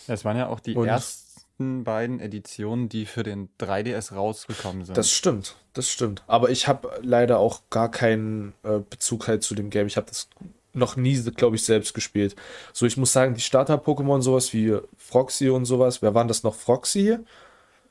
Das 0.05 0.23
waren 0.25 0.37
ja 0.37 0.47
auch 0.47 0.59
die 0.59 0.75
Und- 0.75 0.87
ersten 0.87 1.83
beiden 1.83 2.19
Editionen, 2.19 2.87
die 2.87 3.05
für 3.07 3.23
den 3.23 3.49
3DS 3.59 4.13
rausgekommen 4.13 4.85
sind. 4.85 4.95
Das 4.95 5.09
stimmt, 5.11 5.55
das 5.73 5.89
stimmt. 5.89 6.23
Aber 6.27 6.51
ich 6.51 6.67
habe 6.67 6.89
leider 7.01 7.39
auch 7.39 7.63
gar 7.71 7.89
keinen 7.89 8.53
äh, 8.63 8.79
Bezug 8.87 9.27
halt 9.27 9.43
zu 9.43 9.55
dem 9.55 9.69
Game. 9.71 9.87
Ich 9.87 9.97
habe 9.97 10.07
das 10.07 10.29
noch 10.73 10.95
nie, 10.95 11.15
glaube 11.35 11.55
ich, 11.55 11.63
selbst 11.63 11.93
gespielt. 11.93 12.35
So, 12.73 12.85
ich 12.85 12.97
muss 12.97 13.11
sagen, 13.11 13.33
die 13.33 13.41
Starter-Pokémon, 13.41 14.21
sowas 14.21 14.53
wie 14.53 14.77
Froxy 14.97 15.49
und 15.49 15.65
sowas, 15.65 16.01
wer 16.01 16.13
waren 16.13 16.27
das 16.27 16.43
noch? 16.43 16.55
Froxy 16.55 17.01
hier? 17.01 17.23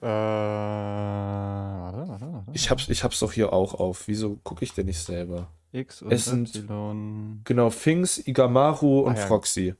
äh, 0.00 0.06
warte, 0.06 2.08
warte, 2.08 2.32
warte. 2.32 2.46
Ich 2.52 2.70
hab's, 2.70 2.88
ich 2.88 3.02
hab's 3.04 3.18
doch 3.20 3.32
hier 3.32 3.52
auch 3.52 3.74
auf. 3.74 4.06
Wieso 4.06 4.38
gucke 4.44 4.64
ich 4.64 4.72
denn 4.74 4.86
nicht 4.86 5.00
selber? 5.00 5.48
X 5.72 6.02
und 6.02 6.12
es 6.12 6.26
sind- 6.26 6.54
Y. 6.54 7.40
Genau, 7.44 7.70
Finks, 7.70 8.18
Igamaru 8.26 9.00
und 9.00 9.16
Ah, 9.16 9.20
ja. 9.20 9.26
Froxy. 9.26 9.74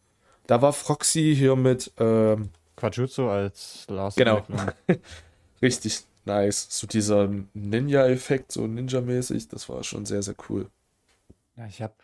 Da 0.47 0.61
war 0.63 0.73
Froxy 0.73 1.35
hier 1.37 1.57
mit, 1.57 1.93
ähm, 1.99 2.51
Quajutsu 2.77 3.29
als 3.29 3.85
Last 3.89 4.17
Genau. 4.17 4.43
Richtig 5.63 6.01
nice. 6.25 6.67
So 6.71 6.87
dieser 6.87 7.29
Ninja-Effekt, 7.55 8.53
so 8.53 8.63
Ninja-mäßig, 8.67 9.49
das 9.49 9.69
war 9.69 9.83
schon 9.83 10.07
sehr, 10.07 10.23
sehr 10.23 10.35
cool. 10.49 10.69
Ja, 11.57 11.67
ich 11.67 11.83
hab, 11.83 11.95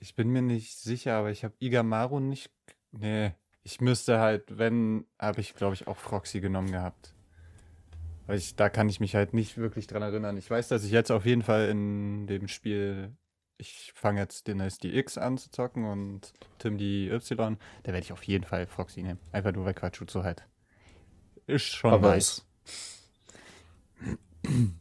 ich 0.00 0.16
bin 0.16 0.30
mir 0.30 0.42
nicht 0.42 0.78
sicher, 0.78 1.14
aber 1.14 1.30
ich 1.30 1.44
habe 1.44 1.54
Igamaru 1.60 2.20
nicht. 2.20 2.50
Nee, 2.90 3.32
ich 3.62 3.80
müsste 3.80 4.18
halt, 4.18 4.58
wenn, 4.58 5.06
habe 5.18 5.40
ich, 5.40 5.54
glaube 5.54 5.74
ich, 5.74 5.86
auch 5.86 5.98
Froxy 5.98 6.40
genommen 6.40 6.72
gehabt. 6.72 7.14
Weil 8.26 8.38
ich, 8.38 8.56
da 8.56 8.68
kann 8.68 8.88
ich 8.88 8.98
mich 9.00 9.14
halt 9.14 9.34
nicht 9.34 9.58
wirklich 9.58 9.86
dran 9.86 10.02
erinnern. 10.02 10.36
Ich 10.36 10.50
weiß, 10.50 10.68
dass 10.68 10.84
ich 10.84 10.90
jetzt 10.90 11.10
auf 11.10 11.26
jeden 11.26 11.42
Fall 11.42 11.68
in 11.68 12.26
dem 12.26 12.48
Spiel, 12.48 13.16
ich 13.58 13.92
fange 13.94 14.20
jetzt 14.20 14.48
den 14.48 14.66
die 14.82 14.96
X 14.96 15.18
an 15.18 15.36
zu 15.36 15.50
zocken 15.50 15.84
und 15.84 16.32
Tim 16.58 16.78
die 16.78 17.08
Y, 17.10 17.58
da 17.82 17.92
werde 17.92 18.04
ich 18.04 18.12
auf 18.12 18.22
jeden 18.22 18.44
Fall 18.44 18.66
Froxy 18.66 19.02
nehmen. 19.02 19.20
Einfach 19.32 19.52
nur, 19.52 19.64
weil 19.66 19.74
Quajutsu 19.74 20.24
halt 20.24 20.46
ist 21.46 21.64
schon 21.64 21.92
Aber 21.92 22.10
nice. 22.10 22.46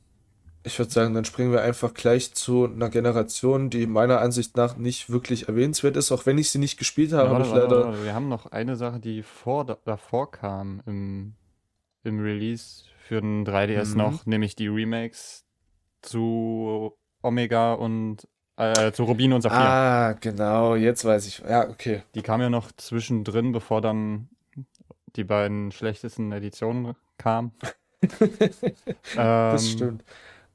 Ich 0.64 0.78
würde 0.78 0.92
sagen, 0.92 1.14
dann 1.14 1.24
springen 1.26 1.52
wir 1.54 1.62
einfach 1.62 1.94
gleich 1.94 2.34
zu 2.34 2.66
einer 2.66 2.90
Generation, 2.90 3.70
die 3.70 3.88
meiner 3.88 4.20
Ansicht 4.20 4.58
nach 4.58 4.76
nicht 4.76 5.10
wirklich 5.10 5.48
erwähnenswert 5.48 5.96
ist, 5.96 6.12
auch 6.12 6.26
wenn 6.26 6.38
ich 6.38 6.50
sie 6.52 6.60
nicht 6.60 6.78
gespielt 6.78 7.14
habe. 7.14 7.32
Warte, 7.32 7.50
warte, 7.50 7.60
leider. 7.76 7.86
warte. 7.88 8.04
Wir 8.04 8.14
haben 8.14 8.28
noch 8.28 8.46
eine 8.48 8.76
Sache, 8.76 9.00
die 9.00 9.24
vor, 9.24 9.66
da- 9.66 9.78
davor 9.86 10.30
kam 10.32 10.82
im, 10.86 11.34
im 12.04 12.20
Release 12.20 12.84
für 13.08 13.22
den 13.22 13.46
3DS 13.46 13.92
Mhm. 13.92 13.98
noch, 13.98 14.26
nämlich 14.26 14.56
die 14.56 14.68
Remakes 14.68 15.46
zu 16.02 16.94
Omega 17.22 17.74
und 17.74 18.28
äh, 18.58 18.92
zu 18.92 19.04
Rubin 19.06 19.32
und 19.32 19.42
Saphir. 19.42 19.58
Ah, 19.60 20.14
genau, 20.20 20.76
jetzt 20.76 21.06
weiß 21.06 21.26
ich. 21.28 21.40
Ja, 21.40 21.70
okay. 21.70 22.04
Die 22.16 22.22
kam 22.22 22.42
ja 22.42 22.50
noch 22.50 22.72
zwischendrin, 22.74 23.54
bevor 23.54 23.80
dann 23.82 24.28
die 25.16 25.24
beiden 25.24 25.72
schlechtesten 25.72 26.32
Editionen 26.34 26.96
kamen. 27.18 27.54
Das 29.14 29.18
Ähm, 29.18 29.60
stimmt. 29.60 30.04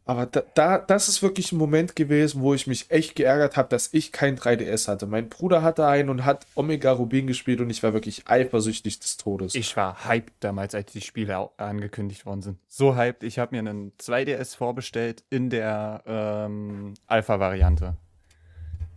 Aber 0.06 0.26
da, 0.26 0.42
da, 0.54 0.78
das 0.78 1.08
ist 1.08 1.22
wirklich 1.22 1.50
ein 1.52 1.56
Moment 1.56 1.96
gewesen, 1.96 2.42
wo 2.42 2.52
ich 2.52 2.66
mich 2.66 2.90
echt 2.90 3.14
geärgert 3.14 3.56
habe, 3.56 3.70
dass 3.70 3.88
ich 3.94 4.12
kein 4.12 4.36
3DS 4.36 4.86
hatte. 4.86 5.06
Mein 5.06 5.30
Bruder 5.30 5.62
hatte 5.62 5.86
einen 5.86 6.10
und 6.10 6.26
hat 6.26 6.46
Omega 6.54 6.92
Rubin 6.92 7.26
gespielt 7.26 7.60
und 7.62 7.70
ich 7.70 7.82
war 7.82 7.94
wirklich 7.94 8.28
eifersüchtig 8.28 8.98
des 9.00 9.16
Todes. 9.16 9.54
Ich 9.54 9.74
war 9.78 10.06
hyped 10.06 10.34
damals, 10.40 10.74
als 10.74 10.92
die 10.92 11.00
Spiele 11.00 11.48
angekündigt 11.56 12.26
worden 12.26 12.42
sind. 12.42 12.58
So 12.68 12.96
hyped, 12.96 13.22
ich 13.22 13.38
habe 13.38 13.54
mir 13.56 13.60
einen 13.60 13.92
2DS 13.98 14.54
vorbestellt 14.58 15.24
in 15.30 15.48
der 15.48 16.02
ähm, 16.06 16.92
Alpha-Variante. 17.06 17.96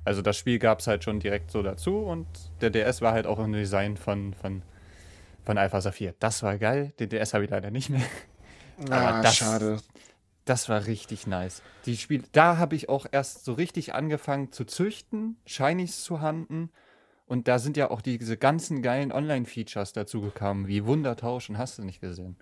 Also 0.03 0.21
das 0.21 0.35
Spiel 0.37 0.59
gab 0.59 0.79
es 0.79 0.87
halt 0.87 1.05
schon 1.05 1.21
direkt 1.21 1.51
so 1.51 1.63
dazu 1.63 1.99
und 1.99 2.27
der 2.59 2.69
DS 2.69 3.01
war 3.01 3.13
halt 3.13 3.27
auch 3.27 3.39
im 3.39 3.53
Design 3.53 3.95
von, 3.95 4.33
von, 4.33 4.61
von 5.45 5.57
Alpha 5.57 5.79
Saphir. 5.79 6.15
Das 6.19 6.43
war 6.43 6.57
geil, 6.57 6.91
den 6.99 7.07
DS 7.07 7.33
habe 7.33 7.45
ich 7.45 7.49
leider 7.49 7.71
nicht 7.71 7.89
mehr. 7.89 8.01
ah, 8.89 9.21
das- 9.21 9.37
schade. 9.37 9.77
Das 10.47 10.69
war 10.69 10.85
richtig 10.85 11.27
nice. 11.27 11.61
Die 11.85 11.97
Spiele, 11.97 12.23
da 12.31 12.55
habe 12.55 12.73
ich 12.77 12.87
auch 12.87 13.05
erst 13.11 13.43
so 13.43 13.51
richtig 13.51 13.93
angefangen 13.93 14.53
zu 14.53 14.63
züchten, 14.63 15.35
Shinies 15.45 16.05
zu 16.05 16.21
handeln. 16.21 16.69
Und 17.25 17.49
da 17.49 17.59
sind 17.59 17.75
ja 17.75 17.91
auch 17.91 17.99
diese 17.99 18.37
ganzen 18.37 18.81
geilen 18.81 19.11
Online-Features 19.11 19.91
dazu 19.91 20.21
gekommen, 20.21 20.69
wie 20.69 20.85
Wundertausch 20.85 21.49
und 21.49 21.57
hast 21.57 21.77
du 21.77 21.83
nicht 21.83 21.99
gesehen. 21.99 22.37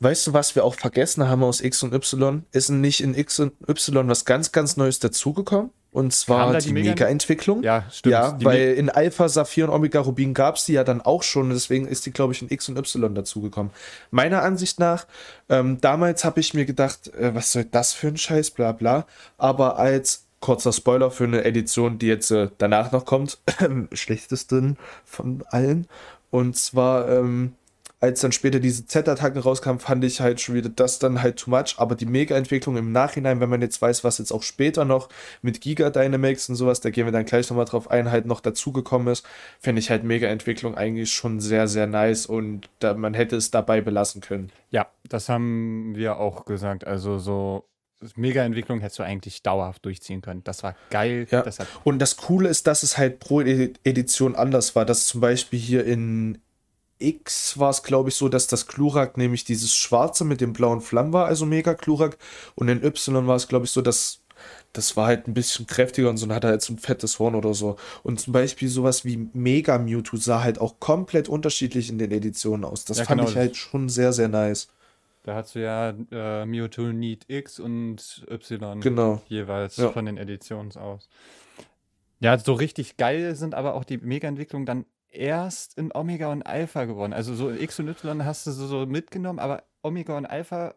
Weißt 0.00 0.26
du, 0.26 0.32
was 0.32 0.56
wir 0.56 0.64
auch 0.64 0.74
vergessen 0.74 1.28
haben 1.28 1.44
aus 1.44 1.60
X 1.60 1.84
und 1.84 1.94
Y? 1.94 2.44
Ist 2.50 2.68
nicht 2.68 3.00
in 3.00 3.14
X 3.14 3.38
und 3.38 3.52
Y 3.68 4.08
was 4.08 4.24
ganz, 4.24 4.50
ganz 4.50 4.76
Neues 4.76 4.98
dazugekommen? 4.98 5.70
Und 5.90 6.12
zwar 6.12 6.52
die 6.58 6.66
die 6.66 6.72
Mega- 6.72 6.90
Mega-Entwicklung. 6.90 7.62
Ja, 7.62 7.84
stimmt. 7.90 8.12
Ja, 8.12 8.36
weil 8.42 8.74
in 8.74 8.90
Alpha, 8.90 9.28
Saphir 9.28 9.64
und 9.64 9.70
Omega 9.74 10.00
Rubin 10.00 10.34
gab 10.34 10.56
es 10.56 10.66
die 10.66 10.74
ja 10.74 10.84
dann 10.84 11.00
auch 11.00 11.22
schon, 11.22 11.48
deswegen 11.50 11.88
ist 11.88 12.04
die, 12.04 12.10
glaube 12.10 12.34
ich, 12.34 12.42
in 12.42 12.50
X 12.50 12.68
und 12.68 12.76
Y 12.76 13.14
dazugekommen. 13.14 13.72
Meiner 14.10 14.42
Ansicht 14.42 14.78
nach, 14.78 15.06
ähm, 15.48 15.80
damals 15.80 16.24
habe 16.24 16.40
ich 16.40 16.52
mir 16.52 16.66
gedacht, 16.66 17.08
äh, 17.14 17.34
was 17.34 17.52
soll 17.52 17.64
das 17.64 17.94
für 17.94 18.08
ein 18.08 18.18
Scheiß, 18.18 18.50
bla 18.50 18.72
bla. 18.72 19.06
Aber 19.38 19.78
als 19.78 20.26
kurzer 20.40 20.72
Spoiler 20.72 21.10
für 21.10 21.24
eine 21.24 21.44
Edition, 21.44 21.98
die 21.98 22.06
jetzt 22.06 22.30
äh, 22.30 22.48
danach 22.58 22.92
noch 22.92 23.04
kommt, 23.04 23.38
schlechtesten 23.92 24.76
von 25.04 25.42
allen. 25.48 25.86
Und 26.30 26.56
zwar, 26.56 27.08
ähm, 27.08 27.54
als 28.00 28.20
dann 28.20 28.32
später 28.32 28.60
diese 28.60 28.86
Z-Attacken 28.86 29.40
rauskamen, 29.40 29.80
fand 29.80 30.04
ich 30.04 30.20
halt 30.20 30.40
schon 30.40 30.54
wieder 30.54 30.68
das 30.68 30.98
dann 30.98 31.20
halt 31.20 31.38
too 31.38 31.50
much. 31.50 31.74
Aber 31.78 31.96
die 31.96 32.06
Mega-Entwicklung 32.06 32.76
im 32.76 32.92
Nachhinein, 32.92 33.40
wenn 33.40 33.50
man 33.50 33.60
jetzt 33.60 33.82
weiß, 33.82 34.04
was 34.04 34.18
jetzt 34.18 34.32
auch 34.32 34.42
später 34.44 34.84
noch 34.84 35.08
mit 35.42 35.60
Giga 35.60 35.90
Dynamics 35.90 36.48
und 36.48 36.54
sowas, 36.54 36.80
da 36.80 36.90
gehen 36.90 37.06
wir 37.06 37.12
dann 37.12 37.24
gleich 37.24 37.50
nochmal 37.50 37.64
drauf 37.64 37.90
ein, 37.90 38.10
halt 38.10 38.26
noch 38.26 38.40
dazugekommen 38.40 39.08
ist, 39.08 39.26
finde 39.60 39.80
ich 39.80 39.90
halt 39.90 40.04
Mega-Entwicklung 40.04 40.76
eigentlich 40.76 41.12
schon 41.12 41.40
sehr, 41.40 41.66
sehr 41.66 41.86
nice 41.86 42.26
und 42.26 42.68
da, 42.78 42.94
man 42.94 43.14
hätte 43.14 43.36
es 43.36 43.50
dabei 43.50 43.80
belassen 43.80 44.20
können. 44.20 44.50
Ja, 44.70 44.86
das 45.08 45.28
haben 45.28 45.94
wir 45.96 46.18
auch 46.18 46.44
gesagt. 46.44 46.86
Also 46.86 47.18
so 47.18 47.64
Mega-Entwicklung 48.14 48.78
hättest 48.80 49.00
du 49.00 49.02
eigentlich 49.02 49.42
dauerhaft 49.42 49.84
durchziehen 49.84 50.22
können. 50.22 50.44
Das 50.44 50.62
war 50.62 50.76
geil. 50.90 51.26
Ja. 51.30 51.42
Das 51.42 51.58
Und 51.82 51.98
das 51.98 52.16
Coole 52.16 52.48
ist, 52.48 52.68
dass 52.68 52.84
es 52.84 52.96
halt 52.96 53.18
pro 53.18 53.40
Edi- 53.40 53.74
Edition 53.82 54.36
anders 54.36 54.76
war. 54.76 54.84
Dass 54.84 55.08
zum 55.08 55.20
Beispiel 55.20 55.58
hier 55.58 55.84
in 55.84 56.38
X 56.98 57.58
war 57.58 57.70
es, 57.70 57.82
glaube 57.82 58.08
ich, 58.10 58.16
so, 58.16 58.28
dass 58.28 58.46
das 58.46 58.66
Klurak 58.66 59.16
nämlich 59.16 59.44
dieses 59.44 59.74
Schwarze 59.74 60.24
mit 60.24 60.40
dem 60.40 60.52
blauen 60.52 60.80
Flammen 60.80 61.12
war, 61.12 61.26
also 61.26 61.46
mega 61.46 61.74
Klurak. 61.74 62.18
Und 62.54 62.68
in 62.68 62.82
Y 62.84 63.26
war 63.26 63.36
es, 63.36 63.48
glaube 63.48 63.66
ich, 63.66 63.70
so, 63.70 63.82
dass 63.82 64.20
das 64.72 64.96
war 64.96 65.06
halt 65.06 65.26
ein 65.26 65.34
bisschen 65.34 65.66
kräftiger 65.66 66.10
und 66.10 66.16
so 66.18 66.26
und 66.26 66.32
hatte 66.32 66.46
halt 66.48 66.62
so 66.62 66.72
ein 66.72 66.78
fettes 66.78 67.18
Horn 67.18 67.34
oder 67.34 67.54
so. 67.54 67.76
Und 68.04 68.20
zum 68.20 68.32
Beispiel 68.32 68.68
sowas 68.68 69.04
wie 69.04 69.28
Mega 69.32 69.78
Mewtwo 69.78 70.16
sah 70.16 70.42
halt 70.42 70.60
auch 70.60 70.78
komplett 70.78 71.28
unterschiedlich 71.28 71.90
in 71.90 71.98
den 71.98 72.12
Editionen 72.12 72.64
aus. 72.64 72.84
Das 72.84 72.98
Ja, 72.98 73.04
fand 73.04 73.20
genau, 73.20 73.30
ich 73.30 73.36
halt 73.36 73.56
schon 73.56 73.88
sehr, 73.88 74.12
sehr 74.12 74.28
nice. 74.28 74.68
da 75.24 75.34
hast 75.34 75.54
du 75.54 75.60
ja 75.62 75.90
äh, 76.10 76.46
Mewtwo 76.46 76.82
Need 76.92 77.24
X 77.28 77.60
und 77.60 78.24
Y 78.30 78.80
Genau. 78.80 79.20
jeweils 79.28 79.76
Ja. 79.76 79.90
von 79.90 80.06
den 80.06 80.16
Editions 80.16 80.76
aus. 80.76 81.08
Ja, 82.20 82.36
so 82.38 82.52
richtig 82.52 82.96
geil 82.96 83.34
sind 83.36 83.54
aber 83.54 83.74
auch 83.74 83.84
die 83.84 83.98
Mega-Entwicklungen 83.98 84.66
dann 84.66 84.86
erst 85.10 85.78
in 85.78 85.94
Omega 85.94 86.30
und 86.30 86.42
Alpha 86.42 86.84
geworden. 86.84 87.12
Also 87.12 87.34
so 87.34 87.50
X 87.50 87.78
und 87.80 87.88
Y 87.88 88.24
hast 88.24 88.46
du 88.46 88.52
so, 88.52 88.66
so 88.66 88.86
mitgenommen, 88.86 89.38
aber 89.38 89.64
Omega 89.82 90.16
und 90.16 90.26
Alpha, 90.26 90.74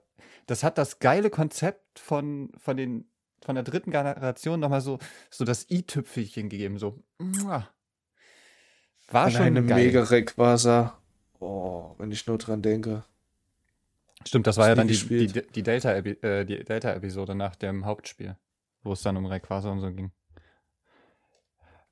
das 0.48 0.64
hat 0.64 0.78
das 0.78 1.00
geile 1.00 1.30
Konzept 1.30 2.00
von, 2.00 2.52
von, 2.58 2.78
den, 2.78 3.06
von 3.42 3.56
der 3.56 3.64
dritten 3.64 3.92
Generation 3.92 4.60
nochmal 4.60 4.82
so, 4.82 5.00
so 5.30 5.46
das 5.46 5.70
i-Tüpfelchen 5.70 6.50
gegeben. 6.50 6.78
So, 6.78 7.04
war 9.12 9.26
An 9.26 9.32
schon 9.32 9.42
eine 9.42 9.64
geil. 9.66 9.86
mega 9.86 10.04
Rayquaza. 10.04 10.98
Oh, 11.40 11.96
wenn 11.98 12.12
ich 12.12 12.26
nur 12.28 12.38
dran 12.38 12.62
denke. 12.62 13.04
Stimmt, 14.26 14.48
das 14.48 14.58
war 14.58 14.68
ja 14.70 14.76
dann 14.76 14.88
die, 14.88 14.96
die, 14.98 15.40
äh, 15.60 16.46
die 16.46 16.64
Delta-Episode 16.64 17.34
nach 17.34 17.56
dem 17.56 17.86
Hauptspiel, 17.86 18.38
wo 18.84 18.94
es 18.94 19.02
dann 19.02 19.18
um 19.18 19.26
Rayquaza 19.26 19.72
und 19.72 19.80
so 19.80 19.92
ging. 19.92 20.12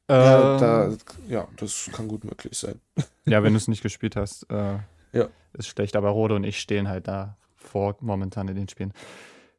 Ja, 0.10 0.54
Ähm, 0.54 0.60
da, 0.60 0.92
ja, 1.28 1.48
das 1.58 1.90
kann 1.94 2.08
gut 2.08 2.24
möglich 2.24 2.58
sein. 2.58 2.82
Ja, 3.26 3.44
wenn 3.44 3.54
du 3.54 3.58
es 3.58 3.68
nicht 3.68 3.84
gespielt 3.84 4.16
hast, 4.16 4.50
äh, 4.50 4.80
Ja. 5.14 5.30
ist 5.54 5.68
schlecht. 5.68 5.96
Aber 5.96 6.10
Rode 6.10 6.36
und 6.36 6.44
ich 6.44 6.60
stehen 6.60 6.88
halt 6.88 7.08
da 7.08 7.38
vor 7.56 7.96
momentan 8.00 8.48
in 8.48 8.56
den 8.56 8.68
Spielen. 8.68 8.94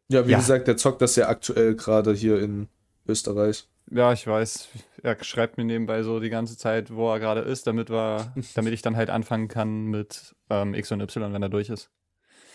Ja, 0.08 0.26
wie 0.26 0.32
Ja. 0.32 0.38
gesagt, 0.38 0.66
der 0.66 0.76
zockt 0.76 1.00
das 1.02 1.14
ja 1.16 1.28
aktuell 1.28 1.76
gerade 1.76 2.12
hier 2.12 2.40
in 2.42 2.68
Österreich. 3.06 3.68
Ja, 3.92 4.12
ich 4.12 4.26
weiß. 4.26 4.68
Er 5.02 5.22
schreibt 5.22 5.56
mir 5.56 5.64
nebenbei 5.64 6.02
so 6.02 6.20
die 6.20 6.30
ganze 6.30 6.56
Zeit, 6.56 6.92
wo 6.94 7.12
er 7.12 7.18
gerade 7.20 7.40
ist, 7.42 7.66
damit 7.66 7.90
wir, 7.90 8.32
damit 8.54 8.72
ich 8.72 8.82
dann 8.82 8.96
halt 8.96 9.10
anfangen 9.10 9.48
kann 9.48 9.84
mit 9.86 10.34
ähm, 10.48 10.74
X 10.74 10.90
und 10.92 11.00
Y, 11.00 11.32
wenn 11.32 11.42
er 11.42 11.48
durch 11.48 11.70
ist. 11.70 11.90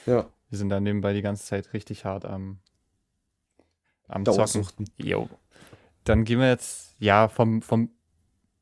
Ja, 0.06 0.28
Wir 0.50 0.58
sind 0.58 0.70
da 0.70 0.80
nebenbei 0.80 1.14
die 1.14 1.22
ganze 1.22 1.46
Zeit 1.46 1.74
richtig 1.74 2.06
hart 2.06 2.26
am, 2.26 2.60
am 4.08 4.26
Zocken. 4.26 4.66
Jo. 4.98 5.30
Dann 6.04 6.24
gehen 6.26 6.40
wir 6.40 6.50
jetzt, 6.50 6.85
ja, 7.00 7.28
vom, 7.28 7.62
vom 7.62 7.90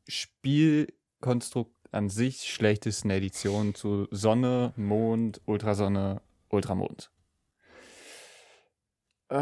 Spielkonstrukt 0.08 1.72
an 1.92 2.10
sich 2.10 2.52
schlechtesten 2.52 3.10
Edition 3.10 3.76
zu 3.76 4.08
Sonne, 4.12 4.74
Mond, 4.76 5.42
Ultrasonne, 5.46 6.22
Ultramond. 6.50 7.12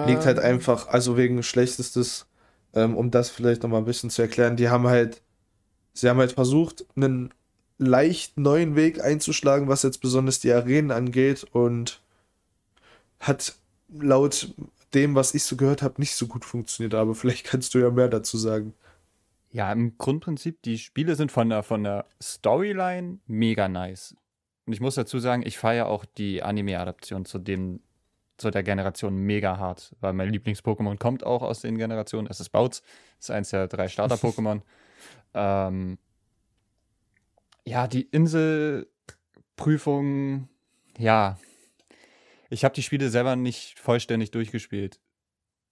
Liegt 0.08 0.26
halt 0.26 0.39
einfach, 0.39 0.88
also 0.88 1.18
wegen 1.18 1.44
schlechtestes, 1.44 2.28
ähm, 2.74 2.96
um 2.96 3.12
das 3.12 3.30
vielleicht 3.30 3.64
nochmal 3.64 3.82
ein 3.82 3.86
bisschen 3.86 4.10
zu 4.10 4.22
erklären, 4.22 4.56
die 4.56 4.70
haben 4.70 4.88
halt, 4.88 5.22
sie 5.94 6.08
haben 6.08 6.20
halt 6.20 6.32
versucht, 6.32 6.86
einen 6.96 7.34
leicht 7.78 8.38
neuen 8.38 8.76
Weg 8.76 9.04
einzuschlagen, 9.04 9.68
was 9.68 9.84
jetzt 9.84 10.00
besonders 10.00 10.39
die 10.39 10.54
Arenen 10.54 10.92
angeht 10.92 11.44
und 11.52 12.02
hat 13.20 13.56
laut 13.89 14.54
dem, 14.94 15.16
was 15.16 15.34
ich 15.34 15.44
so 15.44 15.56
gehört 15.56 15.82
habe, 15.82 16.00
nicht 16.00 16.16
so 16.16 16.28
gut 16.28 16.46
funktioniert, 16.46 16.94
aber 16.94 17.16
vielleicht 17.16 17.46
kannst 17.46 17.74
du 17.74 17.80
ja 17.80 17.89
mehr 17.89 18.08
dazu 18.08 18.38
sagen. 18.38 18.74
Ja, 19.52 19.72
im 19.72 19.97
Grundprinzip, 19.97 20.62
die 20.62 20.78
Spiele 20.78 21.16
sind 21.16 21.32
von 21.32 21.49
der, 21.49 21.64
von 21.64 21.84
der 21.84 22.06
Storyline 22.22 23.20
mega 23.28 23.68
nice. 23.68 24.16
Und 24.66 24.74
ich 24.74 24.80
muss 24.80 24.95
dazu 24.95 25.20
sagen, 25.20 25.43
ich 25.45 25.58
feiere 25.58 25.88
auch 25.88 26.06
die 26.06 26.41
Anime-Adaption 26.41 27.26
zu 27.26 27.38
dem, 27.38 27.82
zu 28.38 28.49
der 28.49 28.64
Generation 28.64 29.18
mega 29.18 29.58
hart, 29.58 29.93
weil 29.99 30.14
mein 30.14 30.32
Lieblings-Pokémon 30.32 30.97
kommt 30.97 31.26
auch 31.26 31.41
aus 31.41 31.60
den 31.62 31.78
Generationen. 31.78 32.28
Es 32.30 32.39
ist 32.39 32.49
Bouts, 32.49 32.82
ist 33.20 33.30
eins 33.30 33.49
der 33.49 33.68
drei 33.68 33.89
Starter-Pokémon. 33.89 34.62
ähm, 35.34 35.97
ja, 37.66 37.88
die 37.88 38.04
Inselprüfung, 38.04 40.47
ja. 40.97 41.38
Ich 42.49 42.64
habe 42.64 42.74
die 42.74 42.84
Spiele 42.84 43.10
selber 43.10 43.36
nicht 43.36 43.80
vollständig 43.80 44.32
durchgespielt. 44.32 45.02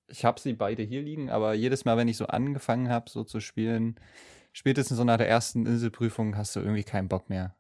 Ich 0.09 0.25
habe 0.25 0.39
sie 0.39 0.53
beide 0.53 0.83
hier 0.83 1.01
liegen, 1.01 1.29
aber 1.29 1.53
jedes 1.53 1.85
Mal, 1.85 1.97
wenn 1.97 2.07
ich 2.07 2.17
so 2.17 2.27
angefangen 2.27 2.89
habe, 2.89 3.09
so 3.09 3.23
zu 3.23 3.39
spielen, 3.39 3.99
spätestens 4.53 4.97
so 4.97 5.03
nach 5.03 5.17
der 5.17 5.29
ersten 5.29 5.65
Inselprüfung 5.65 6.35
hast 6.35 6.55
du 6.55 6.59
irgendwie 6.59 6.83
keinen 6.83 7.07
Bock 7.07 7.29
mehr. 7.29 7.55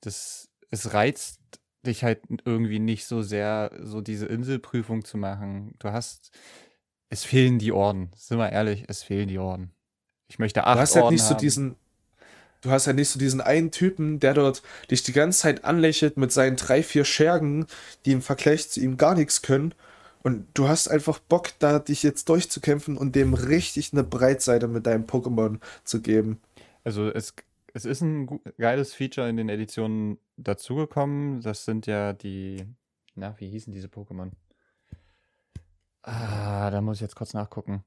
Das, 0.00 0.50
es 0.70 0.92
reizt 0.94 1.40
dich 1.86 2.04
halt 2.04 2.20
irgendwie 2.44 2.78
nicht 2.78 3.06
so 3.06 3.22
sehr, 3.22 3.70
so 3.82 4.00
diese 4.00 4.26
Inselprüfung 4.26 5.04
zu 5.04 5.16
machen. 5.16 5.74
Du 5.78 5.90
hast, 5.90 6.30
es 7.08 7.24
fehlen 7.24 7.58
die 7.58 7.72
Orden. 7.72 8.10
Sind 8.16 8.38
wir 8.38 8.50
ehrlich, 8.50 8.84
es 8.88 9.02
fehlen 9.02 9.28
die 9.28 9.38
Orden. 9.38 9.72
Ich 10.28 10.38
möchte 10.38 10.64
acht 10.64 10.76
Du 10.76 10.80
hast 10.80 10.94
halt 10.94 11.04
Orden 11.04 11.14
nicht 11.14 11.24
so 11.24 11.30
haben. 11.30 11.40
diesen, 11.40 11.76
du 12.60 12.70
hast 12.70 12.86
halt 12.86 12.96
nicht 12.96 13.08
so 13.08 13.18
diesen 13.18 13.40
einen 13.40 13.70
Typen, 13.70 14.20
der 14.20 14.34
dort 14.34 14.62
dich 14.90 15.02
die 15.02 15.12
ganze 15.12 15.40
Zeit 15.40 15.64
anlächelt 15.64 16.16
mit 16.16 16.32
seinen 16.32 16.56
drei, 16.56 16.82
vier 16.82 17.04
Schergen, 17.04 17.66
die 18.04 18.12
im 18.12 18.22
Vergleich 18.22 18.68
zu 18.68 18.80
ihm 18.80 18.96
gar 18.96 19.14
nichts 19.14 19.42
können. 19.42 19.74
Und 20.22 20.46
du 20.54 20.68
hast 20.68 20.88
einfach 20.88 21.18
Bock, 21.18 21.50
da 21.58 21.78
dich 21.78 22.02
jetzt 22.02 22.28
durchzukämpfen 22.28 22.96
und 22.96 23.14
dem 23.14 23.34
richtig 23.34 23.92
eine 23.92 24.04
Breitseite 24.04 24.68
mit 24.68 24.86
deinem 24.86 25.04
Pokémon 25.04 25.60
zu 25.84 26.02
geben. 26.02 26.40
Also 26.84 27.08
es, 27.08 27.34
es 27.74 27.84
ist 27.84 28.00
ein 28.00 28.40
geiles 28.58 28.94
Feature 28.94 29.28
in 29.28 29.36
den 29.36 29.48
Editionen 29.48 30.18
dazugekommen. 30.36 31.40
Das 31.42 31.64
sind 31.64 31.86
ja 31.86 32.12
die, 32.12 32.66
na, 33.14 33.34
wie 33.38 33.48
hießen 33.48 33.72
diese 33.72 33.88
Pokémon? 33.88 34.30
Ah, 36.02 36.70
da 36.70 36.80
muss 36.80 36.96
ich 36.96 37.02
jetzt 37.02 37.16
kurz 37.16 37.34
nachgucken. 37.34 37.84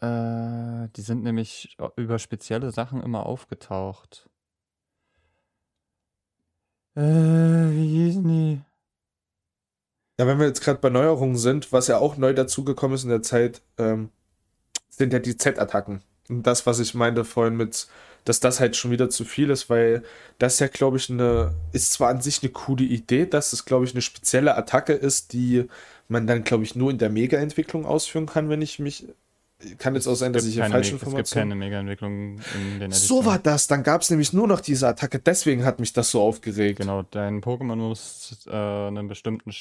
Äh, 0.00 0.88
die 0.96 1.02
sind 1.02 1.22
nämlich 1.22 1.76
über 1.96 2.18
spezielle 2.18 2.72
Sachen 2.72 3.02
immer 3.02 3.26
aufgetaucht. 3.26 4.28
Äh, 6.96 7.00
wie 7.02 7.88
hießen 7.88 8.24
die? 8.24 8.62
Ja, 10.18 10.26
wenn 10.26 10.38
wir 10.38 10.46
jetzt 10.46 10.62
gerade 10.62 10.78
bei 10.78 10.90
Neuerungen 10.90 11.36
sind, 11.36 11.72
was 11.72 11.88
ja 11.88 11.98
auch 11.98 12.16
neu 12.16 12.34
dazugekommen 12.34 12.94
ist 12.94 13.04
in 13.04 13.10
der 13.10 13.22
Zeit, 13.22 13.62
ähm, 13.78 14.10
sind 14.88 15.12
ja 15.12 15.18
die 15.18 15.36
Z-Attacken. 15.36 16.02
Und 16.28 16.46
das, 16.46 16.66
was 16.66 16.78
ich 16.78 16.94
meinte 16.94 17.24
vorhin 17.24 17.56
mit, 17.56 17.88
dass 18.24 18.40
das 18.40 18.60
halt 18.60 18.76
schon 18.76 18.90
wieder 18.90 19.10
zu 19.10 19.24
viel 19.24 19.50
ist, 19.50 19.68
weil 19.68 20.02
das 20.38 20.58
ja, 20.58 20.68
glaube 20.68 20.96
ich, 20.96 21.10
eine, 21.10 21.54
ist 21.72 21.92
zwar 21.92 22.10
an 22.10 22.20
sich 22.20 22.42
eine 22.42 22.52
coole 22.52 22.84
Idee, 22.84 23.26
dass 23.26 23.52
es, 23.52 23.64
glaube 23.64 23.84
ich, 23.84 23.92
eine 23.92 24.02
spezielle 24.02 24.56
Attacke 24.56 24.92
ist, 24.92 25.32
die 25.32 25.68
man 26.08 26.26
dann, 26.26 26.44
glaube 26.44 26.64
ich, 26.64 26.74
nur 26.74 26.90
in 26.90 26.98
der 26.98 27.10
Mega-Entwicklung 27.10 27.84
ausführen 27.84 28.26
kann, 28.26 28.48
wenn 28.48 28.62
ich 28.62 28.78
mich 28.78 29.06
kann 29.78 29.94
jetzt 29.94 30.06
auch 30.06 30.14
sein, 30.14 30.32
dass 30.32 30.44
ich 30.44 30.54
hier 30.54 30.64
falsche 30.64 30.92
Informationen. 30.92 31.22
Es 31.22 31.30
gibt 31.30 31.40
keine 31.40 31.54
Mega-Entwicklung 31.54 32.38
in 32.54 32.80
den 32.80 32.90
Editionen. 32.90 32.92
So 32.92 33.24
war 33.24 33.38
das. 33.38 33.66
Dann 33.66 33.82
gab 33.82 34.02
es 34.02 34.10
nämlich 34.10 34.32
nur 34.32 34.46
noch 34.46 34.60
diese 34.60 34.88
Attacke. 34.88 35.18
Deswegen 35.18 35.64
hat 35.64 35.80
mich 35.80 35.92
das 35.92 36.10
so 36.10 36.20
aufgeregt. 36.20 36.80
Genau, 36.80 37.02
dein 37.02 37.40
Pokémon 37.40 37.76
muss 37.76 38.46
äh, 38.46 38.52
einen 38.52 39.08
bestimmten. 39.08 39.52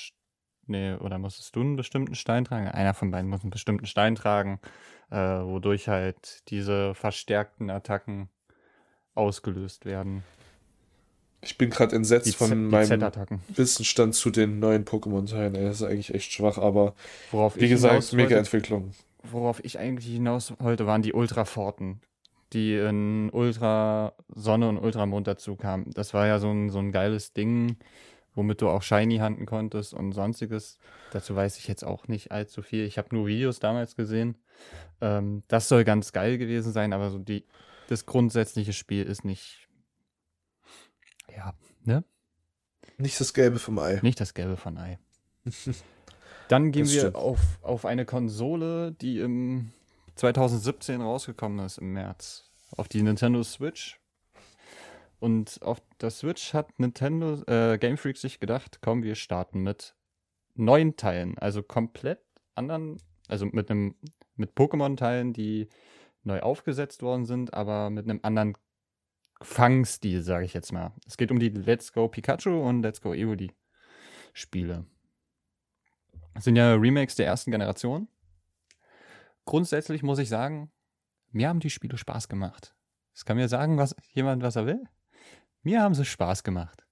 Nee, 0.67 0.93
oder 0.93 1.17
musstest 1.17 1.55
du 1.55 1.61
einen 1.61 1.75
bestimmten 1.75 2.15
Stein 2.15 2.45
tragen? 2.45 2.67
Einer 2.67 2.93
von 2.93 3.11
beiden 3.11 3.29
muss 3.29 3.41
einen 3.41 3.51
bestimmten 3.51 3.85
Stein 3.85 4.15
tragen, 4.15 4.59
äh, 5.11 5.17
wodurch 5.17 5.87
halt 5.87 6.49
diese 6.49 6.95
verstärkten 6.95 7.69
Attacken 7.69 8.29
ausgelöst 9.15 9.85
werden. 9.85 10.23
Ich 11.41 11.57
bin 11.57 11.69
gerade 11.69 11.95
entsetzt 11.95 12.27
die 12.27 12.31
von 12.31 12.67
meinem 12.69 13.11
Wissensstand 13.49 14.15
zu 14.15 14.29
den 14.29 14.59
neuen 14.59 14.85
Pokémon-Teilen. 14.85 15.53
Das 15.53 15.81
ist 15.81 15.83
eigentlich 15.83 16.13
echt 16.13 16.31
schwach, 16.31 16.57
aber 16.57 16.95
Worauf 17.31 17.57
wie 17.57 17.67
gesagt, 17.67 18.13
Mega-Entwicklung 18.13 18.93
worauf 19.23 19.63
ich 19.63 19.79
eigentlich 19.79 20.13
hinaus 20.13 20.53
wollte, 20.59 20.85
waren 20.85 21.01
die 21.01 21.13
Ultraforten, 21.13 22.01
die 22.51 22.75
in 22.75 23.29
Ultra 23.31 24.13
Sonne 24.33 24.69
und 24.69 24.77
Ultramond 24.77 25.27
dazu 25.27 25.55
kamen. 25.55 25.89
Das 25.93 26.13
war 26.13 26.27
ja 26.27 26.39
so 26.39 26.51
ein, 26.51 26.69
so 26.69 26.79
ein 26.79 26.91
geiles 26.91 27.33
Ding, 27.33 27.77
womit 28.35 28.61
du 28.61 28.69
auch 28.69 28.81
Shiny 28.81 29.17
handeln 29.17 29.45
konntest 29.45 29.93
und 29.93 30.11
sonstiges. 30.13 30.79
Dazu 31.11 31.35
weiß 31.35 31.57
ich 31.57 31.67
jetzt 31.67 31.83
auch 31.83 32.07
nicht 32.07 32.31
allzu 32.31 32.61
viel. 32.61 32.85
Ich 32.85 32.97
habe 32.97 33.15
nur 33.15 33.27
Videos 33.27 33.59
damals 33.59 33.95
gesehen. 33.95 34.37
Ähm, 35.01 35.43
das 35.47 35.67
soll 35.67 35.83
ganz 35.83 36.11
geil 36.11 36.37
gewesen 36.37 36.71
sein, 36.71 36.93
aber 36.93 37.09
so 37.09 37.19
die, 37.19 37.45
das 37.87 38.05
grundsätzliche 38.05 38.73
Spiel 38.73 39.03
ist 39.03 39.25
nicht. 39.25 39.67
Ja, 41.35 41.53
ne? 41.83 42.03
Nicht 42.97 43.19
das 43.19 43.33
Gelbe 43.33 43.59
vom 43.59 43.79
Ei. 43.79 43.99
Nicht 44.01 44.19
das 44.19 44.33
Gelbe 44.33 44.57
vom 44.57 44.77
Ei. 44.77 44.99
Dann 46.47 46.71
gehen 46.71 46.87
wir 46.89 47.15
auf, 47.15 47.39
auf 47.61 47.85
eine 47.85 48.05
Konsole, 48.05 48.91
die 48.91 49.19
im 49.19 49.71
2017 50.15 51.01
rausgekommen 51.01 51.65
ist, 51.65 51.77
im 51.77 51.93
März. 51.93 52.51
Auf 52.75 52.87
die 52.87 53.01
Nintendo 53.01 53.43
Switch. 53.43 53.99
Und 55.23 55.61
auf 55.61 55.81
der 56.01 56.09
Switch 56.09 56.53
hat 56.53 56.77
Nintendo, 56.81 57.41
äh, 57.47 57.77
Game 57.77 57.95
Freak 57.95 58.17
sich 58.17 58.41
gedacht, 58.41 58.79
komm, 58.81 59.03
wir 59.03 59.15
starten 59.15 59.61
mit 59.61 59.95
neuen 60.53 60.97
Teilen. 60.97 61.37
Also 61.37 61.63
komplett 61.63 62.19
anderen, 62.55 63.01
also 63.29 63.45
mit 63.45 63.71
einem, 63.71 63.95
mit 64.35 64.53
Pokémon-Teilen, 64.53 65.31
die 65.31 65.69
neu 66.23 66.41
aufgesetzt 66.41 67.03
worden 67.03 67.23
sind, 67.23 67.53
aber 67.53 67.89
mit 67.89 68.03
einem 68.03 68.19
anderen 68.21 68.57
Fangstil, 69.41 70.23
sage 70.23 70.43
ich 70.43 70.53
jetzt 70.53 70.73
mal. 70.73 70.91
Es 71.07 71.15
geht 71.15 71.31
um 71.31 71.39
die 71.39 71.47
Let's 71.47 71.93
Go 71.93 72.09
Pikachu 72.09 72.61
und 72.61 72.81
Let's 72.81 72.99
Go 72.99 73.13
Evoli 73.13 73.53
Spiele. 74.33 74.85
Das 76.33 76.43
sind 76.43 76.57
ja 76.57 76.75
Remakes 76.75 77.15
der 77.15 77.27
ersten 77.27 77.51
Generation. 77.51 78.09
Grundsätzlich 79.45 80.03
muss 80.03 80.19
ich 80.19 80.27
sagen, 80.27 80.69
mir 81.31 81.47
haben 81.47 81.61
die 81.61 81.69
Spiele 81.69 81.97
Spaß 81.97 82.27
gemacht. 82.27 82.75
Es 83.13 83.23
kann 83.23 83.37
mir 83.37 83.47
sagen, 83.47 83.77
was 83.77 83.95
jemand, 84.11 84.43
was 84.43 84.57
er 84.57 84.65
will. 84.65 84.83
Mir 85.63 85.81
haben 85.81 85.95
sie 85.95 86.05
Spaß 86.05 86.43
gemacht. 86.43 86.85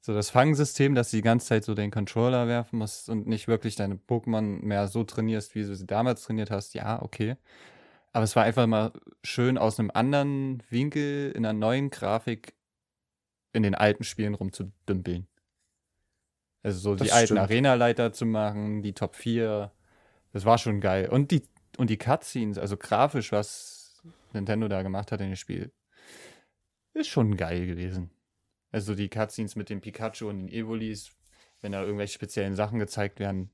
So 0.00 0.14
das 0.14 0.30
Fangsystem, 0.30 0.94
dass 0.94 1.10
du 1.10 1.16
die 1.16 1.22
ganze 1.22 1.46
Zeit 1.46 1.64
so 1.64 1.74
den 1.74 1.90
Controller 1.90 2.46
werfen 2.46 2.78
musst 2.78 3.08
und 3.08 3.26
nicht 3.26 3.48
wirklich 3.48 3.74
deine 3.74 3.96
Pokémon 3.96 4.64
mehr 4.64 4.86
so 4.88 5.02
trainierst, 5.04 5.54
wie 5.54 5.64
du 5.64 5.74
sie 5.74 5.86
damals 5.86 6.22
trainiert 6.22 6.50
hast, 6.50 6.74
ja, 6.74 7.02
okay. 7.02 7.36
Aber 8.12 8.24
es 8.24 8.36
war 8.36 8.44
einfach 8.44 8.66
mal 8.66 8.92
schön 9.24 9.58
aus 9.58 9.78
einem 9.78 9.90
anderen 9.92 10.62
Winkel 10.70 11.32
in 11.32 11.44
einer 11.44 11.58
neuen 11.58 11.90
Grafik 11.90 12.54
in 13.52 13.62
den 13.62 13.74
alten 13.74 14.04
Spielen 14.04 14.34
rumzudümpeln. 14.34 15.26
Also 16.62 16.78
so 16.78 16.94
das 16.94 17.08
die 17.08 17.12
alten 17.12 17.38
Arena-Leiter 17.38 18.12
zu 18.12 18.26
machen, 18.26 18.82
die 18.82 18.92
Top 18.92 19.16
4. 19.16 19.70
Das 20.32 20.44
war 20.44 20.58
schon 20.58 20.80
geil. 20.80 21.08
Und 21.08 21.30
die, 21.30 21.42
und 21.78 21.90
die 21.90 21.96
Cutscenes, 21.96 22.58
also 22.58 22.76
grafisch, 22.76 23.32
was 23.32 24.02
Nintendo 24.32 24.68
da 24.68 24.82
gemacht 24.82 25.12
hat 25.12 25.20
in 25.20 25.28
dem 25.28 25.36
Spiel, 25.36 25.72
ist 26.96 27.08
schon 27.08 27.36
geil 27.36 27.66
gewesen. 27.66 28.10
Also 28.72 28.94
die 28.94 29.08
Cutscenes 29.08 29.56
mit 29.56 29.70
dem 29.70 29.80
Pikachu 29.80 30.28
und 30.28 30.38
den 30.38 30.48
Evolis, 30.48 31.10
wenn 31.60 31.72
da 31.72 31.82
irgendwelche 31.82 32.14
speziellen 32.14 32.54
Sachen 32.54 32.78
gezeigt 32.78 33.20
werden, 33.20 33.50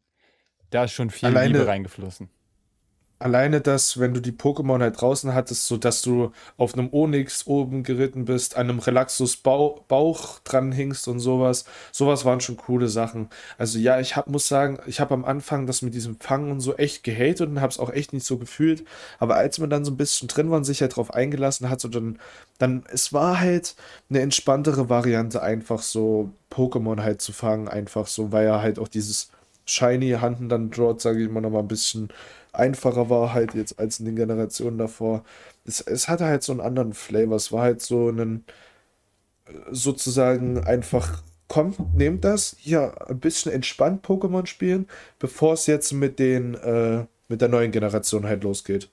da 0.70 0.84
ist 0.84 0.92
schon 0.92 1.10
viel 1.10 1.28
Alleine, 1.28 1.58
Liebe 1.58 1.66
reingeflossen 1.66 2.30
alleine 3.22 3.60
das, 3.60 3.98
wenn 3.98 4.14
du 4.14 4.20
die 4.20 4.32
Pokémon 4.32 4.80
halt 4.80 5.00
draußen 5.00 5.34
hattest, 5.34 5.66
so 5.66 5.76
dass 5.76 6.02
du 6.02 6.32
auf 6.56 6.74
einem 6.74 6.92
Onyx 6.92 7.46
oben 7.46 7.82
geritten 7.82 8.24
bist, 8.24 8.56
an 8.56 8.68
einem 8.68 8.78
Relaxus 8.78 9.36
Bauch, 9.36 10.38
dran 10.40 10.72
hingst 10.72 11.08
und 11.08 11.20
sowas, 11.20 11.64
sowas 11.90 12.24
waren 12.24 12.40
schon 12.40 12.56
coole 12.56 12.88
Sachen. 12.88 13.28
Also 13.58 13.78
ja, 13.78 14.00
ich 14.00 14.16
hab, 14.16 14.28
muss 14.28 14.48
sagen, 14.48 14.78
ich 14.86 15.00
habe 15.00 15.14
am 15.14 15.24
Anfang 15.24 15.66
das 15.66 15.82
mit 15.82 15.94
diesem 15.94 16.20
Fangen 16.20 16.50
und 16.52 16.60
so 16.60 16.74
echt 16.76 17.02
gehatet 17.04 17.48
und 17.48 17.60
habe 17.60 17.70
es 17.70 17.78
auch 17.78 17.90
echt 17.90 18.12
nicht 18.12 18.26
so 18.26 18.38
gefühlt, 18.38 18.84
aber 19.18 19.36
als 19.36 19.58
man 19.58 19.70
dann 19.70 19.84
so 19.84 19.92
ein 19.92 19.96
bisschen 19.96 20.28
drin 20.28 20.50
war 20.50 20.58
und 20.58 20.64
sich 20.64 20.80
halt 20.80 20.96
drauf 20.96 21.12
eingelassen 21.12 21.70
hat, 21.70 21.80
so 21.80 21.88
dann, 21.88 22.18
dann, 22.58 22.84
es 22.92 23.12
war 23.12 23.40
halt 23.40 23.74
eine 24.10 24.20
entspanntere 24.20 24.88
Variante, 24.88 25.42
einfach 25.42 25.82
so 25.82 26.30
Pokémon 26.50 27.02
halt 27.02 27.22
zu 27.22 27.32
fangen, 27.32 27.68
einfach 27.68 28.06
so, 28.06 28.30
weil 28.30 28.46
er 28.46 28.62
halt 28.62 28.78
auch 28.78 28.88
dieses 28.88 29.31
Shiny 29.64 30.10
Handen 30.12 30.48
dann 30.48 30.70
dort, 30.70 31.00
sage 31.00 31.22
ich 31.22 31.30
mal, 31.30 31.40
nochmal 31.40 31.62
ein 31.62 31.68
bisschen 31.68 32.08
einfacher 32.52 33.08
war 33.10 33.32
halt 33.32 33.54
jetzt 33.54 33.78
als 33.78 33.98
in 34.00 34.06
den 34.06 34.16
Generationen 34.16 34.78
davor. 34.78 35.24
Es, 35.64 35.80
es 35.80 36.08
hatte 36.08 36.26
halt 36.26 36.42
so 36.42 36.52
einen 36.52 36.60
anderen 36.60 36.92
Flavor. 36.92 37.36
Es 37.36 37.52
war 37.52 37.62
halt 37.62 37.80
so 37.82 38.10
ein 38.10 38.44
sozusagen 39.70 40.64
einfach, 40.64 41.22
komm, 41.48 41.74
nehmt 41.94 42.24
das, 42.24 42.56
hier 42.58 42.94
ein 43.08 43.20
bisschen 43.20 43.52
entspannt 43.52 44.04
Pokémon 44.04 44.46
spielen, 44.46 44.88
bevor 45.18 45.54
es 45.54 45.66
jetzt 45.66 45.92
mit 45.92 46.18
den, 46.18 46.54
äh, 46.54 47.04
mit 47.28 47.40
der 47.40 47.48
neuen 47.48 47.72
Generation 47.72 48.26
halt 48.26 48.44
losgeht. 48.44 48.88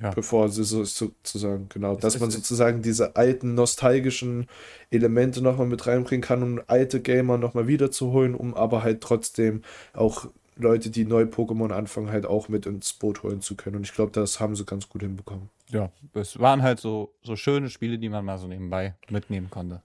Ja. 0.00 0.10
Bevor 0.10 0.48
sie 0.48 0.62
so 0.62 0.84
sozusagen, 0.84 1.68
genau, 1.68 1.94
es 1.94 2.00
dass 2.00 2.20
man 2.20 2.30
sozusagen 2.30 2.82
diese 2.82 3.16
alten 3.16 3.54
nostalgischen 3.54 4.46
Elemente 4.90 5.42
nochmal 5.42 5.66
mit 5.66 5.88
reinbringen 5.88 6.22
kann, 6.22 6.42
um 6.42 6.60
alte 6.68 7.00
Gamer 7.00 7.36
nochmal 7.36 7.66
wiederzuholen, 7.66 8.36
um 8.36 8.54
aber 8.54 8.84
halt 8.84 9.00
trotzdem 9.00 9.62
auch 9.94 10.28
Leute, 10.54 10.90
die 10.90 11.04
neu 11.04 11.22
Pokémon 11.22 11.72
anfangen, 11.72 12.10
halt 12.10 12.26
auch 12.26 12.48
mit 12.48 12.66
ins 12.66 12.92
Boot 12.92 13.22
holen 13.22 13.40
zu 13.40 13.56
können. 13.56 13.76
Und 13.76 13.82
ich 13.86 13.92
glaube, 13.92 14.12
das 14.12 14.40
haben 14.40 14.54
sie 14.54 14.64
ganz 14.64 14.88
gut 14.88 15.02
hinbekommen. 15.02 15.50
Ja, 15.68 15.90
es 16.14 16.38
waren 16.38 16.62
halt 16.62 16.80
so, 16.80 17.14
so 17.22 17.36
schöne 17.36 17.68
Spiele, 17.68 17.98
die 17.98 18.08
man 18.08 18.24
mal 18.24 18.38
so 18.38 18.46
nebenbei 18.46 18.94
mitnehmen 19.08 19.50
konnte. 19.50 19.82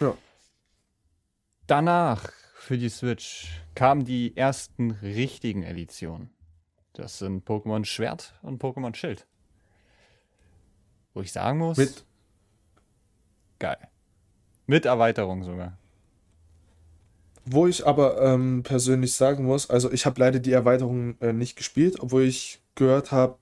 Ja. 0.00 0.14
Danach 1.66 2.30
für 2.54 2.78
die 2.78 2.88
Switch 2.88 3.48
kamen 3.74 4.04
die 4.04 4.36
ersten 4.36 4.90
richtigen 4.90 5.62
Editionen. 5.62 6.30
Das 6.92 7.18
sind 7.18 7.46
Pokémon 7.46 7.84
Schwert 7.84 8.34
und 8.42 8.62
Pokémon 8.62 8.94
Schild. 8.94 9.26
Wo 11.16 11.22
ich 11.22 11.32
sagen 11.32 11.60
muss. 11.60 11.78
Mit. 11.78 12.04
Geil. 13.58 13.78
Mit 14.66 14.84
Erweiterung 14.84 15.44
sogar. 15.44 15.78
Wo 17.46 17.66
ich 17.66 17.86
aber 17.86 18.20
ähm, 18.20 18.62
persönlich 18.62 19.14
sagen 19.14 19.46
muss, 19.46 19.70
also 19.70 19.90
ich 19.90 20.04
habe 20.04 20.20
leider 20.20 20.40
die 20.40 20.52
Erweiterung 20.52 21.18
äh, 21.22 21.32
nicht 21.32 21.56
gespielt, 21.56 22.00
obwohl 22.00 22.24
ich 22.24 22.60
gehört 22.74 23.12
habe, 23.12 23.38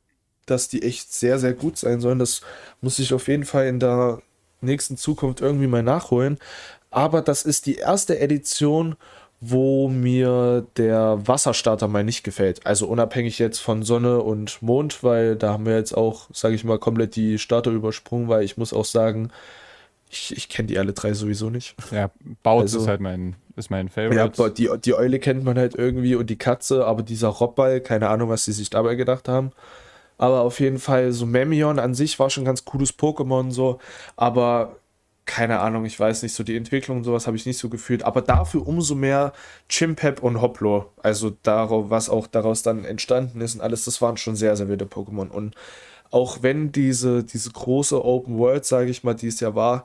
dass 0.47 0.69
die 0.69 0.85
echt 0.85 1.13
sehr, 1.13 1.41
sehr 1.41 1.53
gut 1.53 1.77
sein 1.77 2.01
sollen. 2.01 2.21
Das 2.21 2.43
muss 2.81 3.01
ich 3.01 3.13
auf 3.13 3.27
jeden 3.27 3.45
Fall 3.45 3.67
in 3.67 3.81
der 3.81 4.23
nächsten 4.61 4.97
Zukunft 4.97 5.41
irgendwie 5.41 5.67
mal 5.67 5.83
nachholen. 5.83 6.39
Aber 6.93 7.23
das 7.23 7.43
ist 7.43 7.67
die 7.67 7.75
erste 7.75 8.21
Edition, 8.21 8.95
wo 9.47 9.89
mir 9.89 10.67
der 10.77 11.19
Wasserstarter 11.27 11.89
mal 11.89 12.05
nicht 12.05 12.25
gefällt. 12.25 12.67
Also 12.67 12.87
unabhängig 12.87 13.39
jetzt 13.39 13.59
von 13.59 13.83
Sonne 13.83 14.21
und 14.21 14.63
Mond, 14.63 15.03
weil 15.03 15.37
da 15.37 15.53
haben 15.53 15.67
wir 15.67 15.77
jetzt 15.77 15.97
auch, 15.97 16.29
sage 16.33 16.55
ich 16.55 16.65
mal, 16.65 16.79
komplett 16.79 17.17
die 17.17 17.39
Starter 17.39 17.71
übersprungen, 17.71 18.29
weil 18.29 18.45
ich 18.45 18.57
muss 18.57 18.73
auch 18.73 18.85
sagen, 18.85 19.31
Ich, 20.11 20.37
ich 20.37 20.49
kenne 20.49 20.69
die 20.69 20.79
alle 20.79 20.93
drei 20.93 21.13
sowieso 21.13 21.51
nicht. 21.51 21.75
Ja, 21.91 22.11
Bautz 22.45 22.63
also, 22.63 22.81
ist 22.81 22.89
halt 22.89 23.01
mein, 23.01 23.35
ist 23.57 23.71
mein 23.71 23.89
Favorite. 23.89 24.33
Ja, 24.37 24.49
die, 24.49 24.71
die 24.85 24.95
Eule 24.95 25.19
kennt 25.19 25.43
man 25.43 25.59
halt 25.59 25.75
irgendwie 25.75 26.15
und 26.15 26.31
die 26.31 26.39
Katze, 26.39 26.85
aber 26.87 27.03
dieser 27.03 27.29
Robball, 27.29 27.81
keine 27.81 28.09
Ahnung, 28.11 28.29
was 28.29 28.45
sie 28.45 28.53
sich 28.53 28.71
dabei 28.71 28.95
gedacht 28.95 29.29
haben. 29.29 29.51
Aber 30.17 30.43
auf 30.43 30.61
jeden 30.61 30.79
Fall, 30.79 31.11
so 31.11 31.27
Memion 31.27 31.81
an 31.81 31.95
sich 31.95 32.21
war 32.21 32.31
schon 32.31 32.45
ein 32.45 32.47
ganz 32.47 32.65
cooles 32.65 32.97
Pokémon, 32.97 33.51
so. 33.51 33.81
Aber 34.15 34.77
keine 35.27 35.61
Ahnung, 35.61 35.85
ich 35.85 35.99
weiß 35.99 36.23
nicht, 36.23 36.35
so 36.35 36.45
die 36.45 36.57
Entwicklung 36.57 36.99
und 36.99 37.05
sowas 37.05 37.27
habe 37.27 37.37
ich 37.37 37.47
nicht 37.47 37.59
so 37.59 37.69
gefühlt. 37.69 38.03
Aber 38.03 38.21
dafür 38.23 38.67
umso 38.67 38.95
mehr 38.95 39.33
Chimpep 39.69 40.23
und 40.23 40.41
Hoplo. 40.41 40.91
Also 41.03 41.37
darauf, 41.43 41.91
was 41.91 42.11
auch 42.11 42.27
daraus 42.27 42.63
dann 42.63 42.85
entstanden 42.85 43.41
ist 43.41 43.55
und 43.55 43.61
alles, 43.61 43.85
das 43.85 44.03
waren 44.03 44.17
schon 44.17 44.37
sehr, 44.37 44.57
sehr 44.57 44.69
wilde 44.69 44.85
Pokémon. 44.85 45.29
Und 45.29 45.55
auch 46.11 46.43
wenn 46.43 46.73
diese, 46.73 47.25
diese 47.25 47.51
große 47.51 48.05
Open 48.05 48.39
World, 48.39 48.65
sage 48.65 48.91
ich 48.91 49.03
mal, 49.03 49.15
die 49.15 49.29
es 49.29 49.41
ja 49.41 49.55
war, 49.55 49.85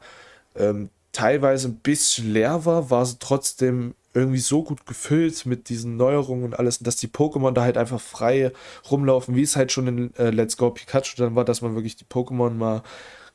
ähm, 0.56 0.90
teilweise 1.12 1.70
ein 1.70 1.78
bisschen 1.78 2.34
leer 2.34 2.66
war, 2.66 2.90
war 2.90 3.06
sie 3.06 3.18
trotzdem 3.20 3.96
irgendwie 4.14 4.40
so 4.40 4.64
gut 4.64 4.86
gefüllt 4.86 5.46
mit 5.46 5.70
diesen 5.70 5.96
Neuerungen 5.96 6.44
und 6.44 6.60
alles, 6.60 6.80
dass 6.80 6.96
die 6.96 7.08
Pokémon 7.08 7.52
da 7.52 7.62
halt 7.64 7.78
einfach 7.78 8.02
frei 8.02 8.52
rumlaufen, 8.90 9.36
wie 9.36 9.44
es 9.44 9.56
halt 9.56 9.72
schon 9.72 9.88
in 9.88 10.16
äh, 10.18 10.32
Let's 10.32 10.58
Go 10.58 10.72
Pikachu 10.72 11.16
dann 11.18 11.36
war, 11.36 11.46
dass 11.46 11.62
man 11.62 11.76
wirklich 11.76 11.96
die 11.96 12.06
Pokémon 12.06 12.52
mal 12.52 12.84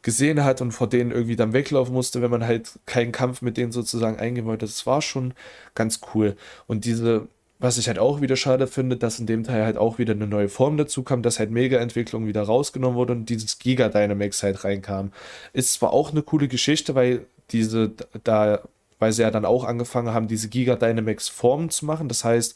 gesehen 0.04 0.44
hat 0.44 0.60
und 0.60 0.70
vor 0.70 0.86
denen 0.88 1.10
irgendwie 1.10 1.34
dann 1.34 1.54
weglaufen 1.54 1.94
musste, 1.94 2.22
wenn 2.22 2.30
man 2.30 2.46
halt 2.46 2.78
keinen 2.86 3.10
Kampf 3.10 3.42
mit 3.42 3.56
denen 3.56 3.72
sozusagen 3.72 4.18
eingehen 4.18 4.44
wollte. 4.44 4.66
Das 4.66 4.86
war 4.86 5.02
schon 5.02 5.32
ganz 5.74 6.00
cool. 6.14 6.36
Und 6.66 6.84
diese, 6.84 7.26
was 7.58 7.78
ich 7.78 7.88
halt 7.88 7.98
auch 7.98 8.20
wieder 8.20 8.36
schade 8.36 8.66
finde, 8.66 8.98
dass 8.98 9.18
in 9.18 9.26
dem 9.26 9.44
Teil 9.44 9.64
halt 9.64 9.78
auch 9.78 9.98
wieder 9.98 10.12
eine 10.12 10.26
neue 10.26 10.50
Form 10.50 10.76
dazu 10.76 11.02
kam, 11.02 11.22
dass 11.22 11.38
halt 11.38 11.50
Mega-Entwicklung 11.50 12.26
wieder 12.26 12.42
rausgenommen 12.42 12.96
wurde 12.96 13.14
und 13.14 13.30
dieses 13.30 13.58
Giga 13.58 13.88
Dynamax 13.88 14.42
halt 14.42 14.62
reinkam. 14.62 15.10
Ist 15.54 15.72
zwar 15.72 15.94
auch 15.94 16.10
eine 16.10 16.22
coole 16.22 16.48
Geschichte, 16.48 16.94
weil 16.94 17.24
diese 17.50 17.92
da 18.24 18.60
weil 18.98 19.12
sie 19.12 19.22
ja 19.22 19.30
dann 19.30 19.44
auch 19.44 19.64
angefangen 19.64 20.14
haben, 20.14 20.28
diese 20.28 20.48
Giga 20.48 20.76
Dynamax 20.76 21.28
Formen 21.28 21.68
zu 21.68 21.84
machen. 21.84 22.08
Das 22.08 22.24
heißt, 22.24 22.54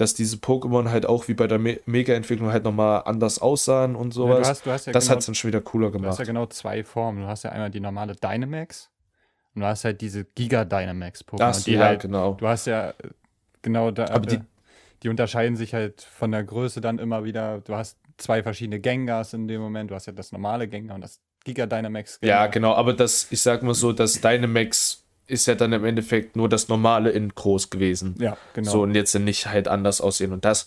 dass 0.00 0.14
diese 0.14 0.36
Pokémon 0.36 0.90
halt 0.90 1.04
auch 1.04 1.28
wie 1.28 1.34
bei 1.34 1.46
der 1.46 1.58
Me 1.58 1.78
Mega-Entwicklung 1.84 2.50
halt 2.50 2.64
nochmal 2.64 3.02
anders 3.04 3.38
aussahen 3.38 3.94
und 3.94 4.12
sowas. 4.12 4.38
Ja, 4.38 4.42
du 4.42 4.48
hast, 4.48 4.66
du 4.66 4.70
hast 4.70 4.86
ja 4.86 4.92
das 4.92 5.04
genau, 5.04 5.12
hat 5.12 5.18
es 5.20 5.26
dann 5.26 5.34
schon 5.34 5.48
wieder 5.48 5.60
cooler 5.60 5.90
gemacht. 5.90 6.06
Du 6.06 6.10
hast 6.10 6.18
ja 6.18 6.24
genau 6.24 6.46
zwei 6.46 6.82
Formen. 6.84 7.22
Du 7.22 7.26
hast 7.26 7.42
ja 7.44 7.50
einmal 7.50 7.70
die 7.70 7.80
normale 7.80 8.16
Dynamax 8.16 8.90
und 9.54 9.60
du 9.60 9.66
hast 9.66 9.84
halt 9.84 10.00
diese 10.00 10.24
Giga 10.24 10.64
Dynamax 10.64 11.24
Pokémon. 11.24 11.64
Die 11.64 11.72
ja, 11.72 11.84
halt, 11.84 12.00
genau. 12.00 12.34
Du 12.34 12.46
hast 12.48 12.66
ja 12.66 12.90
äh, 12.90 12.94
genau 13.60 13.90
da. 13.90 14.06
Aber 14.06 14.26
die, 14.26 14.36
äh, 14.36 14.40
die 15.02 15.10
unterscheiden 15.10 15.56
sich 15.56 15.74
halt 15.74 16.00
von 16.00 16.32
der 16.32 16.44
Größe 16.44 16.80
dann 16.80 16.98
immer 16.98 17.24
wieder. 17.24 17.60
Du 17.60 17.74
hast 17.74 17.98
zwei 18.16 18.42
verschiedene 18.42 18.80
Gengars 18.80 19.34
in 19.34 19.48
dem 19.48 19.60
Moment. 19.60 19.90
Du 19.90 19.94
hast 19.94 20.06
ja 20.06 20.14
das 20.14 20.32
normale 20.32 20.66
Gengar 20.66 20.94
und 20.94 21.02
das 21.02 21.20
Giga 21.44 21.66
Dynamax. 21.66 22.20
Gengar. 22.20 22.44
Ja, 22.44 22.46
genau. 22.46 22.72
Aber 22.74 22.94
das, 22.94 23.26
ich 23.30 23.42
sag 23.42 23.62
mal 23.62 23.74
so, 23.74 23.92
das 23.92 24.20
Dynamax 24.20 24.99
ist 25.30 25.46
ja 25.46 25.54
dann 25.54 25.72
im 25.72 25.84
Endeffekt 25.84 26.36
nur 26.36 26.48
das 26.48 26.68
Normale 26.68 27.10
in 27.10 27.30
groß 27.30 27.70
gewesen. 27.70 28.14
Ja, 28.18 28.36
genau. 28.54 28.70
So 28.70 28.82
und 28.82 28.94
jetzt 28.94 29.14
nicht 29.18 29.46
halt 29.46 29.68
anders 29.68 30.00
aussehen. 30.00 30.32
Und 30.32 30.44
das, 30.44 30.66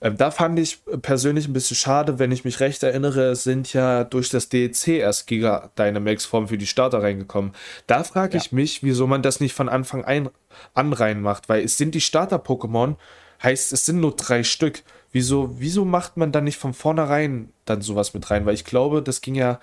ähm, 0.00 0.16
da 0.16 0.30
fand 0.30 0.58
ich 0.58 0.80
persönlich 1.02 1.46
ein 1.48 1.52
bisschen 1.52 1.76
schade, 1.76 2.18
wenn 2.18 2.32
ich 2.32 2.44
mich 2.44 2.60
recht 2.60 2.82
erinnere, 2.82 3.36
sind 3.36 3.72
ja 3.72 4.04
durch 4.04 4.30
das 4.30 4.48
DLC 4.48 4.88
erst 4.88 5.26
Giga 5.26 5.70
Dynamax-Form 5.78 6.48
für 6.48 6.58
die 6.58 6.66
Starter 6.66 7.02
reingekommen. 7.02 7.52
Da 7.86 8.04
frage 8.04 8.36
ich 8.36 8.52
mich, 8.52 8.82
wieso 8.82 9.06
man 9.06 9.22
das 9.22 9.40
nicht 9.40 9.54
von 9.54 9.68
Anfang 9.68 10.04
ein, 10.04 10.28
an 10.74 10.92
reinmacht, 10.92 11.48
weil 11.48 11.64
es 11.64 11.78
sind 11.78 11.94
die 11.94 12.00
Starter-Pokémon, 12.00 12.96
heißt 13.42 13.72
es 13.72 13.86
sind 13.86 14.00
nur 14.00 14.16
drei 14.16 14.42
Stück. 14.42 14.82
Wieso, 15.12 15.56
wieso 15.58 15.84
macht 15.84 16.16
man 16.16 16.30
dann 16.30 16.44
nicht 16.44 16.58
von 16.58 16.72
vornherein 16.72 17.52
dann 17.64 17.82
sowas 17.82 18.14
mit 18.14 18.30
rein? 18.30 18.46
Weil 18.46 18.54
ich 18.54 18.64
glaube, 18.64 19.02
das 19.02 19.20
ging 19.20 19.34
ja 19.34 19.60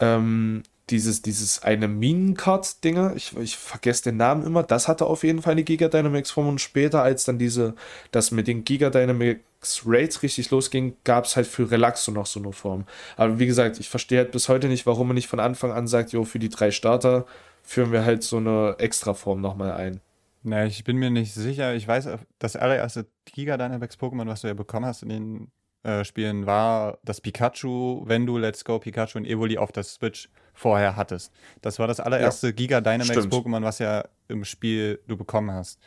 ähm, 0.00 0.62
dieses, 0.90 1.22
dieses 1.22 1.62
eine 1.62 1.88
Minenkart-Dinger, 1.88 3.14
ich, 3.16 3.36
ich 3.36 3.56
vergesse 3.56 4.04
den 4.04 4.16
Namen 4.16 4.44
immer, 4.44 4.62
das 4.62 4.88
hatte 4.88 5.06
auf 5.06 5.22
jeden 5.22 5.42
Fall 5.42 5.52
eine 5.52 5.64
Giga 5.64 5.88
Dynamics-Form 5.88 6.48
und 6.48 6.60
später, 6.60 7.02
als 7.02 7.24
dann 7.24 7.38
diese, 7.38 7.74
das 8.10 8.30
mit 8.30 8.48
den 8.48 8.64
Giga 8.64 8.90
Dynamics 8.90 9.82
Raids 9.86 10.22
richtig 10.22 10.50
losging, 10.50 10.96
gab 11.04 11.24
es 11.24 11.36
halt 11.36 11.46
für 11.46 11.70
Relaxo 11.70 12.10
noch 12.10 12.26
so 12.26 12.40
eine 12.40 12.52
Form. 12.52 12.84
Aber 13.16 13.38
wie 13.38 13.46
gesagt, 13.46 13.78
ich 13.80 13.88
verstehe 13.88 14.18
halt 14.18 14.32
bis 14.32 14.48
heute 14.48 14.68
nicht, 14.68 14.86
warum 14.86 15.08
man 15.08 15.14
nicht 15.14 15.28
von 15.28 15.40
Anfang 15.40 15.72
an 15.72 15.86
sagt, 15.86 16.12
jo, 16.12 16.24
für 16.24 16.38
die 16.38 16.48
drei 16.48 16.70
Starter 16.70 17.26
führen 17.62 17.92
wir 17.92 18.04
halt 18.04 18.22
so 18.24 18.38
eine 18.38 18.76
Extra-Form 18.78 19.40
nochmal 19.40 19.72
ein. 19.72 20.00
Na, 20.42 20.66
ich 20.66 20.82
bin 20.82 20.96
mir 20.96 21.10
nicht 21.10 21.32
sicher. 21.32 21.74
Ich 21.74 21.86
weiß, 21.86 22.08
das 22.40 22.56
allererste 22.56 23.06
Giga 23.26 23.56
Dynamics 23.56 23.96
Pokémon, 23.96 24.26
was 24.26 24.40
du 24.40 24.48
ja 24.48 24.54
bekommen 24.54 24.86
hast 24.86 25.04
in 25.04 25.08
den 25.08 25.52
äh, 25.84 26.04
Spielen, 26.04 26.46
war 26.46 26.98
das 27.04 27.20
Pikachu, 27.20 28.02
wenn 28.06 28.26
du 28.26 28.38
Let's 28.38 28.64
Go 28.64 28.80
Pikachu 28.80 29.18
und 29.18 29.24
Evoli 29.24 29.56
auf 29.58 29.70
der 29.70 29.84
Switch 29.84 30.28
vorher 30.52 30.96
hattest. 30.96 31.32
Das 31.60 31.78
war 31.78 31.86
das 31.86 32.00
allererste 32.00 32.48
ja, 32.48 32.52
Giga 32.52 32.80
Dynamax 32.80 33.26
Pokémon, 33.26 33.62
was 33.62 33.78
ja 33.78 34.04
im 34.28 34.44
Spiel 34.44 35.00
du 35.08 35.16
bekommen 35.16 35.50
hast. 35.50 35.80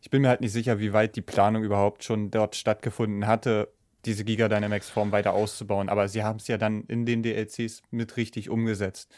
Ich 0.00 0.10
bin 0.10 0.22
mir 0.22 0.28
halt 0.28 0.40
nicht 0.40 0.52
sicher, 0.52 0.78
wie 0.78 0.92
weit 0.92 1.16
die 1.16 1.22
Planung 1.22 1.64
überhaupt 1.64 2.04
schon 2.04 2.30
dort 2.30 2.56
stattgefunden 2.56 3.26
hatte, 3.26 3.68
diese 4.04 4.24
Giga 4.24 4.48
Dynamax 4.48 4.88
Form 4.88 5.12
weiter 5.12 5.32
auszubauen. 5.32 5.88
Aber 5.88 6.08
sie 6.08 6.22
haben 6.22 6.36
es 6.36 6.48
ja 6.48 6.56
dann 6.56 6.84
in 6.84 7.04
den 7.04 7.22
DLCs 7.22 7.82
mit 7.90 8.16
richtig 8.16 8.48
umgesetzt. 8.48 9.10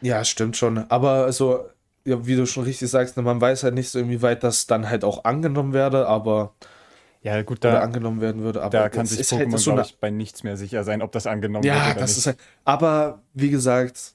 Ja, 0.00 0.24
stimmt 0.24 0.56
schon. 0.56 0.78
Aber 0.90 1.30
so, 1.32 1.66
ja, 2.04 2.26
wie 2.26 2.36
du 2.36 2.46
schon 2.46 2.64
richtig 2.64 2.90
sagst, 2.90 3.16
ne, 3.16 3.22
man 3.22 3.40
weiß 3.40 3.64
halt 3.64 3.74
nicht 3.74 3.90
so, 3.90 3.98
inwieweit 3.98 4.42
das 4.42 4.66
dann 4.66 4.88
halt 4.88 5.04
auch 5.04 5.24
angenommen 5.24 5.72
werde, 5.72 6.06
aber 6.06 6.54
ja, 7.22 7.40
gut, 7.40 7.64
da 7.64 7.80
angenommen 7.80 8.20
werden 8.20 8.42
würde. 8.42 8.62
Aber 8.62 8.70
da 8.70 8.88
kann 8.90 9.06
sich 9.06 9.26
Pokémon, 9.26 9.52
halt 9.52 9.58
so 9.58 9.80
ich, 9.80 9.98
bei 9.98 10.10
nichts 10.10 10.42
mehr 10.42 10.58
sicher 10.58 10.84
sein, 10.84 11.00
ob 11.00 11.10
das 11.12 11.26
angenommen 11.26 11.64
ja, 11.64 11.74
wird. 11.74 11.86
Ja, 11.86 11.94
das 11.94 12.10
nicht. 12.10 12.18
ist 12.18 12.26
halt. 12.26 12.38
Aber 12.66 13.22
wie 13.32 13.48
gesagt, 13.48 14.13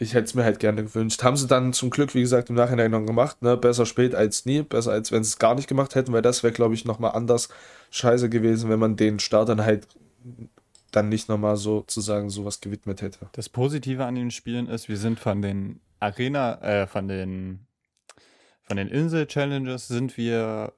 ich 0.00 0.14
hätte 0.14 0.24
es 0.24 0.34
mir 0.34 0.44
halt 0.44 0.60
gerne 0.60 0.82
gewünscht. 0.82 1.22
Haben 1.22 1.36
sie 1.36 1.46
dann 1.46 1.74
zum 1.74 1.90
Glück, 1.90 2.14
wie 2.14 2.22
gesagt, 2.22 2.48
im 2.48 2.56
Nachhinein 2.56 2.90
noch 2.90 3.04
gemacht. 3.04 3.42
Ne? 3.42 3.58
Besser 3.58 3.84
spät 3.84 4.14
als 4.14 4.46
nie. 4.46 4.62
Besser 4.62 4.92
als 4.92 5.12
wenn 5.12 5.22
sie 5.22 5.28
es 5.28 5.38
gar 5.38 5.54
nicht 5.54 5.68
gemacht 5.68 5.94
hätten, 5.94 6.14
weil 6.14 6.22
das 6.22 6.42
wäre, 6.42 6.54
glaube 6.54 6.72
ich, 6.72 6.86
nochmal 6.86 7.12
anders 7.12 7.50
scheiße 7.90 8.30
gewesen, 8.30 8.70
wenn 8.70 8.78
man 8.78 8.96
den 8.96 9.18
Startern 9.18 9.62
halt 9.62 9.86
dann 10.90 11.10
nicht 11.10 11.28
nochmal 11.28 11.58
sozusagen 11.58 12.30
sowas 12.30 12.62
gewidmet 12.62 13.02
hätte. 13.02 13.28
Das 13.32 13.50
Positive 13.50 14.06
an 14.06 14.14
den 14.14 14.30
Spielen 14.30 14.68
ist, 14.68 14.88
wir 14.88 14.96
sind 14.96 15.20
von 15.20 15.42
den 15.42 15.80
Arena, 16.00 16.60
äh, 16.62 16.86
von 16.86 17.06
den 17.06 17.66
von 18.62 18.78
den 18.78 18.88
Insel-Challenges 18.88 19.88
sind 19.88 20.16
wir 20.16 20.72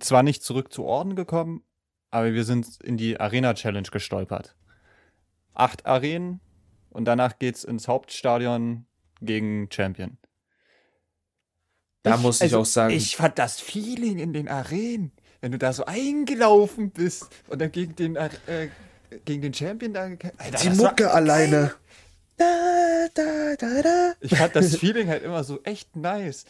zwar 0.00 0.22
nicht 0.24 0.42
zurück 0.42 0.72
zu 0.72 0.84
Orden 0.84 1.14
gekommen, 1.14 1.62
aber 2.10 2.32
wir 2.32 2.44
sind 2.44 2.80
in 2.82 2.96
die 2.96 3.20
Arena-Challenge 3.20 3.88
gestolpert. 3.92 4.56
Acht 5.54 5.86
Arenen, 5.86 6.40
und 6.92 7.04
danach 7.04 7.38
geht's 7.38 7.64
ins 7.64 7.88
Hauptstadion 7.88 8.86
gegen 9.20 9.68
Champion. 9.70 10.18
Da 12.02 12.16
ich, 12.16 12.20
muss 12.20 12.36
ich 12.36 12.42
also, 12.42 12.60
auch 12.60 12.66
sagen. 12.66 12.94
Ich 12.94 13.16
fand 13.16 13.38
das 13.38 13.60
Feeling 13.60 14.18
in 14.18 14.32
den 14.32 14.48
Arenen, 14.48 15.12
wenn 15.40 15.52
du 15.52 15.58
da 15.58 15.72
so 15.72 15.84
eingelaufen 15.84 16.90
bist 16.90 17.28
und 17.48 17.60
dann 17.60 17.70
gegen 17.70 17.94
den, 17.96 18.16
äh, 18.16 18.30
gegen 19.24 19.42
den 19.42 19.54
Champion 19.54 19.92
da. 19.92 20.02
Alter, 20.02 20.58
die 20.62 20.70
Mucke 20.70 21.10
alleine. 21.12 21.74
Da, 22.36 23.06
da, 23.14 23.54
da, 23.56 24.14
ich 24.20 24.34
fand 24.34 24.56
das 24.56 24.76
Feeling 24.78 25.08
halt 25.08 25.22
immer 25.22 25.44
so 25.44 25.62
echt 25.62 25.94
nice 25.96 26.44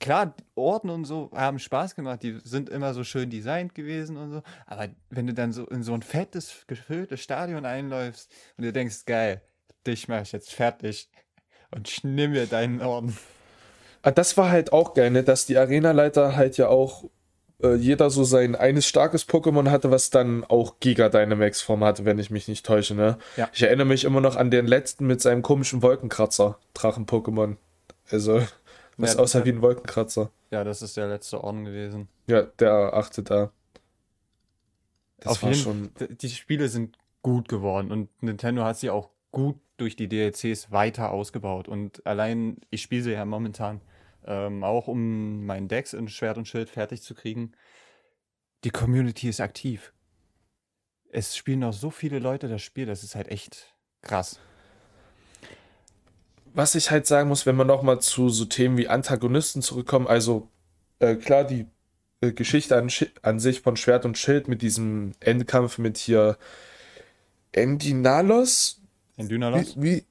klar, 0.00 0.34
Orden 0.54 0.90
und 0.90 1.04
so 1.04 1.30
haben 1.34 1.58
Spaß 1.58 1.94
gemacht, 1.94 2.22
die 2.22 2.38
sind 2.44 2.68
immer 2.68 2.94
so 2.94 3.04
schön 3.04 3.30
designt 3.30 3.74
gewesen 3.74 4.16
und 4.16 4.30
so, 4.30 4.42
aber 4.66 4.88
wenn 5.10 5.26
du 5.26 5.34
dann 5.34 5.52
so 5.52 5.66
in 5.66 5.82
so 5.82 5.94
ein 5.94 6.02
fettes, 6.02 6.64
gefülltes 6.66 7.20
Stadion 7.20 7.64
einläufst 7.64 8.30
und 8.56 8.64
du 8.64 8.72
denkst, 8.72 9.04
geil, 9.06 9.42
dich 9.86 10.08
mach 10.08 10.22
ich 10.22 10.32
jetzt 10.32 10.52
fertig 10.52 11.08
und 11.70 11.88
schnimm 11.88 12.32
mir 12.32 12.46
deinen 12.46 12.80
Orden. 12.80 13.16
Ah, 14.02 14.10
das 14.10 14.36
war 14.36 14.50
halt 14.50 14.72
auch 14.72 14.94
geil, 14.94 15.10
ne? 15.10 15.24
dass 15.24 15.46
die 15.46 15.58
Arenaleiter 15.58 16.36
halt 16.36 16.56
ja 16.56 16.68
auch 16.68 17.04
äh, 17.62 17.74
jeder 17.74 18.10
so 18.10 18.24
sein 18.24 18.54
eines 18.54 18.86
starkes 18.86 19.28
Pokémon 19.28 19.70
hatte, 19.70 19.90
was 19.90 20.10
dann 20.10 20.44
auch 20.44 20.78
Giga 20.80 21.08
Dynamax 21.08 21.60
Form 21.60 21.82
hatte, 21.82 22.04
wenn 22.04 22.18
ich 22.18 22.30
mich 22.30 22.46
nicht 22.48 22.64
täusche, 22.64 22.94
ne? 22.94 23.18
Ja. 23.36 23.48
Ich 23.52 23.62
erinnere 23.62 23.86
mich 23.86 24.04
immer 24.04 24.20
noch 24.20 24.36
an 24.36 24.50
den 24.50 24.66
letzten 24.66 25.06
mit 25.06 25.20
seinem 25.20 25.42
komischen 25.42 25.82
Wolkenkratzer, 25.82 26.58
Drachen-Pokémon. 26.74 27.56
Also, 28.10 28.42
was 28.98 29.14
ja, 29.14 29.20
aussah 29.20 29.44
wie 29.44 29.50
ein 29.50 29.62
Wolkenkratzer. 29.62 30.30
Ja, 30.50 30.64
das 30.64 30.82
ist 30.82 30.96
der 30.96 31.08
letzte 31.08 31.42
Orden 31.42 31.64
gewesen. 31.64 32.08
Ja, 32.26 32.42
der 32.42 32.92
achte 32.92 33.22
da. 33.22 33.52
Das 35.20 35.32
Auf 35.32 35.42
war 35.42 35.50
jeden, 35.50 35.62
schon. 35.62 35.90
Die 36.20 36.28
Spiele 36.28 36.68
sind 36.68 36.98
gut 37.22 37.48
geworden 37.48 37.90
und 37.90 38.22
Nintendo 38.22 38.64
hat 38.64 38.76
sie 38.76 38.90
auch 38.90 39.10
gut 39.30 39.58
durch 39.76 39.96
die 39.96 40.08
DLCs 40.08 40.70
weiter 40.72 41.10
ausgebaut. 41.10 41.68
Und 41.68 42.04
allein, 42.06 42.58
ich 42.70 42.82
spiele 42.82 43.02
sie 43.02 43.12
ja 43.12 43.24
momentan 43.24 43.80
ähm, 44.26 44.64
auch, 44.64 44.88
um 44.88 45.46
meinen 45.46 45.68
Decks 45.68 45.92
in 45.92 46.08
Schwert 46.08 46.36
und 46.36 46.48
Schild 46.48 46.68
fertig 46.68 47.02
zu 47.02 47.14
kriegen. 47.14 47.52
Die 48.64 48.70
Community 48.70 49.28
ist 49.28 49.40
aktiv. 49.40 49.92
Es 51.10 51.36
spielen 51.36 51.60
noch 51.60 51.72
so 51.72 51.90
viele 51.90 52.18
Leute 52.18 52.48
das 52.48 52.62
Spiel, 52.62 52.86
das 52.86 53.02
ist 53.02 53.14
halt 53.14 53.28
echt 53.28 53.74
krass 54.02 54.40
was 56.58 56.74
ich 56.74 56.90
halt 56.90 57.06
sagen 57.06 57.28
muss, 57.28 57.46
wenn 57.46 57.54
man 57.54 57.68
nochmal 57.68 58.00
zu 58.00 58.30
so 58.30 58.44
Themen 58.44 58.76
wie 58.76 58.88
Antagonisten 58.88 59.62
zurückkommt, 59.62 60.08
also 60.08 60.48
äh, 60.98 61.14
klar, 61.14 61.44
die 61.44 61.66
äh, 62.20 62.32
Geschichte 62.32 62.76
an, 62.76 62.90
an, 63.22 63.38
sich 63.38 63.60
von 63.60 63.76
Schwert 63.76 64.04
und 64.04 64.18
Schild 64.18 64.48
mit 64.48 64.60
diesem 64.60 65.12
Endkampf 65.20 65.78
mit 65.78 65.98
hier 65.98 66.36
Endinalos. 67.52 68.80
Endynalos? 69.16 69.76
Wie, 69.76 69.98
wie 69.98 70.04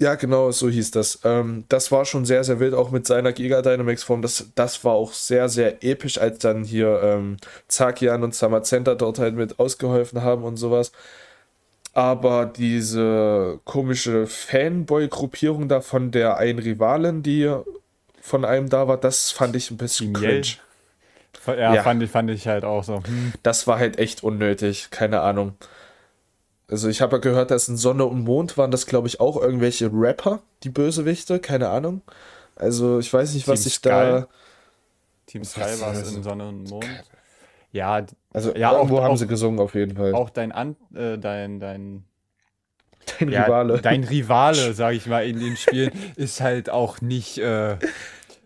Ja, 0.00 0.16
genau, 0.16 0.50
so 0.50 0.68
hieß 0.68 0.90
das. 0.90 1.20
Ähm, 1.22 1.64
das 1.68 1.92
war 1.92 2.04
schon 2.04 2.24
sehr, 2.24 2.42
sehr 2.42 2.58
wild, 2.58 2.74
auch 2.74 2.90
mit 2.90 3.06
seiner 3.06 3.32
Giga 3.32 3.62
Dynamics 3.62 4.02
Form. 4.02 4.20
Das, 4.20 4.50
das 4.56 4.84
war 4.84 4.94
auch 4.94 5.12
sehr, 5.12 5.48
sehr 5.48 5.84
episch, 5.84 6.18
als 6.18 6.40
dann 6.40 6.64
hier 6.64 7.00
ähm, 7.04 7.36
Zakian 7.68 8.24
und 8.24 8.34
Samazenta 8.34 8.96
dort 8.96 9.20
halt 9.20 9.36
mit 9.36 9.60
ausgeholfen 9.60 10.22
haben 10.22 10.42
und 10.42 10.56
sowas. 10.56 10.90
Aber 11.92 12.46
diese 12.46 13.60
komische 13.64 14.26
Fanboy-Gruppierung 14.26 15.68
da 15.68 15.80
von 15.80 16.10
der 16.10 16.36
einen 16.36 16.58
Rivalin, 16.58 17.22
die 17.22 17.52
von 18.20 18.44
einem 18.44 18.68
da 18.68 18.86
war, 18.86 18.98
das 18.98 19.30
fand 19.30 19.56
ich 19.56 19.70
ein 19.70 19.76
bisschen 19.76 20.12
cringe. 20.12 20.42
Ja, 21.46 21.74
ja, 21.74 21.82
Fand, 21.82 22.02
ich, 22.02 22.10
fand 22.10 22.30
ich 22.30 22.46
halt 22.46 22.64
auch 22.64 22.84
so. 22.84 22.96
Hm. 22.96 23.32
Das 23.42 23.66
war 23.66 23.78
halt 23.78 23.98
echt 23.98 24.22
unnötig, 24.22 24.88
keine 24.90 25.20
Ahnung. 25.20 25.54
Also 26.70 26.88
ich 26.88 27.00
habe 27.00 27.16
ja 27.16 27.20
gehört, 27.20 27.50
dass 27.50 27.68
in 27.68 27.78
Sonne 27.78 28.04
und 28.04 28.24
Mond 28.24 28.58
waren 28.58 28.70
das, 28.70 28.84
glaube 28.84 29.08
ich, 29.08 29.20
auch 29.20 29.40
irgendwelche 29.40 29.90
Rapper, 29.92 30.42
die 30.62 30.68
Bösewichte, 30.68 31.38
keine 31.38 31.70
Ahnung. 31.70 32.02
Also 32.56 32.98
ich 32.98 33.10
weiß 33.10 33.32
nicht, 33.32 33.46
Team 33.46 33.52
was 33.52 33.64
ich 33.64 33.74
Sky. 33.74 33.88
da... 33.88 34.28
Team 35.26 35.44
Sky 35.44 35.80
war 35.80 35.94
es 35.94 36.12
in 36.12 36.22
Sonne 36.22 36.48
und 36.48 36.68
Mond. 36.68 36.84
Ja, 37.70 38.04
also 38.32 38.54
ja, 38.54 38.72
irgendwo 38.72 38.98
auch, 38.98 39.02
haben 39.02 39.12
auch, 39.12 39.16
sie 39.16 39.26
gesungen 39.26 39.60
auf 39.60 39.74
jeden 39.74 39.96
Fall. 39.96 40.14
Auch 40.14 40.30
dein 40.30 40.52
An 40.52 40.76
äh, 40.94 41.18
dein 41.18 41.60
dein 41.60 42.04
dein 43.18 43.30
ja, 43.30 43.44
Rivale. 43.44 43.80
Dein 43.80 44.04
Rivale, 44.04 44.72
sage 44.74 44.96
ich 44.96 45.06
mal, 45.06 45.26
in 45.26 45.38
den 45.38 45.56
Spielen 45.56 45.92
ist 46.16 46.40
halt 46.40 46.70
auch 46.70 47.00
nicht. 47.00 47.38
Äh, 47.38 47.76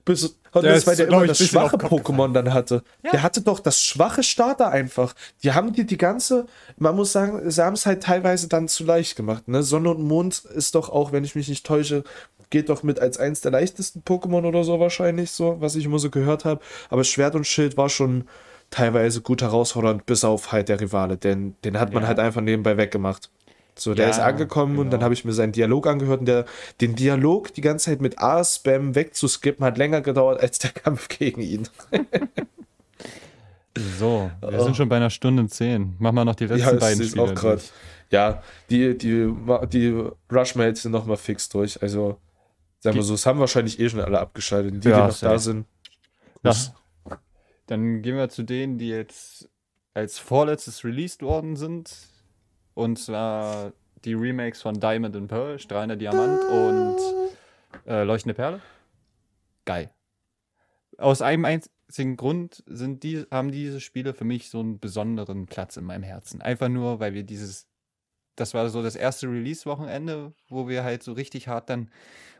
Bis, 0.04 0.36
und 0.52 0.66
das, 0.66 0.86
weil 0.86 0.96
der 0.96 1.08
immer 1.08 1.26
das 1.26 1.38
schwache 1.38 1.76
Pokémon 1.76 2.32
dann 2.32 2.52
hatte. 2.52 2.82
Ja. 3.02 3.12
Der 3.12 3.22
hatte 3.22 3.40
doch 3.40 3.58
das 3.58 3.80
schwache 3.82 4.22
Starter 4.22 4.68
einfach. 4.68 5.14
Die 5.42 5.52
haben 5.52 5.72
dir 5.72 5.84
die 5.84 5.96
ganze, 5.96 6.46
man 6.76 6.94
muss 6.94 7.12
sagen, 7.12 7.50
sie 7.50 7.64
haben 7.64 7.72
es 7.72 7.86
halt 7.86 8.02
teilweise 8.02 8.48
dann 8.48 8.68
zu 8.68 8.84
leicht 8.84 9.16
gemacht. 9.16 9.48
Ne? 9.48 9.62
Sonne 9.62 9.90
und 9.90 10.02
Mond 10.02 10.44
ist 10.44 10.74
doch 10.74 10.90
auch, 10.90 11.10
wenn 11.10 11.24
ich 11.24 11.34
mich 11.34 11.48
nicht 11.48 11.64
täusche, 11.64 12.04
geht 12.50 12.68
doch 12.68 12.82
mit 12.82 13.00
als 13.00 13.18
eins 13.18 13.40
der 13.40 13.50
leichtesten 13.50 14.02
Pokémon 14.02 14.44
oder 14.46 14.62
so 14.62 14.78
wahrscheinlich 14.78 15.30
so, 15.30 15.56
was 15.60 15.74
ich 15.74 15.86
immer 15.86 15.98
so 15.98 16.10
gehört 16.10 16.44
habe. 16.44 16.60
Aber 16.90 17.02
Schwert 17.02 17.34
und 17.34 17.46
Schild 17.46 17.78
war 17.78 17.88
schon 17.88 18.28
teilweise 18.72 19.20
gut 19.20 19.42
herausfordernd, 19.42 20.06
bis 20.06 20.24
auf 20.24 20.50
halt 20.50 20.68
der 20.68 20.80
Rivale, 20.80 21.16
denn 21.16 21.54
den 21.64 21.78
hat 21.78 21.92
man 21.92 22.02
ja. 22.02 22.08
halt 22.08 22.18
einfach 22.18 22.40
nebenbei 22.40 22.76
weggemacht. 22.76 23.30
So, 23.74 23.94
der 23.94 24.06
ja, 24.06 24.10
ist 24.10 24.18
angekommen 24.18 24.72
genau. 24.72 24.80
und 24.82 24.86
dann 24.86 24.98
genau. 24.98 25.04
habe 25.04 25.14
ich 25.14 25.24
mir 25.24 25.32
seinen 25.32 25.52
Dialog 25.52 25.86
angehört 25.86 26.20
und 26.20 26.26
der, 26.26 26.44
den 26.80 26.94
Dialog 26.94 27.54
die 27.54 27.62
ganze 27.62 27.86
Zeit 27.86 28.02
mit 28.02 28.18
A-Spam 28.18 28.94
wegzuskippen 28.94 29.64
hat 29.64 29.78
länger 29.78 30.02
gedauert 30.02 30.40
als 30.40 30.58
der 30.58 30.72
Kampf 30.72 31.08
gegen 31.08 31.40
ihn. 31.40 31.68
so, 33.98 34.30
wir 34.40 34.60
oh. 34.60 34.64
sind 34.64 34.76
schon 34.76 34.88
bei 34.88 34.96
einer 34.96 35.10
Stunde 35.10 35.46
zehn. 35.46 35.94
Machen 35.98 36.16
wir 36.16 36.24
noch 36.24 36.34
die 36.34 36.46
letzten 36.46 36.74
ja, 36.74 36.80
beiden 36.80 37.02
Spiele. 37.02 37.22
Auch 37.22 37.34
grad, 37.34 37.62
ja, 38.10 38.42
die, 38.68 38.96
die, 38.96 39.32
die 39.72 40.04
Rushmates 40.30 40.82
sind 40.82 40.92
nochmal 40.92 41.16
fix 41.16 41.48
durch. 41.48 41.80
Also, 41.82 42.18
sagen 42.80 42.96
wir 42.96 43.02
so, 43.02 43.14
es 43.14 43.24
haben 43.24 43.40
wahrscheinlich 43.40 43.80
eh 43.80 43.88
schon 43.88 44.00
alle 44.00 44.20
abgeschaltet. 44.20 44.84
Die, 44.84 44.88
ja, 44.88 45.06
die 45.06 45.12
noch 45.12 45.18
da 45.18 45.38
sind. 45.38 45.66
Ja. 46.44 46.52
Dann 47.66 48.02
gehen 48.02 48.16
wir 48.16 48.28
zu 48.28 48.42
denen, 48.42 48.78
die 48.78 48.88
jetzt 48.88 49.48
als 49.94 50.18
vorletztes 50.18 50.84
released 50.84 51.22
worden 51.22 51.56
sind. 51.56 52.08
Und 52.74 52.98
zwar 52.98 53.72
die 54.04 54.14
Remakes 54.14 54.62
von 54.62 54.80
Diamond 54.80 55.14
and 55.16 55.28
Pearl, 55.28 55.58
Strahlender 55.58 55.96
Diamant 55.96 56.42
und 56.44 56.98
äh, 57.86 58.02
Leuchtende 58.02 58.34
Perle. 58.34 58.60
Geil. 59.64 59.90
Aus 60.98 61.22
einem 61.22 61.44
einzigen 61.44 62.16
Grund 62.16 62.62
sind 62.66 63.02
die, 63.02 63.24
haben 63.30 63.52
diese 63.52 63.80
Spiele 63.80 64.14
für 64.14 64.24
mich 64.24 64.50
so 64.50 64.60
einen 64.60 64.80
besonderen 64.80 65.46
Platz 65.46 65.76
in 65.76 65.84
meinem 65.84 66.02
Herzen. 66.02 66.42
Einfach 66.42 66.68
nur, 66.68 67.00
weil 67.00 67.14
wir 67.14 67.22
dieses, 67.22 67.68
das 68.34 68.54
war 68.54 68.68
so 68.70 68.82
das 68.82 68.96
erste 68.96 69.28
Release-Wochenende, 69.28 70.32
wo 70.48 70.68
wir 70.68 70.84
halt 70.84 71.02
so 71.02 71.12
richtig 71.12 71.48
hart 71.48 71.70
dann 71.70 71.90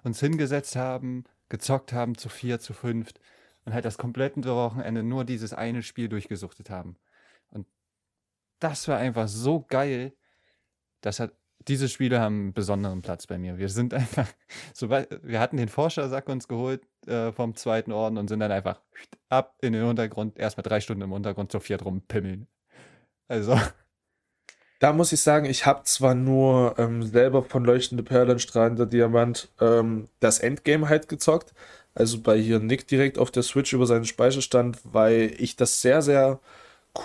uns 0.03 0.20
hingesetzt 0.20 0.74
haben, 0.74 1.24
gezockt 1.49 1.93
haben 1.93 2.16
zu 2.16 2.28
vier, 2.28 2.59
zu 2.59 2.73
fünft 2.73 3.20
und 3.64 3.74
halt 3.74 3.84
das 3.84 3.98
komplette 3.98 4.44
Wochenende 4.44 5.02
nur 5.02 5.24
dieses 5.24 5.52
eine 5.52 5.82
Spiel 5.82 6.09
durchgesuchtet 6.09 6.70
haben. 6.70 6.97
Und 7.51 7.66
das 8.59 8.89
war 8.89 8.98
einfach 8.98 9.28
so 9.28 9.60
geil. 9.60 10.12
Das 11.01 11.20
hat, 11.20 11.32
diese 11.68 11.89
Spiele 11.89 12.20
haben 12.20 12.40
einen 12.40 12.52
besonderen 12.52 13.02
Platz 13.02 13.26
bei 13.26 13.39
mir. 13.39 13.59
Wir 13.59 13.68
sind 13.68 13.94
einfach, 13.94 14.28
so, 14.74 14.90
wir 14.90 15.40
hatten 15.40 15.56
den 15.56 15.68
Forschersack 15.68 16.28
uns 16.28 16.48
geholt 16.48 16.82
äh, 17.06 17.32
vom 17.32 17.55
zweiten 17.55 17.93
Orden 17.93 18.18
und 18.18 18.28
sind 18.28 18.40
dann 18.40 18.52
einfach 18.52 18.80
ab 19.28 19.56
in 19.62 19.72
den 19.72 19.84
Untergrund, 19.84 20.39
erstmal 20.39 20.62
drei 20.62 20.80
Stunden 20.80 21.02
im 21.02 21.12
Untergrund 21.12 21.52
zu 21.52 21.60
viert 21.60 21.84
rumpimmeln. 21.84 22.48
Also. 23.28 23.59
Da 24.80 24.93
muss 24.93 25.12
ich 25.12 25.20
sagen, 25.20 25.47
ich 25.47 25.64
habe 25.64 25.84
zwar 25.84 26.16
nur 26.16 26.74
ähm, 26.76 27.05
selber 27.05 27.44
von 27.44 27.64
Leuchtende 27.64 28.02
Perlen, 28.02 28.40
strahlender 28.40 28.84
Diamant 28.84 29.48
ähm, 29.60 30.09
das 30.18 30.40
Endgame 30.40 30.89
halt 30.89 31.09
gezockt, 31.09 31.55
also 31.94 32.20
bei 32.20 32.39
hier 32.39 32.59
Nick 32.59 32.86
direkt 32.86 33.19
auf 33.19 33.31
der 33.31 33.43
Switch 33.43 33.73
über 33.73 33.86
seinen 33.86 34.05
Speicherstand, 34.05 34.78
weil 34.85 35.35
ich 35.39 35.56
das 35.56 35.82
sehr, 35.82 36.02
sehr 36.02 36.40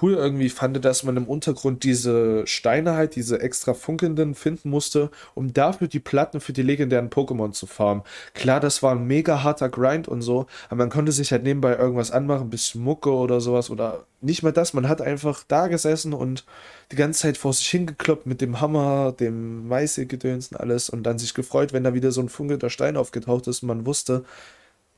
cool 0.01 0.13
irgendwie 0.13 0.49
fand, 0.49 0.83
dass 0.83 1.03
man 1.03 1.17
im 1.17 1.27
Untergrund 1.27 1.83
diese 1.83 2.45
Steine 2.45 2.93
halt, 2.93 3.15
diese 3.15 3.39
extra 3.39 3.73
funkelnden 3.73 4.35
finden 4.35 4.69
musste, 4.69 5.09
um 5.33 5.53
dafür 5.53 5.87
die 5.87 5.99
Platten 5.99 6.41
für 6.41 6.53
die 6.53 6.61
legendären 6.61 7.09
Pokémon 7.09 7.51
zu 7.51 7.67
farmen. 7.67 8.03
Klar, 8.33 8.59
das 8.59 8.83
war 8.83 8.91
ein 8.93 9.07
mega 9.07 9.43
harter 9.43 9.69
Grind 9.69 10.07
und 10.07 10.21
so, 10.21 10.45
aber 10.67 10.77
man 10.77 10.89
konnte 10.89 11.11
sich 11.11 11.31
halt 11.31 11.43
nebenbei 11.43 11.75
irgendwas 11.77 12.11
anmachen, 12.11 12.49
bisschen 12.49 12.81
Mucke 12.83 13.11
oder 13.11 13.39
sowas 13.39 13.69
oder 13.69 14.05
nicht 14.19 14.43
mal 14.43 14.51
das, 14.51 14.73
man 14.73 14.89
hat 14.89 15.01
einfach 15.01 15.43
da 15.47 15.67
gesessen 15.67 16.13
und 16.13 16.45
die 16.91 16.95
ganze 16.95 17.21
Zeit 17.21 17.37
vor 17.37 17.53
sich 17.53 17.67
hingekloppt 17.67 18.25
mit 18.25 18.41
dem 18.41 18.59
Hammer, 18.59 19.13
dem 19.13 19.67
Meißelgedöns 19.67 20.51
und 20.51 20.59
alles 20.59 20.89
und 20.89 21.03
dann 21.03 21.19
sich 21.19 21.33
gefreut, 21.33 21.71
wenn 21.71 21.83
da 21.83 21.93
wieder 21.93 22.11
so 22.11 22.21
ein 22.21 22.29
funkelnder 22.29 22.69
Stein 22.69 22.97
aufgetaucht 22.97 23.47
ist 23.47 23.63
und 23.63 23.67
man 23.67 23.85
wusste, 23.85 24.25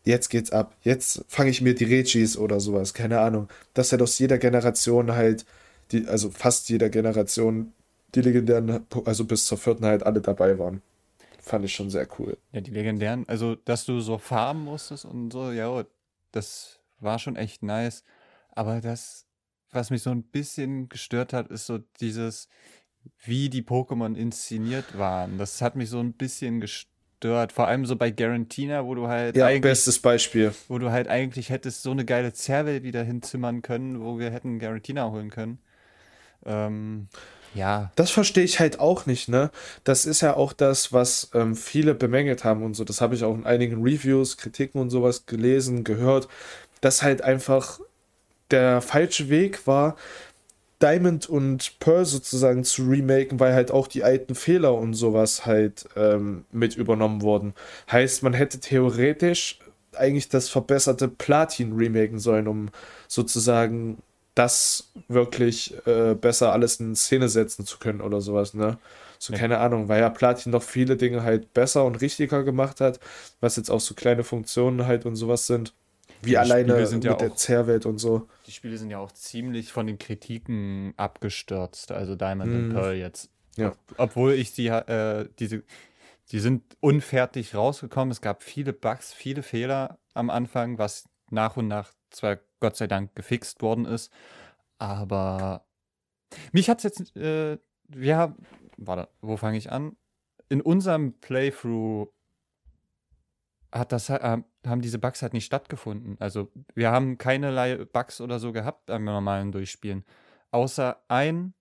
jetzt 0.04 0.30
geht's 0.30 0.52
ab. 0.52 0.76
Jetzt 0.82 1.24
fange 1.28 1.50
ich 1.50 1.62
mir 1.62 1.76
die 1.76 1.86
Regis 1.86 2.38
oder 2.38 2.60
sowas, 2.60 2.94
keine 2.94 3.20
Ahnung. 3.20 3.50
Dass 3.74 3.92
halt 3.92 4.02
aus 4.02 4.18
jeder 4.20 4.38
Generation 4.38 5.12
halt, 5.14 5.46
die, 5.92 6.08
also 6.08 6.30
fast 6.30 6.70
jeder 6.70 6.90
Generation, 6.90 7.74
die 8.16 8.22
legendären, 8.22 8.86
also 9.06 9.26
bis 9.26 9.46
zur 9.46 9.58
vierten 9.58 9.86
halt 9.86 10.04
alle 10.04 10.22
dabei 10.22 10.58
waren. 10.58 10.82
Fand 11.42 11.66
ich 11.66 11.74
schon 11.74 11.90
sehr 11.90 12.08
cool. 12.20 12.38
Ja, 12.52 12.62
die 12.62 12.72
legendären, 12.72 13.28
also 13.28 13.56
dass 13.56 13.86
du 13.86 14.00
so 14.02 14.18
farben 14.18 14.64
musstest 14.64 15.06
und 15.06 15.32
so, 15.32 15.52
ja, 15.52 15.84
das 16.32 16.80
war 17.00 17.20
schon 17.20 17.36
echt 17.36 17.64
nice. 17.64 18.04
Aber 18.52 18.82
das, 18.82 19.26
was 19.72 19.90
mich 19.90 20.04
so 20.04 20.10
ein 20.10 20.24
bisschen 20.24 20.90
gestört 20.90 21.34
hat, 21.34 21.50
ist 21.50 21.66
so 21.66 21.80
dieses, 22.00 22.50
wie 23.24 23.50
die 23.50 23.62
Pokémon 23.62 24.16
inszeniert 24.16 24.98
waren. 24.98 25.38
Das 25.38 25.62
hat 25.62 25.76
mich 25.76 25.90
so 25.90 26.00
ein 26.00 26.14
bisschen 26.14 26.60
gestört 26.60 26.99
stört. 27.20 27.52
Vor 27.52 27.68
allem 27.68 27.86
so 27.86 27.96
bei 27.96 28.12
Garantina, 28.12 28.86
wo 28.86 28.96
du 28.96 29.08
halt. 29.08 29.36
Ja, 29.36 29.50
bestes 29.60 30.00
Beispiel. 30.00 30.54
Wo 30.68 30.80
du 30.80 30.92
halt 30.92 31.08
eigentlich 31.08 31.50
hättest 31.50 31.84
so 31.84 31.92
eine 31.92 32.06
geile 32.06 32.34
Zerrwelt 32.34 32.84
wieder 32.84 33.04
hinzimmern 33.04 33.62
können, 33.62 34.02
wo 34.02 34.20
wir 34.20 34.32
hätten 34.32 34.60
Garantina 34.60 35.10
holen 35.12 35.30
können. 35.30 35.60
Ähm, 36.46 37.08
ja. 37.54 37.92
Das 37.96 38.12
verstehe 38.12 38.44
ich 38.44 38.60
halt 38.60 38.80
auch 38.80 39.06
nicht, 39.06 39.28
ne? 39.28 39.52
Das 39.84 40.06
ist 40.06 40.22
ja 40.22 40.36
auch 40.36 40.54
das, 40.54 40.94
was 40.94 41.30
ähm, 41.34 41.56
viele 41.56 41.94
bemängelt 41.94 42.44
haben 42.46 42.64
und 42.64 42.76
so. 42.76 42.86
Das 42.86 43.02
habe 43.02 43.16
ich 43.16 43.24
auch 43.24 43.36
in 43.36 43.46
einigen 43.46 43.84
Reviews, 43.84 44.38
Kritiken 44.38 44.80
und 44.80 44.90
sowas 44.90 45.26
gelesen, 45.26 45.84
gehört, 45.84 46.30
dass 46.80 47.04
halt 47.04 47.22
einfach 47.22 47.82
der 48.52 48.82
falsche 48.82 49.30
Weg 49.30 49.68
war, 49.68 49.96
Diamond 50.82 51.28
und 51.28 51.80
Pearl 51.80 52.06
sozusagen 52.06 52.64
zu 52.64 52.84
remaken, 52.84 53.40
weil 53.40 53.54
halt 53.54 53.72
auch 53.72 53.88
die 53.88 54.04
alten 54.04 54.36
Fehler 54.36 54.74
und 54.76 54.94
sowas 54.94 55.46
halt 55.46 55.88
ähm, 55.96 56.46
mit 56.52 56.76
übernommen 56.76 57.22
wurden. 57.22 57.54
Heißt, 57.92 58.24
man 58.24 58.34
hätte 58.34 58.60
theoretisch 58.60 59.60
eigentlich 59.96 60.30
das 60.30 60.50
verbesserte 60.50 61.08
Platin 61.08 61.74
remaken 61.74 62.20
sollen, 62.20 62.48
um 62.48 62.70
sozusagen 63.08 63.98
das 64.36 64.92
wirklich 65.10 65.76
äh, 65.86 66.16
besser 66.16 66.54
alles 66.54 66.80
in 66.80 66.96
Szene 66.96 67.28
setzen 67.28 67.66
zu 67.66 67.78
können 67.78 68.00
oder 68.00 68.22
sowas, 68.22 68.54
ne? 68.54 68.78
So, 69.18 69.34
ja. 69.34 69.40
keine 69.40 69.58
Ahnung, 69.58 69.90
weil 69.90 70.00
ja 70.00 70.10
Platin 70.10 70.54
noch 70.54 70.64
viele 70.64 70.96
Dinge 70.96 71.24
halt 71.24 71.54
besser 71.54 71.84
und 71.84 72.00
richtiger 72.00 72.44
gemacht 72.44 72.80
hat, 72.80 73.02
was 73.42 73.58
jetzt 73.58 73.70
auch 73.70 73.82
so 73.82 73.94
kleine 73.96 74.24
Funktionen 74.24 74.88
halt 74.88 75.06
und 75.06 75.18
sowas 75.18 75.46
sind. 75.46 75.74
Wie 76.22 76.32
die 76.32 76.38
alleine 76.38 76.74
mit 76.74 77.04
ja 77.04 77.14
der 77.14 77.36
Zerrwelt 77.36 77.86
und 77.86 77.98
so. 77.98 78.28
Die 78.46 78.52
Spiele 78.52 78.78
sind 78.78 78.90
ja 78.90 79.00
auch 79.00 79.12
ziemlich 79.12 79.72
von 79.72 79.88
den 79.88 79.98
Kritiken 79.98 80.94
abgestürzt, 80.98 81.92
also 81.92 82.16
Diamond 82.16 82.52
mm. 82.52 82.56
und 82.56 82.74
Pearl 82.74 82.96
jetzt. 82.96 83.30
Ja. 83.56 83.74
Obwohl 83.98 84.34
ich 84.34 84.52
sie, 84.52 84.68
äh, 84.68 85.28
diese, 85.40 85.64
die 86.32 86.40
sind 86.40 86.64
unfertig 86.80 87.56
rausgekommen. 87.56 88.12
Es 88.12 88.22
gab 88.22 88.44
viele 88.44 88.74
Bugs, 88.74 89.14
viele 89.14 89.44
Fehler 89.44 90.00
am 90.14 90.30
Anfang, 90.30 90.78
was 90.78 91.10
nach 91.30 91.58
und 91.58 91.68
nach 91.68 91.92
zwar 92.10 92.40
Gott 92.60 92.76
sei 92.76 92.88
Dank 92.88 93.16
gefixt 93.16 93.62
worden 93.62 93.86
ist, 93.86 94.12
aber 94.78 95.66
mich 96.52 96.70
hat 96.70 96.80
es 96.80 96.84
jetzt, 96.84 97.16
äh, 97.16 97.58
wir 97.88 98.18
haben, 98.18 98.36
warte, 98.78 99.10
wo 99.22 99.38
fange 99.38 99.58
ich 99.58 99.72
an? 99.72 99.96
In 100.50 100.62
unserem 100.62 101.14
Playthrough 101.20 102.10
hat 103.72 103.92
das, 103.92 104.10
äh, 104.10 104.38
haben 104.66 104.82
diese 104.82 105.00
Bugs 105.00 105.22
halt 105.22 105.34
nicht 105.34 105.46
stattgefunden. 105.46 106.18
Also 106.20 106.52
wir 106.76 106.92
haben 106.92 107.18
keinerlei 107.18 107.86
Bugs 107.86 108.22
oder 108.22 108.40
so 108.40 108.52
gehabt 108.52 108.88
beim 108.88 109.04
normalen 109.04 109.52
Durchspielen. 109.52 110.04
Außer 110.52 110.98
ein, 111.08 111.54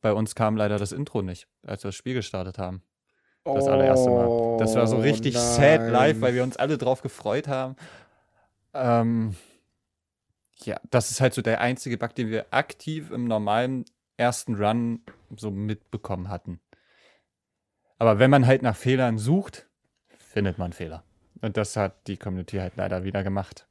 bei 0.00 0.12
uns 0.12 0.34
kam 0.34 0.56
leider 0.56 0.78
das 0.78 0.92
Intro 0.92 1.22
nicht, 1.22 1.48
als 1.62 1.84
wir 1.84 1.88
das 1.88 1.94
Spiel 1.96 2.14
gestartet 2.14 2.58
haben. 2.58 2.82
Das 3.44 3.68
allererste 3.68 4.10
Mal. 4.10 4.56
Das 4.58 4.74
war 4.74 4.86
so 4.86 4.96
Oh, 4.96 5.00
richtig 5.00 5.38
sad 5.38 5.80
live, 5.90 6.14
nein. 6.16 6.20
weil 6.20 6.34
wir 6.34 6.42
uns 6.42 6.56
alle 6.56 6.78
drauf 6.78 7.02
gefreut 7.02 7.46
haben. 7.46 7.76
Ähm, 8.74 9.36
ja, 10.64 10.80
das 10.90 11.10
ist 11.10 11.20
halt 11.20 11.34
so 11.34 11.42
der 11.42 11.60
einzige 11.60 11.96
Bug, 11.96 12.14
den 12.14 12.28
wir 12.30 12.46
aktiv 12.50 13.10
im 13.10 13.24
normalen 13.26 13.84
ersten 14.16 14.54
Run 14.56 15.00
so 15.36 15.50
mitbekommen 15.50 16.28
hatten. 16.28 16.60
Aber 17.98 18.18
wenn 18.18 18.30
man 18.30 18.46
halt 18.46 18.62
nach 18.62 18.76
Fehlern 18.76 19.16
sucht, 19.18 19.68
findet 20.18 20.58
man 20.58 20.72
Fehler. 20.72 21.04
Und 21.42 21.56
das 21.56 21.76
hat 21.76 22.06
die 22.08 22.18
Community 22.18 22.58
halt 22.58 22.76
leider 22.76 23.04
wieder 23.04 23.22
gemacht. 23.24 23.66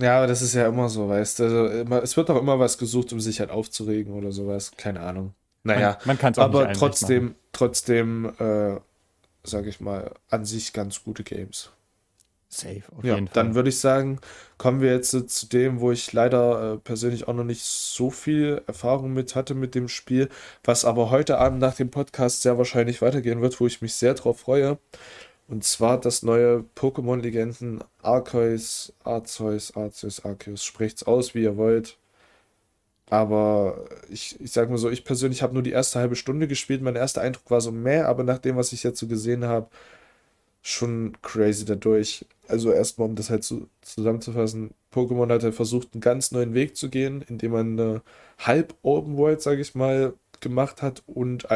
Ja, 0.00 0.18
aber 0.18 0.26
das 0.26 0.42
ist 0.42 0.54
ja 0.54 0.66
immer 0.66 0.88
so, 0.88 1.08
weißt 1.08 1.38
du. 1.38 1.44
Also 1.44 1.66
immer, 1.68 2.02
es 2.02 2.16
wird 2.16 2.28
doch 2.28 2.36
immer 2.40 2.58
was 2.58 2.78
gesucht, 2.78 3.12
um 3.12 3.20
sich 3.20 3.40
halt 3.40 3.50
aufzuregen 3.50 4.14
oder 4.14 4.32
sowas. 4.32 4.72
Keine 4.76 5.00
Ahnung. 5.00 5.34
Naja, 5.64 5.98
man 6.04 6.04
man 6.04 6.18
kann 6.18 6.32
es 6.32 6.38
auch 6.38 6.48
nicht 6.48 6.60
aber 6.60 6.62
allen 6.62 6.80
recht 6.80 7.00
machen. 7.02 7.22
trotzdem, 7.22 7.36
trotzdem, 7.52 8.26
äh, 8.38 8.80
sage 9.44 9.68
ich 9.70 9.80
mal, 9.80 10.14
an 10.30 10.44
sich 10.46 10.72
ganz 10.74 11.04
gute 11.04 11.24
Games. 11.24 11.72
Safe, 12.48 12.84
auf 12.96 13.04
Ja, 13.04 13.10
jeden 13.10 13.26
Fall. 13.28 13.32
dann 13.32 13.54
würde 13.56 13.68
ich 13.70 13.80
sagen, 13.80 14.20
kommen 14.56 14.80
wir 14.80 14.92
jetzt 14.92 15.12
äh, 15.14 15.26
zu 15.26 15.46
dem, 15.48 15.80
wo 15.80 15.90
ich 15.90 16.12
leider 16.12 16.74
äh, 16.74 16.78
persönlich 16.78 17.26
auch 17.26 17.34
noch 17.34 17.42
nicht 17.44 17.62
so 17.64 18.10
viel 18.10 18.62
Erfahrung 18.68 19.12
mit 19.12 19.34
hatte 19.34 19.54
mit 19.54 19.74
dem 19.74 19.88
Spiel, 19.88 20.28
was 20.62 20.84
aber 20.84 21.10
heute 21.10 21.38
Abend 21.38 21.58
nach 21.58 21.74
dem 21.74 21.90
Podcast 21.90 22.42
sehr 22.42 22.58
wahrscheinlich 22.58 23.02
weitergehen 23.02 23.40
wird, 23.40 23.58
wo 23.60 23.66
ich 23.66 23.82
mich 23.82 23.94
sehr 23.94 24.14
drauf 24.14 24.38
freue. 24.40 24.78
Und 25.52 25.64
zwar 25.64 26.00
das 26.00 26.22
neue 26.22 26.64
Pokémon-Legenden 26.76 27.84
Arceus, 28.00 28.94
Arceus, 29.04 29.76
Arceus, 29.76 30.24
Arceus. 30.24 30.64
Sprecht's 30.64 31.02
aus, 31.02 31.34
wie 31.34 31.42
ihr 31.42 31.58
wollt. 31.58 31.98
Aber 33.10 33.84
ich, 34.08 34.40
ich 34.40 34.50
sag 34.52 34.70
mal 34.70 34.78
so, 34.78 34.88
ich 34.88 35.04
persönlich 35.04 35.42
habe 35.42 35.52
nur 35.52 35.62
die 35.62 35.72
erste 35.72 35.98
halbe 35.98 36.16
Stunde 36.16 36.48
gespielt. 36.48 36.80
Mein 36.80 36.96
erster 36.96 37.20
Eindruck 37.20 37.50
war 37.50 37.60
so 37.60 37.70
mehr, 37.70 38.08
aber 38.08 38.24
nach 38.24 38.38
dem, 38.38 38.56
was 38.56 38.72
ich 38.72 38.82
jetzt 38.82 38.98
so 38.98 39.06
gesehen 39.06 39.44
habe, 39.44 39.68
schon 40.62 41.18
crazy 41.22 41.66
dadurch. 41.66 42.24
Also 42.48 42.72
erstmal, 42.72 43.08
um 43.10 43.16
das 43.16 43.28
halt 43.30 43.44
zu, 43.44 43.68
zusammenzufassen, 43.82 44.70
Pokémon 44.94 45.30
hat 45.30 45.42
halt 45.42 45.54
versucht, 45.54 45.90
einen 45.92 46.00
ganz 46.00 46.32
neuen 46.32 46.54
Weg 46.54 46.76
zu 46.78 46.88
gehen, 46.88 47.22
indem 47.28 47.52
man 47.52 47.78
eine 47.78 48.02
Halb-Open 48.38 49.18
World, 49.18 49.42
sage 49.42 49.60
ich 49.60 49.74
mal, 49.74 50.14
gemacht 50.40 50.80
hat 50.82 51.02
und 51.06 51.46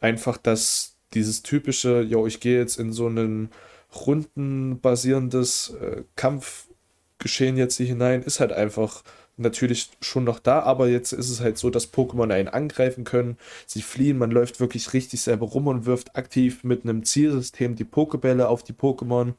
einfach 0.00 0.36
das, 0.36 0.89
dieses 1.14 1.42
typische, 1.42 2.02
yo, 2.02 2.26
ich 2.26 2.40
gehe 2.40 2.58
jetzt 2.58 2.78
in 2.78 2.92
so 2.92 3.06
einen 3.06 3.50
rundenbasierendes 3.94 5.74
äh, 5.80 6.02
Kampfgeschehen 6.16 7.56
jetzt 7.56 7.76
hier 7.76 7.86
hinein, 7.86 8.22
ist 8.22 8.40
halt 8.40 8.52
einfach 8.52 9.02
natürlich 9.40 9.90
schon 10.00 10.24
noch 10.24 10.38
da, 10.38 10.60
aber 10.60 10.88
jetzt 10.88 11.12
ist 11.12 11.30
es 11.30 11.40
halt 11.40 11.58
so, 11.58 11.70
dass 11.70 11.92
Pokémon 11.92 12.30
einen 12.32 12.48
angreifen 12.48 13.04
können. 13.04 13.38
Sie 13.66 13.82
fliehen, 13.82 14.18
man 14.18 14.30
läuft 14.30 14.60
wirklich 14.60 14.92
richtig 14.92 15.22
selber 15.22 15.46
rum 15.46 15.66
und 15.66 15.86
wirft 15.86 16.16
aktiv 16.16 16.62
mit 16.62 16.84
einem 16.84 17.04
Zielsystem 17.04 17.74
die 17.74 17.84
Pokebälle 17.84 18.48
auf 18.48 18.62
die 18.62 18.74
Pokémon. 18.74 19.34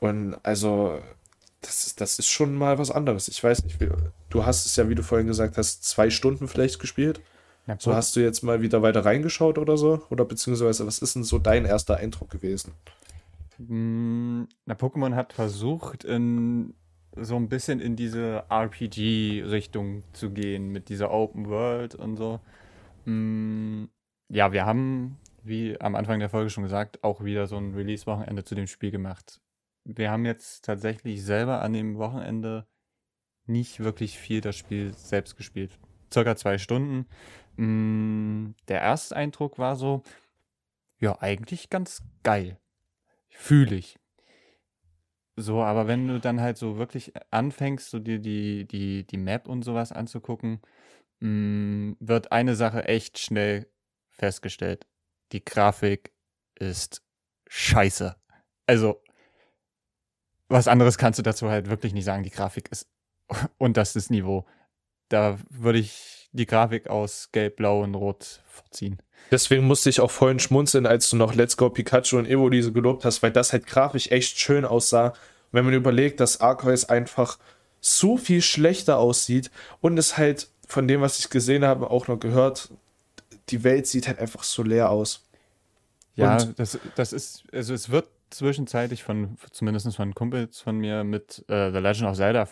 Und 0.00 0.36
also, 0.42 0.98
das 1.60 1.86
ist, 1.86 2.00
das 2.00 2.18
ist 2.18 2.28
schon 2.28 2.54
mal 2.54 2.78
was 2.78 2.90
anderes. 2.90 3.28
Ich 3.28 3.42
weiß 3.42 3.64
nicht, 3.64 3.78
du 4.30 4.44
hast 4.44 4.66
es 4.66 4.76
ja, 4.76 4.88
wie 4.88 4.94
du 4.94 5.02
vorhin 5.02 5.26
gesagt 5.26 5.56
hast, 5.56 5.84
zwei 5.84 6.10
Stunden 6.10 6.48
vielleicht 6.48 6.78
gespielt. 6.78 7.20
So 7.78 7.94
hast 7.94 8.16
du 8.16 8.20
jetzt 8.20 8.42
mal 8.42 8.62
wieder 8.62 8.82
weiter 8.82 9.04
reingeschaut 9.04 9.58
oder 9.58 9.76
so? 9.76 10.02
Oder 10.10 10.24
beziehungsweise, 10.24 10.86
was 10.86 11.00
ist 11.00 11.16
denn 11.16 11.24
so 11.24 11.38
dein 11.38 11.64
erster 11.64 11.96
Eindruck 11.98 12.30
gewesen? 12.30 12.72
Mm, 13.58 14.44
Na, 14.66 14.74
Pokémon 14.74 15.14
hat 15.14 15.32
versucht, 15.32 16.04
in, 16.04 16.74
so 17.16 17.36
ein 17.36 17.48
bisschen 17.48 17.80
in 17.80 17.96
diese 17.96 18.44
RPG-Richtung 18.48 20.04
zu 20.12 20.30
gehen, 20.30 20.68
mit 20.70 20.88
dieser 20.88 21.10
Open 21.10 21.48
World 21.48 21.94
und 21.94 22.16
so. 22.16 22.40
Mm, 23.04 23.86
Ja, 24.30 24.52
wir 24.52 24.66
haben, 24.66 25.20
wie 25.42 25.80
am 25.80 25.94
Anfang 25.94 26.20
der 26.20 26.28
Folge 26.30 26.50
schon 26.50 26.64
gesagt, 26.64 27.02
auch 27.04 27.24
wieder 27.24 27.46
so 27.46 27.56
ein 27.56 27.74
Release-Wochenende 27.74 28.44
zu 28.44 28.54
dem 28.54 28.66
Spiel 28.66 28.90
gemacht. 28.90 29.40
Wir 29.84 30.10
haben 30.10 30.26
jetzt 30.26 30.64
tatsächlich 30.66 31.24
selber 31.24 31.62
an 31.62 31.72
dem 31.72 31.96
Wochenende 31.98 32.66
nicht 33.46 33.80
wirklich 33.80 34.18
viel 34.18 34.40
das 34.42 34.56
Spiel 34.56 34.92
selbst 34.94 35.36
gespielt. 35.36 35.78
Circa 36.12 36.36
zwei 36.36 36.58
Stunden. 36.58 37.06
Mm, 37.58 38.54
Der 38.68 38.80
erste 38.80 39.16
Eindruck 39.16 39.58
war 39.58 39.76
so, 39.76 40.02
ja, 40.98 41.20
eigentlich 41.20 41.70
ganz 41.70 42.02
geil. 42.22 42.58
Fühle 43.30 43.76
ich. 43.76 43.98
So, 45.36 45.62
aber 45.62 45.86
wenn 45.86 46.08
du 46.08 46.18
dann 46.18 46.40
halt 46.40 46.58
so 46.58 46.78
wirklich 46.78 47.12
anfängst, 47.30 47.90
so 47.90 48.00
dir 48.00 48.18
die, 48.18 48.66
die, 48.66 49.06
die 49.06 49.16
Map 49.16 49.48
und 49.48 49.62
sowas 49.62 49.92
anzugucken, 49.92 50.60
mh, 51.20 51.96
wird 52.00 52.32
eine 52.32 52.56
Sache 52.56 52.84
echt 52.86 53.18
schnell 53.18 53.68
festgestellt. 54.10 54.86
Die 55.32 55.44
Grafik 55.44 56.12
ist 56.58 57.02
scheiße. 57.48 58.16
Also, 58.66 59.02
was 60.48 60.68
anderes 60.68 60.98
kannst 60.98 61.18
du 61.18 61.22
dazu 61.22 61.48
halt 61.50 61.68
wirklich 61.68 61.92
nicht 61.92 62.04
sagen. 62.04 62.22
Die 62.22 62.30
Grafik 62.30 62.68
ist 62.70 62.88
unterstes 63.58 64.10
Niveau. 64.10 64.46
Da 65.08 65.38
würde 65.50 65.78
ich 65.78 66.17
die 66.32 66.46
Grafik 66.46 66.88
aus 66.88 67.30
Gelb, 67.32 67.56
Blau 67.56 67.82
und 67.82 67.94
Rot 67.94 68.40
vorziehen. 68.46 68.98
Deswegen 69.30 69.66
musste 69.66 69.90
ich 69.90 70.00
auch 70.00 70.10
vorhin 70.10 70.38
schmunzeln, 70.38 70.86
als 70.86 71.10
du 71.10 71.16
noch 71.16 71.34
Let's 71.34 71.56
Go 71.56 71.68
Pikachu 71.70 72.16
und 72.18 72.26
Evoliese 72.26 72.72
gelobt 72.72 73.04
hast, 73.04 73.22
weil 73.22 73.30
das 73.32 73.52
halt 73.52 73.66
grafisch 73.66 74.10
echt 74.10 74.38
schön 74.38 74.64
aussah. 74.64 75.08
Und 75.08 75.14
wenn 75.52 75.64
man 75.64 75.74
überlegt, 75.74 76.20
dass 76.20 76.40
Arceus 76.40 76.86
einfach 76.86 77.38
so 77.80 78.16
viel 78.16 78.42
schlechter 78.42 78.98
aussieht 78.98 79.50
und 79.80 79.98
es 79.98 80.16
halt 80.16 80.48
von 80.66 80.88
dem, 80.88 81.00
was 81.00 81.18
ich 81.18 81.30
gesehen 81.30 81.64
habe, 81.64 81.90
auch 81.90 82.08
noch 82.08 82.18
gehört, 82.18 82.70
die 83.50 83.64
Welt 83.64 83.86
sieht 83.86 84.08
halt 84.08 84.18
einfach 84.18 84.42
so 84.44 84.62
leer 84.62 84.90
aus. 84.90 85.26
Ja, 86.14 86.36
Und- 86.38 86.58
das, 86.58 86.78
das 86.96 87.12
ist, 87.12 87.44
also 87.52 87.74
es 87.74 87.90
wird 87.90 88.08
zwischenzeitlich 88.30 89.02
von, 89.02 89.36
zumindest 89.52 89.94
von 89.96 90.14
Kumpels 90.14 90.60
von 90.60 90.78
mir 90.78 91.04
mit 91.04 91.44
äh, 91.48 91.70
The 91.70 91.78
Legend 91.78 92.10
of 92.10 92.16
Zelda 92.16 92.48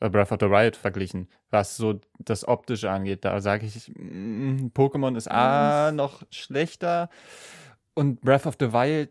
Breath 0.00 0.32
of 0.32 0.38
the 0.40 0.50
Wild 0.50 0.76
verglichen, 0.76 1.28
was 1.50 1.76
so 1.76 2.00
das 2.18 2.46
Optische 2.46 2.90
angeht. 2.90 3.24
Da 3.24 3.40
sage 3.40 3.66
ich, 3.66 3.90
mm, 3.96 4.66
Pokémon 4.74 5.16
ist 5.16 5.30
A 5.30 5.90
noch 5.92 6.22
schlechter 6.30 7.08
und 7.94 8.20
Breath 8.20 8.46
of 8.46 8.56
the 8.60 8.72
Wild, 8.72 9.10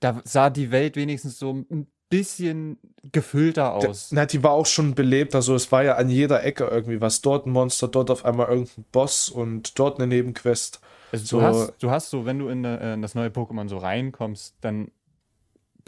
da 0.00 0.20
sah 0.24 0.50
die 0.50 0.70
Welt 0.70 0.96
wenigstens 0.96 1.38
so 1.38 1.52
ein 1.52 1.86
bisschen 2.08 2.78
gefüllter 3.12 3.72
aus. 3.74 4.10
Na, 4.10 4.26
die 4.26 4.42
war 4.42 4.50
auch 4.52 4.66
schon 4.66 4.94
belebt, 4.96 5.34
also 5.36 5.54
es 5.54 5.70
war 5.70 5.84
ja 5.84 5.94
an 5.94 6.08
jeder 6.08 6.42
Ecke 6.42 6.64
irgendwie 6.64 7.00
was. 7.00 7.20
Dort 7.20 7.46
ein 7.46 7.52
Monster, 7.52 7.86
dort 7.86 8.10
auf 8.10 8.24
einmal 8.24 8.48
irgendein 8.48 8.84
Boss 8.90 9.28
und 9.28 9.78
dort 9.78 9.98
eine 9.98 10.08
Nebenquest. 10.08 10.80
Also 11.12 11.24
So- 11.24 11.38
du, 11.38 11.44
hast, 11.46 11.72
du 11.78 11.90
hast 11.90 12.10
so, 12.10 12.26
wenn 12.26 12.38
du 12.40 12.48
in, 12.48 12.64
äh, 12.64 12.94
in 12.94 13.02
das 13.02 13.14
neue 13.14 13.28
Pokémon 13.28 13.68
so 13.68 13.78
reinkommst, 13.78 14.56
dann 14.60 14.90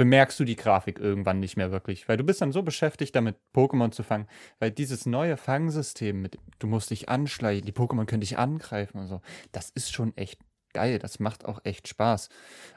bemerkst 0.03 0.41
du 0.41 0.45
die 0.45 0.57
Grafik 0.57 0.99
irgendwann 0.99 1.39
nicht 1.39 1.57
mehr 1.57 1.71
wirklich, 1.71 2.09
weil 2.09 2.17
du 2.17 2.25
bist 2.25 2.41
dann 2.41 2.51
so 2.51 2.65
beschäftigt 2.65 3.15
damit, 3.15 3.37
Pokémon 3.55 3.93
zu 3.93 4.03
fangen, 4.03 4.27
weil 4.59 4.73
dieses 4.73 5.07
neue 5.07 5.37
Fangsystem 5.37 6.21
mit, 6.21 6.39
du 6.59 6.67
musst 6.67 6.91
dich 6.91 7.09
anschleichen, 7.09 7.67
die 7.67 7.73
Pokémon 7.73 8.05
können 8.05 8.21
dich 8.21 8.37
angreifen 8.37 8.99
und 8.99 9.07
so, 9.07 9.21
das 9.53 9.71
ist 9.71 9.93
schon 9.93 10.17
echt 10.17 10.41
geil, 10.73 10.99
das 10.99 11.21
macht 11.21 11.45
auch 11.45 11.61
echt 11.63 11.87
Spaß. 11.87 12.31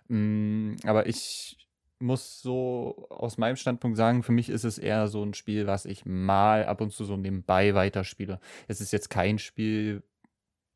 Mm, 0.07 0.76
aber 0.84 1.07
ich 1.07 1.68
muss 1.97 2.43
so 2.43 3.07
aus 3.10 3.39
meinem 3.39 3.56
Standpunkt 3.56 3.97
sagen, 3.97 4.22
für 4.22 4.31
mich 4.31 4.49
ist 4.49 4.64
es 4.64 4.77
eher 4.77 5.07
so 5.07 5.23
ein 5.23 5.34
Spiel, 5.34 5.65
was 5.65 5.85
ich 5.85 6.06
mal 6.06 6.65
ab 6.65 6.80
und 6.80 6.93
zu 6.93 7.06
so 7.06 7.18
nebenbei 7.18 7.73
weiterspiele. 7.73 8.39
Es 8.68 8.81
ist 8.81 8.93
jetzt 8.93 9.10
kein 9.10 9.39
Spiel, 9.39 10.03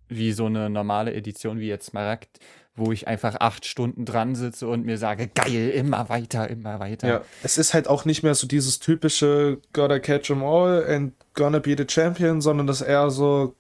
wie 0.07 0.31
so 0.31 0.47
eine 0.47 0.71
normale 0.71 1.13
Edition 1.13 1.59
wie 1.59 1.67
jetzt 1.67 1.85
Smaragd, 1.85 2.39
wo 2.79 2.91
ich 2.91 3.07
einfach 3.07 3.35
acht 3.39 3.65
Stunden 3.65 4.05
dran 4.05 4.35
sitze 4.35 4.67
und 4.67 4.85
mir 4.85 4.97
sage, 4.97 5.27
geil, 5.27 5.69
immer 5.69 6.09
weiter, 6.09 6.49
immer 6.49 6.79
weiter. 6.79 7.07
Ja, 7.07 7.21
es 7.43 7.57
ist 7.57 7.73
halt 7.73 7.87
auch 7.87 8.05
nicht 8.05 8.23
mehr 8.23 8.35
so 8.35 8.47
dieses 8.47 8.79
typische 8.79 9.59
Gotta 9.73 9.99
catch 9.99 10.29
'em 10.29 10.43
all 10.43 10.85
and 10.87 11.13
gonna 11.33 11.59
be 11.59 11.75
the 11.77 11.85
champion, 11.87 12.41
sondern 12.41 12.67
das 12.67 12.81
eher 12.81 13.09
so 13.09 13.55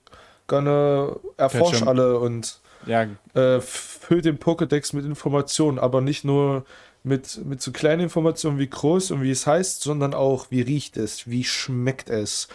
gonna 0.47 1.15
erforsch 1.37 1.83
alle 1.83 2.19
und 2.19 2.59
Ja, 2.85 3.07
äh, 3.33 3.59
füllt 3.61 4.25
den 4.25 4.39
Pokédex 4.39 4.95
mit 4.95 5.05
Informationen, 5.05 5.79
aber 5.79 6.01
nicht 6.01 6.23
nur 6.25 6.65
mit, 7.03 7.45
mit 7.45 7.61
so 7.61 7.71
kleinen 7.71 8.01
Informationen 8.03 8.57
wie 8.59 8.69
groß 8.69 9.11
und 9.11 9.21
wie 9.21 9.31
es 9.31 9.47
heißt, 9.47 9.81
sondern 9.81 10.13
auch 10.13 10.47
wie 10.49 10.61
riecht 10.61 10.97
es, 10.97 11.29
wie 11.29 11.43
schmeckt 11.43 12.09
es, 12.09 12.47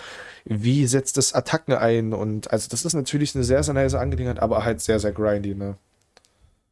wie 0.45 0.87
setzt 0.87 1.17
es 1.19 1.33
Attacken 1.33 1.75
ein 1.75 2.13
und 2.13 2.51
also 2.51 2.69
das 2.69 2.85
ist 2.85 2.95
natürlich 2.95 3.35
eine 3.35 3.45
sehr, 3.45 3.63
sehr 3.63 3.75
nice 3.75 3.95
Angelegenheit, 3.95 4.41
aber 4.41 4.65
halt 4.65 4.81
sehr, 4.81 4.99
sehr 5.01 5.13
grindy, 5.13 5.55
ne? 5.55 5.77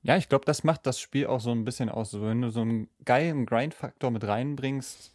Ja 0.02 0.16
ich 0.16 0.28
glaube, 0.28 0.44
das 0.44 0.64
macht 0.64 0.86
das 0.86 1.00
Spiel 1.00 1.26
auch 1.26 1.40
so 1.40 1.50
ein 1.52 1.64
bisschen 1.64 1.88
aus. 1.88 2.10
So, 2.10 2.22
wenn 2.22 2.42
du 2.42 2.50
so 2.50 2.60
einen 2.60 2.88
geilen 3.04 3.46
Grind-Faktor 3.46 4.10
mit 4.10 4.24
reinbringst, 4.26 5.14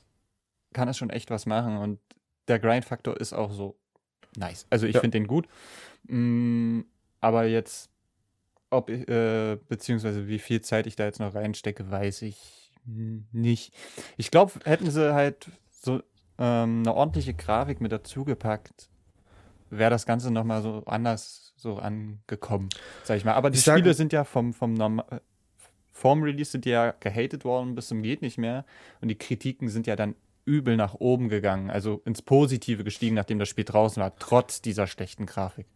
kann 0.74 0.88
das 0.88 0.98
schon 0.98 1.10
echt 1.10 1.30
was 1.30 1.46
machen. 1.46 1.78
Und 1.78 2.00
der 2.48 2.60
Grind-Faktor 2.60 3.18
ist 3.18 3.34
auch 3.34 3.52
so 3.52 3.78
nice. 4.36 4.66
Also 4.70 4.86
ich 4.88 4.96
Ja. 4.96 5.02
finde 5.02 5.18
den 5.18 5.28
gut. 5.28 5.48
Mm, 6.04 6.82
aber 7.20 7.46
jetzt, 7.46 7.90
ob 8.70 8.90
ich, 8.90 9.08
äh, 9.10 9.58
beziehungsweise 9.68 10.28
wie 10.28 10.40
viel 10.40 10.62
Zeit 10.62 10.88
ich 10.88 10.96
da 10.96 11.06
jetzt 11.06 11.20
noch 11.20 11.36
reinstecke, 11.36 11.90
weiß 11.90 12.22
ich 12.22 12.72
nicht. 12.86 13.74
Ich 14.16 14.32
glaube, 14.32 14.54
hätten 14.64 14.90
sie 14.92 15.14
halt 15.14 15.50
so 15.72 16.02
ähm, 16.40 16.84
eine 16.86 16.94
ordentliche 16.94 17.34
Grafik 17.34 17.82
mit 17.82 17.92
dazugepackt, 17.92 18.90
wäre 19.70 19.90
das 19.90 20.06
Ganze 20.06 20.32
nochmal 20.32 20.62
so 20.62 20.84
anders 20.86 21.47
so 21.58 21.78
angekommen, 21.78 22.70
sag 23.04 23.18
ich 23.18 23.26
mal. 23.26 23.34
Aber 23.34 23.50
die 23.50 23.58
sag- 23.58 23.78
Spiele 23.78 23.94
sind 23.94 24.14
ja 24.14 24.24
vom, 24.24 24.54
vom 24.54 24.74
Norma 24.74 25.06
vorm 25.92 26.22
Release 26.24 26.52
sind 26.52 26.66
ja 26.66 26.92
gehatet 27.00 27.44
worden 27.44 27.74
bis 27.74 27.88
zum 27.88 28.04
geht 28.04 28.22
nicht 28.22 28.38
mehr 28.38 28.66
und 29.02 29.08
die 29.08 29.18
Kritiken 29.18 29.68
sind 29.68 29.88
ja 29.88 29.96
dann 29.96 30.16
übel 30.46 30.78
nach 30.78 30.94
oben 30.94 31.28
gegangen, 31.28 31.70
also 31.70 32.02
ins 32.06 32.22
Positive 32.22 32.84
gestiegen, 32.84 33.16
nachdem 33.16 33.40
das 33.40 33.50
Spiel 33.50 33.66
draußen 33.66 34.02
war, 34.02 34.16
trotz 34.18 34.62
dieser 34.62 34.88
schlechten 34.88 35.26
Grafik. 35.26 35.68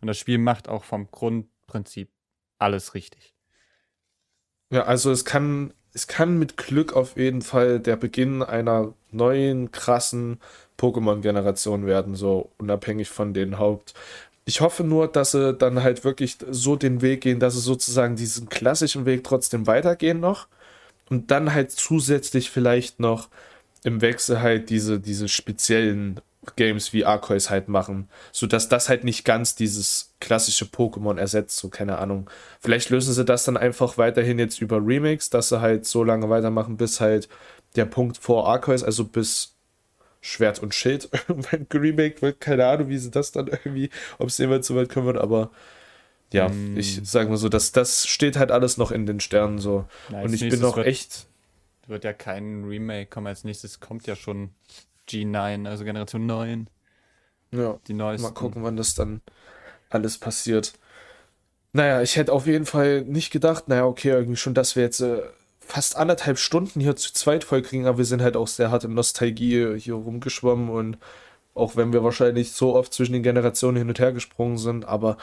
Und 0.00 0.06
das 0.06 0.18
Spiel 0.18 0.38
macht 0.38 0.68
auch 0.68 0.84
vom 0.84 1.10
Grundprinzip 1.10 2.10
alles 2.58 2.94
richtig. 2.94 3.34
Ja, 4.70 4.84
also 4.84 5.10
es 5.10 5.24
kann, 5.24 5.74
es 5.92 6.06
kann 6.06 6.38
mit 6.38 6.56
Glück 6.56 6.92
auf 6.92 7.16
jeden 7.16 7.42
Fall 7.42 7.80
der 7.80 7.96
Beginn 7.96 8.42
einer 8.42 8.94
neuen, 9.10 9.72
krassen 9.72 10.40
Pokémon-Generation 10.78 11.86
werden, 11.86 12.14
so 12.14 12.52
unabhängig 12.58 13.08
von 13.08 13.34
den 13.34 13.58
Haupt. 13.58 13.94
Ich 14.46 14.60
hoffe 14.60 14.84
nur, 14.84 15.08
dass 15.08 15.32
sie 15.32 15.54
dann 15.54 15.82
halt 15.82 16.04
wirklich 16.04 16.36
so 16.50 16.76
den 16.76 17.00
Weg 17.00 17.22
gehen, 17.22 17.40
dass 17.40 17.54
sie 17.54 17.60
sozusagen 17.60 18.16
diesen 18.16 18.48
klassischen 18.48 19.06
Weg 19.06 19.24
trotzdem 19.24 19.66
weitergehen 19.66 20.20
noch 20.20 20.48
und 21.10 21.30
dann 21.30 21.54
halt 21.54 21.70
zusätzlich 21.72 22.50
vielleicht 22.50 23.00
noch 23.00 23.28
im 23.84 24.00
Wechsel 24.02 24.42
halt 24.42 24.70
diese, 24.70 25.00
diese 25.00 25.28
speziellen 25.28 26.20
Games 26.56 26.92
wie 26.92 27.04
Arceus 27.06 27.50
halt 27.50 27.68
machen, 27.68 28.08
sodass 28.32 28.68
das 28.68 28.88
halt 28.88 29.04
nicht 29.04 29.24
ganz 29.24 29.54
dieses 29.54 30.12
klassische 30.20 30.66
Pokémon 30.66 31.18
ersetzt, 31.18 31.56
so 31.56 31.68
keine 31.70 31.98
Ahnung. 31.98 32.28
Vielleicht 32.60 32.90
lösen 32.90 33.14
sie 33.14 33.24
das 33.24 33.44
dann 33.44 33.56
einfach 33.56 33.98
weiterhin 33.98 34.38
jetzt 34.38 34.60
über 34.60 34.76
Remix, 34.76 35.30
dass 35.30 35.48
sie 35.48 35.60
halt 35.60 35.86
so 35.86 36.04
lange 36.04 36.28
weitermachen, 36.28 36.76
bis 36.76 37.00
halt 37.00 37.28
der 37.76 37.86
Punkt 37.86 38.18
vor 38.18 38.48
Arceus, 38.48 38.82
also 38.84 39.04
bis 39.04 39.53
Schwert 40.24 40.58
und 40.60 40.74
Schild 40.74 41.10
irgendwann 41.28 41.66
geremaked 41.68 42.22
wird. 42.22 42.40
Keine 42.40 42.66
Ahnung, 42.66 42.88
wie 42.88 42.98
sie 42.98 43.10
das 43.10 43.30
dann 43.30 43.48
irgendwie, 43.48 43.90
ob 44.18 44.28
es 44.28 44.38
jemals 44.38 44.66
so 44.66 44.74
weit 44.74 44.88
kommen 44.88 45.06
wird, 45.06 45.18
aber 45.18 45.50
ja, 46.32 46.48
mm. 46.48 46.78
ich 46.78 47.00
sage 47.04 47.28
mal 47.28 47.36
so, 47.36 47.48
dass 47.48 47.72
das 47.72 48.06
steht 48.06 48.36
halt 48.36 48.50
alles 48.50 48.78
noch 48.78 48.90
in 48.90 49.06
den 49.06 49.20
Sternen 49.20 49.58
so. 49.58 49.84
Na, 50.08 50.22
und 50.22 50.32
ich 50.32 50.40
bin 50.40 50.60
noch 50.60 50.78
echt 50.78 51.26
wird 51.86 52.04
ja 52.04 52.14
kein 52.14 52.64
Remake 52.64 53.10
kommen. 53.10 53.26
Als 53.26 53.44
nächstes 53.44 53.78
kommt 53.78 54.06
ja 54.06 54.16
schon 54.16 54.50
G9, 55.08 55.68
also 55.68 55.84
Generation 55.84 56.24
9. 56.24 56.70
Ja, 57.52 57.78
die 57.86 57.92
neuesten. 57.92 58.26
Mal 58.26 58.34
gucken, 58.34 58.62
wann 58.62 58.76
das 58.76 58.94
dann 58.94 59.20
alles 59.90 60.16
passiert. 60.16 60.72
Naja, 61.74 62.00
ich 62.00 62.16
hätte 62.16 62.32
auf 62.32 62.46
jeden 62.46 62.64
Fall 62.64 63.02
nicht 63.02 63.30
gedacht, 63.30 63.68
naja, 63.68 63.84
okay, 63.84 64.10
irgendwie 64.10 64.36
schon, 64.36 64.54
dass 64.54 64.76
wir 64.76 64.82
jetzt 64.82 65.00
äh, 65.00 65.22
fast 65.66 65.96
anderthalb 65.96 66.38
Stunden 66.38 66.80
hier 66.80 66.96
zu 66.96 67.12
zweit 67.12 67.44
vollkriegen, 67.44 67.86
aber 67.86 67.98
wir 67.98 68.04
sind 68.04 68.22
halt 68.22 68.36
auch 68.36 68.48
sehr 68.48 68.70
hart 68.70 68.84
in 68.84 68.94
Nostalgie 68.94 69.78
hier 69.78 69.94
rumgeschwommen 69.94 70.68
und 70.68 70.98
auch 71.54 71.76
wenn 71.76 71.92
wir 71.92 72.02
wahrscheinlich 72.04 72.52
so 72.52 72.74
oft 72.74 72.92
zwischen 72.92 73.12
den 73.12 73.22
Generationen 73.22 73.76
hin 73.76 73.88
und 73.88 73.98
her 73.98 74.12
gesprungen 74.12 74.58
sind, 74.58 74.84
aber 74.84 75.16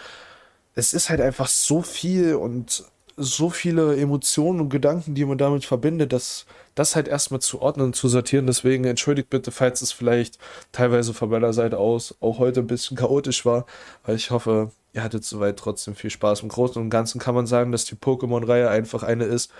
es 0.75 0.93
ist 0.93 1.09
halt 1.09 1.21
einfach 1.21 1.47
so 1.47 1.81
viel 1.81 2.35
und 2.35 2.85
so 3.17 3.49
viele 3.49 3.97
Emotionen 3.97 4.61
und 4.61 4.69
Gedanken, 4.69 5.15
die 5.15 5.25
man 5.25 5.37
damit 5.37 5.65
verbindet, 5.65 6.13
dass 6.13 6.45
das 6.75 6.95
halt 6.95 7.07
erstmal 7.07 7.41
zu 7.41 7.61
ordnen 7.61 7.87
und 7.87 7.95
zu 7.95 8.07
sortieren. 8.07 8.47
Deswegen 8.47 8.85
entschuldigt 8.85 9.29
bitte, 9.29 9.51
falls 9.51 9.81
es 9.81 9.91
vielleicht 9.91 10.39
teilweise 10.71 11.13
von 11.13 11.29
meiner 11.29 11.53
Seite 11.53 11.77
aus 11.77 12.15
auch 12.21 12.39
heute 12.39 12.61
ein 12.61 12.67
bisschen 12.67 12.97
chaotisch 12.97 13.45
war, 13.45 13.65
weil 14.05 14.15
ich 14.15 14.31
hoffe, 14.31 14.71
ihr 14.93 15.03
hattet 15.03 15.23
soweit 15.23 15.57
trotzdem 15.57 15.95
viel 15.95 16.09
Spaß. 16.09 16.41
Im 16.41 16.49
Großen 16.49 16.81
und 16.81 16.89
Ganzen 16.89 17.19
kann 17.19 17.35
man 17.35 17.47
sagen, 17.47 17.71
dass 17.71 17.85
die 17.85 17.95
Pokémon-Reihe 17.95 18.69
einfach 18.69 19.03
eine 19.03 19.25
ist, 19.25 19.51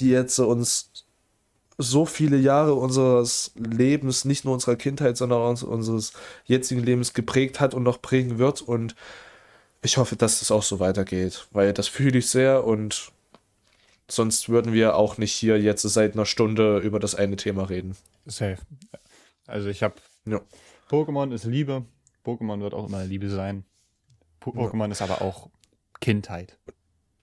die 0.00 0.10
jetzt 0.10 0.38
uns 0.38 0.90
so 1.78 2.06
viele 2.06 2.36
Jahre 2.36 2.74
unseres 2.74 3.52
Lebens, 3.54 4.24
nicht 4.24 4.44
nur 4.44 4.54
unserer 4.54 4.76
Kindheit, 4.76 5.16
sondern 5.16 5.40
unseres 5.62 6.12
jetzigen 6.44 6.82
Lebens 6.82 7.14
geprägt 7.14 7.60
hat 7.60 7.72
und 7.72 7.84
noch 7.84 8.02
prägen 8.02 8.38
wird 8.38 8.62
und 8.62 8.96
ich 9.80 9.96
hoffe, 9.96 10.16
dass 10.16 10.40
das 10.40 10.50
auch 10.50 10.64
so 10.64 10.80
weitergeht, 10.80 11.46
weil 11.52 11.72
das 11.72 11.86
fühle 11.86 12.18
ich 12.18 12.28
sehr 12.28 12.64
und 12.64 13.12
sonst 14.08 14.48
würden 14.48 14.72
wir 14.72 14.96
auch 14.96 15.18
nicht 15.18 15.32
hier 15.32 15.60
jetzt 15.60 15.82
seit 15.82 16.14
einer 16.14 16.26
Stunde 16.26 16.78
über 16.78 16.98
das 16.98 17.14
eine 17.14 17.36
Thema 17.36 17.68
reden. 17.68 17.96
Safe. 18.26 18.58
Also 19.46 19.68
ich 19.68 19.84
habe 19.84 19.94
ja. 20.26 20.40
Pokémon 20.90 21.32
ist 21.32 21.44
Liebe. 21.44 21.84
Pokémon 22.24 22.60
wird 22.60 22.74
auch 22.74 22.88
immer 22.88 23.04
Liebe 23.04 23.28
sein. 23.28 23.64
Pokémon 24.42 24.86
ja. 24.86 24.92
ist 24.92 25.02
aber 25.02 25.22
auch 25.22 25.48
Kindheit. 26.00 26.56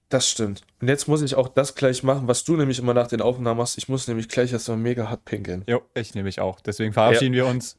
Das 0.10 0.30
stimmt. 0.30 0.62
Und 0.82 0.88
jetzt 0.88 1.08
muss 1.08 1.22
ich 1.22 1.36
auch 1.36 1.48
das 1.48 1.76
gleich 1.76 2.04
machen, 2.04 2.28
was 2.28 2.44
du 2.44 2.56
nämlich 2.56 2.80
immer 2.80 2.94
nach 2.94 3.08
den 3.08 3.22
Aufnahmen 3.22 3.58
machst. 3.58 3.78
Ich 3.78 3.90
muss 3.90 4.08
nämlich 4.08 4.30
gleich 4.30 4.54
erstmal 4.54 4.78
mega 4.78 5.10
hart 5.10 5.26
pinkeln. 5.26 5.64
Jo, 5.68 5.82
ich 5.94 6.14
nehme 6.14 6.30
ich 6.30 6.40
auch. 6.40 6.60
Deswegen 6.60 6.94
verabschieden 6.94 7.34
ja. 7.34 7.44
wir 7.44 7.52
uns. 7.52 7.78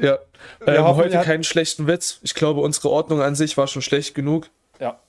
Ja. 0.00 0.18
Wir 0.64 0.76
ähm, 0.76 0.84
heute 0.84 1.20
keinen 1.20 1.44
schlechten 1.44 1.86
Witz. 1.86 2.20
Ich 2.22 2.34
glaube, 2.34 2.60
unsere 2.60 2.90
Ordnung 2.90 3.22
an 3.22 3.34
sich 3.34 3.56
war 3.56 3.66
schon 3.66 3.82
schlecht 3.82 4.14
genug. 4.14 4.50
Ja. 4.78 5.00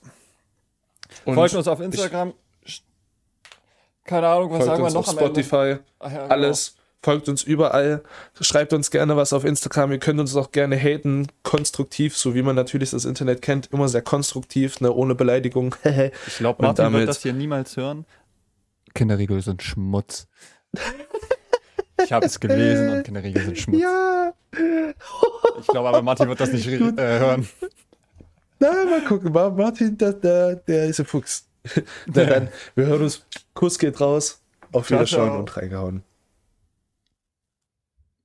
Und 1.24 1.34
Folgt 1.34 1.54
uns 1.54 1.68
auf 1.68 1.80
Instagram. 1.80 2.34
Keine 4.04 4.28
Ahnung, 4.28 4.50
was 4.52 4.64
sagen 4.64 4.82
wir 4.82 4.90
noch 4.90 5.08
auf 5.08 5.12
Spotify. 5.12 5.78
Ach, 5.98 6.12
ja, 6.12 6.22
genau. 6.22 6.28
Alles. 6.28 6.76
Folgt 7.02 7.28
uns 7.28 7.42
überall. 7.42 8.02
Schreibt 8.40 8.72
uns 8.72 8.90
gerne 8.90 9.16
was 9.16 9.32
auf 9.32 9.44
Instagram. 9.44 9.92
Ihr 9.92 9.98
könnt 9.98 10.18
uns 10.18 10.34
auch 10.34 10.50
gerne 10.50 10.76
haten. 10.76 11.28
Konstruktiv, 11.42 12.16
so 12.16 12.34
wie 12.34 12.42
man 12.42 12.56
natürlich 12.56 12.90
das 12.90 13.04
Internet 13.04 13.42
kennt. 13.42 13.72
Immer 13.72 13.88
sehr 13.88 14.02
konstruktiv, 14.02 14.80
ne? 14.80 14.92
ohne 14.92 15.14
Beleidigung. 15.14 15.74
ich 15.84 16.36
glaube, 16.38 16.62
Martin 16.62 16.84
damit... 16.84 17.00
wird 17.00 17.08
das 17.08 17.22
hier 17.22 17.32
niemals 17.32 17.76
hören. 17.76 18.06
Kinderriegel 18.94 19.40
sind 19.42 19.62
Schmutz. 19.62 20.26
Ich 22.02 22.12
habe 22.12 22.26
es 22.26 22.40
gelesen 22.40 22.90
und 22.90 23.04
Kinderriegel 23.04 23.44
sind 23.44 23.58
Schmutz. 23.58 23.80
Ja. 23.80 24.32
Ich 25.60 25.66
glaube 25.66 25.88
aber, 25.88 26.02
Martin 26.02 26.28
wird 26.28 26.40
das 26.40 26.52
nicht 26.52 26.66
äh, 26.66 26.92
hören. 26.96 27.46
Na, 28.58 28.72
mal 28.84 29.04
gucken. 29.04 29.32
Martin, 29.32 29.98
der, 29.98 30.14
der, 30.14 30.56
der 30.56 30.86
ist 30.86 31.00
ein 31.00 31.06
Fuchs. 31.06 31.46
Na 32.06 32.24
dann, 32.24 32.48
wir 32.74 32.86
hören 32.86 33.02
uns. 33.02 33.24
Kuss 33.54 33.78
geht 33.78 34.00
raus. 34.00 34.40
Auf 34.72 34.90
Wiederschauen 34.90 35.38
und 35.38 35.56
reingehauen. 35.56 36.02